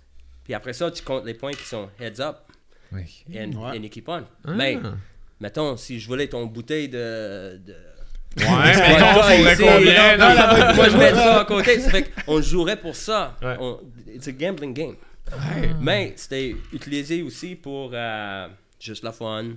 [0.44, 2.36] Puis après ça, tu comptes les points qui sont heads up
[2.92, 3.24] oui.
[3.34, 4.24] and, and you keep on.
[4.44, 4.52] Ah.
[4.52, 4.78] Mais,
[5.40, 7.74] mettons, si je voulais ton bouteille de- de
[8.36, 10.68] Ouais, mais on ici, combien non, là?
[10.68, 11.80] non, Moi, je mets ça à côté?
[11.80, 13.36] Ça fait qu'on jouerait pour ça.
[13.42, 13.56] Ouais.
[13.58, 14.96] On- it's a gambling game.
[15.80, 18.48] Mais c'était utilisé aussi pour euh,
[18.78, 19.56] juste la fun,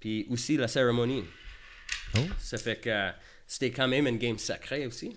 [0.00, 1.24] puis aussi la cérémonie.
[2.16, 2.20] Oh.
[2.38, 3.10] Ça fait que euh,
[3.46, 5.16] c'était quand même une game sacrée aussi.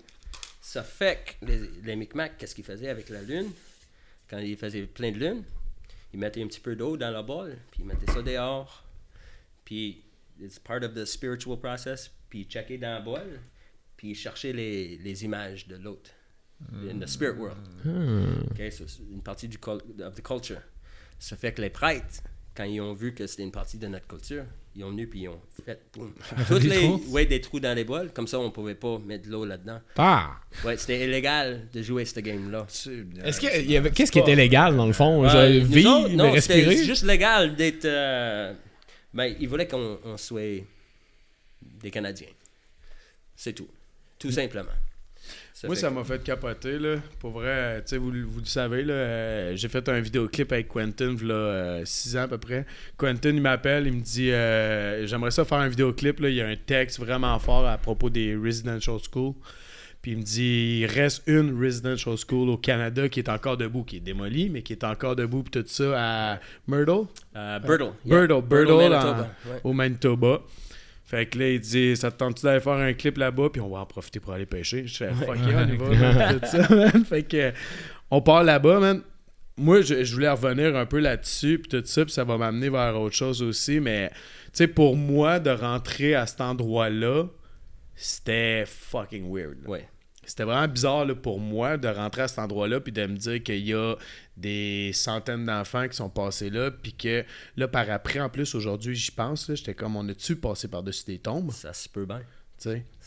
[0.60, 3.50] Ça fait que les, les Micmacs, qu'est-ce qu'ils faisaient avec la lune?
[4.30, 5.42] Quand ils faisaient plein de lune,
[6.14, 8.84] ils mettaient un petit peu d'eau dans la bol, puis ils mettaient ça dehors.
[9.64, 10.02] Puis,
[10.40, 12.10] it's part of the spiritual process.
[12.32, 13.40] Puis, ils checkaient dans la bol,
[13.94, 16.10] puis ils cherchaient les, les images de l'autre.
[16.90, 17.58] In the spirit world.
[18.52, 20.62] Okay, so c'est une partie du of the culture.
[21.18, 22.22] Ça fait que les prêtres,
[22.56, 24.44] quand ils ont vu que c'était une partie de notre culture,
[24.74, 26.14] ils ont venu puis ils ont fait boum.
[26.48, 27.02] Toutes Des les trous?
[27.10, 29.80] ouais, des trous dans les bols, comme ça on pouvait pas mettre de l'eau là-dedans.
[29.98, 30.36] Ah!
[30.64, 32.64] Ouais, c'était illégal de jouer ce game-là.
[33.24, 35.24] Est-ce que il y avait qu'est-ce qui était légal dans le fond?
[35.28, 37.84] Euh, vivre, autres, non, respirer c'était juste légal d'être.
[37.84, 38.54] euh,
[39.12, 40.64] ben, ils voulaient qu'on on soit
[41.82, 42.28] des Canadiens.
[43.36, 43.68] C'est tout.
[44.18, 44.70] Tout simplement.
[45.64, 46.96] Moi, ça m'a fait capoter, là.
[47.20, 50.50] Pour vrai, tu sais, vous, le- vous le savez, là, euh, j'ai fait un vidéoclip
[50.52, 52.66] avec Quentin, là, 6 ans à peu près.
[52.96, 56.28] Quentin, il m'appelle, il me dit euh, J'aimerais ça faire un vidéoclip, là.
[56.28, 59.34] Il y a un texte vraiment fort à propos des residential schools.
[60.02, 63.84] Puis il me dit Il reste une residential school au Canada qui est encore debout,
[63.84, 67.06] qui est démolie, mais qui est encore debout, puis tout ça à Myrtle?
[67.36, 67.92] Euh, Birdle.
[68.04, 68.26] yeah.
[68.26, 69.30] Birdle, Birdle, Manitoba.
[69.46, 69.60] Ouais.
[69.62, 70.42] au Manitoba.
[71.12, 73.50] Fait que là, il dit Ça te tente-tu d'aller faire un clip là-bas?
[73.52, 74.86] Puis on va en profiter pour aller pêcher.
[74.86, 77.04] Je fais Fuck yeah, on y va, tout ça, man.
[77.04, 77.52] Fait que
[78.10, 79.02] on part là-bas, man.
[79.58, 82.70] Moi, je, je voulais revenir un peu là-dessus, puis tout ça, puis ça va m'amener
[82.70, 83.78] vers autre chose aussi.
[83.80, 84.16] Mais, tu
[84.54, 87.26] sais, pour moi, de rentrer à cet endroit-là,
[87.94, 89.62] c'était fucking weird.
[89.64, 89.68] là.
[89.68, 89.88] Ouais.
[90.24, 93.42] C'était vraiment bizarre là, pour moi de rentrer à cet endroit-là puis de me dire
[93.42, 93.96] qu'il y a
[94.36, 97.24] des centaines d'enfants qui sont passés là puis que
[97.56, 101.18] là par après en plus aujourd'hui j'y pense j'étais comme on a-tu passé par-dessus des
[101.18, 101.50] tombes?
[101.50, 102.22] Ça se peut bien.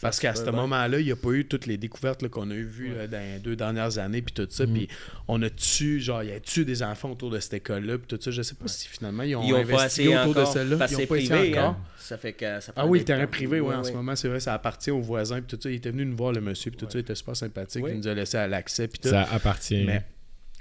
[0.01, 2.53] Parce qu'à ce moment-là il n'y a pas eu toutes les découvertes là, qu'on a
[2.53, 4.87] eues vues là, dans les deux dernières années puis tout ça puis
[5.27, 8.31] on a-tu genre y a-tu des enfants autour de cette école-là puis tout ça.
[8.31, 10.47] Je sais pas si finalement ils ont, Ils ont pas investigué assez autour encore.
[10.49, 11.69] de celle-là Parce ils que ont c'est pas essayé privé, encore.
[11.69, 11.77] hein.
[11.97, 14.27] Ça fait que ça ah oui, le terrain privé, oui, Ouais, en ce moment, c'est
[14.27, 15.71] vrai, ça appartient aux voisins, puis tout ça.
[15.71, 17.97] Il était venu nous voir, le monsieur, puis tout ça, il était super sympathique, il
[17.97, 19.09] nous a laissé à l'accès, puis tout.
[19.09, 19.85] Ça appartient.
[19.85, 20.03] Mais,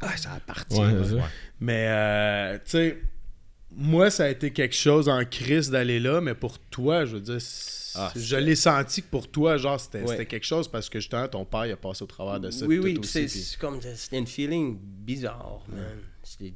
[0.01, 0.81] ah, ça appartient.
[1.61, 2.99] Mais, euh, tu sais,
[3.77, 7.21] moi, ça a été quelque chose en crise d'aller là, mais pour toi, je veux
[7.21, 7.41] dire,
[7.97, 10.27] Ah, je l'ai senti que pour toi, genre, c'était Ouais.
[10.27, 12.67] quelque chose parce que justement, ton père, il a passé au travers de ça.
[12.67, 16.01] Oui, oui, c'est puis- comme c'était une feeling bizarre, man.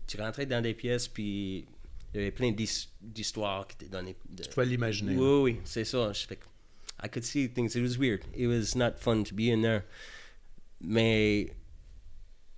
[0.06, 1.66] Tu rentrais dans des pièces, puis
[2.14, 4.16] il y avait plein d'his- d'histoires qui étaient données.
[4.28, 5.14] de- Tu pouvais l'imaginer.
[5.16, 6.12] Oui, oui, c'est ça.
[6.12, 6.38] Je fais
[7.04, 7.76] I could see things.
[7.76, 8.22] It was weird.
[8.36, 9.82] It was not fun to be in there.
[10.80, 11.52] Mais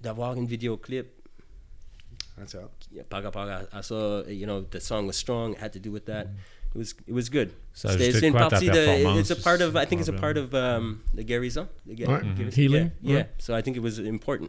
[0.01, 1.07] d'avoir une vidéoclip
[3.11, 5.91] par rapport à, à ça, you know, the song was strong, it had to do
[5.91, 6.27] with that.
[6.73, 7.51] It was, it was good.
[7.75, 10.37] C'est une quoi partie de, it's a part of, I think it's a c'est part
[10.37, 11.67] of um, the guérison.
[11.89, 12.61] The ga- Ouais, guérison.
[12.61, 13.27] healing, Yeah, yeah.
[13.39, 14.49] So I think it was important.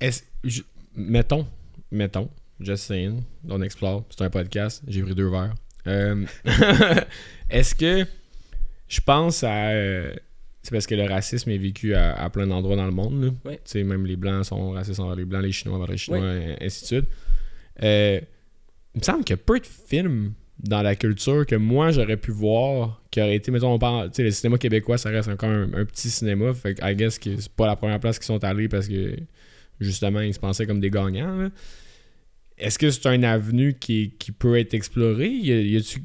[0.00, 0.62] Est-ce- je-
[0.96, 1.46] mettons,
[1.90, 2.28] mettons,
[2.60, 5.54] just saying, on explore, c'est un podcast, j'ai pris deux verres.
[5.86, 6.24] Euh,
[7.50, 8.04] Est-ce que
[8.88, 9.70] je pense à.
[9.70, 10.14] euh,
[10.62, 13.34] c'est parce que le racisme est vécu à, à plein d'endroits dans le monde.
[13.44, 13.52] là.
[13.64, 16.56] Sais, même les Blancs sont racistes envers les Blancs, les Chinois envers les Chinois, Ouais.
[16.60, 17.04] et ainsi de suite.
[17.82, 18.20] Euh,
[18.94, 22.16] il me semble qu'il y a peu de films dans la culture que moi j'aurais
[22.16, 25.28] pu voir qui aurait été, mettons, on parle, tu sais, le cinéma québécois, ça reste
[25.28, 26.54] encore un, un petit cinéma.
[26.54, 29.16] Fait que, I guess que c'est pas la première place qu'ils sont allés parce que
[29.80, 31.36] justement, ils se pensaient comme des gagnants.
[31.36, 31.48] là.
[32.58, 35.28] Est-ce que c'est un avenue qui, qui peut être exploré?
[35.28, 36.02] Y a-tu-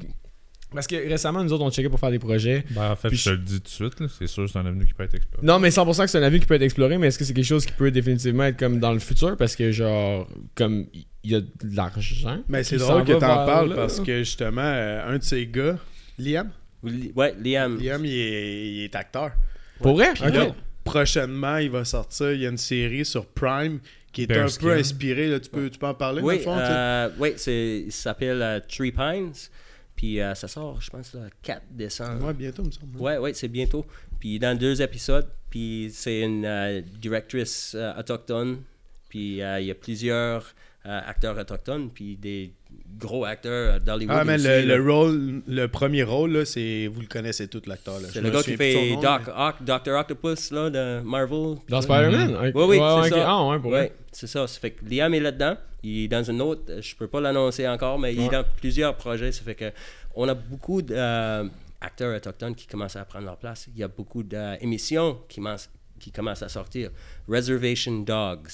[0.74, 2.64] Parce que récemment, nous autres, on checkait pour faire des projets.
[2.72, 4.58] Ben, en fait, je te le dis tout de suite, là, c'est sûr que c'est
[4.58, 5.46] un avenue qui peut être exploré.
[5.46, 7.32] Non, mais 100% que c'est un avenue qui peut être exploré, mais est-ce que c'est
[7.34, 9.36] quelque chose qui peut définitivement être comme dans le futur?
[9.36, 10.86] Parce que, genre, comme
[11.24, 11.46] il y a de
[11.76, 12.42] l'argent.
[12.48, 15.76] Mais c'est drôle que t'en parles parce que justement, euh, un de ces gars,
[16.18, 16.50] Liam,
[16.84, 17.76] Li- Ouais, Liam.
[17.78, 19.32] Liam, il est, il est acteur.
[19.80, 20.12] Pour vrai?
[20.14, 20.34] Puis Ok.
[20.34, 20.54] là,
[20.84, 23.80] prochainement, il va sortir, il y a une série sur Prime
[24.12, 25.28] qui est un peu inspiré.
[25.28, 25.38] Là.
[25.40, 26.70] Tu, peux, tu peux en parler, Oui, dans le fond?
[26.70, 29.32] euh, oui c'est, il s'appelle euh, Three Pines.
[29.96, 32.26] Puis euh, ça sort, je pense, le 4 décembre.
[32.26, 32.96] Ouais, bientôt, me semble.
[32.98, 33.84] Ouais, ouais, c'est bientôt.
[34.20, 38.58] Puis dans deux épisodes, puis c'est une euh, directrice euh, autochtone.
[39.08, 40.54] Puis euh, il y a plusieurs
[40.88, 42.52] euh, acteurs autochtones, puis des
[42.98, 44.16] gros acteurs d'Hollywood.
[44.18, 46.86] Ah, mais aussi, le, le rôle, le premier rôle, là, c'est.
[46.86, 48.00] Vous le connaissez tout, l'acteur.
[48.00, 48.08] là.
[48.10, 49.54] C'est le gars qui fait nom, Doc mais- Ock,
[49.84, 49.92] Dr.
[49.98, 51.56] Octopus là, de Marvel.
[51.68, 52.36] Dans Spider-Man?
[52.42, 53.24] Oui, oui, Ouais, c'est ça.
[53.28, 54.46] Ah, ouais, pour Ouais, c'est ça.
[54.46, 55.56] Ça fait que Liam est là-dedans.
[55.82, 58.44] Il est dans une autre, euh, je peux pas l'annoncer encore, mais il est dans
[58.56, 59.30] plusieurs projets.
[59.30, 59.70] Ça fait que
[60.16, 63.68] on a beaucoup d'acteurs autochtones qui commencent à prendre leur place.
[63.72, 65.70] Il y a beaucoup d'émissions qui, commencent-
[66.00, 66.90] qui commencent à sortir.
[67.28, 68.48] Reservation Dogs.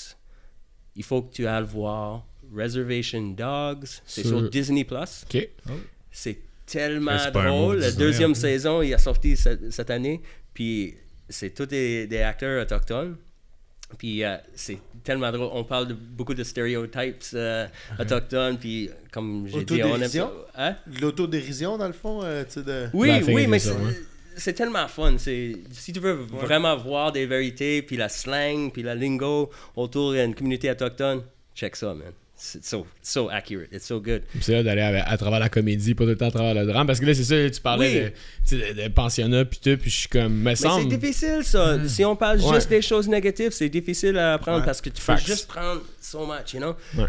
[0.96, 2.24] Il faut que tu ailles le voir.
[2.54, 3.86] Reservation Dogs.
[4.06, 5.24] C'est Sur- sur Disney Plus.
[5.24, 5.48] Ok.
[6.10, 7.78] C'est tellement drôle.
[7.78, 8.34] La deuxième hein.
[8.34, 10.22] saison, il a sorti cette, cette année.
[10.52, 10.94] Puis
[11.28, 13.16] c'est tous des, des acteurs autochtones.
[13.98, 15.50] Puis euh, c'est tellement drôle.
[15.52, 17.66] On parle de beaucoup de stéréotypes euh,
[17.98, 18.58] autochtones.
[18.58, 20.32] Puis comme j'ai dit, on aime ça.
[20.56, 20.76] Hein?
[21.00, 22.88] L'autodérision, dans le fond, euh, de...
[22.94, 23.58] Oui, oui, mais
[24.36, 25.16] c'est, tellement fun.
[25.18, 25.56] Si
[25.92, 30.70] tu veux vraiment voir des vérités, puis la slang, puis la lingo autour d'une communauté
[30.70, 31.22] autochtone,
[31.54, 32.12] check ça, man.
[32.36, 33.68] It's so, so accurate.
[33.72, 34.22] It's so good.
[34.40, 36.66] C'est là d'aller à, à travers la comédie, pas tout le temps à travers le
[36.66, 36.86] drame.
[36.86, 38.12] Parce que là, c'est ça, tu parlais
[38.50, 38.58] Oui.
[38.58, 41.78] de, de, pensionnat, puis tout, puis je suis comme, me Mais c'est difficile, ça.
[41.88, 42.54] Si on parle Ouais.
[42.54, 44.64] juste des choses négatives, c'est difficile à apprendre Ouais.
[44.66, 45.22] parce que tu Facts.
[45.24, 46.74] peux juste prendre so much, you know?
[46.98, 47.08] Ouais.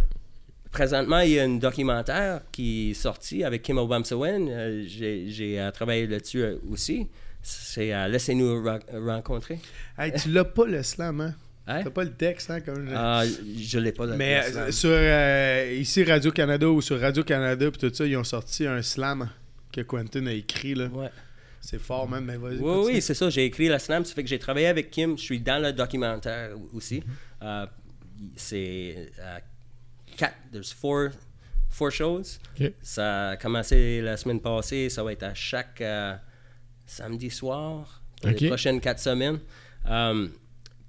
[0.76, 4.50] Présentement, il y a un documentaire qui est sorti avec Kim Obamsawen.
[4.50, 7.08] Euh, j'ai j'ai, euh, travaillé là-dessus euh, aussi.
[7.42, 8.62] C'est euh, Laissez-nous
[8.92, 9.60] rencontrer.
[9.98, 11.36] Hey, tu l'as pas, le slam, hein?
[11.66, 11.82] Hein?
[11.82, 12.60] T'as pas le texte, hein?
[12.60, 12.90] Comme...
[12.94, 13.24] Ah,
[13.58, 14.06] je l'ai pas.
[14.08, 18.68] Mais le sur euh, ici Radio-Canada ou sur Radio-Canada puis tout ça, ils ont sorti
[18.68, 19.30] un slam
[19.72, 20.88] que Quentin a écrit là.
[20.88, 21.10] Ouais.
[21.62, 22.58] C'est fort même, mais vas-y.
[22.58, 22.96] Oui, continue.
[22.96, 23.30] oui, c'est ça.
[23.30, 24.04] J'ai écrit la slam.
[24.04, 25.18] Ça fait que j'ai travaillé avec Kim.
[25.18, 27.02] Je suis dans le documentaire aussi.
[27.42, 27.66] Euh,
[28.36, 29.40] c'est euh,
[30.16, 31.10] quatre, there's four,
[31.70, 32.40] four shows.
[32.82, 34.90] Ça a commencé la semaine passée.
[34.90, 36.16] Ça va être à chaque euh,
[36.86, 39.40] samedi soir pour les prochaines quatre semaines.
[39.88, 40.32] Um,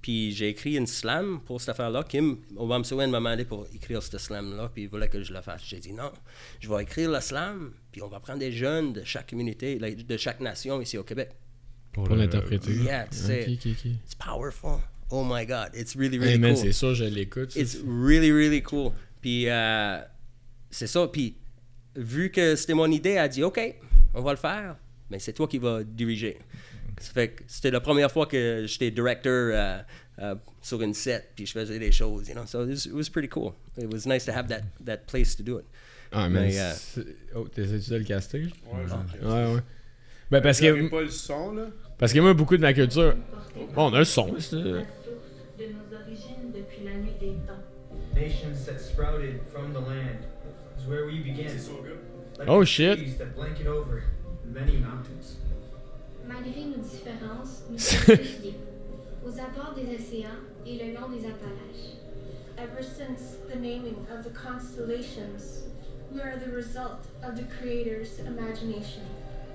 [0.01, 2.05] puis j'ai écrit une slam pour cette affaire-là.
[2.05, 5.63] Kim Obamsawen m'a demandé pour écrire cette slam-là, puis il voulait que je la fasse.
[5.67, 6.13] J'ai dit non,
[6.61, 10.17] je vais écrire la slam, puis on va prendre des jeunes de chaque communauté, de
[10.17, 11.31] chaque nation ici au Québec.
[11.93, 12.73] Pour l'interpréter.
[12.73, 13.43] Yeah, tu sais.
[13.49, 13.91] Ok, ok, ok.
[14.05, 14.81] It's powerful.
[15.11, 16.63] Oh my God, it's really, Hey, really man, cool.
[16.63, 17.53] c'est sûr, je l'écoute.
[17.53, 17.61] ça.
[17.61, 18.93] It's really, really cool.
[19.27, 19.99] Puis, euh,
[20.71, 21.09] c'est ça.
[21.09, 21.35] Puis,
[21.97, 23.61] vu que c'était mon idée, elle a dit, OK,
[24.15, 24.77] on va le faire,
[25.11, 26.39] mais c'est toi qui vas diriger.
[27.01, 29.83] Ça fait que c'était la première fois que j'étais directeur euh,
[30.21, 32.47] euh, sur une set, puis je faisais des choses, you know.
[32.47, 33.55] So it was, it was pretty cool.
[33.77, 35.65] It was nice to have that, that place to do it.
[36.13, 36.43] Ah, mais.
[36.43, 38.43] Mais, euh, c'est- Oh, t'essaies-tu de le caster?
[38.43, 39.61] Ouais, je- Ouais, ouais.
[40.31, 41.67] Ben, parce que, pas le son là.
[41.99, 43.17] parce que moi, beaucoup de ma culture.
[43.75, 44.55] Bon, on a le son, c'est-
[48.17, 50.25] Nations that sprouted from the land
[50.79, 51.55] is where we began.
[52.39, 52.99] Like Oh, the shit.
[52.99, 54.05] trees that blanket over
[54.45, 55.37] many mountains.
[56.27, 58.55] Malgré nos différences, nous sommes liés.
[59.25, 61.97] Aux abords des océans et le long des Appalaches.
[62.57, 65.65] Ever since the naming of the constellations,
[66.11, 69.03] we are the result of the Creator's imagination.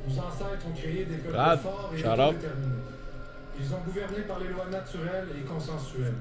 [0.07, 2.35] Nos ancêtres ont créé des peuples ah, forts et shout out.
[2.35, 2.83] autodéterminés.
[3.59, 6.13] Ils ont gouverné par les lois naturelles et consensuelles.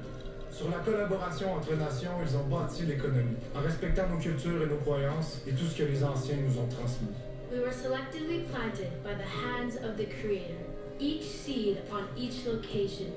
[0.53, 4.77] Sur la collaboration entre nations, ils ont bâti l'économie, en respectant nos cultures et nos
[4.77, 7.15] croyances et tout ce que les anciens nous ont transmis.
[7.53, 10.55] We were selectively planted by the hands of the Creator.
[11.01, 13.13] Each seed on each location,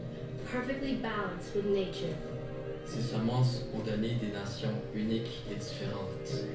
[0.52, 2.16] perfectly balanced with nature.
[2.86, 6.48] Ces semences ont donné des nations uniques et différentes.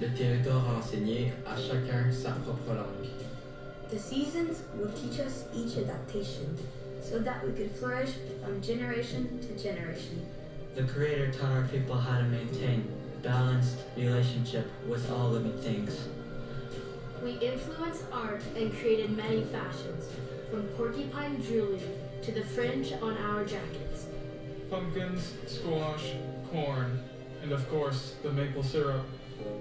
[0.00, 3.08] Le territoire a enseigné à chacun sa propre langue.
[3.90, 6.46] The seasons will teach us each adaptation,
[7.02, 8.12] so that we could flourish
[8.44, 10.26] from generation to generation.
[10.74, 12.90] The Creator taught our people how to maintain
[13.22, 16.08] balanced relationship with all living things.
[17.22, 20.08] We influenced art and created many fashions,
[20.50, 21.80] from porcupine jewelry
[22.22, 24.06] to the fringe on our jackets.
[24.70, 26.12] Pumpkins, squash,
[26.50, 26.98] corn,
[27.42, 29.04] and of course the maple syrup.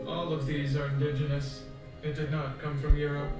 [0.07, 1.63] All of these are indigenous.
[2.03, 3.31] It did not come from Europe.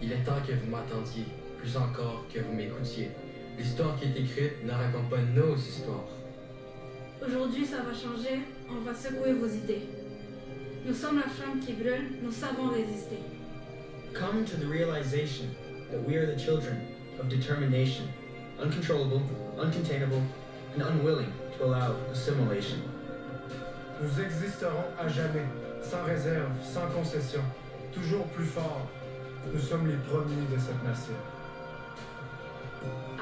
[0.00, 1.24] Il est temps que vous m'attendiez,
[1.62, 3.10] plus encore que vous m'écoutiez.
[3.56, 6.08] L'histoire qui est écrite ne raconte pas nos histoires.
[7.24, 9.82] Aujourd'hui, ça va changer, on va secouer vos idées.
[10.84, 13.18] Nous sommes la flamme qui brûle, nous savons résister.
[14.12, 15.46] Come to the realization
[15.92, 16.80] that we are the children
[17.20, 18.06] of determination,
[18.60, 19.22] uncontrollable,
[19.56, 20.20] uncontainable,
[20.74, 22.78] and unwilling to allow assimilation.
[24.02, 25.46] Nous existerons à jamais,
[25.80, 27.42] sans réserve, sans concession,
[27.92, 28.88] toujours plus forts.
[29.54, 31.14] Nous sommes les premiers de cette nation.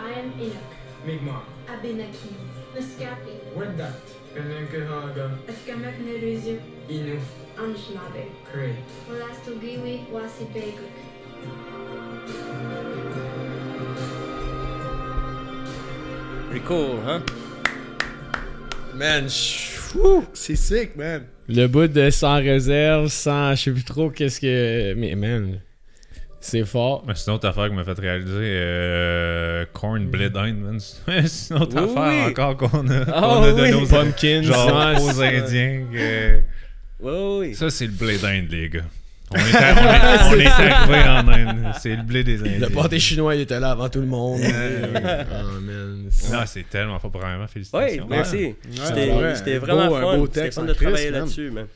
[0.02, 0.72] I am Enoch,
[1.06, 2.34] Mi'kmaq, Abenaki,
[2.74, 4.00] Naskapi, Wendat,
[4.34, 6.58] Kanenkahaga, Eskamek Neruzu,
[6.88, 7.18] Inu,
[7.58, 8.76] Anishinaabe, Cree.
[9.08, 10.94] Wolastogiwi, Wasipeguk.
[16.48, 17.22] Pretty cool, hein?
[18.94, 19.28] Man!
[19.28, 21.26] C'est sick, man.
[21.48, 23.54] Le bout de sans réserve, sans.
[23.54, 24.94] Je sais plus trop qu'est-ce que.
[24.94, 25.60] Mais man,
[26.40, 27.04] c'est fort.
[27.06, 28.32] Mais c'est une autre affaire qui m'a fait réaliser.
[28.34, 30.78] Euh, corn Blade man.
[31.26, 32.30] C'est une autre Oui, affaire oui.
[32.32, 33.82] encore qu'on a, Ah qu'on a donné oui.
[33.82, 35.82] aux, Pumpkins, genre, ouais, aux Indiens.
[35.92, 36.40] que-
[37.00, 37.54] Oui, oui.
[37.54, 38.80] Ça, c'est le blé d'Inde, les gars.
[39.32, 41.72] On est, à- on est, on est arrivé en Inde.
[41.80, 42.58] C'est le blé des Indiens.
[42.68, 44.40] Le pâté chinois, il était là avant tout le monde.
[44.42, 46.10] oh man.
[46.32, 48.06] Non, c'est tellement pas vraiment Oui, félicitations.
[48.10, 48.54] merci.
[48.82, 50.16] C'était ouais, c'était vraiment beau- un fun.
[50.18, 51.20] beau C'était texte fun en de Christ, travailler man.
[51.20, 51.66] là-dessus, man.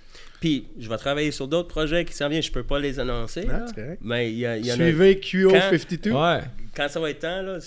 [0.45, 2.43] Puis, je vais travailler sur d'autres projets qui s'en viennent.
[2.43, 3.47] Je peux pas les annoncer.
[3.49, 3.65] Ah, là.
[3.66, 4.01] c'est correct.
[4.05, 4.77] mais il y, a- y en a.
[4.77, 6.11] Suivez QO52.
[6.12, 6.45] Ouais.
[6.77, 7.59] Quand ça va être temps, là,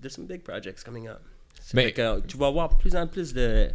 [0.00, 1.18] there's some big projects coming up.
[1.60, 3.68] Ça Ben- que tu vas avoir plus en plus de,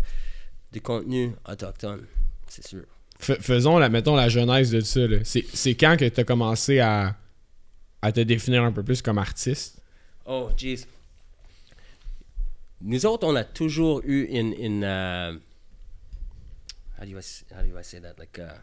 [0.71, 2.05] de contenu autochtone,
[2.47, 2.83] c'est sûr.
[3.21, 5.01] F- faisons, la, mettons, la genèse de ça.
[5.25, 7.13] c'est quand que tu as commencé à,
[8.01, 9.81] à te définir un peu plus comme artiste?
[10.25, 10.79] Oh, jeez.
[12.81, 14.53] Nous autres, on a toujours eu une.
[14.53, 15.33] une euh,
[16.99, 18.15] how, do you, s- how do I say that?
[18.17, 18.53] Like, uh,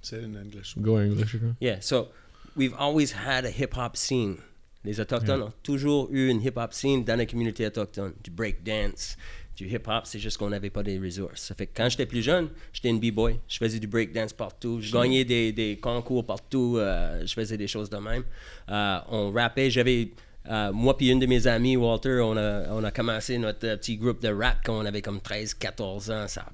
[0.00, 0.74] C'est in English.
[0.78, 1.36] Go English.
[1.60, 2.08] Yeah, so
[2.56, 4.36] we've always had a hip hop scene.
[4.84, 8.14] Les Autochtones ont toujours eu une hip hop scene dans la communauté autochtone.
[8.24, 9.16] Du break dance,
[9.56, 11.40] du hip hop, c'est juste qu'on n'avait pas des ressources.
[11.42, 13.38] Ça fait que quand j'étais plus jeune, j'étais une b-boy.
[13.46, 14.80] Je faisais du break dance partout.
[14.80, 16.78] Je gagnais des, des concours partout.
[16.78, 18.24] euh, je faisais des choses de même.
[18.70, 19.70] Euh, on rappait.
[19.70, 20.08] J'avais.
[20.50, 23.76] euh, moi puis une de mes amies, Walter, on a, on a commencé notre euh,
[23.76, 26.26] petit groupe de rap quand on avait comme 13-14 ans.
[26.26, 26.44] Ça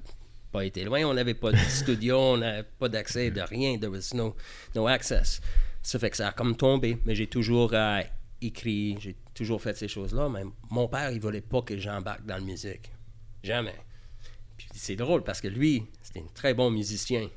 [0.51, 1.03] pas été loin.
[1.05, 3.77] On n'avait pas de studio, on n'avait pas d'accès de rien.
[3.77, 4.35] There was no,
[4.75, 5.41] no access.
[5.81, 6.97] Ça fait que ça a comme tombé.
[7.05, 8.01] Mais j'ai toujours euh,
[8.41, 10.29] écrit, j'ai toujours fait ces choses-là.
[10.29, 12.91] Mais mon père, il voulait pas que j'embarque dans la musique.
[13.43, 13.75] Jamais.
[14.57, 17.29] Puis c'est drôle parce que lui, c'était un très bon musicien.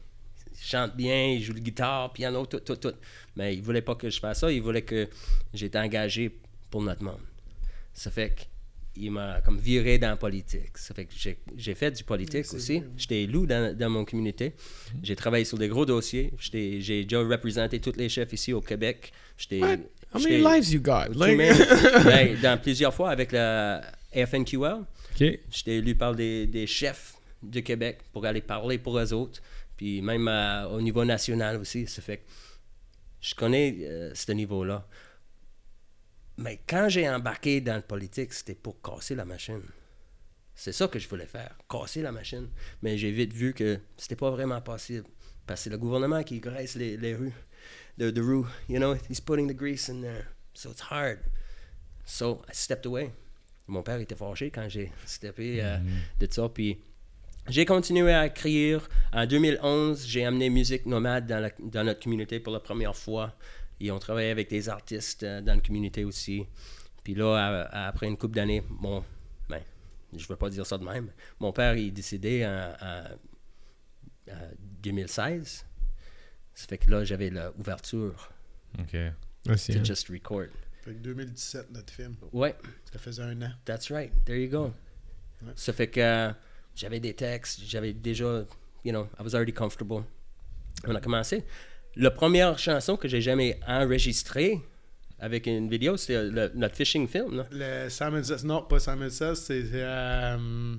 [0.50, 2.94] Il chante bien, il joue le guitare, piano, tout, tout, tout.
[3.36, 4.50] Mais il voulait pas que je fasse ça.
[4.50, 5.08] Il voulait que
[5.54, 6.38] j'étais engagé
[6.70, 7.20] pour notre monde.
[7.92, 8.48] Ça fait
[8.94, 10.76] qu'il m'a comme viré dans la politique.
[10.76, 11.12] Ça fait que
[11.56, 12.82] j'ai fait du politique aussi.
[12.96, 14.52] J'étais élu dans, dans mon communauté.
[15.02, 16.32] J'ai travaillé sur des gros dossiers.
[16.38, 19.12] J'ai déjà représenté tous les chefs ici au Québec.
[19.38, 19.60] J'étais.
[19.60, 21.14] How many j'étais- lives you got?
[21.14, 21.38] Like-
[22.04, 23.82] Ben, dans plusieurs fois avec la
[24.12, 24.56] FNQL.
[24.82, 25.38] ok.
[25.50, 29.40] J'étais élu par des, des chefs de Québec pour aller parler pour eux autres.
[29.76, 31.86] Puis même euh, au niveau national aussi.
[31.86, 32.22] Ça fait que
[33.22, 34.86] je connais euh, ce niveau-là.
[36.38, 39.62] Mais quand j'ai embarqué dans le politique, c'était pour casser la machine.
[40.54, 42.48] C'est ça que je voulais faire, casser la machine.
[42.82, 45.06] Mais j'ai vite vu que c'était pas vraiment possible.
[45.46, 47.32] Parce que c'est le gouvernement qui graisse les, les rues.
[47.98, 50.26] The, the roue, you know, he's putting the grease in there.
[50.54, 51.18] So it's hard.
[52.04, 53.10] So I stepped away.
[53.66, 55.78] Mon père était fâché quand j'ai steppé euh,
[56.18, 56.48] de ça.
[56.48, 56.78] Puis
[57.48, 58.88] j'ai continué à écrire.
[59.12, 63.36] En 2011, j'ai amené Musique Nomade dans, la- dans notre communauté pour la première fois.
[63.84, 66.46] Et on travaillait avec des artistes euh, dans la communauté aussi.
[67.02, 69.04] Puis là, à- à- après une couple d'années, mon,
[69.48, 69.60] ben,
[70.12, 71.10] je ne veux pas dire ça de même,
[71.40, 74.50] mon père est décédé en, en- en
[74.82, 75.64] 2016.
[76.54, 78.30] Ça fait que là, j'avais l'ouverture
[78.78, 78.96] Ok.
[79.48, 80.46] Ah, c'est- to just record.
[80.84, 82.14] Fait que 2017, notre film.
[82.32, 82.54] Ouais,
[82.92, 83.50] Ça faisait un an.
[83.64, 84.12] That's right.
[84.24, 84.72] There you go.
[85.56, 86.32] Ça fait que euh,
[86.74, 88.44] j'avais des textes, j'avais déjà,
[88.84, 90.04] you know, I was already comfortable.
[90.86, 91.44] On a commencé.
[91.96, 94.60] La première chanson que j'ai jamais enregistrée
[95.20, 97.36] avec une vidéo, c'était le- notre fishing film.
[97.36, 97.46] là.
[97.52, 99.62] Le Simon Says, non, pas Simon Says, c'est.
[99.74, 100.74] euh,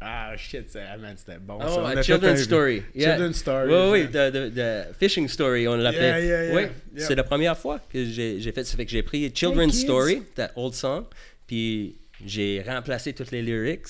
[0.00, 1.58] ah, shit, c'est- ah, man, c'était bon.
[1.60, 1.66] ça.
[1.70, 2.82] Oh, On a a fait Children's un- Story.
[2.94, 3.14] Yeah.
[3.16, 3.72] Children's Story.
[3.72, 6.00] Oui, oui, de, de- de Fishing Story, on l'appelait.
[6.08, 6.54] Yeah, yeah, yeah.
[6.54, 6.62] Oui,
[6.94, 7.06] Yeah.
[7.06, 8.76] c'est la première fois que j'ai fait ça.
[8.76, 9.76] Fait que j'ai pris Children's.
[9.80, 11.04] Story, that old song,
[11.46, 13.86] puis j'ai remplacé toutes les lyrics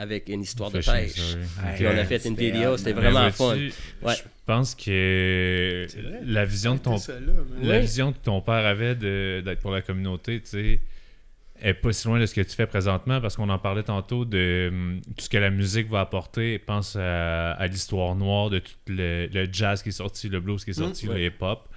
[0.00, 1.36] avec une histoire de pêche.
[1.76, 3.54] Puis on a fait une vidéo, c'était vraiment Mais fun.
[4.02, 4.14] Ouais.
[4.16, 5.86] Je pense que
[6.24, 6.98] la vision de ton là,
[7.62, 7.80] la Oui.
[7.82, 10.80] vision que ton père avait d'être pour la communauté, tu sais,
[11.62, 14.24] est pas si loin de ce que tu fais présentement parce qu'on en parlait tantôt
[14.24, 16.58] de hum, tout ce que la musique va apporter.
[16.58, 20.64] Pense à, à l'histoire noire de tout le, le jazz qui est sorti, le blues
[20.64, 21.14] qui est sorti, ouais.
[21.14, 21.68] le hip-hop,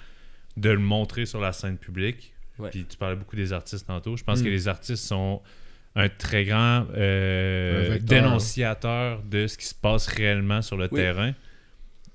[0.55, 2.33] de le montrer sur la scène publique.
[2.59, 2.69] Ouais.
[2.69, 4.15] Puis tu parlais beaucoup des artistes tantôt.
[4.15, 4.43] Je pense Mm.
[4.45, 5.41] que les artistes sont
[5.95, 10.99] un très grand euh, Un dénonciateur de ce qui se passe réellement sur le Oui.
[10.99, 11.34] terrain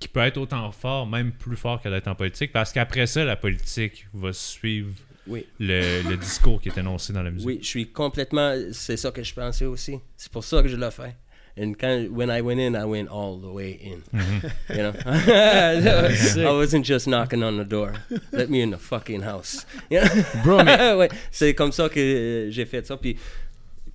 [0.01, 3.25] qui peut être autant fort, même plus fort que d'être en politique, parce qu'après ça,
[3.25, 4.91] la politique va suivre
[5.27, 5.45] Oui.
[5.59, 7.47] le, le discours qui est énoncé dans la musique.
[7.49, 8.55] Oui, je suis complètement.
[8.73, 9.99] C'est ça que je pensais aussi.
[10.17, 11.17] C'est pour ça que je l'ai fait.
[11.61, 13.99] And quand, when I went in, I went all the way in.
[14.17, 14.49] Mm-hmm.
[14.77, 14.93] You know?
[16.49, 17.93] I wasn't just knocking on the door.
[18.33, 19.67] Let me in the fucking house.
[19.91, 20.23] You know?
[20.45, 22.97] Bro, mais Ouais, c'est comme ça que j'ai fait ça.
[22.97, 23.17] Puis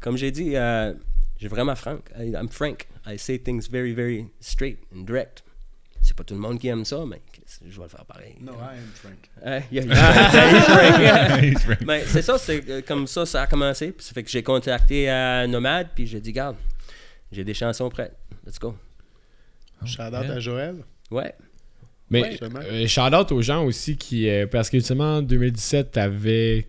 [0.04, 0.94] comme j'ai dit, euh,
[1.40, 1.98] j'ai vraiment franc.
[2.20, 2.88] I- I'm frank.
[3.08, 5.44] I say things very, very straight and direct.
[6.02, 7.22] C'est pas tout le monde qui aime ça, mais
[7.66, 8.36] je vais le faire pareil.
[8.42, 9.30] No, I am Frank.
[9.46, 11.44] Euh, yeah, he's frank.
[11.44, 11.82] He's frank.
[11.88, 13.92] Mais c'est ça, c'est euh, comme ça, ça a commencé.
[13.94, 16.58] Puis ça fait que j'ai contacté euh, Nomade, puis j'ai dit, garde,
[17.32, 18.16] j'ai des chansons prêtes.
[18.46, 18.76] Let's go.
[19.86, 20.76] Shout out à Joël.
[21.10, 21.34] Ouais.
[22.10, 24.30] Mais Ouais, euh, shout out aux gens aussi qui.
[24.30, 26.68] euh, parce que justement, en 2017, t'avais.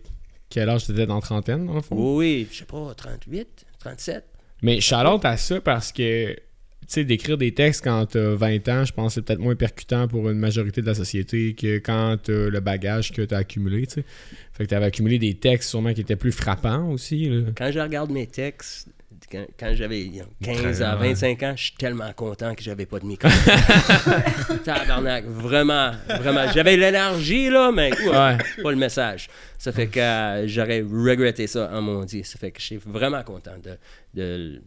[0.49, 1.95] Quel âge t'étais dans la trentaine, dans le fond?
[1.95, 4.23] Oui, oui, je sais pas, 38, 37.
[4.61, 6.35] Mais out à ça parce que.
[6.81, 9.55] Tu sais, d'écrire des textes quand t'as 20 ans, je pense que c'est peut-être moins
[9.55, 13.87] percutant pour une majorité de la société que quand t'as le bagage que t'as accumulé,
[13.87, 14.05] tu sais.
[14.53, 17.47] Fait que t'avais accumulé des textes sûrement qui étaient plus frappants aussi, là.
[17.57, 18.87] Quand je regarde mes textes,
[19.31, 21.07] quand, quand j'avais you know, 15 Très à bien.
[21.09, 23.29] 25 ans, je suis tellement content que j'avais pas de micro.
[24.63, 26.51] Tabarnak, vraiment, vraiment.
[26.53, 28.37] J'avais l'énergie, là, mais ouf, Ouais.
[28.63, 29.27] pas le message.
[29.57, 32.23] Ça fait que euh, j'aurais regretté ça, en mon Dieu.
[32.23, 33.71] Ça fait que je suis vraiment content de,
[34.13, 34.61] de le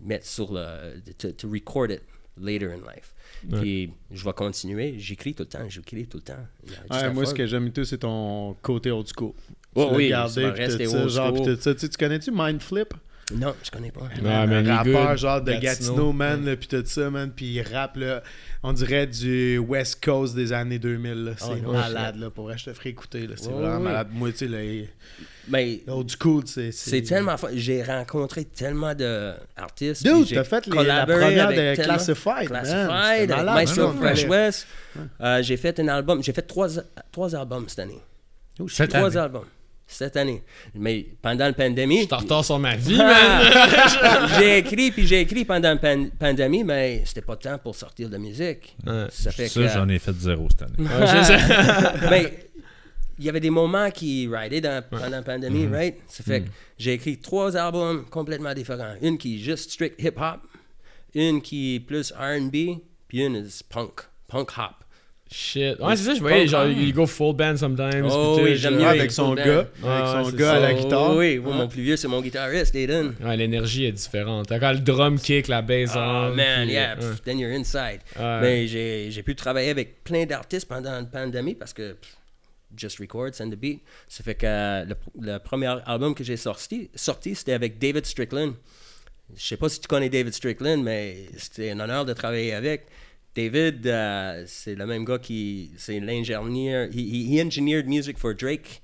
[0.00, 1.00] mettre sur le.
[1.04, 2.02] de to, to record it
[2.40, 3.14] later in life.
[3.60, 4.94] Puis je vais continuer.
[4.98, 6.46] J'écris tout le temps, j'écris tout le temps.
[6.90, 9.32] Ouais, moi, ce que j'aime tout, c'est ton côté old school.
[9.74, 11.42] Oh Tu oui, old genre.
[11.42, 12.92] Tu sais, tu connais-tu Mindflip?
[13.32, 14.00] Non, je connais pas.
[14.22, 15.18] Man, man, un rappeur good.
[15.18, 15.68] genre de Gatineau.
[15.92, 18.22] Gatineau, man, là, puis tout ça, man, puis il rappe, là,
[18.62, 21.32] on dirait du West Coast des années 2000, là.
[21.36, 23.82] C'est Oh, malade, là, pour vrai, je te ferai écouter, là, c'est Ouais, vraiment ouais.
[23.84, 24.08] malade.
[24.12, 24.84] Moi, tu sais, le
[25.48, 26.72] Mais old school, c'est...
[26.72, 27.48] C'est tellement fun.
[27.54, 30.02] J'ai rencontré tellement d'artistes.
[30.04, 32.62] Dude, t'as fait les- la première de tellement- Classified, man.
[32.64, 34.28] Classified, Maestro ça, Fresh ouais.
[34.28, 34.66] West.
[35.20, 36.22] Euh, j'ai fait un album.
[36.22, 36.68] J'ai fait trois,
[37.12, 38.00] trois albums cette année.
[38.68, 39.16] Cette trois année.
[39.16, 39.44] albums.
[39.92, 40.42] Cette année.
[40.74, 42.02] Mais pendant la pandémie.
[42.02, 43.52] Je suis en retard sur ma vie, man!
[44.38, 47.74] j'ai écrit, puis j'ai écrit pendant la pan- pandémie, mais c'était pas le temps pour
[47.74, 48.76] sortir de musique.
[48.86, 49.06] Ouais.
[49.10, 49.68] Ça fait Ça, que.
[49.68, 50.88] j'en ai fait zéro cette année.
[50.88, 52.46] Ouais, mais
[53.18, 55.72] il y avait des moments qui ridaient dans- pendant la pandémie, Mm-hmm.
[55.74, 55.96] right?
[56.06, 56.48] Ça fait que
[56.78, 58.94] j'ai écrit trois albums complètement différents.
[59.02, 60.40] Une qui est juste strict hip-hop,
[61.14, 64.79] une qui est plus R&B, puis une est punk, punk hop.
[65.32, 65.78] Shit.
[65.78, 68.04] Ouais, c'est ça, je voyais, genre, il go full band sometimes.
[68.10, 71.16] Oh oui, j'aime mieux avec son gars, avec son gars à la Oh, guitare.
[71.16, 73.14] Oui, oui, mon plus vieux, c'est mon guitariste, Aiden.
[73.22, 74.48] Ouais, l'énergie est différente.
[74.48, 78.00] T'as quand le drum kick, la bass Oh man, puis, yeah, pff, then you're inside.
[78.18, 82.16] Mais j'ai j'ai pu travailler avec plein d'artistes pendant la pandémie parce que pff,
[82.76, 83.82] just record, send the beat.
[84.08, 88.04] Ça fait que euh, le, le premier album que j'ai sorti, sorti c'était avec David
[88.04, 88.54] Strickland.
[89.36, 92.86] Je sais pas si tu connais David Strickland, mais c'était un honneur de travailler avec.
[93.34, 98.82] David, euh, c'est le même gars qui, c'est l'ingénieur, he, he, engineered music for Drake,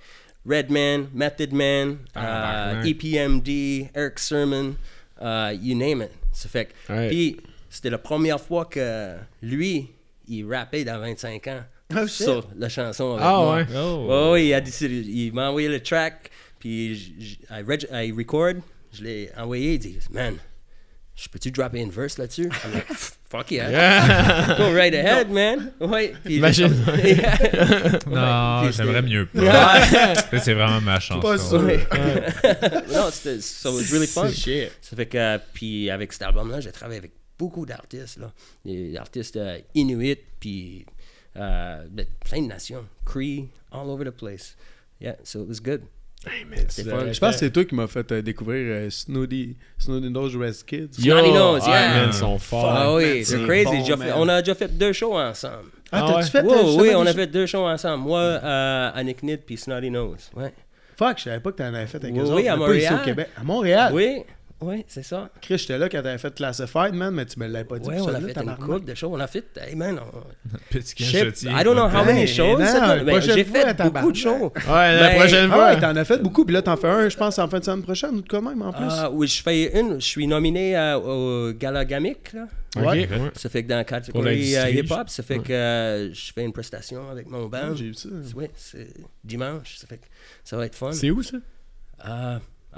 [0.48, 2.90] Redman, Method Man, Ah, euh, ouais.
[2.90, 4.76] EPMD, Eric Sermon,
[5.20, 6.10] uh, you name it.
[6.32, 7.08] Ça fait que, Ouais.
[7.08, 7.36] puis
[7.68, 9.88] c'était la première fois que lui,
[10.28, 11.60] il rappait dans 25 ans
[11.94, 12.24] Oh, shit.
[12.26, 13.56] sur la chanson avec Ah moi.
[13.56, 13.66] ouais.
[13.76, 14.06] Oh.
[14.08, 17.88] Oh, oui, il, a décidé- il m'a envoyé le track, puis j- j- I, reg-
[17.92, 18.54] I record,
[18.92, 20.36] je l'ai envoyé, il dit, man,
[21.16, 22.50] je peux-tu dropper une verse là-dessus?
[22.64, 22.86] I'm like,
[23.24, 24.54] fuck yeah.
[24.58, 25.72] Go right ahead, man.
[25.80, 26.68] Ouais, puis Imagine.
[28.06, 29.82] Non, puis j'aimerais mieux pas.
[30.14, 31.20] Ça, c'est vraiment ma chanson.
[31.20, 31.62] Pas sûr.
[31.62, 31.86] Ouais.
[32.92, 34.30] non, c'était so it was really fun.
[34.30, 34.72] Shit.
[34.82, 38.30] Ça fait que, puis avec cet album-là, j'ai travaillé avec beaucoup d'artistes, là.
[38.64, 40.84] Des artistes euh, inuits, puis
[41.36, 42.84] euh, de plein de nations.
[43.04, 44.54] Cree, all over the place.
[45.00, 45.82] Yeah, so it was good.
[46.26, 50.32] Je pense que c'est toi qui m'as fait euh, découvrir euh, Snooty, Snooty Nose.
[50.34, 50.40] Yo,
[50.90, 51.88] Snotty Nose, ah, yeah.
[52.00, 52.72] man, ils sont forts.
[52.76, 53.64] Ah oui, c'est crazy.
[53.64, 54.08] bon, Déjà man.
[54.08, 55.70] fait- on a déjà fait deux shows ensemble.
[55.92, 56.42] Ah, Ah t'as-tu ouais?
[56.42, 58.02] fait Wow, oui, on a fait deux shows ensemble.
[58.04, 60.30] Moi, euh, Annick Nid puis Snotty Nose.
[60.34, 60.52] Ouais.
[60.98, 62.74] Fuck, je savais pas que t'en avais fait avec Oui, eux oui, à mais pas
[62.74, 63.00] ici Montréal.
[63.00, 63.28] au Québec.
[63.38, 63.92] À Montréal?
[63.94, 64.22] Oui,
[64.62, 65.28] oui, c'est ça.
[65.42, 67.88] Chris, j'étais là quand t'avais fait Classified, man, mais tu me l'avais pas dit.
[67.88, 69.10] Oui, pour on a fait une couple de shows.
[69.12, 70.20] On a fait, hey man, on,
[70.70, 71.50] Petit Shit, cachotier.
[71.50, 72.58] I don't know how many shows.
[73.20, 73.92] j'ai fait tabarnak.
[73.92, 74.52] beaucoup de shows.
[74.54, 75.66] Ouais, la Ben, prochaine Ah fois.
[75.66, 77.64] ouais, t'en as fait beaucoup, puis là, t'en fais un, je pense, en fin de
[77.64, 78.86] semaine prochaine, ou de quand même, en plus.
[78.88, 80.00] Ah, oui, je fais une.
[80.00, 82.32] Je suis nominé euh, au Gala Gamic.
[82.32, 82.46] Là.
[82.76, 82.84] Ouais.
[83.08, 83.08] ouais.
[83.34, 86.52] Ça fait que dans la catégorie euh, hip-hop, ça fait que euh, je fais une
[86.52, 87.74] prestation avec mon Ah, band.
[87.74, 88.08] J'ai vu ça.
[88.34, 88.88] Oui, c'est
[89.24, 89.76] dimanche.
[89.78, 90.06] Ça fait que
[90.44, 90.92] ça va être fun.
[90.92, 91.36] C'est où ça?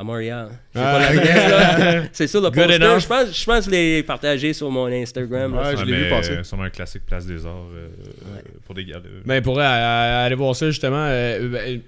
[0.00, 0.50] À Montréal.
[0.76, 2.02] Ah, pas l'adresse, là.
[2.12, 3.00] C'est sur le Good poster.
[3.00, 5.52] Je pense, je pense les partager sur mon Instagram.
[5.56, 6.30] Ouais, je l'ai vu mais, passer.
[6.34, 7.88] euh, sûrement un classique Place des Arts euh,
[8.36, 8.42] Ouais.
[8.64, 9.00] pour des gars.
[9.26, 11.80] Ben, pour aller voir ça, justement, euh, ben,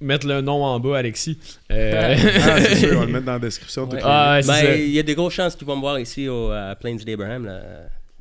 [0.00, 1.38] mettre le nom en bas, Alexis.
[1.70, 2.14] Euh,
[2.48, 3.86] Ah, c'est sûr, on va le mettre dans la description.
[3.90, 3.98] Ouais.
[4.02, 4.74] Ah, c'est Ben, ça.
[4.74, 7.46] il y a des grosses chances qu'ils vont me voir ici au euh, Plains d'Abraham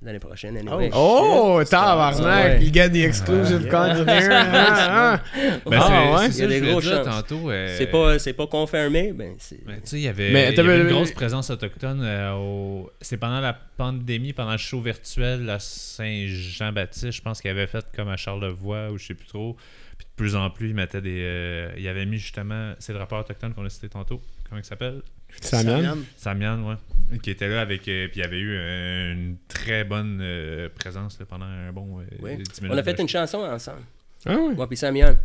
[0.04, 0.58] l'année prochaine.
[0.58, 0.90] Anyway.
[0.94, 2.24] Oh, tabarnak!
[2.24, 2.60] Ouais.
[2.62, 4.04] Il gagne the exclusive content.
[4.08, 5.22] Ah, ah.
[5.66, 7.06] Ben, Ah, c'est- des dire chances.
[7.06, 7.50] tantôt.
[7.52, 9.64] euh, C'est pas, c'est pas confirmé, ben c'est.
[9.66, 12.02] Ben, tu sais, il y avait, une mais- grosse présence autochtone.
[12.04, 12.90] euh, au...
[13.00, 17.86] C'est pendant la pandémie, pendant le show virtuel à Saint-Jean-Baptiste, je pense qu'il avait fait
[17.96, 19.56] comme à Charlevoix ou je sais plus trop.
[19.98, 21.22] Puis de plus en plus, il mettait des.
[21.22, 22.74] euh, il avait mis justement.
[22.80, 24.20] C'est le rappeur autochtone qu'on a cité tantôt.
[24.50, 25.02] comment il s'appelle?
[25.42, 25.98] Samian.
[26.18, 26.76] Samian, ouais.
[27.22, 27.88] Qui était là avec.
[27.88, 32.00] euh, puis il avait eu euh, une très bonne euh, présence là, pendant un bon
[32.00, 32.38] euh, Oui.
[32.38, 32.76] 10 minutes.
[32.76, 33.82] On a fait de une chanson ensemble.
[34.26, 34.54] Ah ouais?
[34.54, 35.16] Moi puis Samian.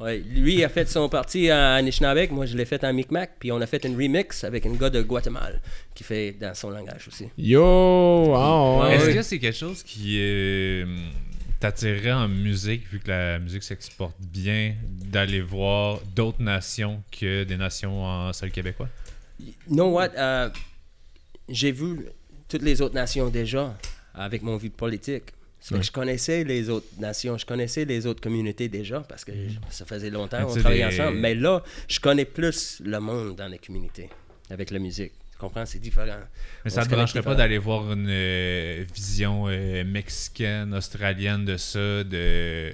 [0.00, 3.52] Ouais, lui a fait son parti à Anishinaabe, moi je l'ai fait en Micmac, puis
[3.52, 5.56] on a fait une remix avec un gars de Guatemala
[5.94, 7.28] qui fait dans son langage aussi.
[7.36, 7.62] Yo!
[8.34, 8.94] ah ouais.
[8.96, 9.14] Est-ce oui.
[9.14, 10.84] que c'est quelque chose qui euh,
[11.60, 17.56] t'attirerait en musique, vu que la musique s'exporte bien, d'aller voir d'autres nations que des
[17.58, 18.88] nations en sol québécois?
[19.38, 20.10] You know what?
[21.48, 22.06] J'ai vu
[22.48, 23.76] toutes les autres nations déjà
[24.14, 25.24] avec mon vie politique.
[25.68, 29.32] Je connaissais les autres nations, je connaissais les autres communautés déjà parce que
[29.68, 31.18] ça faisait longtemps qu'on travaillait les- ensemble.
[31.18, 34.08] Mais là, je connais plus le monde dans les communautés
[34.48, 35.12] avec la musique.
[35.32, 35.66] Tu comprends?
[35.66, 36.06] C'est différent.
[36.64, 41.44] Mais On ça se te brancherait pas d'aller voir une euh, vision euh, mexicaine, australienne
[41.44, 42.70] de ça, de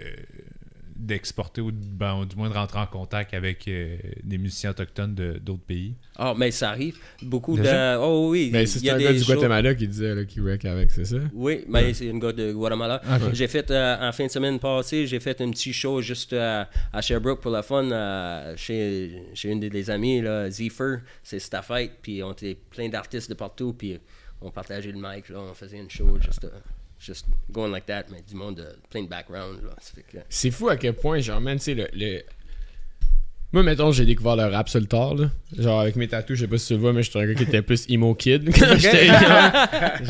[1.06, 5.14] d'exporter ou ben, ou du moins de rentrer en contact avec euh, des musiciens autochtones
[5.14, 5.94] de- d'autres pays?
[6.16, 6.96] Ah, mais ça arrive.
[7.22, 7.96] Beaucoup de.
[7.98, 10.24] Oh oui, Mais il c'est y a un gars du shows- Guatemala qui disait là,
[10.24, 11.16] qu'il wreck avec, c'est ça?
[11.32, 13.02] Oui, mais c'est une gars de Guatemala.
[13.32, 16.64] J'ai fait, euh, en fin de semaine passée, j'ai fait un petit show juste euh,
[16.92, 21.00] à Sherbrooke pour le fun, chez, chez une des amis, là, Zephyr.
[21.22, 23.98] C'est sa fête, puis on était plein d'artistes de partout, puis
[24.40, 26.50] on partageait le mic, là, on faisait une show juste, euh,
[27.02, 29.60] juste going like that, mais du monde, de, plein de background.
[30.28, 32.22] C'est fou à quel point, genre, man, tu sais, le, le-
[33.52, 35.26] Moi, mettons, j'ai découvert le rap sur le tard, là.
[35.58, 37.34] Genre, avec mes tatous, je sais pas si tu le vois, mais j'étais un gars
[37.34, 39.08] qui était plus emo kid quand j'étais.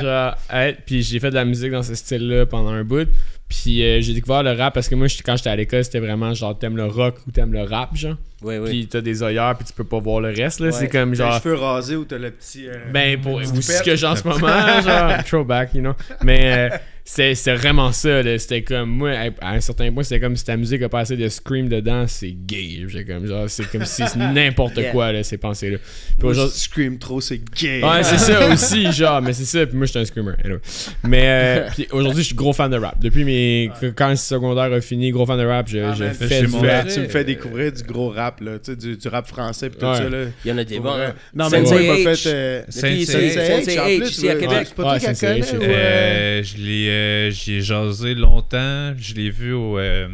[0.00, 3.08] Genre, ouais, puis j'ai fait de la musique dans ce style-là pendant un bout.
[3.48, 6.32] Puis euh, j'ai découvert le rap parce que moi, quand j'étais à l'école, c'était vraiment
[6.32, 8.16] genre, t'aimes le rock ou t'aimes le rap, genre.
[8.42, 8.70] Oui, oui.
[8.70, 10.66] Puis t'as des œillères, puis tu peux pas voir le reste, là.
[10.68, 10.72] Ouais.
[10.72, 11.26] C'est comme Genre...
[11.32, 11.36] genre.
[11.36, 12.66] Les cheveux rasés ou t'as le petit.
[12.66, 15.92] euh, Ben, pour ou ce que j'ai en ce moment, genre, throwback, you know.
[16.22, 18.38] Mais euh, c'est c'est vraiment ça, là.
[18.38, 19.10] C'était comme, moi,
[19.40, 22.06] à un certain point, c'était comme si ta musique a pas assez de scream dedans,
[22.06, 22.84] c'est gay.
[22.88, 24.90] J'ai comme, genre, c'est comme si c'est n'importe Yeah.
[24.92, 25.78] quoi, là, ces pensées-là.
[26.18, 26.58] Puis aujourd'hui.
[26.58, 27.82] scream trop, c'est gay.
[27.82, 30.32] Ouais, c'est ça aussi, genre, mais c'est ça, puis moi, j'étais un screamer.
[30.44, 30.60] anyway.
[31.04, 32.98] Mais euh, puis aujourd'hui, je suis gros fan de rap.
[33.00, 33.70] Depuis mes.
[33.96, 36.46] Quand le secondaire a fini, gros fan de rap, je, Ah, je man, fais j'ai
[36.46, 36.88] du rap.
[36.88, 39.76] tu me fais découvrir du gros rap, là, tu sais, du, du rap français pis
[39.78, 39.96] tout Ouais.
[39.96, 40.24] ça, là.
[40.44, 40.90] Il y en a des bons.
[40.94, 41.12] hein.
[41.34, 42.28] Non, mais moi, il m'a fait.
[42.30, 44.40] euh, Sensei H, ici à ouais.
[44.40, 44.68] Québec.
[44.78, 48.94] Ouais, je l'ai euh, j'y ai jasé longtemps.
[48.96, 50.08] Je l'ai vu au euh,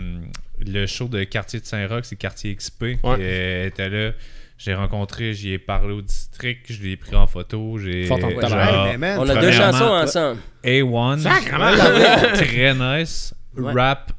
[0.64, 2.82] le show de Quartier de Saint-Roch, c'est Quartier XP.
[2.82, 2.94] Ouais.
[2.94, 4.12] Et, euh, elle était là.
[4.56, 7.78] J'ai rencontré, j'y ai parlé au district, je l'ai pris en photo.
[7.78, 8.86] J'ai Fort en genre, tabarnak.
[8.92, 10.40] Hey, mais man, On a deux chansons ensemble.
[10.64, 11.22] A1.
[12.34, 13.34] très nice.
[13.56, 13.72] Ouais.
[13.72, 14.12] Rap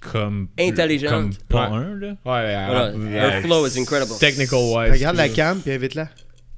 [0.00, 1.10] comme Intelligente.
[1.10, 1.76] Comme pas Ouais.
[1.76, 2.06] un, là.
[2.08, 2.92] Ouais, Voilà.
[2.94, 4.16] ouais, Her flow is incredible.
[4.20, 4.92] Technical wise.
[4.92, 6.08] Regarde la cam, puis invite-la.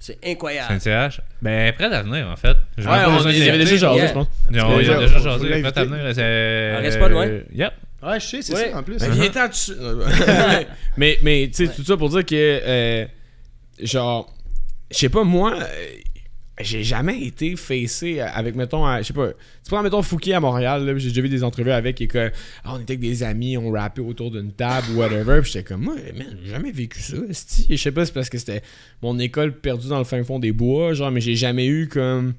[0.05, 0.81] C'est incroyable.
[0.81, 1.21] CNCH.
[1.41, 2.57] Ben, prêt à venir, en fait.
[2.77, 4.27] J'ai Ouais, on, il y avait déjà jasé, je pense.
[4.51, 5.61] Non, il a déjà- jasé.
[5.63, 6.75] Prêt à venir.
[6.77, 7.29] Ah, reste pas loin.
[7.55, 7.73] Yep.
[8.03, 8.71] Ouais, je sais, c'est Ouais.
[8.73, 8.97] ça, en plus.
[8.99, 9.75] Ben, il est temps dessus.
[10.97, 13.07] mais, mais tu sais, tout ça pour dire que, euh,
[13.81, 14.35] genre,
[14.91, 15.57] je sais pas, moi,
[16.63, 20.41] j'ai jamais été facé avec, mettons, à- je sais pas, tu prends, mettons, Fouki à
[20.41, 22.31] Montréal, j'ai déjà vu des entrevues avec, et que,
[22.65, 25.83] ah, on était avec des amis, on rappait autour d'une table whatever, puis j'étais comme,
[25.83, 27.17] moi, man, j'ai jamais vécu ça.
[27.69, 28.63] Je sais pas, c'est parce que c'était
[29.03, 32.35] mon école perdue dans le fin fond des bois, genre, mais j'ai jamais eu comme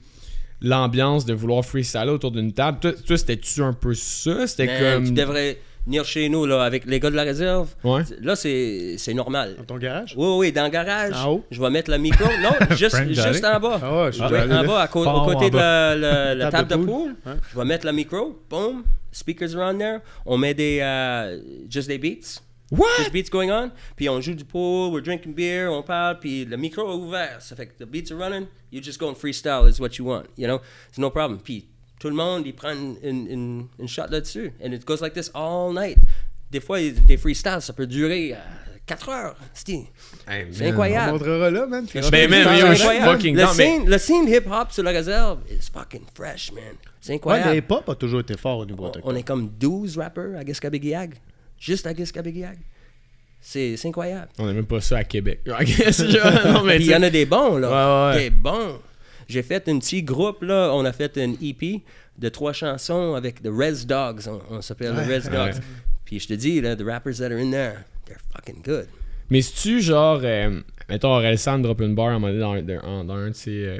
[0.61, 2.79] l'ambiance de vouloir freestyler autour d'une table.
[2.79, 4.47] Toi, toi c'était-tu un peu ça?
[4.47, 5.05] C'était comme...
[5.05, 7.69] Tu devrais venir chez nous là, avec les gars de la réserve.
[7.83, 8.01] Ouais.
[8.21, 9.55] Là, c'est c'est normal.
[9.57, 10.13] Dans ton garage?
[10.17, 11.13] Oui, oui, dans le garage.
[11.13, 11.45] En haut?
[11.51, 12.25] Je vais mettre le micro.
[12.41, 13.79] Non, juste, juste en bas.
[13.81, 16.67] Ah ouais, je en bas, à co- Fort au côté de la, la- la Table
[16.69, 17.15] table de de poule.
[17.51, 18.39] Je vais mettre le micro.
[18.49, 18.83] Boom.
[19.11, 19.99] Speakers around there.
[20.25, 20.79] On met des.
[20.81, 21.39] euh,
[21.69, 22.41] just des beats.
[22.71, 22.87] What?
[22.97, 23.69] Just beats going on.
[23.95, 27.39] Puis on joue du pool, we're drinking beer, on parle, puis le micro est ouvert.
[27.39, 30.05] Ça fait que the beats are running, you just go and freestyle is what you
[30.07, 30.59] want, you know?
[30.89, 31.39] It's no problem.
[31.39, 31.67] Puis
[32.03, 34.51] tout le monde, il prend une, une, une- une shot là-dessus.
[34.63, 35.97] And it goes like this all night.
[36.51, 38.35] Des fois, des freestyles, ça peut durer
[38.85, 39.35] 4 heures.
[39.53, 39.85] C'est
[40.51, 41.11] c'est On incroyable.
[41.13, 41.85] montrera là, man.
[42.11, 43.05] Ben, man, yo, je suis incroyable.
[43.11, 46.63] fucking le scene, le scene hip-hop sur la réserve is fucking fresh, man.
[46.99, 47.49] C'est Ouais, incroyable.
[47.51, 50.45] le hip-hop a toujours été fort au niveau On, on est comme 12 rappers à
[50.45, 51.13] Giscabéguiag.
[51.57, 52.57] Juste à Giscabéguiag.
[53.39, 54.27] C'est c'est incroyable.
[54.37, 55.39] On n'a même pas ça à Québec.
[55.47, 57.69] Non, mais il y en a des bons, là.
[57.69, 58.23] Ouais, ouais, ouais.
[58.25, 58.79] Des bons.
[59.27, 60.71] J'ai fait un petit groupe, là.
[60.73, 61.81] On a fait une EP
[62.19, 64.21] de trois chansons avec The Res Dogs.
[64.27, 65.61] On, on s'appelle The Res Dogs.
[66.05, 68.87] Puis je te dis, là, the rappers that are in there, they're fucking good.
[69.29, 70.59] Mais si tu genre, euh,
[70.89, 73.65] mettons, Orelsan drop une bar à un moment donné dans, dans- dans un de ses.
[73.65, 73.77] euh,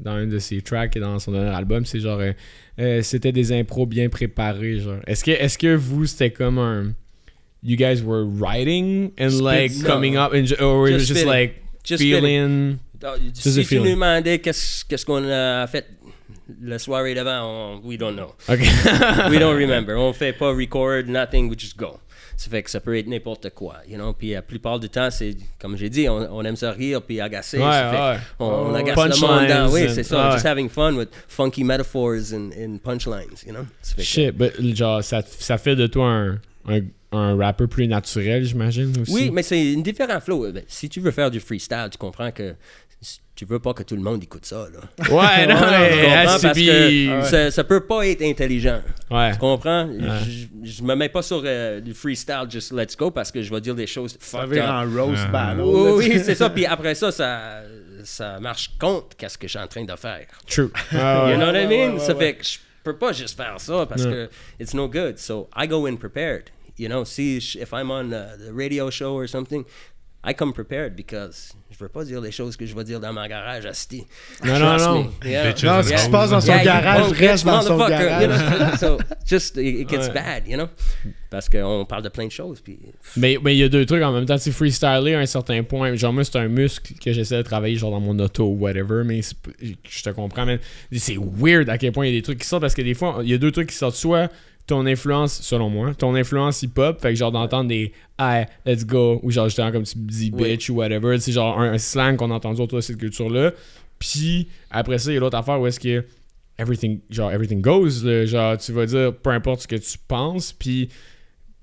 [0.00, 2.18] dans un de ses tracks et dans son dernier album, c'est genre.
[2.18, 2.32] euh,
[2.80, 4.98] euh, c'était des impros bien préparés, genre.
[5.06, 6.92] Est-ce que, est-ce que vous, c'était comme un.
[7.62, 9.86] You guys were writing and like no.
[9.88, 11.28] coming up, and, or Just just spitting.
[11.28, 12.78] like Just feeling.
[13.34, 15.86] Si tu nous demandais qu'est-ce qu'on a fait
[16.62, 18.34] la soirée d'avant, on- we don't know.
[18.48, 18.60] Ok.
[19.30, 19.96] we don't remember.
[19.96, 21.98] On fait pas record, nothing, we just go.
[22.36, 24.12] Ça fait que ça peut être n'importe quoi, you know?
[24.12, 27.20] Puis la plupart du temps, c'est, comme j'ai dit, on, on aime ça rire puis
[27.20, 27.58] agacer.
[27.58, 28.26] Ouais, ça fait ouais.
[28.40, 29.72] on, on Ouais, agace le monde dans.
[29.72, 30.26] Oui, c'est ça.
[30.26, 30.32] ouais.
[30.32, 33.64] Just having fun with funky metaphors and, and punchlines, you know?
[33.80, 36.80] Ça fait que- Shit, but, genre, ça, ça fait de toi un, un,
[37.12, 39.12] un rappeur plus naturel, j'imagine aussi.
[39.14, 40.50] Oui, mais c'est une différent flow.
[40.50, 42.56] Ben, Si tu veux faire du freestyle, tu comprends que
[43.34, 44.66] tu veux pas que tout le monde écoute ça.
[44.72, 44.80] Là.
[45.10, 46.38] Ouais, non, Tu mais comprends?
[46.40, 48.80] Parce que ça, ça peut pas être intelligent.
[49.10, 49.32] Ouais.
[49.32, 49.88] Tu comprends?
[50.24, 53.52] Je, je me mets pas sur euh, du freestyle, just let's go, parce que je
[53.52, 55.60] vais dire des choses Ça en roast battle.
[55.62, 56.50] Oui, oui, c'est ça.
[56.50, 57.62] Puis après ça, ça,
[58.04, 60.26] ça marche contre qu'est-ce que je suis en train de faire.
[60.48, 60.70] True.
[60.92, 61.32] Ah, ouais.
[61.32, 61.94] You know what I ouais, mean?
[61.94, 64.10] ouais, ça fait que je peux pas juste faire ça parce Ouais.
[64.10, 65.18] que it's no good.
[65.18, 66.50] So I go in prepared.
[66.76, 69.64] You know, see if I'm on uh, the radio show or something,
[70.24, 73.12] I come prepared because je veux pas dire les choses que je vais dire dans
[73.12, 74.04] ma garage à Sti.
[74.44, 75.10] Non, non, non.
[75.22, 75.28] me.
[75.28, 75.44] Yeah.
[75.64, 78.78] Non, ce qui se passe dans son Yeah, garage reste dans son motherfucker, you garage.
[78.78, 78.98] know?
[78.98, 80.14] so just it, it gets Ouais.
[80.14, 80.68] bad, you know?
[81.30, 82.60] Parce qu'on parle de plein de choses.
[82.60, 82.78] Puis
[83.16, 84.36] Mais mais il y a deux trucs en même temps.
[84.36, 85.94] Tu sais, freestyler à un certain point.
[85.96, 89.02] Genre, moi, c'est un muscle que j'essaie de travailler, genre dans mon auto ou whatever.
[89.04, 90.60] Mais je te comprends, mais
[90.92, 92.60] c'est weird à quel point il y a des trucs qui sortent.
[92.62, 93.96] Parce que des fois, il y a deux trucs qui sortent.
[93.96, 94.30] Soit
[94.66, 97.00] ton influence, selon moi, ton influence hip-hop.
[97.00, 99.20] Fait que genre d'entendre des Hey, let's go.
[99.22, 100.50] Ou genre, justement, comme tu dis, Oui.
[100.52, 101.18] bitch ou whatever.
[101.18, 103.52] C'est genre un, un slang qu'on a entendu autour de cette culture-là.
[103.98, 106.04] Puis après ça, il y a l'autre affaire où est-ce que
[106.58, 108.04] everything, genre, everything goes.
[108.04, 108.24] là.
[108.26, 110.52] Genre, tu vas dire peu importe ce que tu penses.
[110.52, 110.88] Puis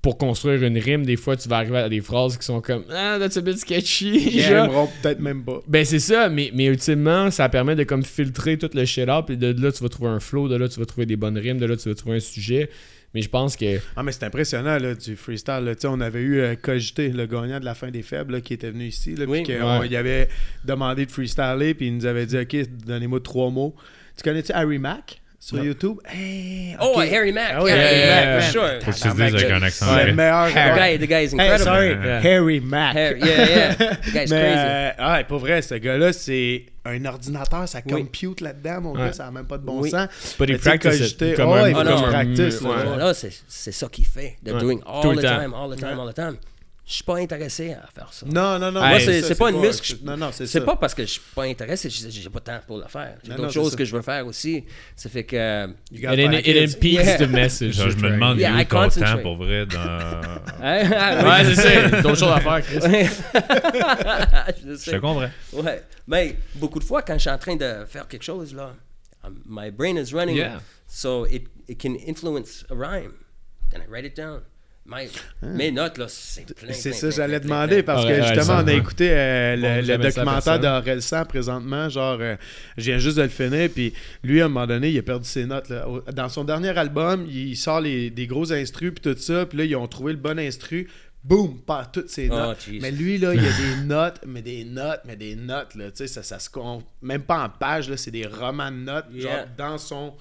[0.02, 2.84] pour construire une rime, des fois, tu vas arriver à des phrases qui sont comme
[2.90, 4.40] Ah, that's a bit sketchy.
[4.40, 5.62] Aimeront peut-être même pas.
[5.68, 9.30] Ben, c'est ça, mais, mais ultimement, ça permet de comme filtrer tout le shit up.
[9.30, 10.48] Et de là, tu vas trouver un flow.
[10.48, 11.58] De là, tu vas trouver des bonnes rimes.
[11.58, 12.68] De là, tu vas trouver un sujet.
[13.14, 13.78] Mais je pense que.
[13.94, 15.60] Ah, mais c'est impressionnant, là, du freestyle.
[15.64, 15.74] là.
[15.76, 18.40] Tu sais, On avait eu euh, Cogité, le gagnant de la fin des faibles, là,
[18.40, 19.14] qui était venu ici.
[19.14, 19.44] Là, Oui.
[19.44, 19.86] puis Ouais.
[19.88, 20.28] il avait
[20.64, 22.56] demandé de freestyler, puis il nous avait dit Ok,
[22.86, 23.74] donnez-moi trois mots.
[24.16, 25.21] Tu connais-tu Harry Mack?
[25.44, 27.00] Sur YouTube Hey, Oh.
[27.00, 27.56] Harry Mack.
[27.62, 28.80] Oui, yeah, Harry yeah, Mack, for sure.
[28.80, 29.96] Faut que tu le dises avec un accent.
[30.06, 30.48] Le meilleur.
[30.48, 31.64] The guy, the guy is Hey, incredible.
[31.64, 32.20] sorry, Yeah.
[32.22, 32.96] Harry Mack.
[32.96, 33.74] Harry- yeah, yeah.
[33.74, 34.54] The guy's Mais, crazy.
[34.56, 37.92] euh, ah, pour vrai, ce gars-là, c'est un ordinateur, ça Oui.
[37.92, 39.06] compute là-dedans, mon Ouais.
[39.06, 39.90] gars, ça n'a même pas de bon Oui.
[39.90, 40.36] sance.
[40.38, 42.08] But he Mais tu sais, practice it comme oh, un- il faut comme qu'il un-
[42.08, 42.84] practice, ouais.
[42.84, 42.96] là.
[42.96, 44.36] Là, c'est ça qu'il fait.
[44.44, 45.38] They're doing Tout all le the temps.
[45.40, 46.36] time, all the time, all the time.
[46.84, 48.26] Je suis pas intéressé à faire ça.
[48.26, 48.80] Non, non, non.
[48.84, 49.98] Moi, c'est ça, c'est pas une muscle.
[50.02, 50.64] Non, non, c'est C'est ça.
[50.66, 53.16] pas parce que je suis pas intéressé, j'ai j'ai pas de temps pour le faire.
[53.22, 54.64] J'ai Non, d'autres choses que je veux faire aussi.
[54.96, 55.36] Ça fait que.
[55.36, 57.18] euh, It, impedes Yeah.
[57.18, 57.74] the message.
[57.74, 59.22] Je me demande Yeah, où I ton temps concentrate.
[59.22, 59.78] pour vrai dans.
[60.60, 61.54] ah, Ouais, oui.
[61.54, 62.00] c'est ça.
[62.02, 62.80] D'autres choses à faire, Chris.
[64.84, 65.30] Je te comprends.
[65.52, 65.82] Ouais.
[66.08, 68.74] Mais beaucoup de fois, quand je suis en train de faire quelque chose, là,
[69.24, 70.36] um, my brain is running.
[70.36, 70.60] Yeah.
[70.88, 73.12] So it, it can influence a rhyme.
[73.70, 74.40] Then I write it down.
[74.84, 75.08] My,
[75.42, 76.68] Mes notes, là, c'est plein.
[76.70, 76.74] Ah.
[76.74, 80.10] C'est ça, j'allais demander parce que justement, on a écouté euh, Bon, le, le jamais
[80.10, 81.88] ça documentaire d'Orelsan présentement.
[81.88, 82.36] Genre, euh,
[82.76, 83.70] je viens juste de le finir.
[83.70, 83.94] Puis
[84.24, 85.68] lui, à un moment donné, il a perdu ses notes.
[85.68, 85.86] là.
[86.12, 89.46] Dans son dernier album, il sort les, des gros instrus puis tout ça.
[89.46, 90.88] Puis là, ils ont trouvé le bon instru.
[91.24, 92.66] Boum, par toutes ses Oh, notes.
[92.80, 95.76] mais lui, là, il y a des notes, mais des notes, mais des notes.
[95.76, 97.88] Là, tu sais, ça, ça se compte même pas en page.
[97.88, 100.12] là, C'est des romans de notes, genre dans son,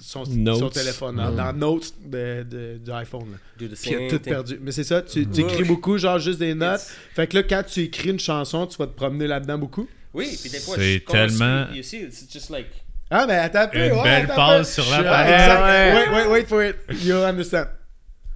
[0.00, 3.26] son, son téléphone, dans, dans Notes de, de, du iPhone.
[3.32, 3.36] là.
[3.58, 4.32] Do the Puis il a same tout thing.
[4.32, 4.58] perdu.
[4.62, 5.50] Mais c'est ça, tu, tu Ouais.
[5.52, 6.80] écris beaucoup, genre juste des notes.
[6.80, 6.96] Yes.
[7.14, 9.86] Fait que là, quand tu écris une chanson, tu vas te promener là-dedans beaucoup.
[10.14, 12.66] Oui, puis des fois, C'est tellement- You see, it's just like.
[13.10, 13.78] Ah, mais attends un peu.
[13.86, 14.82] Une ouais, belle passe peu.
[14.82, 15.62] sur la Je- page.
[15.62, 15.94] Ouais.
[15.94, 16.76] Wait, wait, wait for it.
[17.04, 17.66] You'll understand.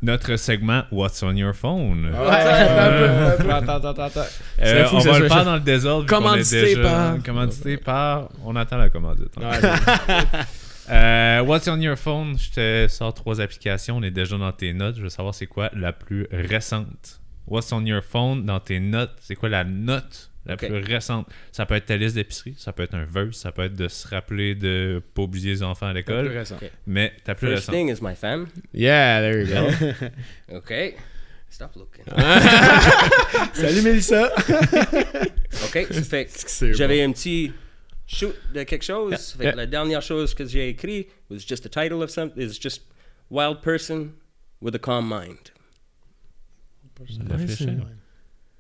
[0.03, 2.07] Notre segment What's on your phone?
[2.07, 3.75] Ouais, attends un peu, attends.
[3.75, 4.21] Attends, attends, attends.
[4.63, 6.07] Euh, on va le faire dans le désordre.
[6.07, 8.29] Commandité déjà- par- Commandité par.
[8.45, 9.37] On attend la commandite.
[9.37, 9.45] Ouais,
[10.91, 12.37] Euh, what's on your phone?
[12.39, 13.97] Je te sors trois applications.
[13.99, 14.97] On est déjà dans tes notes.
[14.97, 17.21] Je veux savoir c'est quoi la plus récente.
[17.47, 18.45] What's on your phone?
[18.45, 21.29] Dans tes notes, c'est quoi la note la plus récente?
[21.53, 23.89] Ça peut être ta liste d'épicerie, ça peut être un verse, ça peut être de
[23.89, 26.29] se rappeler de pas oublier les enfants à Plus l'école.
[26.29, 26.57] récent.
[26.87, 27.75] Mais ta plus First récente.
[27.75, 28.47] thing is my fam.
[28.73, 30.57] Yeah, there you go.
[30.57, 30.95] OK.
[31.51, 32.05] Stop looking.
[33.55, 34.31] Salut Mélissa.
[35.65, 37.53] OK, ça fait j'avais un petit
[38.13, 39.15] shoot de quelque chose.
[39.17, 39.55] Ça fait que Yeah.
[39.57, 42.43] La dernière chose que j'ai écrit was just the title of something.
[42.43, 42.83] It's just
[43.31, 44.13] Wild Person
[44.61, 45.39] with a Calm Mind.
[47.31, 47.79] Réfléchir.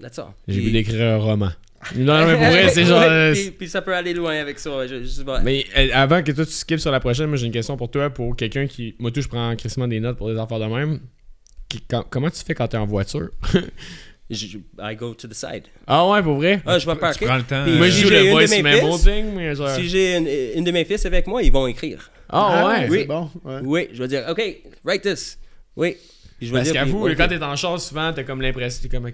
[0.00, 0.32] That's all.
[0.48, 1.50] J'ai Puis- voulu écrire un roman.
[1.96, 3.00] Non, mais pour vrai, c'est genre.
[3.00, 4.86] Ouais, euh, puis, puis ça peut aller loin avec ça.
[4.86, 5.40] Je, je sais pas.
[5.40, 7.90] Mais euh, avant que toi tu skips sur la prochaine, moi j'ai une question pour
[7.90, 8.94] toi, pour quelqu'un qui.
[8.98, 11.00] Moi tout, je prends crissement des notes pour des affaires de même.
[11.70, 13.30] Qui- quand- comment tu fais quand t'es en voiture?
[14.36, 15.64] je- I go to the side.
[15.86, 16.60] Ah ouais, pour vrai?
[16.66, 17.26] Ah, je vais Tu parker.
[17.26, 17.62] prends le temps.
[17.64, 19.34] Puis euh, Moi si je joue j'ai le une de voice mes memo fils, thing,
[19.34, 19.70] mais genre.
[19.70, 22.10] Si j'ai une, une de mes fils avec moi, ils vont écrire.
[22.28, 22.88] Ah ouais.
[22.88, 22.98] Oui.
[23.00, 23.30] C'est bon.
[23.44, 23.60] ouais.
[23.64, 24.42] Oui, je vais dire, OK,
[24.84, 25.38] write this.
[25.76, 25.96] Oui.
[26.38, 28.80] Puis je vais Parce dire, qu'avoue, puis- quand t'es en char, souvent t'as comme l'impression,
[28.82, 29.10] t'es comme.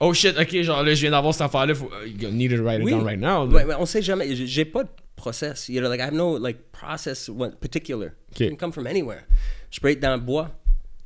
[0.00, 2.62] Oh shit, ok, genre là je viens d'avoir cette affaire-là, faut, uh, you need to
[2.62, 2.92] write it Oui.
[2.92, 3.46] down right now.
[3.46, 4.34] Ouais, ouais, on sait jamais.
[4.34, 5.68] J'ai- pas de process.
[5.68, 8.12] You know, like I have no like process particular.
[8.34, 8.46] Okay.
[8.46, 9.22] It can come from anywhere.
[9.70, 10.50] Je peux être dans le bois,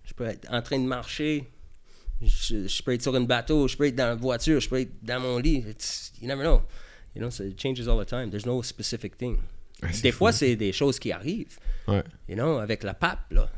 [0.04, 1.44] je peux être en train de marcher,
[2.26, 4.80] je, je peux être sur un bateau, je peux être dans la voiture, je peux
[4.80, 5.64] être dans mon lit.
[5.68, 6.62] It's, you never know.
[7.14, 8.30] You know, so it changes all the time.
[8.30, 9.38] There's no specific thing.
[9.92, 10.18] C'est Des fou.
[10.18, 11.58] fois, c'est des choses qui arrivent.
[11.86, 12.02] Ouais.
[12.28, 13.48] You know, avec la pape, là.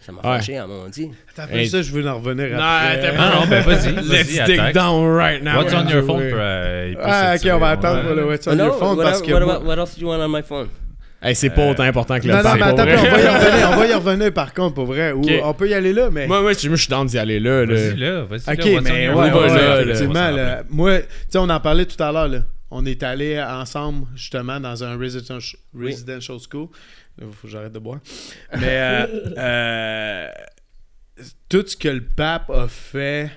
[0.00, 0.38] Ça m'a Ouais.
[0.38, 1.10] fâché, à mon dit.
[1.34, 1.68] T'as Hey.
[1.68, 3.00] ça, je veux en revenir Non, après.
[3.00, 3.92] t'as Ah non, ben vas-y.
[3.94, 4.74] Let's Vas-y, dig attaque.
[4.74, 5.56] down right now.
[5.62, 6.16] What's on your phone?
[6.22, 6.32] Ouais.
[6.34, 7.72] euh, il peut Ah, ok, on va ouais.
[7.72, 9.32] attendre pour le What's on no, your phone what, parce que.
[9.32, 10.68] what, what else do you want on my phone?
[11.24, 13.76] Hey, c'est pas autant important que le Non, mais attends, on va y revenir, on
[13.76, 15.12] va y revenir par contre, pour vrai.
[15.12, 15.30] Ou Ok.
[15.42, 16.26] on peut y aller là, mais.
[16.26, 17.64] Moi, moi, je moi, je suis d'y aller là.
[17.64, 17.74] là.
[17.74, 18.64] Vas-y là, vas-y Ok, là.
[18.78, 21.86] on mais ouais, ouais, là, ouais, là, effectivement, là, moi, tu sais, on en parlait
[21.86, 22.40] tout à l'heure, là.
[22.70, 25.86] On est allés ensemble, justement, dans un residential, Oui.
[25.92, 26.68] residential school.
[27.20, 28.00] Il faut que j'arrête de boire.
[28.58, 29.06] Mais euh,
[29.38, 30.28] euh,
[31.48, 33.30] tout ce que le pape a fait,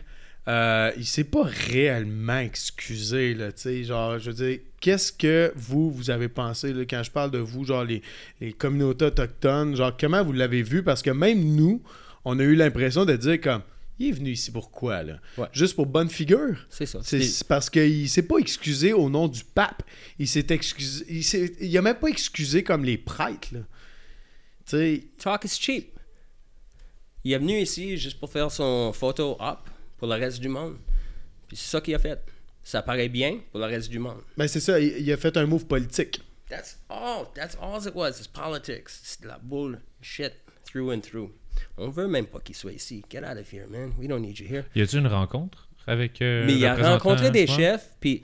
[0.48, 5.52] euh, il s'est pas réellement excusé, là, tu sais, genre, je veux dire, qu'est-ce que
[5.56, 8.02] vous, vous avez pensé, là, quand je parle de vous, genre, les,
[8.40, 10.84] les communautés autochtones, genre, comment vous l'avez vu?
[10.84, 11.82] Parce que même nous,
[12.24, 13.62] on a eu l'impression de dire comme,
[14.00, 15.20] il est venu ici pour quoi, là?
[15.38, 15.48] Ouais.
[15.52, 16.56] Juste pour bonne figure?
[16.70, 17.00] C'est ça.
[17.02, 19.82] C'est parce qu'il s'est pas excusé au nom du pape.
[20.20, 21.04] Il s'est excusé.
[21.10, 23.62] Il, s'est- il a même pas excusé comme les prêtres, là.
[24.68, 25.98] Tu sais, Talk is cheap.
[27.24, 29.68] Il est venu ici juste pour faire son photo op
[29.98, 30.78] pour le reste du monde.
[31.48, 32.20] Puis c'est ça qu'il a fait.
[32.64, 34.22] Ça paraît bien pour le reste du monde.
[34.36, 36.22] ben c'est ça, il, il a fait un move politique.
[36.50, 37.26] That's all.
[37.34, 38.10] That's all it was.
[38.20, 38.90] It's politics.
[38.90, 40.34] C'est de la bullshit
[40.66, 41.30] through and through.
[41.78, 43.04] On veut même pas qu'il soit ici.
[43.10, 43.94] Get out of here, man.
[43.98, 44.64] We don't need you here.
[44.76, 46.22] Y a-tu une rencontre avec.
[46.22, 48.22] euh, Mais il a rencontré des chefs, puis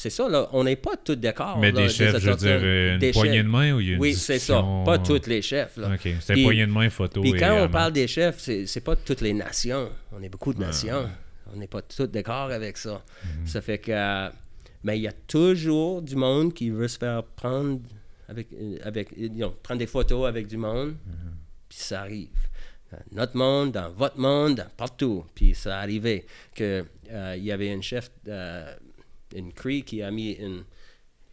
[0.00, 0.48] c'est ça, là.
[0.52, 1.58] On n'est pas tous d'accord.
[1.58, 3.44] Mais là, des chefs, je veux dire, euh, une Des poignée chefs.
[3.44, 4.64] de main ou il y a une Oui, c'est ça.
[4.84, 5.90] Pas tous les chefs, là.
[5.94, 7.20] Ok, c'est une poignée de main, photo.
[7.20, 9.90] Puis et quand on parle des chefs, c'est c'est pas toutes les nations.
[10.12, 11.08] On est beaucoup de nations.
[11.52, 13.02] On n'est pas tous d'accord avec ça.
[13.24, 13.46] Mhm.
[13.46, 13.90] Ça fait que.
[13.92, 14.28] euh,
[14.84, 17.80] mais il y a toujours du monde qui veut se faire prendre
[18.28, 18.46] avec.
[18.52, 20.90] euh, avec you know, prendre des photos avec du monde.
[21.06, 21.34] Mhm.
[21.68, 22.28] Puis ça arrive.
[22.92, 25.24] Dans notre monde, dans votre monde, partout.
[25.34, 28.72] Puis ça arrivait que euh, y avait un chef, euh,
[29.34, 30.64] une Cree qui a mis une,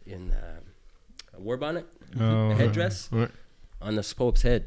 [0.06, 1.84] une a war bonnet,
[2.16, 3.28] Oh, a headdress, Ouais.
[3.80, 4.64] on the Pope's head.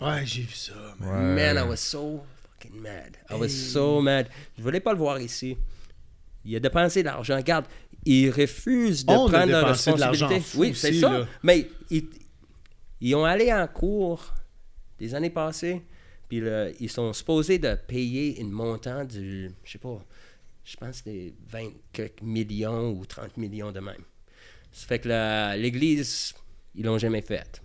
[0.00, 0.72] Ouais, j'ai vu ça.
[0.98, 1.08] man.
[1.36, 1.54] Ouais.
[1.54, 2.24] Man, I was so
[2.58, 3.16] fucking mad.
[3.30, 4.28] I was so mad.
[4.56, 5.56] Je voulais pas le voir ici.
[6.44, 7.36] Il a dépensé de l'argent.
[7.36, 7.66] Regarde,
[8.06, 10.40] il refuse de On a prendre de l'argent responsabilité.
[10.40, 11.18] fou Oui, c'est ça.
[11.18, 11.26] là.
[11.42, 12.08] Mais ils,
[13.02, 14.32] ils ont allé en cours
[14.98, 15.82] des années passées,
[16.28, 20.02] puis le- ils sont supposés de payer une montant du, je sais pas,
[20.70, 24.04] je pense que c'était 20 quelques millions ou 30 millions de même.
[24.72, 26.32] Ça fait que la- l'Église,
[26.74, 27.60] ils l'ont jamais fait.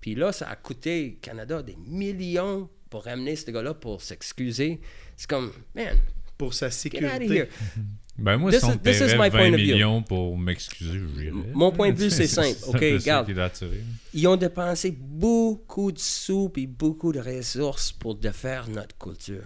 [0.00, 4.80] Puis là, ça a coûté Canada des millions pour ramener ce gars-là pour s'excuser.
[5.16, 5.98] C'est comme, man,
[6.38, 7.44] Pour sa sécurité.
[8.18, 9.74] Ben moi, This si on is- me this is paierait my 20 point of view.
[9.74, 11.30] millions pour m'excuser.
[11.54, 12.58] Mon point de vue, c'est simple.
[12.66, 13.30] OK, regarde.
[14.12, 19.44] Ils ont dépensé beaucoup de sous et beaucoup de ressources pour défaire notre culture,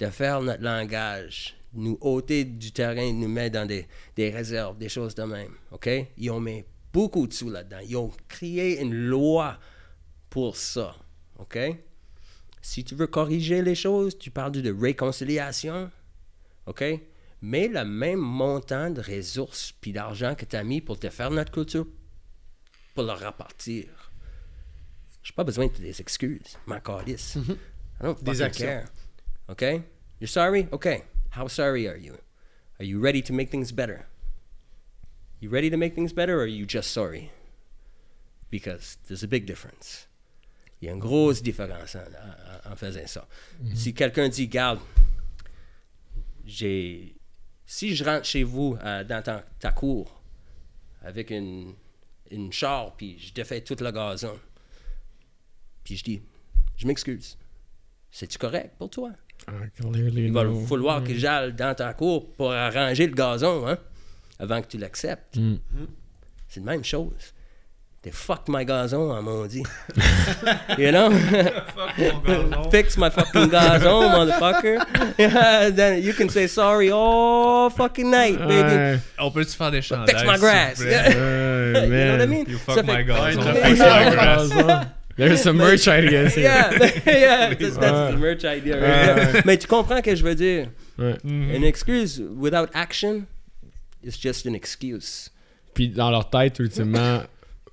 [0.00, 3.86] défaire notre langage, nous ôter du terrain, nous mettre dans des,
[4.16, 5.52] des réserves, des choses de même.
[5.70, 5.88] OK?
[6.16, 7.80] Ils ont mis beaucoup de sous là-dedans.
[7.86, 9.58] Ils ont créé une loi
[10.30, 10.94] pour ça.
[11.38, 11.58] OK?
[12.62, 15.90] Si tu veux corriger les choses, tu parles de réconciliation.
[16.66, 16.84] OK?
[17.40, 21.30] Mais le même montant de ressources puis d'argent que tu as mis pour te faire
[21.30, 21.86] notre culture,
[22.94, 23.86] pour le repartir.
[25.22, 27.36] J'ai pas besoin de des excuses, ma calice.
[27.36, 28.66] I don't Des actions.
[28.66, 28.88] care.
[29.48, 29.62] OK?
[30.20, 30.66] You're sorry?
[30.72, 31.02] Okay.
[31.38, 32.18] How sorry are you?
[32.80, 34.06] Are you ready to make things better?
[35.40, 37.30] You ready to make things better or are you just sorry?
[38.50, 40.06] Because there's a big difference.
[40.80, 43.26] Il y a une grosse différence en, en- en faisant ça.
[43.74, 44.80] Si quelqu'un dit, garde,
[46.44, 47.14] j'ai.
[47.66, 50.20] Si je rentre chez vous euh, dans ta, ta cour
[51.02, 51.74] avec une,
[52.30, 54.38] une char, puis je défais tout le gazon,
[55.84, 56.22] puis je dis,
[56.76, 57.36] je m'excuse.
[58.10, 59.12] C'est-tu correct pour toi?
[59.48, 60.60] Ah, clearly Il va no.
[60.66, 63.78] falloir que j'aille dans ta cour pour arranger le gazon, hein,
[64.38, 65.36] avant que tu l'acceptes.
[65.36, 65.54] Mm.
[66.48, 67.32] C'est la même chose.
[68.02, 69.64] They fucked my gazon, on m'a dit.
[70.78, 71.10] you know?
[72.70, 74.78] Fix my fucking gazon, motherfucker.
[75.74, 78.74] Then you can say sorry all fucking night, baby.
[78.74, 78.98] Ouais.
[79.18, 80.14] On peut-tu faire des chandails?
[80.14, 80.78] Fix my grass.
[80.78, 82.44] Ouais, you know what I mean?
[82.48, 83.40] You Ça fuck fait- my gazon.
[83.42, 84.86] Ouais, Fix my grass.
[85.18, 86.44] There's some merch ideas here.
[86.44, 86.70] Yeah,
[87.06, 88.78] yeah, that's, the merch idea.
[88.80, 89.44] right.
[89.44, 90.68] Mais tu comprends ce que je veux dire?
[90.98, 91.16] Ouais.
[91.24, 93.26] Une excuse without action
[94.02, 95.30] is just an excuse.
[95.74, 97.22] Puis dans leur tête, ultimement,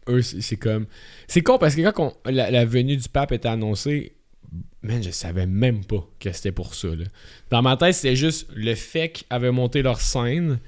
[0.10, 0.86] eux, c'est c'est comme.
[1.28, 4.14] C'est con parce que quand on- la, la venue du pape était annoncée,
[4.82, 6.88] man, je savais même pas que c'était pour ça.
[6.90, 7.06] là.
[7.52, 10.60] Dans ma tête, c'était juste le fait qu'ils avaient monté leur scène,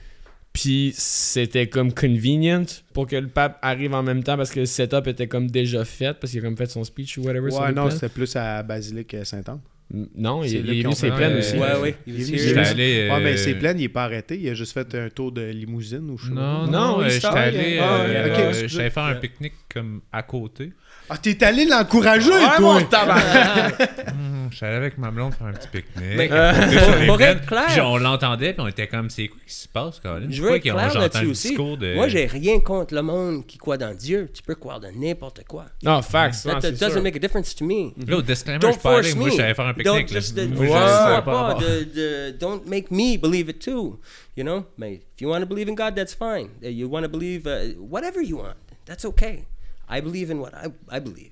[0.58, 4.66] Puis c'était comme convenient pour que le pape arrive en même temps parce que le
[4.66, 7.54] setup était comme déjà fait, parce qu'il a comme fait son speech ou whatever.
[7.54, 9.60] Ouais, non, c'était plus à Basilique euh, Saint-Anne.
[9.94, 11.58] Non, il, est venu ses plaines euh, aussi.
[11.58, 11.96] Ouais, ouais.
[12.06, 13.10] Il est venu allé.
[13.22, 14.38] Mais euh, ses plaines, il est pas arrêté.
[14.38, 16.42] Il a juste fait un tour de limousine ou je sais pas.
[16.42, 17.78] Non, Non, non, il euh, j'étais allé.
[17.80, 20.74] Ah, euh, ok, euh, faire un pique-nique comme à côté.
[21.10, 22.82] Ah, t'es allé l'encourager, Ouais, toi!
[22.82, 22.82] mon
[24.50, 24.52] tabarnak!
[24.52, 26.32] Hum, J'étais allé avec ma blonde faire un petit pique-nique.
[26.32, 30.28] Être clair- Puis on l'entendait, puis on était comme, c'est quoi qui se passe, Colin?
[30.30, 31.48] Je veux être clair là-dessus aussi.
[31.50, 31.96] discours de...
[31.96, 34.30] Moi, j'ai rien contre le monde qui croit dans Dieu.
[34.34, 35.66] Tu peux croire dans n'importe quoi.
[35.84, 36.46] Non, facts.
[36.46, 37.04] non, That, c'est doesn't sûr.
[37.04, 37.94] make a difference to me.
[38.08, 40.12] Là, au disclaimer, Don't je parlais, force moi, allé faire un Don't pique-nique.
[40.12, 44.00] uh, je- de- don't make me believe it too.
[44.36, 46.50] You know, mais if you want to believe in God, that's fine.
[46.64, 48.56] Uh, You want to believe uh, whatever you want,
[48.86, 49.46] that's okay.
[49.90, 51.32] I believe in what I, I believe.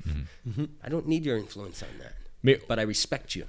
[0.84, 2.15] I don't need your influence on that.
[2.46, 3.44] Mais But I respect you.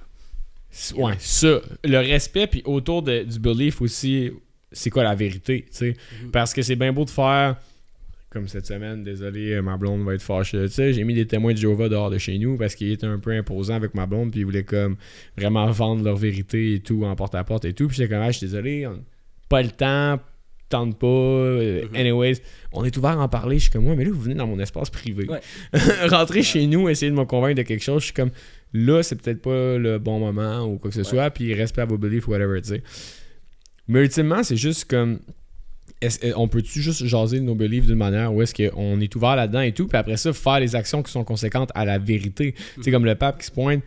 [0.97, 1.61] Ouais, ça.
[1.83, 4.31] Le respect, puis autour de- du belief aussi,
[4.71, 5.93] c'est quoi la vérité, tu sais?
[6.31, 7.55] Parce que c'est bien beau de faire,
[8.29, 11.25] comme cette semaine, désolé, euh, ma blonde va être fâchée, tu sais, j'ai mis des
[11.25, 14.05] témoins de Jéhovah dehors de chez nous parce qu'ils étaient un peu imposants avec ma
[14.05, 14.97] blonde, puis ils voulaient comme
[15.37, 17.87] vraiment vendre leur vérité et tout en porte-à-porte et tout.
[17.87, 19.03] Puis j'étais comme, ah, je suis désolé, on-
[19.47, 20.19] pas le temps,
[20.67, 21.07] tente pas.
[21.07, 22.41] euh, Anyways,
[22.73, 23.57] on est ouvert à en parler.
[23.57, 25.25] Je suis comme, ouais, mais là, vous venez dans mon espace privé.
[25.29, 25.39] Ouais.
[26.09, 28.31] Rentrer chez nous, essayer de me convaincre de quelque chose, je suis comme,
[28.73, 31.85] là, c'est peut-être pas le bon moment ou quoi que ce soit, puis respect à
[31.85, 32.83] vos beliefs, whatever, tu sais.
[33.87, 35.19] Mais ultimement, c'est juste comme.
[36.35, 39.71] on peut-tu juste jaser nos beliefs d'une manière où est-ce qu'on est ouvert là-dedans et
[39.71, 42.53] tout, puis après ça, faire les actions qui sont conséquentes à la vérité?
[42.75, 43.81] Tu sais, comme le pape qui se pointe,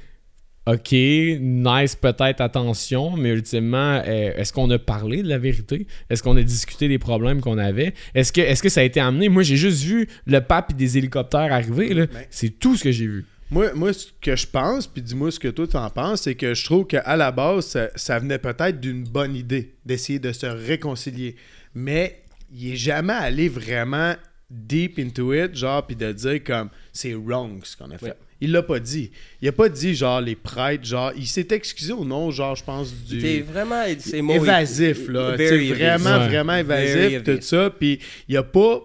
[0.66, 5.86] ok, nice, peut-être, attention, mais ultimement, euh, est-ce qu'on a parlé de la vérité?
[6.09, 7.94] Est-ce qu'on a discuté des problèmes qu'on avait?
[8.15, 9.28] Est-ce que, est-ce que ça a été amené?
[9.28, 12.07] Moi, j'ai juste vu le pape et des hélicoptères arriver, là.
[12.31, 13.24] C'est tout ce que j'ai vu.
[13.51, 16.55] Moi, moi, ce que je pense, puis dis-moi ce que toi t'en penses, c'est que
[16.55, 20.47] je trouve qu'à la base, ça, ça venait peut-être d'une bonne idée d'essayer de se
[20.47, 21.35] réconcilier.
[21.74, 22.22] Mais
[22.55, 24.14] il est jamais allé vraiment
[24.48, 28.06] deep into it, genre, puis de dire comme c'est wrong ce qu'on a fait.
[28.06, 28.14] Ouais.
[28.43, 29.10] Il l'a pas dit.
[29.43, 32.64] Il a pas dit, genre, les prêtres, genre, il s'est excusé au nom, genre, je
[32.64, 33.18] pense, du.
[33.18, 35.36] T'es vraiment ces mots évasif, là.
[35.36, 36.28] Very vraiment, Ouais.
[36.28, 37.68] vraiment évasif, tout ça.
[37.70, 37.98] Puis
[38.28, 38.81] il a pas.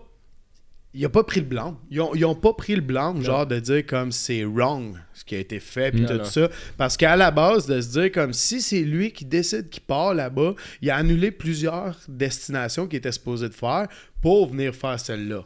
[0.96, 1.78] Il a pas pris le blanc.
[1.92, 5.26] Ils ont, ils ont pas pris le blanc, genre de dire comme c'est wrong ce
[5.26, 6.24] qui a été fait, puis tout non.
[6.24, 6.50] ça.
[6.78, 10.14] Parce qu'à la base, de se dire comme si c'est lui qui décide qu'il part
[10.14, 13.88] là-bas, il a annulé plusieurs destinations qu'il était supposé de faire
[14.22, 15.46] pour venir faire celle-là.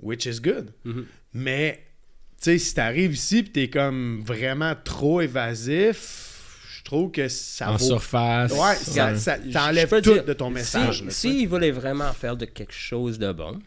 [0.00, 0.72] Which is good.
[0.84, 1.04] Mm-hmm.
[1.34, 1.80] Mais,
[2.40, 7.70] tu sais, si t'arrives ici puis t'es comme vraiment trop évasif, je trouve que ça
[7.70, 8.52] en vaut surface.
[8.52, 8.76] Ouais,
[9.16, 10.98] ça, t'enlève tout dire, de ton message.
[10.98, 13.58] Si, là, si il voulait vraiment faire de quelque chose de bon,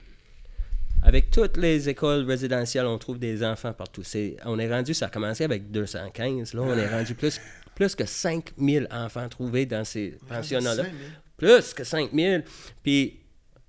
[1.09, 4.03] avec toutes les écoles résidentielles, on trouve des enfants partout.
[4.03, 6.53] C'est, on est rendu, ça a commencé avec 215.
[6.53, 7.41] Là, on est rendu plus,
[7.73, 10.83] plus que 5000 enfants trouvés dans ces pensionnats-là.
[10.83, 10.99] 5000.
[11.35, 12.43] Plus que 5000.
[12.83, 13.21] Puis,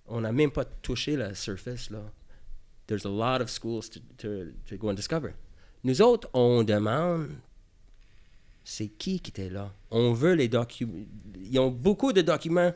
[0.06, 2.02] on n'a même pas touché la surface, là.
[2.86, 5.30] There's a lot of schools to, to, to go and discover.
[5.82, 7.30] Nous autres, on demande
[8.64, 9.72] c'est qui qui était là?
[9.90, 11.06] On veut les documents.
[11.42, 12.74] Ils ont beaucoup de documents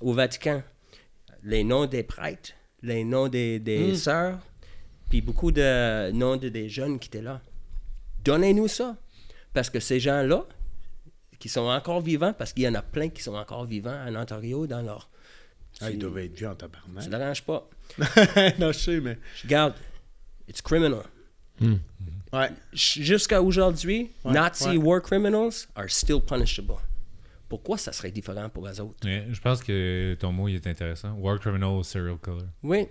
[0.00, 0.62] au Vatican.
[1.42, 4.38] Les noms des prêtres, les noms des, des sœurs,
[5.08, 7.40] puis beaucoup de noms de, des jeunes qui étaient là.
[8.24, 8.96] Donnez-nous ça.
[9.52, 10.44] Parce que ces gens-là,
[11.38, 14.14] qui sont encore vivants, parce qu'il y en a plein qui sont encore vivants en
[14.16, 15.08] Ontario dans leur...
[15.80, 17.02] Ah, ils doivent être vieux en tabarnak.
[17.04, 17.68] Ça ne dérange pas.
[18.58, 19.18] non, je sais, mais.
[19.42, 19.74] Je garde.
[20.48, 21.02] It's criminal.
[21.60, 22.50] Ouais.
[22.72, 24.76] J- Jusqu'à aujourd'hui, Ouais, Nazi ouais.
[24.78, 26.76] war criminals are still punishable.
[27.48, 29.06] Pourquoi ça serait différent pour les autres?
[29.06, 31.12] Ouais, je pense que ton mot il est intéressant.
[31.14, 32.46] War criminal, serial killer.
[32.62, 32.88] Oui.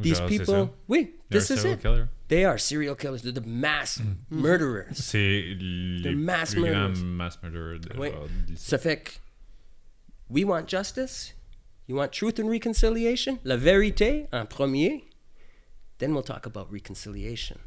[0.00, 0.70] These Genre, people, ça?
[0.88, 1.80] oui, this is serial it.
[1.82, 2.08] killer?
[2.28, 3.22] They are serial killers.
[3.22, 4.00] They're the mass
[4.30, 4.92] murderers.
[4.92, 7.02] C'est les mass plus grands murderers.
[7.04, 8.10] mass murderers de, Oui.
[8.56, 9.10] Ça fait que,
[10.28, 11.34] we want justice.
[11.88, 13.38] You want truth and reconciliation?
[13.44, 15.04] La vérité en premier.
[15.98, 17.58] Then we'll talk about reconciliation.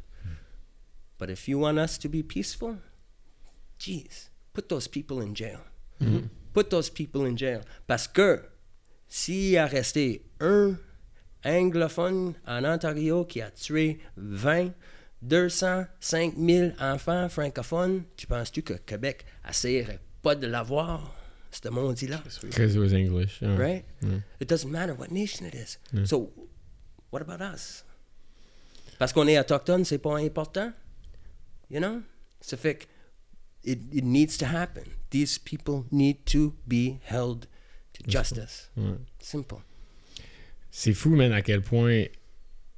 [1.18, 2.76] But if you want us to be peaceful,
[3.78, 5.60] geez, put those people in jail.
[6.52, 7.60] Put those people in jail.
[7.86, 8.42] Parce que
[9.08, 10.76] s'il y a resté un
[11.44, 14.72] anglophone en Ontario qui a tué 20,
[15.22, 21.14] 200, 5000 enfants francophones, tu penses-tu que Québec essaierait pas de l'avoir,
[21.50, 22.22] ce monde-là?
[22.42, 23.40] Because it was English.
[23.42, 23.56] yeah.
[23.56, 23.84] Right?
[24.40, 25.78] It doesn't matter what nation it is.
[26.06, 26.32] So,
[27.10, 27.84] what about us?
[28.98, 30.72] Parce qu'on est autochtone, c'est pas important?
[31.70, 32.02] You know?
[32.40, 32.86] Ça fait que
[33.64, 34.84] it, it needs to happen.
[35.10, 37.46] These people need to be held
[37.94, 38.70] to justice.
[38.76, 38.96] Ouais.
[39.20, 39.58] Simple.
[40.70, 42.04] C'est fou, man, à quel point.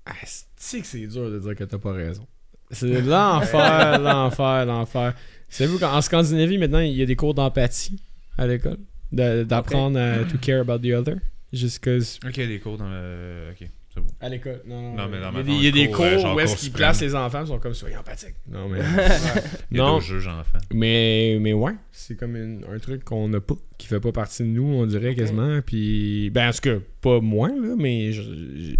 [0.06, 0.12] Ah,
[0.56, 2.26] c'est que c'est dur de dire que t'as pas raison.
[2.70, 5.14] C'est l'enfer, l'enfer, l'enfer.
[5.48, 8.02] Savez-vous qu'en Scandinavie, maintenant, il y a des cours d'empathie
[8.38, 8.78] à l'école?
[9.12, 11.16] De- D'apprendre à to care about the other.
[11.52, 12.18] Just cause.
[12.26, 13.50] Ok, des cours dans le.
[13.52, 14.06] Ok, c'est bon.
[14.20, 14.62] À l'école.
[14.66, 14.94] Non, non.
[14.96, 16.36] Non, mais dans il y a des, il y a cour, des euh, cours genre
[16.36, 16.78] où est-ce cours qu'ils suprême.
[16.86, 18.34] placent les enfants, ils sont comme soyez empathiques.
[18.50, 18.78] Non, mais.
[19.70, 19.94] Il y a non.
[19.94, 20.58] d'autres juges enfants.
[20.72, 24.42] Mais, mais ouais, c'est comme une- un truc qu'on n'a pas, qui fait pas partie
[24.44, 25.60] de nous, on dirait quasiment.
[25.64, 28.76] Puis, ben, en tout cas, pas moi, là, mais je-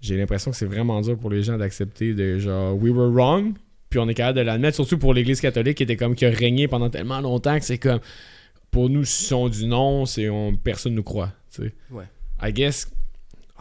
[0.00, 3.54] j'ai l'impression que c'est vraiment dur pour les gens d'accepter de genre, we were wrong,
[3.88, 6.30] puis on est capable de l'admettre, surtout pour l'Église catholique qui était comme, qui a
[6.30, 8.00] régné pendant tellement longtemps que c'est comme,
[8.70, 11.74] pour nous, si on dit non, c'est on, personne nous croit, tu sais.
[11.90, 12.04] Ouais.
[12.42, 12.90] I guess.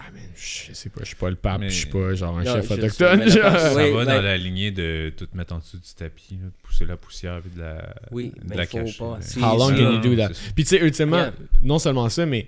[0.03, 2.37] Ouais, mais je sais pas, je suis pas le pape, Mais- je suis pas genre
[2.37, 3.29] un Non, chef autochtone.
[3.29, 3.59] genre.
[3.59, 6.47] Ça Oui, va ben- dans la lignée de tout mettre en dessous du tapis, là,
[6.47, 8.97] de pousser la poussière et de la, Oui, de mais la il faut cacher.
[8.97, 9.17] pas.
[9.21, 10.29] Si- How long can you do that?
[10.55, 11.33] Puis tu sais, ultimement, Yeah.
[11.61, 12.47] non seulement ça, mais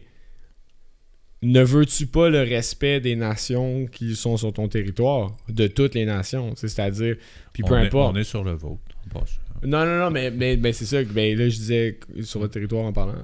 [1.42, 6.06] ne veux-tu pas le respect des nations qui sont sur ton territoire, de toutes les
[6.06, 7.18] nations, c'est-à-dire,
[7.52, 8.16] puis peu on est- importe.
[8.16, 8.80] on est sur le vôtre.
[9.14, 9.40] on passe.
[9.66, 12.48] Non, non, non, mais, mais, mais c'est ça, que- ben, là je disais sur le
[12.50, 13.16] territoire en parlant.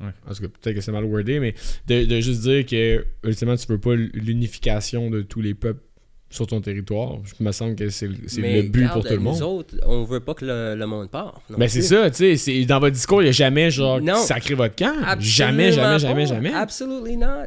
[0.00, 0.08] Ouais.
[0.28, 1.54] En tout cas, peut-être que c'est mal wordé, mais
[1.86, 5.82] de, de juste dire que, ultimement, tu veux pas l'unification de tous les peuples
[6.30, 7.18] sur ton territoire.
[7.24, 8.08] Je me semble que c'est
[8.38, 9.42] Mais le but regarde, pour tout le nous monde.
[9.42, 11.40] autres, on veut pas que le, le monde part.
[11.48, 14.16] Ben c'est ça, tu sais, dans votre discours, il n'y a jamais genre Non.
[14.16, 14.94] sacré votre camp.
[15.20, 16.52] Jamais, jamais, jamais, jamais.
[16.52, 17.46] Absolutely not.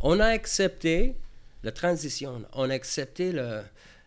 [0.00, 1.14] On a accepté
[1.62, 2.42] la transition.
[2.52, 3.60] On a accepté le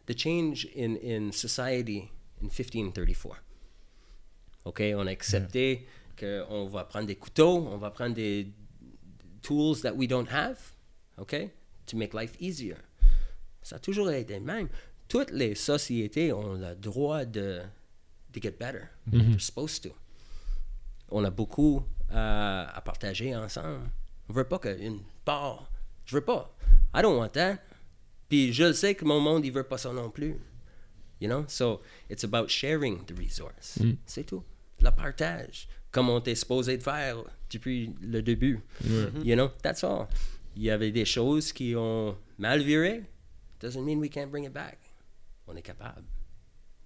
[0.08, 2.04] the change in, in society
[2.44, 3.42] in 1534.
[4.66, 4.84] OK?
[4.96, 8.52] On a accepté qu'on va prendre des couteaux, on va prendre des
[9.42, 10.58] tools that we don't have,
[11.18, 11.36] OK?
[11.88, 12.76] To make life easier.
[13.62, 14.70] Ça a toujours été le même.
[15.08, 17.62] Toutes les sociétés ont le droit de,
[18.34, 18.86] de get better.
[19.12, 19.90] They're supposed to
[21.10, 23.90] on a beaucoup à, à partager ensemble.
[24.30, 25.70] On veut pas qu'une part.
[26.06, 26.56] Je veux pas.
[26.96, 27.60] I don't want that.
[28.30, 30.36] Puis je le sais que mon monde, il veut pas ça non plus.
[31.22, 31.46] You know?
[31.48, 33.80] So, it's about sharing the resource.
[34.06, 34.44] C'est tout.
[34.82, 35.68] Le partage.
[35.96, 38.60] Comme on était supposé de faire depuis le début.
[39.24, 39.48] You know?
[39.64, 40.08] That's all.
[40.58, 43.04] Il y avait des choses qui ont mal viré.
[43.62, 44.78] Doesn't mean we can't bring it back.
[45.48, 46.04] On est capable.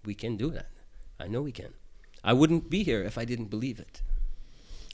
[0.05, 0.67] We can do that.
[1.19, 1.71] I know we can.
[2.23, 4.03] I wouldn't be here if I didn't believe it.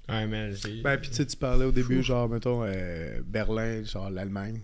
[0.08, 3.84] Ouais, man, j'ai- Ben, puis tu sais, tu parlais au début, genre, mettons, euh, Berlin,
[3.84, 4.62] genre l'Allemagne.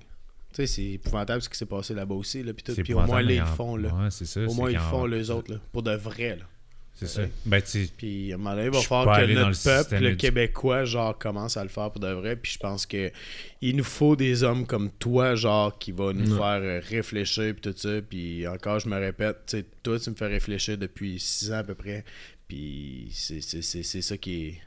[0.54, 2.74] Tu sais, c'est épouvantable ce qui s'est passé là-bas aussi, là, puis tout.
[2.74, 3.94] C'est Puis au moins, là, ils mais font, là.
[3.94, 4.42] Ouais, c'est ça.
[4.46, 6.46] Au c'est moins, ils font, les autres, là, pour de vrai, là.
[6.94, 7.22] C'est ça.
[7.48, 7.62] Ben,
[7.98, 11.18] Puis à un moment donné, il va falloir que notre le peuple, le Québécois, genre,
[11.18, 12.36] commence à le faire pour de vrai.
[12.36, 13.12] Puis je pense que
[13.60, 17.62] il nous faut des hommes comme toi, genre, qui va nous faire euh, réfléchir, puis
[17.72, 18.02] tout ça.
[18.08, 21.56] Puis encore, je me répète, tu sais, toi, tu me fais réfléchir depuis six ans
[21.58, 22.06] à peu près.
[22.48, 24.62] Puis c'est c'est- c'est- c'est ça qui est.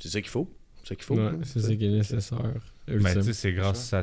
[0.00, 0.52] C'est ça qu'il faut.
[0.82, 1.14] C'est ça qu'il faut.
[1.16, 1.74] Ouais, hein, c'est ça.
[1.74, 2.38] qui est nécessaire.
[2.86, 3.14] Ben, ultime.
[3.14, 4.02] tu sais, c'est grâce à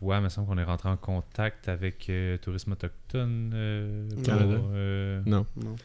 [0.00, 4.70] toi, il me semble qu'on est rentré en contact avec euh, Tourisme Autochtone euh, pour,
[4.74, 5.46] euh, non.
[5.62, 5.76] Non.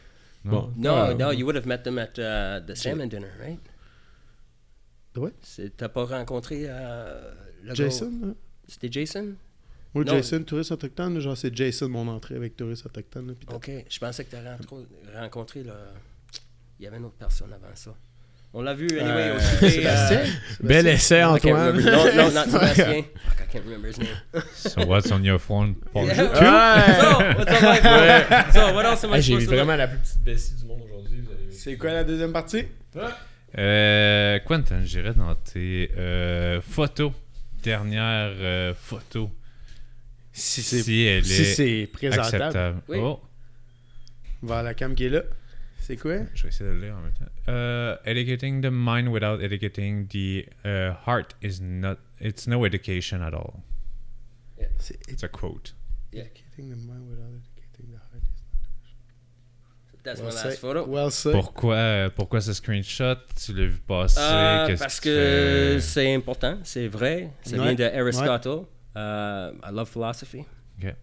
[0.76, 3.60] No, Ah, no, you would have met them at uh, the salmon dinner, right?
[5.16, 5.32] Ouais.
[5.42, 7.32] C'est- T'as pas rencontré euh,
[7.62, 8.34] le Jason, hein?
[8.68, 9.34] C'était Jason?
[9.94, 10.04] Non.
[10.04, 13.28] Jason, touriste autochtone, genre, c'est Jason, mon entrée avec touriste autochtone.
[13.28, 13.34] là.
[13.54, 14.76] Ok, je pensais que t'as rentré,
[15.14, 15.72] rencontré le...
[16.78, 17.94] Il y avait une autre personne avant ça.
[18.58, 20.20] On l'a vu, anyway, Euh, au souper, Sébastien?
[20.20, 20.24] euh,
[20.62, 21.76] Bel essai, Antoine.
[21.76, 21.90] remember.
[21.92, 23.02] No, no, not Sebastian.
[23.02, 24.08] Fuck, I can't remember his name.
[24.54, 25.74] So what's on your phone?
[25.92, 26.06] Paul?
[26.06, 26.22] Yeah.
[26.22, 26.30] Ouais.
[27.02, 28.52] So, what's up, Mike?
[28.54, 30.64] So, what else am I Hey, J'ai supposed to vraiment la plus petite vessie du
[30.64, 31.22] monde aujourd'hui.
[31.50, 32.64] C'est quoi la deuxième partie?
[33.58, 37.12] Euh, Quentin, j'irais dans tes euh, photos.
[37.62, 39.30] Dernière euh, photo.
[40.32, 42.42] Si Si, c'est elle si est c'est présentable.
[42.42, 42.80] acceptable.
[42.88, 42.98] Oui.
[43.02, 43.20] Oh,
[44.42, 45.22] Vers la cam qui est là.
[45.86, 46.16] C'est quoi?
[46.34, 47.24] je vais essayer de le lire en même temps.
[47.48, 51.98] Euh, educating the mind without educating the uh, heart is not.
[52.20, 53.62] It's no education at all.
[54.78, 55.74] C'est It's a quote.
[56.12, 58.22] educating the mind without educating the heart.
[59.94, 60.58] is That's my Well last said.
[60.58, 60.84] photo.
[60.86, 61.32] Well said.
[61.32, 65.78] Pourquoi, euh, pourquoi ce screenshot Tu l'as vu passer Euh, ah, Qu'est-ce parce tu que
[65.80, 67.30] c'est important, c'est vrai.
[67.42, 68.66] Ça Ouais, vient d'Aristotle.
[68.96, 70.44] Euh, I love philosophy.
[70.82, 70.94] Ok.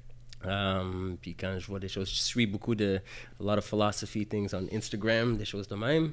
[0.45, 2.99] Um, puis quand je vois des choses, je suis beaucoup de
[3.39, 6.11] a lot of philosophy things on Instagram, des choses de même.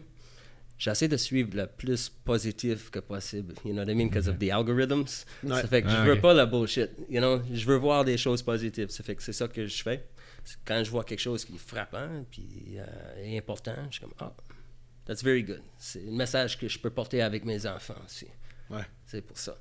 [0.79, 4.39] J'essaie de suivre le plus positif que possible, you know what I mean, because of
[4.39, 5.27] the algorithms.
[5.43, 5.61] Ouais.
[5.61, 7.43] Ça fait que Ah, je veux pas la bullshit, you know?
[7.53, 8.89] Je veux voir des choses positives.
[8.89, 10.07] Ça fait que c'est ça que je fais.
[10.65, 14.15] Quand je vois quelque chose qui est frappant, puis euh, est important, je suis comme
[14.21, 14.33] ah,
[15.05, 15.61] that's very good.
[15.77, 18.29] C'est un message que je peux porter avec mes enfants aussi.
[18.71, 18.87] Ouais.
[19.05, 19.59] C'est pour ça.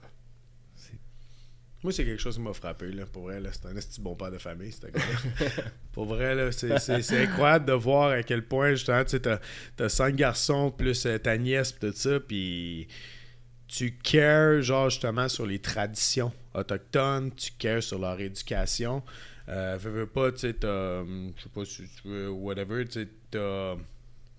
[1.82, 3.06] Moi, c'est quelque chose qui m'a frappé, là.
[3.06, 3.50] Pour vrai, là.
[3.54, 5.48] C'est un esti bon père de famille, ce gars-là.
[5.94, 6.78] Pour vrai, là, c'est-
[7.24, 9.40] incroyable de voir à quel point, justement, tu sais, t'as
[9.78, 12.88] t'as cinq garçons plus euh, ta nièce, pis tout ça, puis
[13.68, 19.02] tu cares, genre, justement, sur les traditions autochtones, tu cares sur leur éducation.
[19.48, 23.04] Euh, veux, veux pas, tu sais, hum, je sais pas si tu veux, whatever, tu
[23.04, 23.76] sais, t'as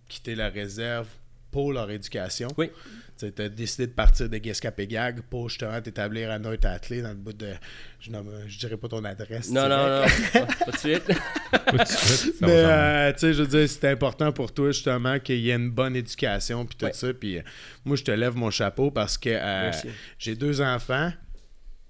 [0.08, 1.08] quitté la réserve
[1.50, 2.48] pour leur éducation.
[2.56, 2.70] Oui.
[3.18, 7.34] Tu as décidé de partir de Gag pour justement t'établir à Neuchâtel dans le bout
[7.34, 7.48] de.
[8.00, 9.50] Je, nomme- je dirais pas ton adresse.
[9.50, 11.02] Non, non, non, pas, pas de suite.
[11.50, 15.18] Pas de suite, Mais, euh, tu sais, je veux dire, c'est important pour toi, justement,
[15.18, 16.92] qu'il y ait une bonne éducation, puis tout Ouais.
[16.94, 17.12] ça.
[17.12, 17.42] Puis euh,
[17.84, 19.70] moi, je te lève mon chapeau parce que euh,
[20.18, 21.12] j'ai deux enfants,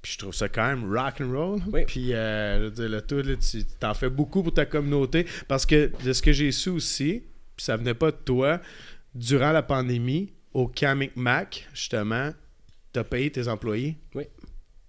[0.03, 1.61] puis je trouve ça quand même rock and roll.
[1.73, 1.85] Oui.
[1.87, 5.27] Puis, euh, je veux dire, là, toi, là, tu t'en fais beaucoup pour ta communauté
[5.47, 7.23] parce que de ce que j'ai su aussi,
[7.57, 8.61] puis ça venait pas de toi,
[9.15, 12.33] durant la pandémie, au Camp Mac, justement,
[12.93, 13.97] t'as payé tes employés?
[14.15, 14.25] Oui.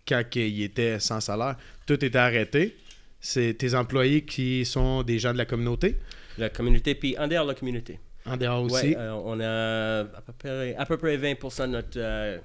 [0.07, 1.55] Quand ils étaient sans salaire.
[1.85, 2.77] Tout était arrêté.
[3.19, 5.97] C'est tes employés qui sont des gens de la communauté?
[6.37, 7.99] La communauté, puis en dehors de la communauté.
[8.25, 8.87] En dehors aussi?
[8.87, 12.39] Ouais, euh, on a à peu près, à peu près 20% de notre, euh,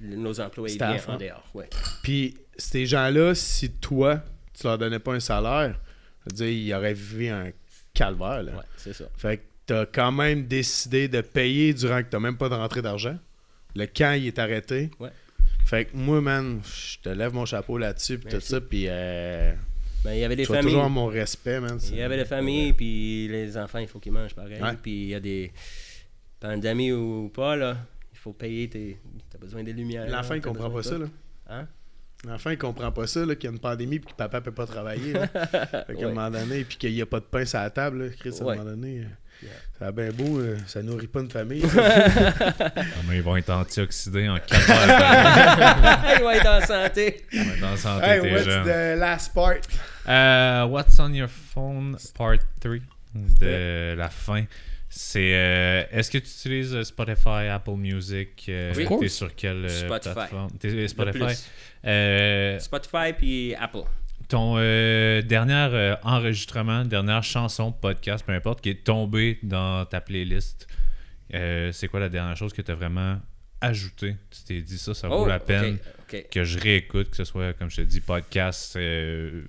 [0.00, 1.26] nos employés Staff, viennent en hein?
[1.26, 1.50] dehors.
[1.54, 1.68] Ouais.
[2.02, 4.22] Puis ces gens-là, si toi,
[4.52, 5.78] tu leur donnais pas un salaire,
[6.20, 7.50] je veux dire, ils auraient vécu un
[7.94, 8.42] calvaire.
[8.42, 8.52] Là.
[8.52, 9.04] Ouais, c'est ça.
[9.16, 9.42] Fait que
[9.72, 13.16] t'as quand même décidé de payer durant que t'as même pas de rentrée d'argent.
[13.74, 14.90] Le camp, il est arrêté.
[15.00, 15.08] Ouais.
[15.64, 19.54] Fait que moi, man, je te lève mon chapeau là-dessus, puis tout ça, puis euh,
[20.04, 20.72] Ben, il y avait des tu familles.
[20.72, 21.78] toujours mon respect, man.
[21.90, 24.60] Il y avait des familles, puis les enfants, il faut qu'ils mangent pareil.
[24.82, 25.52] Puis il y a des
[26.38, 27.78] pandémies ou pas, là.
[28.12, 28.98] Il faut payer tes.
[29.30, 30.06] T'as besoin des lumières.
[30.10, 31.06] L'enfant, il comprend pas ça, là.
[31.48, 31.66] Hein?
[32.26, 34.52] L'enfant, il comprend pas ça, là, qu'il y a une pandémie, puis que papa peut
[34.52, 35.14] pas travailler.
[35.14, 35.26] Là.
[35.86, 38.04] fait qu'à un moment donné, puis qu'il y a pas de pain sur la table,
[38.04, 38.52] là, Chris, à Ouais.
[38.54, 39.04] un moment donné, euh,
[39.42, 39.50] Yeah.
[39.78, 41.64] ça a bien beau, euh, ça nourrit pas une famille.
[41.74, 46.16] Ah, mais ils vont être antioxydés en 4 heures.
[46.18, 47.24] il va être en santé.
[47.32, 49.60] Ils vont être en santé, hey, what's the last part?
[50.08, 52.76] Euh, What's on your phone part 3
[53.14, 54.44] de la fin?
[54.94, 58.86] C'est euh, est-ce que tu utilises Spotify, Apple Music euh, Oui.
[59.00, 60.12] T'es sur quelle euh, Spotify.
[60.12, 60.50] plateforme?
[60.86, 61.42] Spotify?
[61.86, 63.84] Euh, Spotify puis Apple.
[64.32, 70.00] Ton euh, dernier euh, enregistrement, dernière chanson, podcast, peu importe, qui est tombée dans ta
[70.00, 70.66] playlist,
[71.34, 73.20] euh, c'est quoi la dernière chose que tu as vraiment
[73.60, 75.76] ajouté Tu t'es dit ça, ça vaut Oh, la peine
[76.30, 79.44] que je réécoute, que ce soit, comme je te dis, podcast, euh,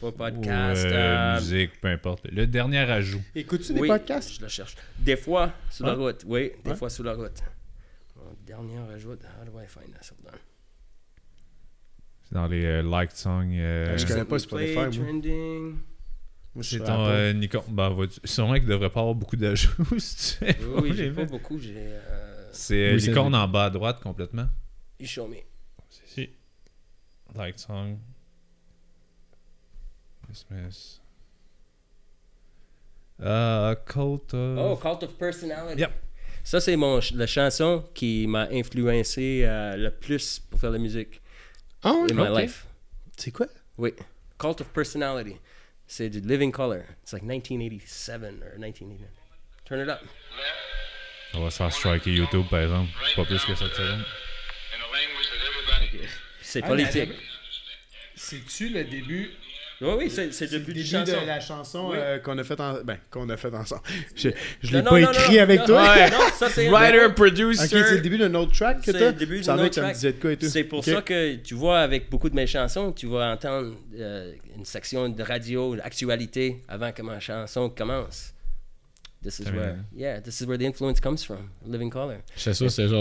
[0.00, 0.82] Pas podcast.
[0.82, 2.26] ou, euh, euh, musique, peu importe.
[2.32, 3.22] Le dernier ajout.
[3.34, 4.32] Écoutes-tu des oui, podcasts?
[4.36, 4.76] Je le cherche.
[4.98, 6.04] Des fois, sur la Ouais.
[6.04, 6.22] route.
[6.26, 7.42] Oui, des fois sur la route.
[8.46, 9.10] Dernier ajout.
[9.10, 10.32] How do I find that?
[12.32, 13.50] C'est dans les euh, liked songs.
[13.52, 14.88] euh, Je connais pas Spotify, moi.
[14.90, 15.76] Trending?
[16.54, 17.62] Moi, c'est ton euh, Nikon.
[17.68, 19.70] Ben, vois-tu- sûrement qu'il devrait pas avoir beaucoup d'ajouts.
[19.98, 21.58] si tu Oui, oui, j'ai les pas beaucoup.
[21.58, 21.74] J'ai.
[21.76, 24.46] Euh, C'est euh, Oui, c'est l'icône en bas à droite complètement.
[24.98, 25.36] you show me.
[26.06, 26.30] Si.
[27.34, 27.98] Liked song.
[30.26, 31.00] Christmas.
[33.20, 34.58] Uh, cult of...
[34.58, 35.80] Oh, Cult of Personality.
[35.80, 35.92] Yep.
[36.44, 40.78] Ça, c'est mon ch- la chanson qui m'a influencé euh, le plus pour faire la
[40.78, 41.21] musique
[41.84, 42.66] Ouais, in my life.
[43.16, 43.46] C'est quoi?
[43.78, 43.92] Oui.
[44.38, 45.36] Cult of Personality.
[45.86, 46.82] C'est du Living Color.
[47.02, 49.08] It's like 1987 or 1989.
[49.64, 50.00] Turn it up.
[51.34, 52.90] On va se faire striker YouTube par exemple.
[53.16, 54.04] Pas plus que cette seconde.
[56.40, 57.08] C'est Ah, politique.
[57.10, 57.16] mais-
[58.14, 59.30] C'est-tu le début,
[59.82, 61.20] Oui, oui, c'est le début chanson.
[61.20, 61.96] de la chanson Oui.
[61.98, 62.82] euh, qu'on a fait en...
[62.84, 63.82] Ben, qu'on a fait ensemble.
[64.14, 64.28] Je,
[64.62, 65.82] je l'ai pas non, écrit non, avec non, toi.
[65.94, 67.66] ouais, Non, ça c'est Writer, producer.
[67.66, 69.94] c'est le début d'un autre track que C'est le début d'un me track.
[69.94, 70.46] disait de quoi et tout.
[70.48, 74.32] C'est pour ça que tu vois, avec beaucoup de mes chansons, tu vas entendre euh,
[74.56, 78.32] une section de radio, actualité, avant que ma chanson commence.
[79.22, 81.50] This is where, yeah, this is where the influence comes from.
[81.64, 82.22] Living Color.
[82.36, 83.00] J'étais sûr que c'était genre.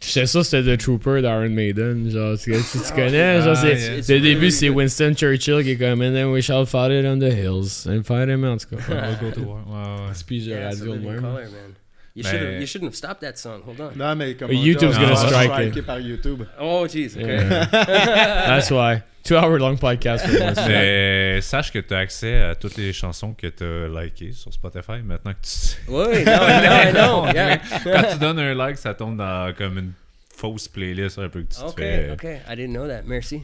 [0.00, 2.10] Sûr c'était The Trooper d'Iron Maiden.
[2.10, 3.42] Genre, tu, tu, tu connais?
[3.42, 3.98] Genre, c'est.
[3.98, 4.68] It's le début, c'est.
[4.70, 7.86] Winston Churchill qui est comme And then we shall fight it on the hills.
[7.86, 8.82] And fight him, en tout cas.
[8.88, 9.62] We'll go to war.
[9.68, 10.14] Ouais, ouais.
[10.14, 11.74] Speech de it's a radio même.
[12.16, 13.62] You, Ben- should have, you shouldn't have stopped that song.
[13.62, 13.96] Hold on.
[13.96, 15.86] Non, mais comme YouTube's gonna strike it.
[15.86, 16.46] par YouTube.
[16.60, 17.16] Oh, jeez.
[17.16, 17.26] Okay.
[17.26, 17.66] Yeah.
[17.70, 19.02] That's why.
[19.24, 20.26] Two hour long podcast.
[20.68, 24.52] Mais sache que tu as accès à toutes les chansons que tu as likées sur
[24.52, 25.76] Spotify maintenant que tu sais.
[25.88, 27.32] Oui, non, non, non.
[27.32, 27.58] Yeah.
[27.84, 29.92] Quand tu donnes un like, ça tombe dans comme une
[30.36, 32.10] fausse playlist un peu que tu te Okay, fais.
[32.10, 32.40] okay.
[32.50, 33.02] I didn't know that.
[33.06, 33.40] Merci.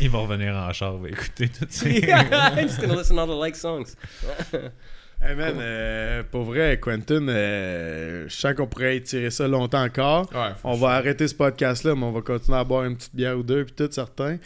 [0.00, 1.88] Il va revenir en char, il va écouter tout ça.
[1.88, 3.94] I'm just gonna listen to all the like songs.
[5.20, 10.30] Hey man, euh, pour vrai, Quentin, euh, je sens qu'on pourrait étirer ça longtemps encore.
[10.32, 13.36] Ouais, On va arrêter ce podcast-là, mais on va continuer à boire une petite bière
[13.36, 14.36] ou deux, puis tout, certain.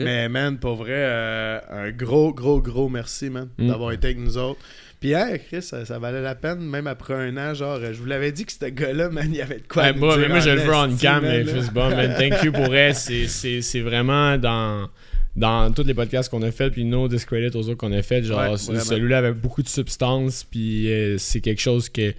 [0.00, 3.68] Mais man, pour vrai, euh, un gros, gros, gros merci, man, Mm.
[3.68, 4.58] d'avoir été avec nous autres.
[4.98, 7.54] Puis, hey, Chris, ça, ça valait la peine, même après un an.
[7.54, 9.84] Genre, je vous l'avais dit que ce gars-là, man, il y avait de quoi.
[9.84, 11.88] Ouais, à nous bah, dire mais moi, je le veux en cam, mais fils bon,
[11.90, 12.14] man.
[12.18, 12.94] Thank you pour elle.
[12.96, 14.88] C'est, c'est, c'est vraiment dans,
[15.36, 18.22] dans tous les podcasts qu'on a fait, puis no discredit aux autres qu'on a fait.
[18.22, 22.14] Genre, Ouais, celui-là avait beaucoup de substance, puis euh, c'est quelque chose que,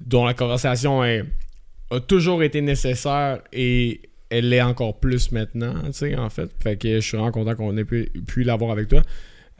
[0.00, 1.24] dont la conversation est-
[1.90, 6.50] a toujours été nécessaire et elle l'est encore plus maintenant, tu sais, en fait.
[6.62, 9.02] Fait que je suis vraiment content qu'on ait pu, pu l'avoir avec toi.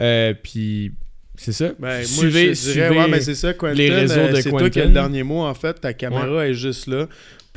[0.00, 0.92] Euh, puis
[1.40, 1.68] C'est ça.
[1.78, 3.72] Ben, moi, Suivez- je te dirais, suivez ouais, mais c'est ça, Quentin.
[3.74, 5.80] les réseaux euh, de c'est toi qui as le dernier mot, en fait.
[5.80, 7.06] Ta caméra est juste là.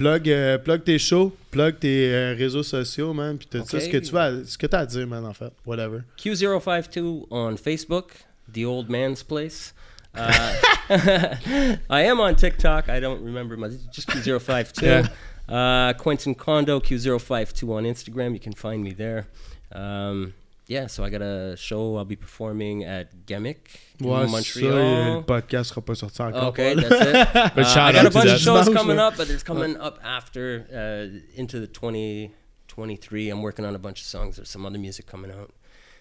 [0.02, 3.38] Plug, euh, plug tes shows, plug tes euh, réseaux sociaux, man.
[3.38, 3.84] Puis tout ça, Ok.
[3.84, 5.52] ce que tu as, ce que as à dire, man, en fait.
[5.64, 5.99] Whatever.
[6.18, 8.14] Q052 on Facebook,
[8.52, 9.76] The Old Man's Place.
[10.15, 10.56] Uh,
[11.90, 12.90] I am on TikTok.
[12.90, 14.82] I don't remember my just Q052.
[14.82, 15.07] Yeah.
[15.48, 18.34] Uh, Quentin Condo Q052 on Instagram.
[18.34, 19.28] You can find me there.
[19.72, 20.34] Um,
[20.72, 21.98] yeah, so I got a show.
[21.98, 23.57] I'll be performing at Gamic
[23.99, 25.15] in Ouais, c'est ça, Montreal.
[25.18, 26.48] le podcast sera pas sorti encore.
[26.49, 27.27] Okay, that's it.
[27.56, 29.43] But Uh, shout I got out a bunch of shows Dimanche, coming up, but it's
[29.43, 33.30] coming up after uh, into the 2023.
[33.30, 34.38] I'm working on a bunch of songs.
[34.38, 35.52] There's some other music coming out,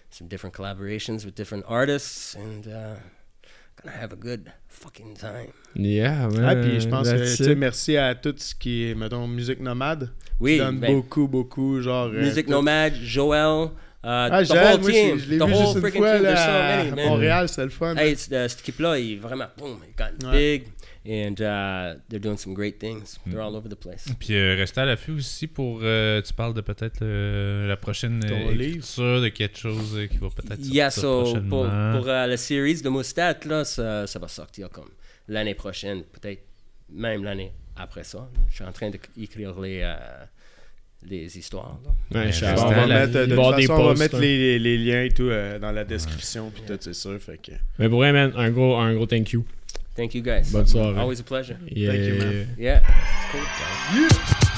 [0.09, 2.95] some different collaborations with different artists, and uh,
[3.81, 5.51] gonna have a good fucking time.
[5.75, 6.45] Yeah, man.
[6.45, 9.59] Ah, puis je pense que, tu sais, merci à tout ce qui est, mettons, musique
[9.59, 10.11] nomade.
[10.39, 12.07] Oui, qui donne ben, beaucoup, beaucoup, genre.
[12.07, 13.69] euh, Music Nomad, Joel,
[14.03, 16.13] uh, Ah, the whole moi, team, je l'ai the vu whole juste une freaking fois
[16.13, 16.23] team.
[16.23, 17.09] There's so là, many, à.
[17.09, 17.95] Montréal, c'était le fun.
[17.95, 20.31] Hey, uh, cette équipe-là, il vraiment, boom, it got Ouais.
[20.59, 20.67] big,
[21.03, 23.17] and uh, they're doing some great things.
[23.25, 24.05] They're all over the place.
[24.19, 25.79] Puis euh, restez à l'affût aussi pour.
[25.83, 30.17] euh, tu parles de peut-être euh, la prochaine euh, écriture de quelque chose euh, qui
[30.17, 31.97] va peut-être sortir Yeah, so pour, prochainement.
[31.99, 34.89] pour euh, la série de Moustat, là, ça, ça va sortir comme
[35.27, 36.43] l'année prochaine, peut-être
[36.91, 38.19] même l'année après ça.
[38.19, 38.27] là.
[38.49, 39.95] Je suis en train d'écrire les, euh,
[41.09, 41.77] les histoires.
[41.83, 41.91] là.
[42.21, 42.55] Ouais, Ben.
[42.57, 44.19] On va mettre, de toute façon, on va hein.
[44.19, 47.17] les, les liens et tout euh, dans la description, puis tout, c'est sûr.
[47.19, 47.51] Fait que...
[47.79, 49.43] Mais pour vrai, man, un gros, un gros thank you.
[49.95, 50.51] Thank you guys.
[50.51, 50.99] Bonne soirée.
[50.99, 51.55] Always a pleasure.
[51.69, 51.91] Yeah.
[51.91, 52.47] Thank you, man.
[52.57, 54.51] Yeah, it's cool.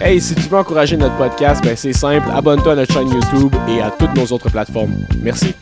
[0.00, 3.54] Hey, si tu veux encourager notre podcast, ben c'est simple, abonne-toi à notre chaîne YouTube
[3.68, 4.94] et à toutes nos autres plateformes.
[5.22, 5.54] Merci.